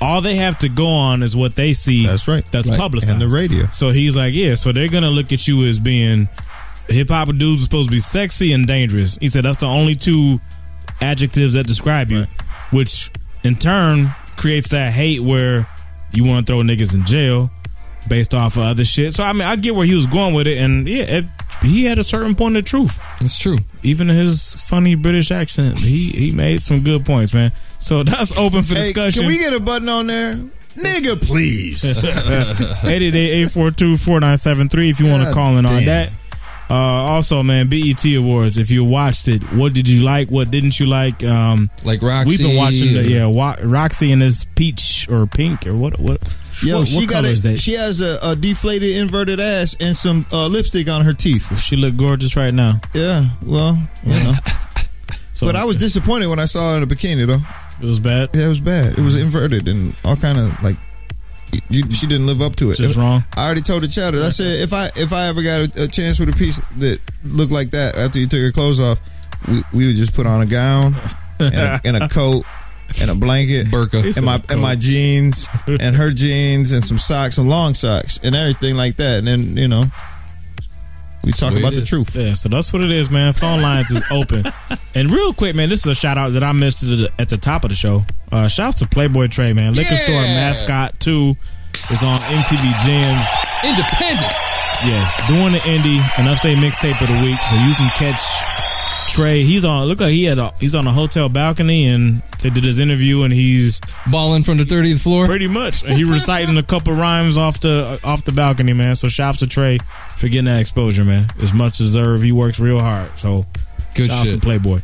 [0.00, 2.06] all they have to go on is what they see.
[2.06, 2.44] That's right.
[2.50, 2.78] That's Right.
[2.78, 3.12] publicized.
[3.12, 3.68] And the radio.
[3.72, 4.54] So he's like, yeah.
[4.54, 6.28] So they're gonna look at you as being
[6.88, 9.16] hip hop dudes are supposed to be sexy and dangerous.
[9.20, 10.40] He said that's the only two
[11.00, 12.26] adjectives that describe you,
[12.70, 13.10] which
[13.44, 15.66] in turn creates that hate where
[16.12, 17.50] you want to throw niggas in jail
[18.08, 19.12] based off of other shit.
[19.14, 21.24] So I mean, I get where he was going with it, and yeah, it,
[21.62, 22.98] he had a certain point of truth.
[23.20, 23.58] It's true.
[23.82, 27.52] Even his funny British accent, he he made some good points, man.
[27.78, 29.22] So that's open for Hey, discussion.
[29.22, 30.36] can we get a button on there,
[30.76, 31.20] nigga?
[31.20, 31.82] Please.
[33.50, 36.10] 888-842-4973 if you want to call in on that.
[36.68, 38.56] Uh, also, man, BET Awards.
[38.56, 40.30] If you watched it, what did you like?
[40.30, 41.24] What didn't you like?
[41.24, 42.28] Um, like Roxy.
[42.28, 46.20] We've been watching the yeah Wa- Roxy and this peach or pink or what what.
[46.62, 47.58] Yo, what, she what got a, that?
[47.58, 51.58] She has a, a deflated inverted ass and some uh, lipstick on her teeth.
[51.58, 52.80] She look gorgeous right now.
[52.94, 54.34] Yeah, well, you know.
[55.32, 57.38] So- but I was disappointed when I saw her in a bikini, though.
[57.82, 58.28] It was bad.
[58.34, 58.98] Yeah, it was bad.
[58.98, 60.76] It was inverted and all kind of like.
[61.70, 62.76] You, she didn't live up to it.
[62.76, 63.24] Just wrong.
[63.36, 64.22] I already told the chatter.
[64.22, 67.00] I said if I if I ever got a, a chance with a piece that
[67.24, 69.00] looked like that after you took your clothes off,
[69.48, 70.94] we, we would just put on a gown
[71.40, 72.44] and a, and a coat
[73.00, 74.16] and a blanket, Burqa.
[74.16, 78.34] and my and my jeans and her jeans and some socks, some long socks and
[78.34, 79.18] everything like that.
[79.18, 79.84] And then you know,
[81.24, 82.16] we talk about the truth.
[82.16, 83.32] Yeah, so that's what it is, man.
[83.32, 84.44] Phone lines is open.
[84.92, 87.62] And real quick, man, this is a shout out that I missed at the, top
[87.62, 88.02] of the show.
[88.32, 89.74] Uh, shouts to Playboy Tre, man.
[89.74, 91.36] Liquor Store Mascot 2
[91.92, 93.26] is on MTV Jams.
[93.62, 94.32] Independent.
[94.82, 98.18] Yes, doing the indie and upstate mixtape of the week, so you can catch
[99.08, 99.42] Tre.
[99.42, 99.86] He's on.
[99.86, 100.38] Look like he had.
[100.38, 103.80] A, he's on a hotel balcony, and they did his interview, and he's
[104.10, 105.26] balling from the thirtieth floor.
[105.26, 108.94] Pretty much, and he reciting a couple rhymes off the off the balcony, man.
[108.96, 109.78] So shouts to Tre
[110.16, 111.26] for getting that exposure, man.
[111.38, 112.22] It's much deserved.
[112.24, 113.16] He works real hard.
[113.18, 113.46] So
[113.94, 114.34] Good shouts shit.
[114.34, 114.80] to Playboy.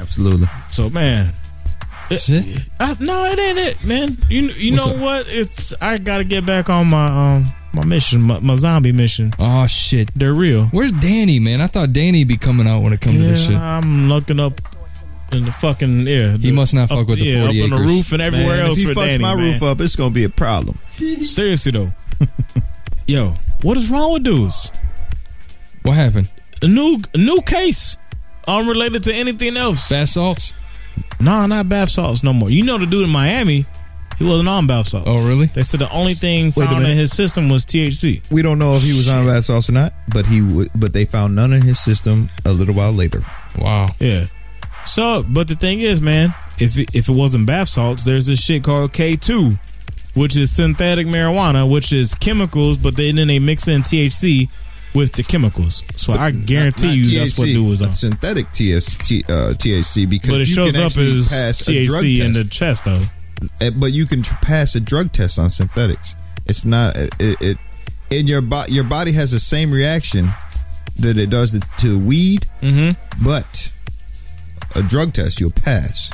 [0.00, 0.48] Absolutely.
[0.70, 1.32] So man.
[2.08, 2.68] That's it.
[2.78, 4.16] I, no, it ain't it, man.
[4.28, 5.00] You you What's know up?
[5.00, 5.26] what?
[5.28, 7.06] It's I gotta get back on my
[7.36, 9.32] um my mission, my, my zombie mission.
[9.38, 10.66] Oh shit, they're real.
[10.66, 11.60] Where's Danny, man?
[11.60, 13.56] I thought Danny be coming out when it comes to this shit.
[13.56, 14.60] I'm looking up
[15.32, 16.36] in the fucking yeah.
[16.36, 18.66] He must not fuck with the yeah, 40 up on the roof and everywhere Man,
[18.66, 19.52] else if he for fucks Danny, my man.
[19.52, 20.76] roof up, it's gonna be a problem.
[20.88, 21.92] Seriously though,
[23.06, 24.70] yo, what is wrong with dudes?
[25.82, 26.30] What happened?
[26.60, 27.96] A new a new case,
[28.46, 29.88] unrelated to anything else.
[29.88, 30.54] Bath salts?
[31.18, 32.50] Nah, not bath salts no more.
[32.50, 33.64] You know the dude in Miami,
[34.22, 35.06] he wasn't on bath salts.
[35.08, 35.46] Oh, really?
[35.46, 38.30] They said the only thing Wait a found in his system was THC.
[38.30, 40.68] We don't know if he was on bath salts or not, but he would.
[40.74, 43.22] But they found none in his system a little while later.
[43.58, 43.90] Wow.
[43.98, 44.26] Yeah.
[44.84, 48.44] So, but the thing is, man, if it, if it wasn't bath salts, there's this
[48.44, 49.56] shit called K2,
[50.14, 54.48] which is synthetic marijuana, which is chemicals, but they, then they mix in THC
[54.94, 55.82] with the chemicals.
[55.96, 57.92] So I guarantee Not you that's what THC, dude was on.
[57.92, 61.68] synthetic TS, T, uh, THC because But it you shows can up actually as pass
[61.68, 62.26] a drug THC test.
[62.26, 63.02] in the chest, though.
[63.60, 66.14] Uh, but you can tr- pass a drug test on synthetics.
[66.46, 67.58] It's not it, it
[68.10, 68.72] in your body.
[68.72, 70.28] Your body has the same reaction
[70.98, 73.24] that it does to weed, mm-hmm.
[73.24, 73.72] but
[74.76, 76.10] a drug test you'll pass.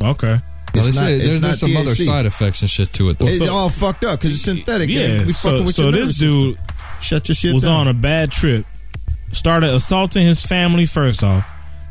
[0.00, 0.38] Okay.
[0.74, 3.10] Well, It's not- say it's there's, not there's some other side effects and shit to
[3.10, 3.18] it.
[3.18, 3.26] Though.
[3.26, 4.88] It's all fucked up because it's synthetic.
[4.90, 5.00] Yeah.
[5.00, 6.76] and we so with so your this dude system.
[7.00, 7.80] shut your shit was down.
[7.82, 8.66] on a bad trip.
[9.32, 11.46] Started assaulting his family first off.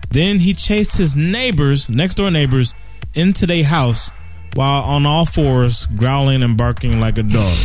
[0.09, 2.73] Then he chased his neighbors, next door neighbors,
[3.13, 4.09] into their house
[4.57, 7.57] while on all fours, growling and barking like a dog.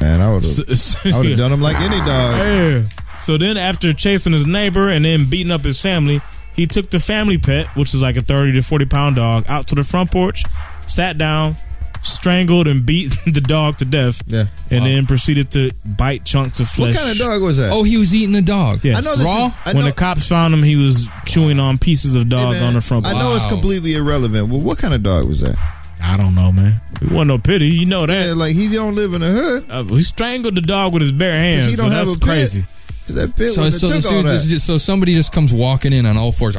[0.00, 0.78] Man, I would So- have.
[0.78, 2.36] so- I would have done him like any dog.
[2.46, 2.82] Yeah.
[3.20, 6.20] So then, after chasing his neighbor and then beating up his family,
[6.54, 9.66] he took the family pet, which is like a 30 to 40 pound dog, out
[9.68, 10.44] to the front porch,
[10.86, 11.56] sat down,
[12.02, 14.44] strangled and beat the dog to death, Yeah.
[14.70, 14.86] and Wow.
[14.88, 16.94] then proceeded to bite chunks of flesh.
[16.94, 17.70] What kind of dog was that?
[17.72, 18.84] Oh, he was eating the dog.
[18.84, 18.98] Yes.
[18.98, 19.46] I know this Raw?
[19.46, 22.54] is- I when know- the cops found him, he was chewing on pieces of dog
[22.54, 23.16] Hey, man, on the front Porch.
[23.16, 23.30] I porch.
[23.30, 24.46] know it's completely irrelevant.
[24.48, 25.56] Well, what kind of dog was that?
[26.02, 26.80] I don't know, man.
[27.02, 27.66] It wasn't no pity.
[27.68, 28.26] You know that.
[28.28, 29.66] Yeah, like he don't live in the hood.
[29.70, 31.66] Uh, he strangled the dog with his bare hands.
[31.66, 32.28] he don't so have that's a pet.
[32.28, 32.64] crazy.
[33.08, 34.32] That pit So, wouldn't so, took all dude that.
[34.32, 36.56] just, just- so somebody just comes walking in on all fours.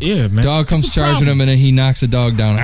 [0.00, 0.44] Yeah, man.
[0.44, 1.28] Dog comes charging problem?
[1.28, 2.56] him, and then he knocks the dog down.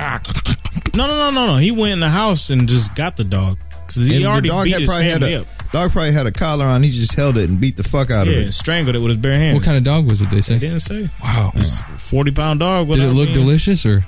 [0.95, 1.57] No, no, no, no, no.
[1.57, 3.57] He went in the house and just got the dog
[3.89, 5.47] because he And the dog beat had his probably had family a, up.
[5.71, 6.81] Dog probably had a collar on.
[6.83, 8.51] He just held it and beat the fuck out Yeah, of and it.
[8.53, 9.55] strangled it with his bare hands.
[9.57, 10.29] What kind of dog was it?
[10.31, 11.09] They They didn't say.
[11.21, 11.51] Wow.
[11.55, 12.87] It's forty pound dog.
[12.87, 14.05] Did it without look being- delicious or?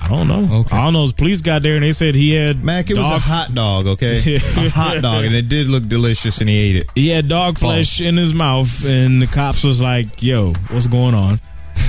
[0.00, 0.58] I don't know.
[0.60, 0.76] Okay.
[0.76, 3.06] I don't know is police got there and they said he had Mac, it was
[3.06, 4.34] a dog- hot dog, okay?
[4.36, 6.86] a hot dog, and it did look delicious, and he ate it.
[6.94, 7.74] He had dog False.
[7.74, 11.40] flesh in his mouth, and the cops was like, "Yo, what's going on?"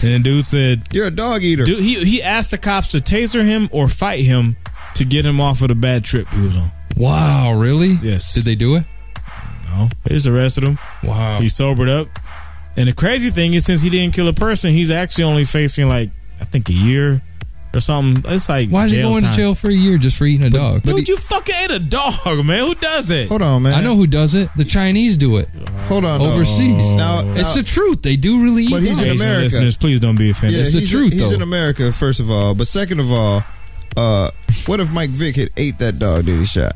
[0.01, 1.65] And the dude said, You're a dog eater.
[1.65, 4.55] dude, he he asked the cops to taser him or fight him
[4.95, 6.71] to get him off of the bad trip he was on.
[6.97, 7.97] Wow, really?
[8.01, 8.33] Yes.
[8.33, 8.83] Did they do it?
[9.69, 10.79] No, they just arrested him.
[11.03, 11.39] Wow.
[11.39, 12.07] He sobered up.
[12.77, 15.87] And the crazy thing is, since he didn't kill a person, he's actually only facing
[15.89, 16.09] like
[16.41, 17.21] I think a year
[17.73, 18.23] or something.
[18.31, 19.31] It's like Why is he jail going time.
[19.31, 20.83] to jail for a year just for eating a dog?
[20.83, 22.65] Dude, you fucking ate a dog, man.
[22.65, 23.27] Who does it?
[23.29, 23.73] Hold on, man.
[23.73, 24.49] I know who does it.
[24.55, 25.49] The Chinese do it
[25.87, 26.19] Hold on.
[26.21, 26.31] no.
[26.33, 26.95] overseas.
[26.95, 28.01] Now, it's the truth.
[28.01, 29.11] They do really eat But he's in dogs.
[29.11, 29.43] Asian America.
[29.43, 30.57] listeners, please don't be offended.
[30.57, 31.35] Yeah, It's the he's, truth, he's though.
[31.35, 32.55] in America, first of all.
[32.55, 33.43] But second of all,
[33.97, 34.31] uh,
[34.67, 36.75] what if Mike Vick had ate that dog that he shot?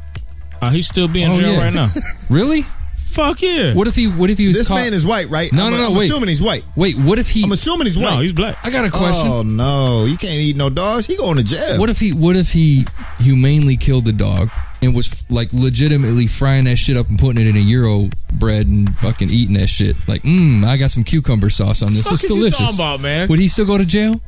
[0.61, 1.61] Uh, he's still being Oh, jail yeah.
[1.63, 1.87] right now.
[2.29, 2.63] Really?
[2.97, 3.73] Fuck yeah.
[3.73, 4.05] What if he?
[4.07, 4.75] What if he was This caught?
[4.75, 5.51] man is white, right?
[5.51, 6.11] No, I'm, no, no, I'm wait.
[6.11, 6.63] assuming he's white.
[6.75, 7.43] Wait, what if he?
[7.43, 8.13] I'm assuming he's white.
[8.13, 8.57] No, he's black.
[8.63, 9.27] I got a question.
[9.31, 11.07] Oh no, you can't eat no dogs.
[11.07, 11.79] He going to jail.
[11.79, 12.13] What if he?
[12.13, 12.85] What if he
[13.19, 14.51] humanely killed the dog
[14.83, 18.67] and was like legitimately frying that shit up and putting it in a euro bread
[18.67, 19.95] and fucking eating that shit?
[20.07, 22.03] Like, mmm, I got some cucumber sauce on this.
[22.05, 22.59] Fuck it's is you delicious.
[22.59, 23.27] talking about, man?
[23.27, 24.21] Would he still go to jail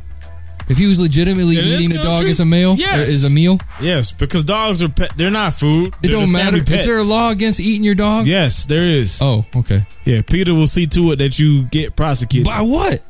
[0.70, 2.32] if he was legitimately In this eating a dog country?
[2.32, 2.76] as a meal?
[2.78, 3.00] Yes.
[3.00, 3.60] Or as a meal?
[3.82, 5.12] Yes, because dogs are pet.
[5.18, 5.88] They're not food.
[5.90, 6.46] It They're don't matter.
[6.58, 6.80] family pet.
[6.80, 8.28] Is there a law against eating your dog?
[8.28, 9.20] Yes, there is.
[9.22, 9.86] Oh, okay.
[10.06, 12.46] Yeah, Peter will see to it that you get prosecuted.
[12.46, 13.02] By what?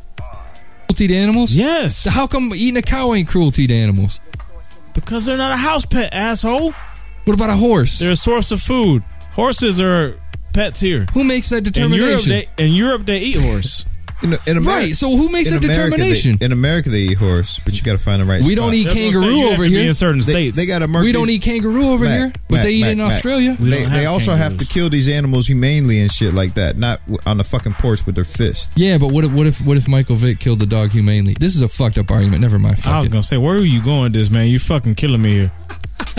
[0.88, 1.56] Cruelty to animals?
[1.56, 4.20] Yes, how come eating a cow ain't cruelty to animals?
[4.94, 6.74] because they're not a house pet, asshole.
[7.24, 8.00] What about a horse?
[8.00, 9.04] They're a source of food.
[9.32, 10.16] Horses are
[10.54, 11.06] pets here.
[11.14, 12.30] Who makes that In Europe, determination?
[12.58, 13.86] they, in Europe, they eat horse.
[14.24, 16.38] In, in America, Right, so who makes in that America, they- determination?
[16.41, 18.43] in America, they eat horse, but you got to find the right.
[18.43, 18.75] We don't spot.
[18.75, 19.82] eat kangaroo over here.
[19.88, 22.56] in certain They- They, got to murk We don't eat kangaroo over Mac, here, but
[22.58, 23.08] Mac, they eat Mac, in Mac.
[23.14, 23.58] Australia.
[23.59, 27.38] They, they also have to kill these animals humanely and shit like that, not on
[27.38, 28.72] the fucking porch with their fist.
[28.75, 31.35] Yeah, but what if what if what if Michael Vick killed the dog humanely?
[31.40, 32.41] This is a fucked up argument.
[32.41, 32.77] Never mind.
[32.80, 33.11] Fuck I was it.
[33.11, 34.48] gonna say, where are you going with this, man?
[34.48, 35.51] You fucking killing me here.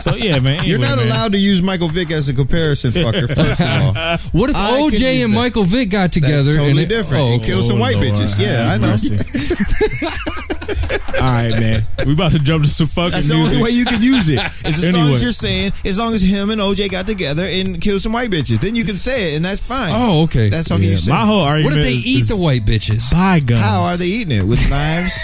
[0.01, 0.65] So yeah, man.
[0.65, 1.07] You're not man.
[1.07, 3.29] allowed to use Michael Vick as a comparison, fucker.
[3.33, 3.93] First of all,
[4.41, 5.37] What if I OJ and that.
[5.37, 6.53] Michael Vick got That's together?
[6.55, 7.23] totally and it- different.
[7.23, 8.39] Oh, and kill some white Lord, bitches.
[8.39, 8.89] Yeah, I have know.
[8.89, 9.17] mercy.
[11.23, 11.83] All right, man.
[12.05, 13.59] We about to jump to some fucking That's the music.
[13.59, 14.39] only way you can use it.
[14.65, 15.15] as long Anyway.
[15.17, 18.31] as you're saying, as long as him and OJ got together and killed some white
[18.31, 19.93] bitches, then you can say it, and that's fine.
[19.95, 20.49] Oh, okay.
[20.49, 21.13] That's all Yeah, you say.
[21.13, 23.13] my whole argument What if they is- eat is the white bitches?
[23.13, 23.61] Bygones.
[23.61, 24.45] How are they eating it?
[24.45, 25.17] With knives?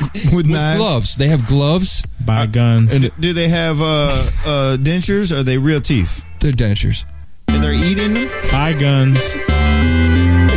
[0.14, 0.78] With With knives?
[0.78, 1.16] gloves.
[1.16, 2.04] They have gloves.
[2.24, 2.94] Bygones.
[2.94, 6.24] And do they have uh, uh, dentures or are they real teeth?
[6.40, 7.04] They're dentures.
[7.48, 8.28] And they're eating them?
[8.52, 9.36] Bygones.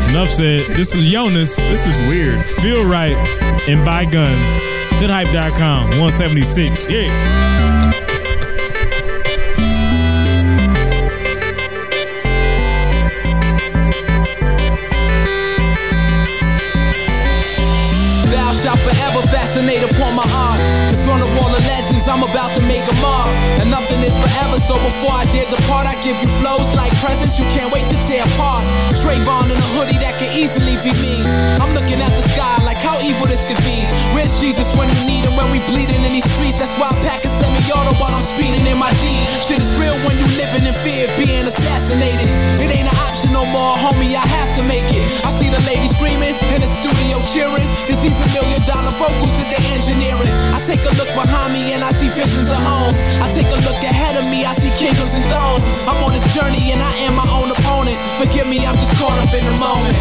[0.09, 0.61] Enough said.
[0.71, 1.55] This is Jonas.
[1.55, 2.45] This is weird.
[2.45, 3.17] Feel right
[3.67, 4.37] and buy guns.
[4.99, 5.85] Hoodhype.com.
[5.99, 6.87] 176.
[6.89, 7.72] Yeah.
[22.05, 22.62] I'm about to
[22.99, 23.31] make.
[23.61, 27.39] And nothing is forever, so before I dare depart, I give you flows like presents
[27.39, 28.65] you can't wait to tear apart.
[28.97, 31.21] Trayvon in a hoodie that could easily be me.
[31.61, 33.85] I'm looking at the sky like how evil this could be.
[34.11, 35.33] Where's Jesus when you need him?
[35.37, 38.65] When we bleeding in these streets, that's why I pack a semi-auto while I'm speeding
[38.67, 39.15] in my G.
[39.39, 42.27] Shit is real when you living in fear of being assassinated.
[42.59, 44.17] It ain't an option no more, homie.
[44.17, 45.03] I have to make it.
[45.23, 47.65] I see the lady screaming in the studio cheering.
[47.87, 50.33] Cause these a million dollar vocals that they engineering.
[50.51, 52.82] I take a look behind me and I see visions of home.
[52.91, 55.63] I take a look ahead of me, I see kingdoms and thrones.
[55.87, 57.95] I'm on this journey and I am my own opponent.
[58.19, 59.95] Forgive me, I'm just caught up in the moment.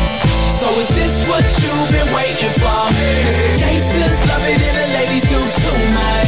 [0.51, 2.83] So is this what you've been waiting for?
[3.25, 6.27] Cause the gangsters love it and the ladies do too, man.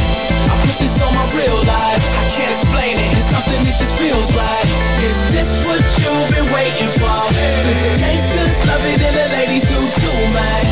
[0.49, 2.03] I put this on my real life.
[2.19, 3.09] I can't explain it.
[3.15, 4.67] It's something that just feels right.
[5.03, 7.19] Is this what you've been waiting for?
[7.63, 10.63] Cause the gangsters love it and the ladies do too, man.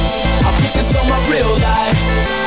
[0.44, 2.43] I put this on my real life.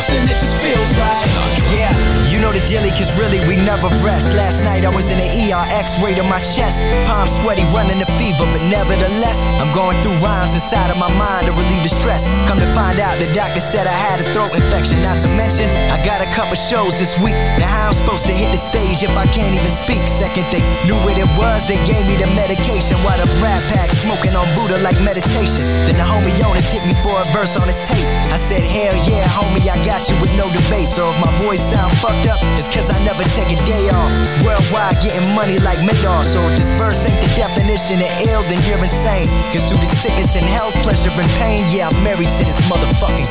[0.00, 1.28] It's something that just feels right.
[1.76, 1.92] Yeah,
[2.32, 4.32] you know the dealie, cause really we never rest.
[4.32, 6.80] Last night I was in the ER, X-ray to my chest.
[7.04, 11.46] Palm sweaty, running the fever, but nevertheless, I'm going through rhymes inside of my mind
[11.46, 12.24] to relieve the stress.
[12.48, 15.04] Come to find out, the doctor said I had a throat infection.
[15.04, 17.36] Not to mention, I got a couple shows this week.
[17.60, 20.00] Now how I'm supposed to hit the stage if I can't even speak?
[20.08, 22.96] Second thing, knew what it was, they gave me the medication.
[23.04, 25.68] While the rat pack smoking on Buddha like meditation.
[25.84, 28.06] Then the homie Jonas hit me for a verse on his tape.
[28.32, 30.86] I said, hell yeah, homie, I got you with no debate.
[30.86, 34.10] So if my voice sound fucked up, it's cause I never take a day off.
[34.46, 36.30] Worldwide getting money like Madoff.
[36.30, 39.26] So if this verse ain't the definition of ill, then you're insane.
[39.50, 43.26] Cause through the sickness and health, pleasure and pain, yeah, I'm married to this motherfucking.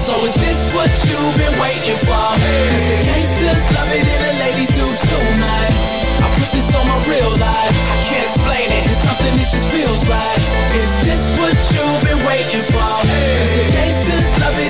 [0.00, 2.26] So is this what you've been waiting for?
[2.72, 5.70] Cause the gangsters love it and the ladies do too, man.
[6.18, 7.76] I put this on my real life.
[7.92, 8.82] I can't explain it.
[8.88, 10.40] It's something that just feels right.
[10.74, 12.90] Is this what you've been waiting for?
[13.38, 14.67] Cause the gangsters love it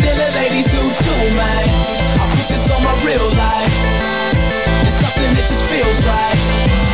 [0.59, 1.69] ladies do too, man.
[2.19, 3.75] I put this on my real life.
[4.83, 6.88] It's something that just feels right.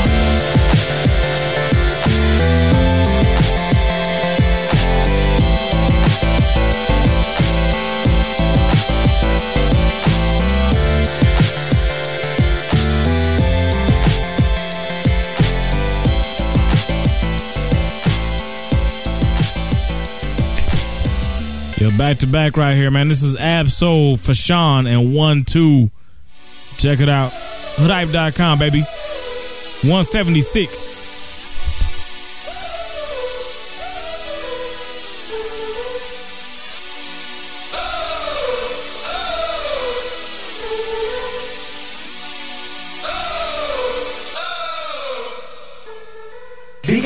[21.85, 23.09] Yo, back to back right here, man.
[23.09, 25.91] This is Absol for Sean and one two.
[26.79, 27.31] Check it out.
[27.77, 28.81] Hoodhype.com, baby.
[28.81, 31.04] 176.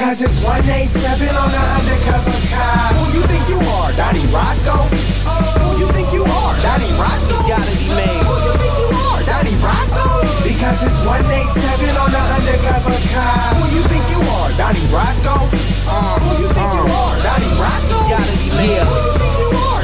[0.08, 2.96] Because it's 187 on the undercover car.
[2.96, 4.88] Who you think you are, Donnie Brasco?
[4.88, 7.36] Who you think you are, Donnie Brasco?
[7.44, 8.24] You Gotta be made.
[8.24, 10.08] Who you think you are, Donnie Brasco?
[10.48, 13.52] Because it's 187 on the undercover car.
[13.60, 15.44] Who you think you are, Donnie Brasco?
[15.92, 17.04] Uh, who you think you uh-uh.
[17.04, 18.00] are, Donnie Brasco?
[18.00, 18.80] You Gotta be made.
[18.88, 19.37] Who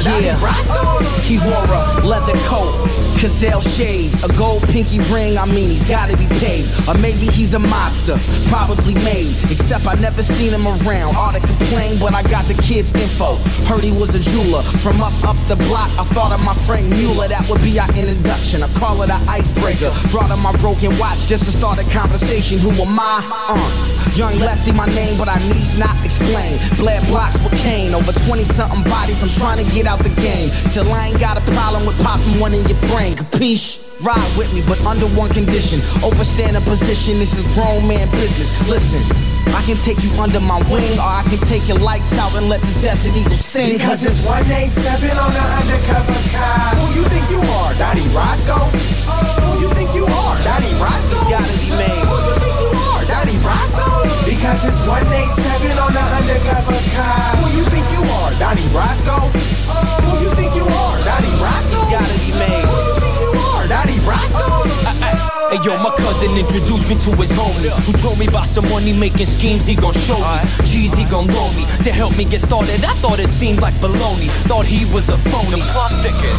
[0.05, 0.37] Yeah.
[1.25, 2.77] He wore a leather coat.
[3.17, 6.61] Cazal shades, a gold pinky ring, I mean, he's gotta be paid.
[6.85, 8.19] Or maybe he's a mobster,
[8.51, 9.33] probably made.
[9.49, 11.15] Except I never seen him around.
[11.17, 13.39] Ought to complain, but I got the kid's info.
[13.65, 14.61] Heard he was a jeweler.
[14.83, 17.25] From up, up the block, I thought of my friend Mueller.
[17.31, 18.61] That would be our introduction.
[18.61, 19.89] I call it an icebreaker.
[20.13, 22.61] Brought him my broken watch just to start a conversation.
[22.61, 23.25] Who am I?
[23.49, 23.95] Uh.
[24.15, 26.55] Young lefty, my name, but I need not explain.
[26.79, 29.19] Bled blocks with cane, over 20 something bodies.
[29.19, 30.49] I'm trying to get out the game.
[30.49, 33.15] Still, I ain't got a problem with popping one in your brain.
[33.15, 33.79] Capiche?
[34.03, 35.79] Ride with me, but under one condition.
[36.03, 38.67] Overstand a position, this is grown man business.
[38.67, 38.99] Listen.
[39.55, 42.49] I can take you under my wing, or I can take your lights out and
[42.49, 43.77] let this Desert Eagle sing.
[43.77, 46.75] Because it's 187 on the undercover car.
[46.75, 48.57] Who you think you are, Donnie Brasco?
[48.59, 51.23] Who you think you are, Donnie Brasco?
[51.23, 52.04] You Gotta be made.
[54.55, 57.35] Because it's 187 on the undercover car.
[57.43, 59.19] Who you think you are, Donnie Brasco?
[59.27, 61.83] Who you think you are, Donnie Brasco?
[61.91, 62.63] Gotta be made.
[62.63, 64.47] Who you think you are, Donnie Brasco?
[64.47, 68.49] Uh, uh, Hey yo, my cousin introduced me to his homie Who told me about
[68.49, 70.41] some money making schemes he gon' show me.
[70.65, 72.81] G's he gon' loan me To help me get started.
[72.81, 74.25] I thought it seemed like baloney.
[74.49, 75.61] Thought he was a phony.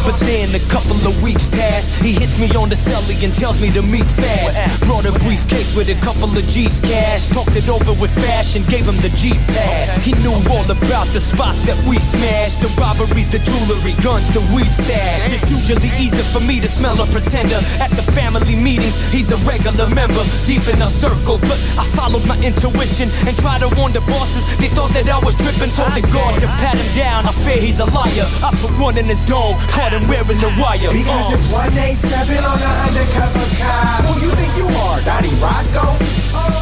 [0.03, 3.63] But then a couple of weeks pass He hits me on the celly and tells
[3.63, 4.59] me to meet fast.
[4.83, 7.31] Brought a briefcase with a couple of G's cash.
[7.31, 10.03] Talked it over with fashion Gave him the G pass.
[10.03, 12.59] He knew all about the spots that we smashed.
[12.59, 15.31] The robberies, the jewelry, guns, the weed stash.
[15.31, 19.37] It's usually easy for me to smell a pretender At the family meetings He's a
[19.47, 21.37] regular member, deep in our circle.
[21.47, 24.45] But I followed my intuition and tried to warn the bosses.
[24.57, 27.25] They thought that I was tripping, told the guard to pat him down.
[27.25, 28.27] I fear he's a liar.
[28.43, 30.91] I put one in his dome, caught him wearing the wire.
[30.91, 31.35] Because Uh.
[31.35, 34.05] it's 187 on the undercover car.
[34.07, 35.85] Who you think you are, Donnie Brasco?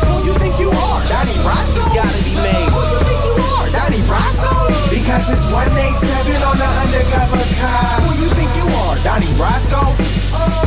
[0.07, 1.81] Who you think you are, Donnie Brasco?
[1.85, 2.69] You Gotta be made.
[2.72, 4.51] Who you think you are, Donnie Brasco?
[4.91, 7.93] Because it's 187 on the undercover car.
[8.03, 9.81] Who you think you are, Donnie Brasco?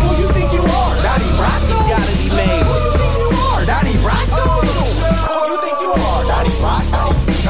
[0.01, 1.79] Who you think you are, Donnie Brasco?
[1.89, 2.67] Gotta be made.
[2.67, 4.43] Who you think you are, Donnie Brasco?
[4.43, 7.03] Oh, Who oh, you think you are, Donnie Brasco?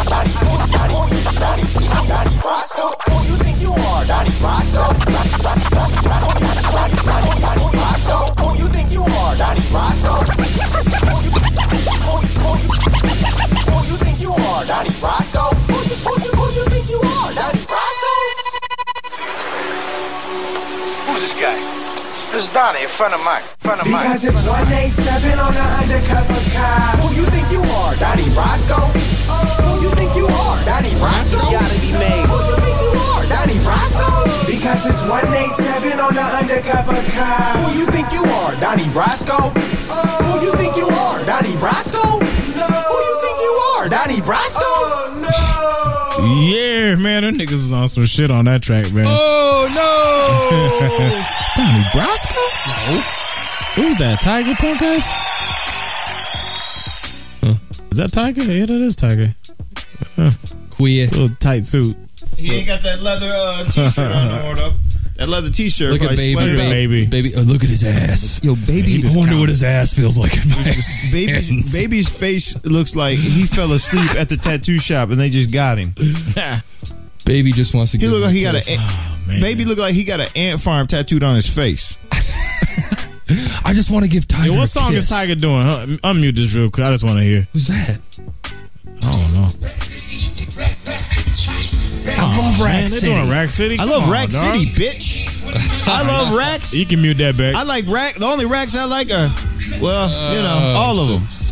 [0.08, 0.36] Donnie,
[0.72, 0.98] Donnie,
[1.40, 1.68] Donnie,
[2.08, 2.86] Donnie, Brasco?
[3.08, 5.07] Who you think you are, Donnie Brasco?
[22.38, 23.42] This is Donnie, a friend of mine.
[23.58, 23.98] Friend of mine.
[23.98, 27.02] Because it's 187 on the undercover car.
[27.02, 28.78] Who you think you are, Donnie Brasco?
[29.66, 31.42] Who you think you are, Donnie Brasco?
[31.50, 32.30] Gotta be made.
[32.30, 34.06] Who you think you are, Donnie Brasco?
[34.46, 37.58] Because it's 187 on the undercover car.
[37.58, 39.50] Who you think you are, Donnie Brasco?
[40.22, 42.22] Who you think you are, Donnie Brasco?
[42.22, 44.70] Who you think you are, Donnie Brasco?
[46.22, 49.10] Yeah, man, them niggas was on some shit on that track, man.
[49.10, 51.34] Oh no!
[51.58, 52.38] Donnie Brasco?
[52.68, 53.00] No.
[53.74, 54.20] Who's that?
[54.20, 55.04] Tyga Punk guys?
[57.90, 58.46] Is that Tyga?
[58.46, 59.34] Yeah, that is Tyga.
[60.14, 60.30] Huh.
[60.70, 61.08] Queer.
[61.08, 61.96] Little tight suit.
[62.36, 64.72] He ain't got that leather uh, t-shirt on no more though.
[65.16, 65.90] That leather t-shirt.
[65.90, 67.32] Look at probably baby, baby, baby.
[67.36, 68.40] Oh, look at his ass.
[68.44, 69.02] Yo, baby.
[69.04, 70.62] I wonder what his ass feels like in my
[71.10, 71.72] Baby's, hands.
[71.72, 75.76] baby's face looks like he fell asleep at the tattoo shop and they just got
[75.78, 75.92] him.
[77.28, 77.98] Baby just wants to.
[77.98, 78.70] He give look like he got kiss.
[78.70, 81.98] a oh, baby look like he got an ant farm tattooed on his face.
[83.62, 84.46] I just want to give Tyga.
[84.46, 85.10] Yo, a what song kiss.
[85.10, 85.62] is Tyga doing?
[85.62, 85.86] Huh?
[86.10, 86.86] Unmute this real quick.
[86.86, 87.46] I just want to hear.
[87.52, 88.00] Who's that?
[89.02, 89.48] I don't know.
[92.10, 93.08] I love oh, Rack Man, City.
[93.08, 93.78] They doing Rack City.
[93.78, 94.56] I love on, Rack dog.
[94.56, 95.86] City, bitch.
[95.86, 96.74] I love racks.
[96.74, 97.54] You can mute that back.
[97.54, 98.14] I like rack.
[98.14, 99.34] The only racks I like are,
[99.82, 101.47] well, you know, all of oh, them.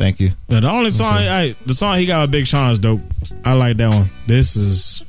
[0.00, 0.30] Thank you.
[0.48, 3.02] Yeah, the only song, I, the song he got with Big Sean is dope.
[3.44, 4.06] I like that one.
[4.26, 5.04] This is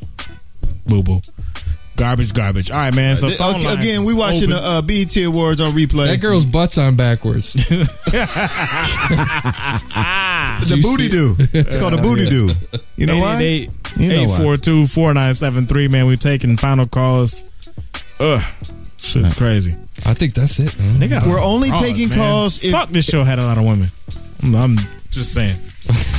[0.86, 1.22] boo boo,
[1.96, 2.72] garbage, garbage.
[2.72, 3.16] All right, man.
[3.16, 4.70] So Th- phone okay, again, we is watching the open.
[4.70, 6.08] uh, BET Awards on replay.
[6.08, 7.54] That girl's butt's on backwards.
[7.54, 7.88] the
[10.84, 11.38] booty do.
[11.40, 12.50] It's called a booty do.
[12.98, 13.40] You know why?
[13.40, 14.40] You know why.
[14.40, 16.06] 842-4973, man.
[16.06, 17.46] We taking final calls.
[18.20, 18.44] Ugh.
[18.98, 19.72] Shit's crazy.
[20.06, 20.78] I think that's it.
[20.78, 21.00] Man.
[21.26, 22.18] We're only draws, taking man.
[22.18, 23.88] calls if- Fuck this show had a lot of women.
[24.44, 24.76] I'm, I'm
[25.10, 25.56] just saying.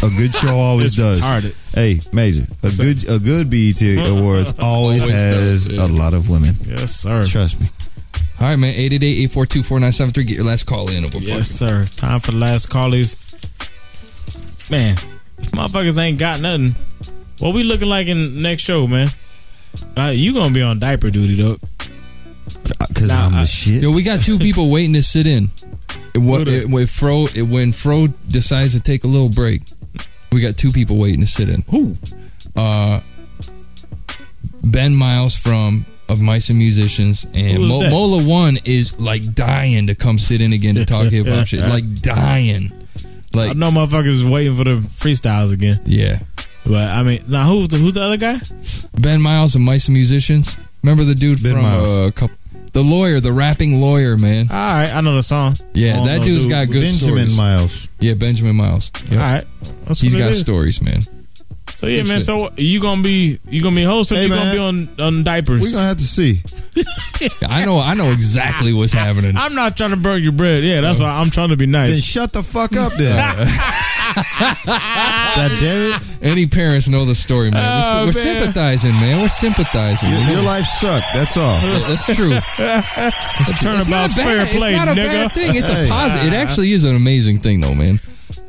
[0.02, 1.20] A good show always It's does.
[1.20, 1.55] retarded.
[1.75, 2.44] Hey, major.
[2.62, 6.55] A good a good BET Awards always, Always has does, a lot of women.
[6.67, 7.25] Yes, sir.
[7.25, 7.68] Trust me.
[8.41, 8.75] All right, man.
[8.75, 10.15] 888-842-4973.
[10.26, 11.05] Get your last call in.
[11.05, 11.84] Over Yes, sir.
[11.97, 13.17] Time for the last callies.
[14.70, 14.94] Man,
[15.39, 16.75] if motherfuckers ain't got nothing,
[17.39, 19.09] what we looking like in the next show, man?
[19.97, 21.57] Uh, you gonna be on diaper duty, though.
[22.89, 23.83] Because Nah, I'm I- the shit.
[23.83, 25.51] Yo, we got two people waiting to sit in.
[26.15, 29.62] It, what, it, when Fro it, when Fro decides to take a little break,
[30.31, 31.62] we got two people waiting to sit in.
[31.70, 31.97] Who?
[32.55, 33.00] Uh,
[34.62, 39.94] Ben Miles from of Mice and Musicians, and Mo- Mola One is like dying to
[39.94, 41.60] come sit in again to talk hip hop shit.
[41.60, 42.70] Like dying.
[43.34, 45.81] Like I know motherfuckers waiting for the freestyles again.
[45.86, 46.18] yeah.
[46.65, 48.39] But I mean, now who's the who's the other guy?
[48.97, 50.57] Ben Miles of Mice and Musicians.
[50.84, 52.36] Remember the dude Ben from uh, couple,
[52.73, 54.49] the lawyer, the rapping lawyer, man.
[54.51, 55.57] All right, I know the song.
[55.75, 57.36] Yeah, that dude's dude, got good Benjamin stories.
[57.36, 57.89] Miles.
[58.01, 58.91] Yeah, Benjamin Miles.
[59.05, 59.12] Yep.
[59.12, 59.47] All right,
[59.84, 61.02] That's He's got stories, man.
[61.83, 62.19] So yeah, Good man.
[62.19, 62.27] shit.
[62.27, 64.19] So you gonna be you gonna be hosting?
[64.19, 65.62] Hey, you gonna be on on diapers?
[65.62, 66.41] We're gonna have to see.
[67.43, 69.36] I know, I know exactly what's happening.
[69.36, 70.62] I'm not trying to burn your bread.
[70.62, 71.91] Yeah, that's why I'm trying to be nice.
[71.91, 73.17] Then shut the fuck up then.
[74.65, 76.02] God damn it.
[76.23, 77.65] Any parents know the story, man.
[77.65, 78.12] Oh, we're we're man.
[78.12, 79.20] sympathizing, man.
[79.20, 80.09] We're sympathizing.
[80.11, 81.07] Your, your life sucked.
[81.12, 81.61] That's all.
[81.62, 82.31] Yeah, That's true.
[83.43, 84.57] The turnabout's It's not fair bad.
[84.57, 84.94] play, It's not a nigga.
[85.09, 85.55] bad thing.
[85.57, 85.86] It's Hey.
[85.86, 86.28] a positive.
[86.33, 87.99] It actually is an amazing thing, though, man.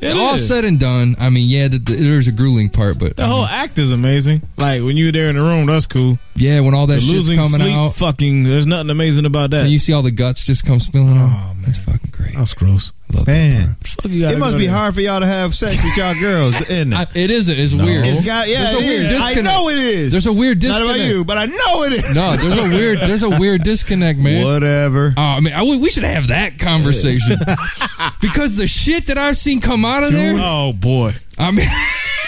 [0.01, 0.47] It All is.
[0.47, 3.27] said and done, I mean, yeah, the, the, there's a grueling part, but The I
[3.27, 4.41] whole act is amazing.
[4.57, 6.17] Like when you're there in the room, that's cool.
[6.35, 8.43] yeah, when all that The shit's losing coming sleep, out, fucking.
[8.43, 9.63] There's nothing amazing about that.
[9.63, 11.29] and you see all the guts just come spilling oh, out.
[11.51, 11.61] Oh, man.
[11.65, 12.35] That's fucking great.
[12.35, 12.91] that's gross.
[13.13, 14.75] Love Man, Fuck you it must be there.
[14.75, 16.95] hard for y'all to have sex with y'all girls, isn't it?
[16.95, 17.47] I, it is.
[17.47, 17.85] It's No.
[17.85, 18.05] weird.
[18.07, 18.61] It's got yeah.
[18.71, 19.11] There's a weird is.
[19.11, 19.45] I disconnect.
[19.45, 20.11] know it is.
[20.11, 20.95] There's a weird Not disconnect.
[20.99, 22.15] about you, but I know it is.
[22.15, 22.99] No, there's a weird.
[22.99, 24.43] There's a weird disconnect, man.
[24.43, 25.13] Whatever.
[25.15, 27.37] Oh, I mean, I, we should have that conversation
[28.21, 30.35] because the shit that I've seen come out of there.
[30.39, 31.13] Oh boy.
[31.37, 31.67] I mean,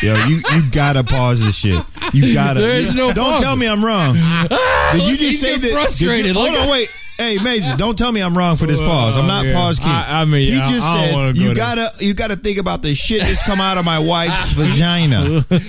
[0.02, 1.84] Yo, you you gotta pause this shit.
[2.14, 2.60] You gotta.
[2.60, 3.42] There is no Don't pause.
[3.42, 4.14] tell me I'm wrong.
[4.94, 5.72] Did you just he's say getting that?
[5.80, 6.26] frustrated.
[6.26, 6.90] Did you, Look hold on, at- wait.
[7.18, 9.16] Hey, Major, don't tell me I'm wrong for this pause.
[9.16, 9.54] I'm not yeah.
[9.54, 9.88] pause king.
[9.88, 11.56] I- I mean, he yeah, just I don't said go you there.
[11.56, 15.24] gotta you gotta think about the shit that's come out of my wife's vagina.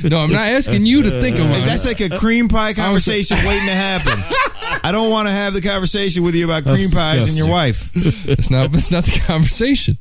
[0.04, 1.64] no, I'm not asking you to think about it.
[1.64, 4.18] that's like a cream pie conversation waiting to happen.
[4.82, 7.48] I don't want to have the conversation with you about That's cream pies and your
[7.48, 7.90] wife.
[8.28, 8.74] It's not.
[8.74, 9.98] It's not the conversation.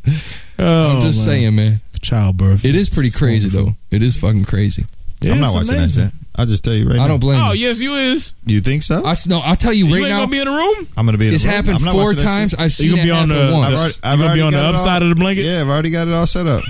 [0.57, 1.35] Oh, I'm just man.
[1.35, 1.81] saying, man.
[2.01, 2.65] Childbirth.
[2.65, 3.77] It is pretty crazy, wonderful.
[3.91, 3.95] though.
[3.95, 4.85] It is fucking crazy.
[5.21, 6.05] Yeah, I'm not watching amazing.
[6.05, 6.13] that.
[6.35, 6.39] Shit.
[6.39, 7.05] I'll just tell you right now.
[7.05, 7.67] I don't blame Oh you.
[7.67, 8.33] yes, you is.
[8.45, 9.03] You think so?
[9.05, 9.39] I s- no.
[9.39, 10.17] I'll tell you You right ain't now.
[10.19, 10.87] gonna be in the room.
[10.97, 11.27] I'm gonna be.
[11.29, 11.55] In It's the room.
[11.55, 12.51] happened I'm not four watching that times.
[12.51, 12.59] shit.
[12.59, 13.65] I've seen gonna it be on happen the- once.
[13.67, 15.41] I've already, I've gonna be already on got the it all- upside of the blanket?
[15.45, 16.61] Yeah, I've already got it all set up.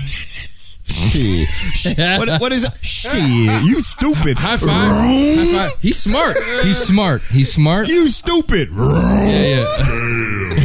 [0.88, 1.98] Shit.
[1.98, 2.72] what, what is it?
[2.80, 3.20] Shit.
[3.64, 4.38] You stupid.
[4.38, 4.68] High five.
[4.68, 5.80] High five.
[5.82, 6.36] He's smart.
[6.62, 7.22] He's smart.
[7.22, 7.88] He's smart.
[7.88, 8.68] You stupid.
[8.72, 9.66] Yeah, yeah.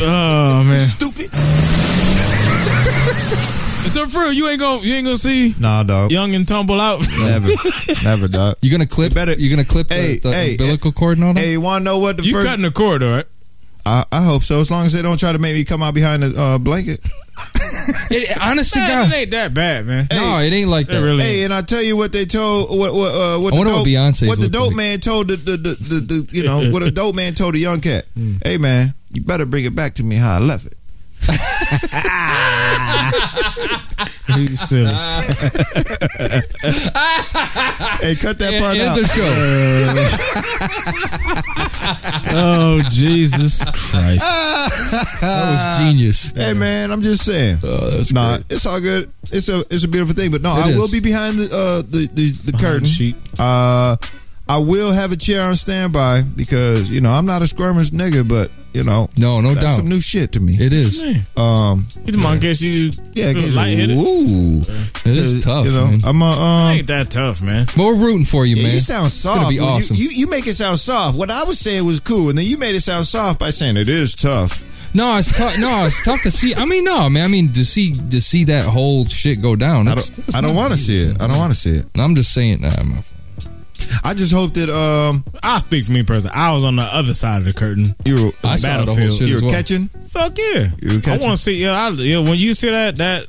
[0.03, 0.87] Oh man.
[0.87, 1.31] Stupid.
[3.91, 6.11] So for real, you ain't gonna you ain't gonna see Nah, dog.
[6.11, 7.01] young and tumble out.
[7.19, 7.49] Never.
[8.03, 8.55] Never, dog.
[8.61, 9.13] You gonna clip?
[9.13, 11.39] better- You gonna clip Hey, the, the hey, umbilical cord and all that?
[11.41, 12.47] Hey, you want to know what the you first?
[12.47, 13.25] cutting the cord, all right?
[13.85, 14.59] I, I hope so.
[14.59, 16.99] As long as they don't try to make me come out behind the uh, blanket.
[18.11, 20.07] It, honest to Man, God, it ain't that bad, man.
[20.11, 21.01] no, it ain't like It that.
[21.01, 23.59] really Hey, and I tell you what they told what what uh, what I the
[23.59, 24.75] wonder dope, what Beyonce's what the dope like.
[24.75, 27.57] man told the the, the, the, the you know what a dope man told a
[27.57, 28.05] young cat.
[28.13, 28.35] Hmm.
[28.43, 30.77] Hey man, you better bring it back to me how I left it.
[34.37, 34.89] You silly.
[38.01, 38.95] Hey, cut that part end out.
[38.97, 39.29] the show.
[42.37, 44.25] oh Jesus Christ!
[45.21, 46.31] That was genius.
[46.31, 47.59] Hey man, I'm just saying.
[47.63, 48.45] Oh, that's nah, great.
[48.51, 49.11] it's all good.
[49.31, 50.31] It's a it's a beautiful thing.
[50.31, 52.83] But no, It I will be behind the uh the the, the curtain.
[52.83, 53.15] the sheet.
[53.39, 53.97] Uh,
[54.47, 58.27] I will have a chair on standby because you know I'm not a squirmish nigga,
[58.27, 59.75] but you know No, no that's doubt.
[59.77, 60.53] some new shit to me.
[60.59, 61.03] It is.
[61.35, 63.97] Um, you the in case you yeah, feel cause, lightheaded.
[63.97, 64.61] Ooh,
[65.05, 65.99] It is tough, You know, man.
[66.03, 66.71] I'm a um.
[66.71, 67.65] ain't that tough, man.
[67.75, 68.73] But we're rooting for you, Yeah, man.
[68.73, 69.37] you sound It's soft.
[69.37, 69.95] gonna be You- awesome.
[69.97, 71.17] You, you make it sound soft.
[71.17, 73.77] What I was saying was cool, and then you made it sound soft by saying
[73.77, 74.63] it is tough.
[74.93, 75.57] no, it's tough.
[75.57, 76.53] No, it's tough to see.
[76.55, 77.23] I mean, no, man.
[77.23, 79.87] I mean, to see to see that whole shit go down.
[79.87, 80.17] I don't.
[80.19, 81.21] it's I don't want to see it.
[81.21, 81.85] I don't want to see it.
[81.93, 83.03] And I'm just saying, nah, my-
[84.03, 86.35] I just hope that um I'll speak for me personally.
[86.35, 87.95] I was on the other side of the curtain.
[88.05, 89.13] you were I saw the whole Battlefield.
[89.19, 89.55] shit you as were well.
[89.57, 89.87] catching.
[89.87, 90.69] Fuck yeah!
[90.81, 91.25] You were I catching.
[91.27, 91.57] want to see.
[91.61, 92.19] Yeah, I, yeah.
[92.19, 93.27] When you see that, that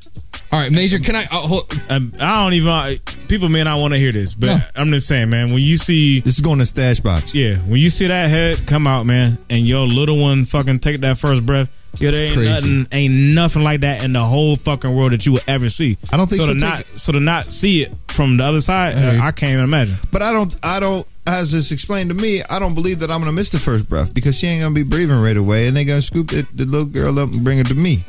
[0.52, 0.98] All right, Major.
[0.98, 1.24] Can I?
[1.24, 2.98] Uh, hold, um, I don't even.
[3.26, 4.58] People may not want to hear this, but No.
[4.76, 5.50] I'm just saying, man.
[5.50, 7.34] When you see, This is going to stash box.
[7.34, 11.00] yeah, when you see that head come out, man, and your little one fucking take
[11.00, 11.70] that first breath.
[11.98, 15.32] Yeah, there ain't nothing, ain't nothing like that in the whole fucking world that you
[15.32, 15.97] would ever see.
[16.12, 16.48] I don't think so.
[16.48, 16.86] To not, it.
[17.00, 19.97] so to not see it from the other side, uh, I can't even imagine.
[20.12, 20.55] But I don't.
[20.62, 21.06] I don't.
[21.26, 24.12] As it's explained to me, I don't believe that I'm gonna miss the first breath
[24.12, 26.86] because she ain't gonna be breathing right away, and they gonna scoop the, the little
[26.86, 28.05] girl up and bring her to me.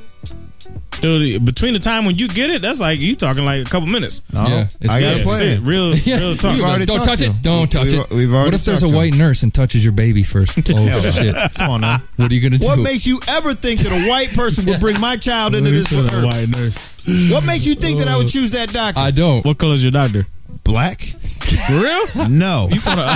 [1.01, 3.87] Dude, between the time when you get it, that's like you talking like a couple
[3.87, 4.21] minutes.
[4.33, 5.63] No, Yeah, it's I got a Yeah, plan.
[5.65, 6.53] real, real talk.
[6.55, 7.31] We've already don't touch to it.
[7.31, 7.37] him.
[7.41, 8.09] Don't touch We've- it.
[8.11, 10.57] we've already what if there's a talked to white nurse and touches your baby first?
[10.75, 11.35] Oh shit!
[11.55, 11.99] Come on now.
[12.15, 12.65] What are you gonna do?
[12.65, 15.91] What makes you ever think that a white person would bring my child into this
[15.91, 16.25] Look at that earth?
[16.25, 17.31] white nurse.
[17.31, 18.29] What makes you think that I would oh.
[18.29, 18.99] choose that doctor?
[18.99, 19.43] I don't.
[19.45, 20.25] What color is your doctor?
[20.63, 21.01] Black?
[21.01, 22.29] For real?
[22.29, 22.67] No.
[22.71, 23.09] You I'm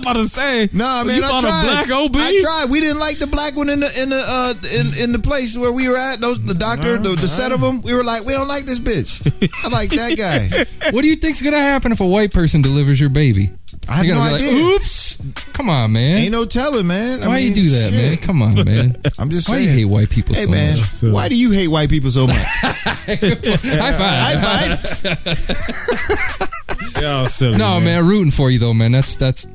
[0.00, 0.68] about to say.
[0.72, 1.62] Nah, man, you I found tried.
[1.62, 2.16] a black OB.
[2.16, 2.70] I tried.
[2.70, 5.56] We didn't like the black one in the in the uh in, in the place
[5.56, 6.20] where we were at.
[6.20, 7.82] Those the doctor, the, the set of them.
[7.82, 9.22] We were like, we don't like this bitch.
[9.64, 10.48] I like that guy.
[10.90, 13.50] What do you think's gonna happen if a white person delivers your baby?
[13.90, 14.64] I have no gotta like, idea.
[14.76, 15.22] Oops!
[15.52, 16.16] Come on, man.
[16.18, 17.22] Ain't no telling, man.
[17.22, 18.02] I Why mean, you do that, shit.
[18.10, 18.16] man?
[18.18, 18.92] Come on, man.
[19.18, 19.68] I'm just Why saying.
[19.68, 21.02] you hate white people Hey, so man, much?
[21.14, 22.36] why do you hate white people so much?
[22.36, 24.38] High five.
[24.40, 26.50] High five.
[27.02, 28.06] Y'all silly, No, man.
[28.06, 28.92] rooting for you though, man.
[28.92, 29.46] That's that's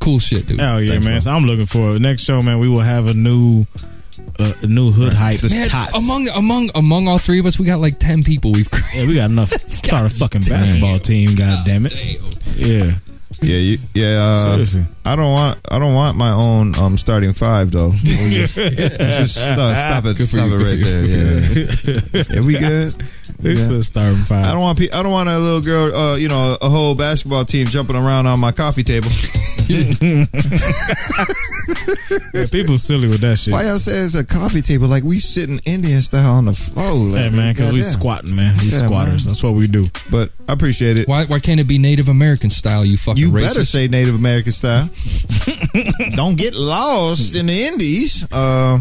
[0.00, 0.58] cool shit, dude.
[0.60, 1.14] Hell yeah, Thanks, man.
[1.14, 1.20] bro.
[1.20, 2.58] So I'm looking for next show, man.
[2.58, 3.66] We will have a new,
[4.38, 5.42] uh, a new hood hype.
[5.50, 8.52] Man, among among among all three of us, we got like ten people.
[8.52, 9.48] We've Yeah, we got enough.
[9.70, 11.34] Start a fucking basketball team.
[11.34, 11.94] God damn it.
[12.56, 12.92] Yeah.
[13.42, 14.18] Yeah, you, yeah.
[14.20, 14.84] Uh, Seriously.
[15.04, 15.58] I don't want.
[15.70, 17.92] I don't want my own um, starting five though.
[18.02, 20.16] Just, just stop, stop it.
[20.16, 21.04] Good Stop it right there.
[21.04, 22.24] Yeah.
[22.34, 22.94] yeah, we good.
[23.40, 23.76] It's Yeah.
[23.76, 24.44] a starting five.
[24.46, 24.78] I don't want.
[24.78, 25.94] Pe- I don't want a little girl.
[25.94, 29.08] Uh, you know, a whole basketball team jumping around on my coffee table.
[32.34, 33.52] Yeah, people silly with that shit.
[33.52, 34.86] Why y'all say it's a coffee table?
[34.88, 36.92] Like we sitting Indian style on the floor.
[36.92, 37.98] Like, Yeah, man, because we goddamn.
[37.98, 38.54] squatting, man.
[38.58, 39.24] We Yeah, squatters.
[39.26, 39.32] man.
[39.32, 39.86] That's what we do.
[40.10, 41.08] But I appreciate it.
[41.08, 42.84] Why why can't it be Native American style?
[42.84, 43.42] You fucking You racist.
[43.48, 44.88] better say Native American style.
[46.14, 48.26] Don't get lost in the Indies.
[48.30, 48.80] Uh,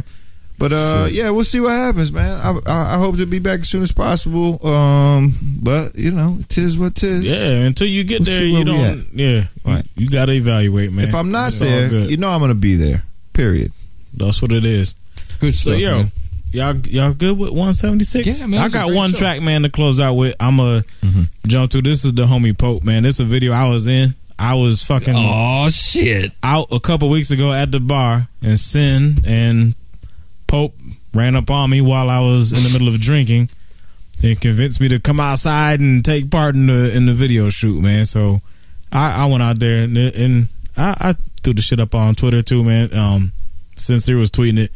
[0.57, 2.39] but uh, yeah, we'll see what happens, man.
[2.39, 4.65] I, I, I hope to be back as soon as possible.
[4.65, 7.23] Um, but you know, tis what tis.
[7.23, 9.07] Yeah, until you get We'll there, you where don't.
[9.13, 9.83] Yeah, Right.
[9.95, 11.07] You, got to evaluate, man.
[11.07, 12.09] If I'm not It's there, good.
[12.11, 13.03] you know I'm gonna be there.
[13.33, 13.71] Period.
[14.13, 14.95] That's what it is.
[15.39, 15.73] Good stuff.
[15.73, 16.11] So yo, man.
[16.51, 18.41] y'all y'all good with 176?
[18.41, 19.17] Yeah, man, I got one show.
[19.17, 20.35] track, man, to close out with.
[20.39, 21.23] I'm a Mm-hmm.
[21.47, 21.81] jump to.
[21.81, 23.03] This is the homie Pope, man.
[23.03, 24.15] This is a video I was in.
[24.37, 26.31] I was fucking Oh shit!
[26.43, 29.75] out a couple weeks ago at the bar, and Sin and
[30.55, 30.73] Pope
[31.13, 33.49] ran up on me while I was in the middle of drinking
[34.23, 37.81] and convinced me to come outside and take part in the in the video shoot,
[37.83, 38.05] man.
[38.05, 38.39] So
[38.89, 42.41] I, I went out there and, and I, I threw the shit up on Twitter
[42.41, 42.93] too, man.
[42.93, 43.33] Um,
[43.75, 44.71] Sincere was tweeting it.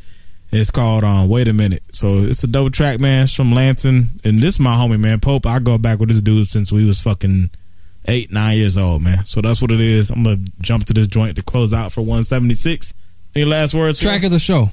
[0.52, 1.84] It's called um, Wait a Minute.
[1.94, 3.24] So it's a double track, man.
[3.24, 4.10] It's from Lansing.
[4.26, 5.22] And this is my homie, man.
[5.22, 7.52] Pope, I go back with this dude since we was fucking
[8.06, 9.24] eight, nine years old, man.
[9.24, 10.10] So that's what it is.
[10.10, 12.94] I'm gonna jump to this joint to close out for 176.
[13.34, 14.02] Any last words?
[14.02, 14.28] Track Phil?
[14.28, 14.72] of the show.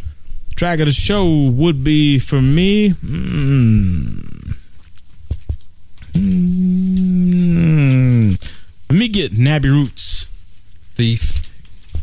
[0.57, 2.91] Track of the show would be for me.
[2.91, 4.57] Mm,
[7.57, 8.52] mm,
[8.91, 10.25] let me get Nappy Roots.
[10.94, 11.43] Thief.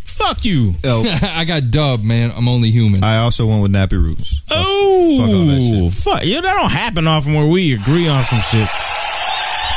[0.04, 0.76] Fuck you.
[0.84, 2.32] Oh, I got dub, man.
[2.36, 3.04] I'm only human.
[3.04, 4.42] I also went with Nappy Roots.
[4.48, 5.94] fuck all that Oh, shit.
[6.04, 6.22] fuck.
[6.24, 8.70] Yeah, that don't happen often where we agree on some shit.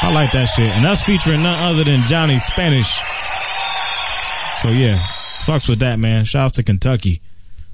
[0.02, 0.70] I like that shit.
[0.76, 2.90] And that's featuring none other than Johnny Spanish.
[4.60, 4.98] So yeah,
[5.38, 6.24] fucks with that, man.
[6.26, 7.22] Shouts to Kentucky.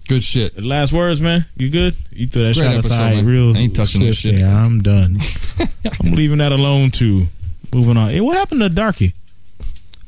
[0.08, 0.62] Good shit.
[0.62, 1.46] Last words, man.
[1.56, 1.94] You good?
[2.10, 3.26] You threw that Great shot episode, aside man.
[3.26, 4.48] real I ain't touching this shit there.
[4.48, 5.18] I'm done.
[6.04, 7.26] I'm leaving that alone too.
[7.72, 8.10] Moving on.
[8.10, 9.14] Hey, what happened to Darky?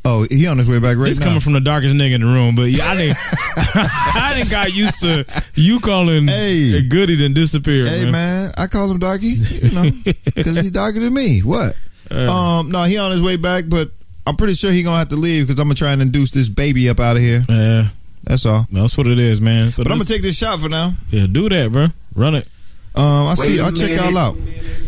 [0.07, 1.05] Oh, he on his way back right now.
[1.07, 1.27] He's now.
[1.27, 3.17] coming from the darkest nigga in the room, but yeah, I didn't.
[3.57, 5.25] I didn't got used to
[5.55, 6.77] you calling Hey.
[6.77, 7.87] a goody then disappear.
[7.87, 8.13] Hey man.
[8.13, 9.91] man, I call him Darky, you know,
[10.35, 11.41] because he's darker than me.
[11.41, 11.75] What?
[12.11, 13.89] um, no, he on his way back, but
[14.27, 16.51] I'm pretty sure he gonna have to leave because I'm gonna try and induce this
[16.51, 17.43] baby up out of here.
[17.49, 17.89] Yeah,
[18.27, 18.67] That's all.
[18.71, 19.71] that's what it is, man.
[19.71, 20.95] So But I'm gonna take this shot for now.
[21.11, 21.89] Yeah, do that, bro.
[22.15, 22.49] Run it.
[22.95, 23.53] Um, I see.
[23.53, 24.37] Wait a I'll check y'all out.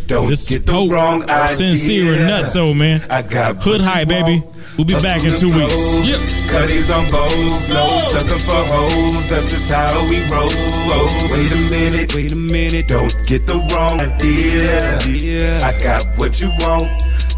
[0.06, 1.56] Don't This get the Pope, wrong idea.
[1.56, 3.04] sincere and old man.
[3.10, 4.42] I got Hood high, baby.
[4.76, 5.74] We'll be back in two weeks.
[5.74, 6.20] Yep.
[6.48, 9.30] Cuddies on bowls, no sucker for hoes.
[9.30, 10.48] That's just how we roll.
[10.52, 12.86] Oh, wait a minute, wait a minute.
[12.86, 15.58] Don't get the wrong idea.
[15.64, 16.86] I got what you want.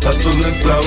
[0.02, 0.82] Hustle and flow.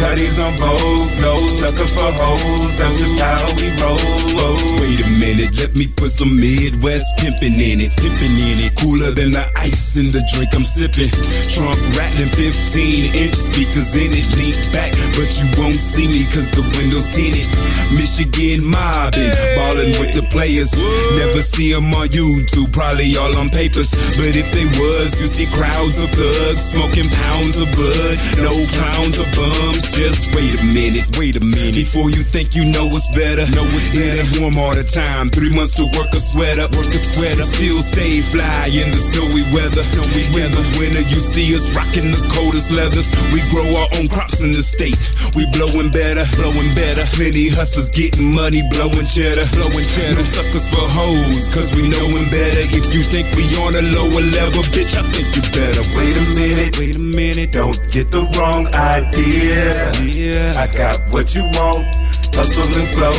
[0.00, 2.78] Cuddies on bowls, no sucker for hoes.
[2.78, 3.96] That's just how we roll.
[4.42, 8.74] Oh, Wait a minute, let me put some Midwest pimping in it, pimping in it.
[8.76, 11.10] Cooler than the ice in the drink I'm sipping.
[11.48, 14.26] Trunk rattling 15 inch speakers in it.
[14.36, 17.48] Lean back, but you won't see me cause the window's tinted.
[17.94, 20.74] Michigan mobbing, ballin' with the players.
[21.16, 23.94] Never see them on YouTube, probably all on papers.
[24.18, 28.18] But if they was, you see crowds of thugs smoking pounds of bud.
[28.40, 31.74] No pounds or bums, just wait a minute, wait a minute.
[31.74, 34.18] Before you think you know what's better, know what's better.
[34.18, 35.30] It ain't warm all the time.
[35.30, 37.42] Three months to work a sweater, work a sweater.
[37.42, 39.82] Still stay fly in the snowy weather.
[39.82, 40.62] Snowy weather.
[40.78, 43.10] Winter, you see us rocking the coldest leathers.
[43.32, 44.98] We grow our own crops in the state.
[45.36, 47.06] We blowing better, blowing better.
[47.14, 50.16] Plenty hustlers getting money, blowing cheddar, blowing cheddar.
[50.18, 52.62] No suckers for hoes, cause we knowin' better.
[52.70, 55.82] If you think we on a lower level, bitch, I think you better.
[55.98, 57.52] Wait a minute, wait a minute.
[57.52, 59.90] Don't get the wrong idea.
[60.06, 60.54] Yeah.
[60.56, 61.82] I got what you want.
[62.30, 63.10] Hustle and flow.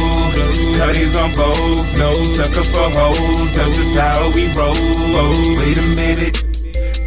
[0.79, 1.95] Cuddies on bowls.
[1.95, 3.55] No sucker for hoes.
[3.55, 4.71] That's just how we roll.
[5.19, 6.37] Oh, wait a minute.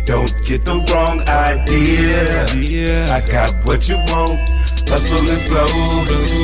[0.05, 2.45] Don't get the wrong idea.
[2.57, 3.09] Yeah.
[3.09, 4.37] I got what you want.
[4.89, 5.67] Hustle and flow.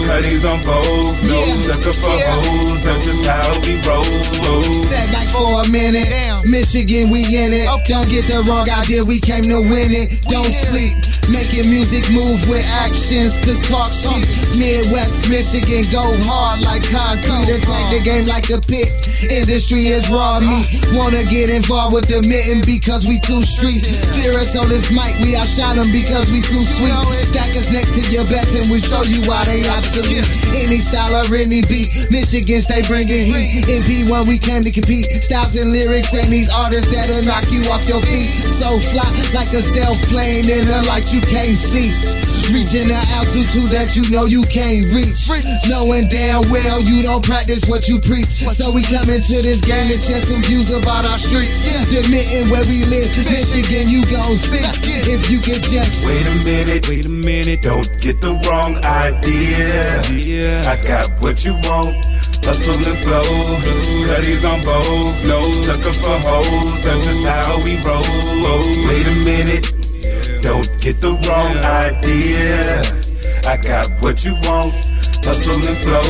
[0.09, 1.25] Cuddies on bowls.
[1.25, 1.57] No Yeah.
[1.57, 2.41] sucker for Yeah.
[2.41, 2.85] hoes.
[2.85, 4.05] That's just how we roll.
[4.49, 4.87] Oh.
[4.89, 6.09] Sat back for a minute.
[6.47, 7.69] Michigan, we in it.
[7.89, 10.23] Don't get the wrong idea, we came to win it.
[10.29, 10.97] Don't sleep.
[11.33, 14.29] Making music move with actions, cause talk shit.
[14.61, 17.49] Midwest Michigan go hard like concrete.
[17.49, 18.93] Attack the game like a pit.
[19.33, 20.69] Industry is raw meat.
[20.93, 23.81] Wanna get involved with the mitten because we too street.
[24.13, 26.93] Fear us on this mic, we outshine them because we too sweet.
[27.25, 30.29] Stack us next to your best and we show you why they obsolete.
[30.53, 33.65] Any style or any beat, Michigan stay bringing heat.
[33.73, 35.09] In P1 we came to compete.
[35.25, 38.29] Styles and lyrics and these artists that'll knock you off your feet.
[38.53, 41.95] So fly like a stealth plane in the light you can't see.
[42.51, 45.31] Reaching the altitude that you know you can't reach.
[45.71, 48.43] Knowing damn well you don't practice what you preach.
[48.51, 51.63] So we come into this game to share some views about our streets.
[51.95, 54.61] Admitting where we live, Michigan, you gon' see.
[55.07, 60.03] If you could just Wait a minute, wait a minute, don't get the wrong idea.
[60.11, 61.95] Yeah, I got what you want.
[62.45, 63.25] Hustle and flow,
[64.05, 66.85] cutties on bowls, no sucker for hoes.
[66.85, 68.05] That's just how we roll.
[68.85, 69.73] Wait a minute,
[70.45, 72.83] don't get the wrong idea.
[73.49, 74.75] I got what you want.
[75.25, 76.05] Hustle and flow,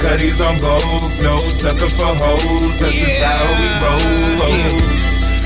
[0.00, 2.80] cutties on bowls, no sucker for hoes.
[2.80, 5.00] That's just how we roll.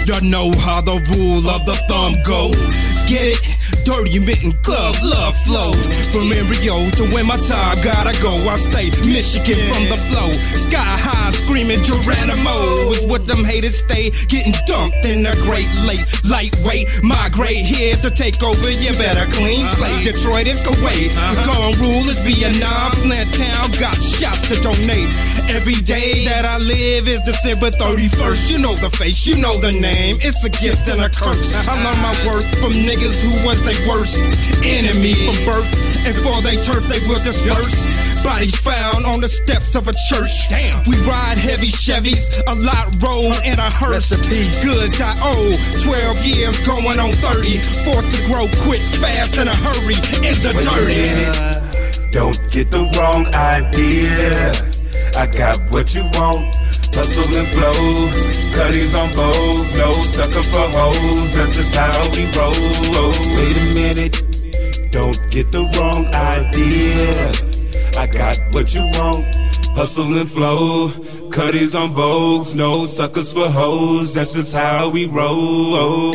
[0.07, 2.53] Y'all know how the rule of the thumb go.
[3.09, 3.54] Get it?
[3.85, 5.77] Dirty mitten club love flow.
[6.09, 8.33] From Embryo to when my time gotta go.
[8.49, 10.33] I stay Michigan from the flow.
[10.57, 12.57] Sky high screaming Geronimo.
[12.97, 16.01] Is what them haters stay getting dumped in a great lake.
[16.25, 18.73] Lightweight, migrate here to take over.
[18.73, 19.77] You better clean uh-huh.
[19.77, 20.01] slate.
[20.09, 21.13] Detroit is Kuwait.
[21.13, 21.45] Uh-huh.
[21.45, 22.89] Gone rule is Vietnam.
[23.05, 25.13] Flint Town got shots to donate.
[25.53, 28.49] Every day that I live is December 31st.
[28.49, 30.17] You know the face, you know the name.
[30.25, 31.53] It's a gift and a curse.
[31.69, 34.19] I learned my worth from niggas who was they worst
[34.65, 35.69] enemy from birth.
[36.05, 37.89] And for they turf, they will disperse.
[38.23, 40.49] Bodies found on the steps of a church.
[40.49, 40.83] Damn.
[40.89, 44.13] We ride heavy Chevys, a lot roll in a hearse.
[44.65, 47.59] Good I owe 12 years going on 30.
[47.85, 49.97] Forced to grow quick, fast, in a hurry.
[50.25, 52.11] In the Wait dirty.
[52.11, 54.53] Don't get the wrong idea.
[55.17, 56.64] I got what you want.
[56.97, 58.11] Hustle and flow,
[58.53, 61.35] cutties on bowls, no sucker for hoes.
[61.35, 63.11] That's just how we roll.
[63.35, 67.33] Wait a minute, don't get the wrong idea.
[67.99, 69.25] I got what you want.
[69.75, 70.89] Hustle and flow,
[71.31, 74.15] cutties on vogues, no suckers for hoes.
[74.15, 76.13] That's just how we roll.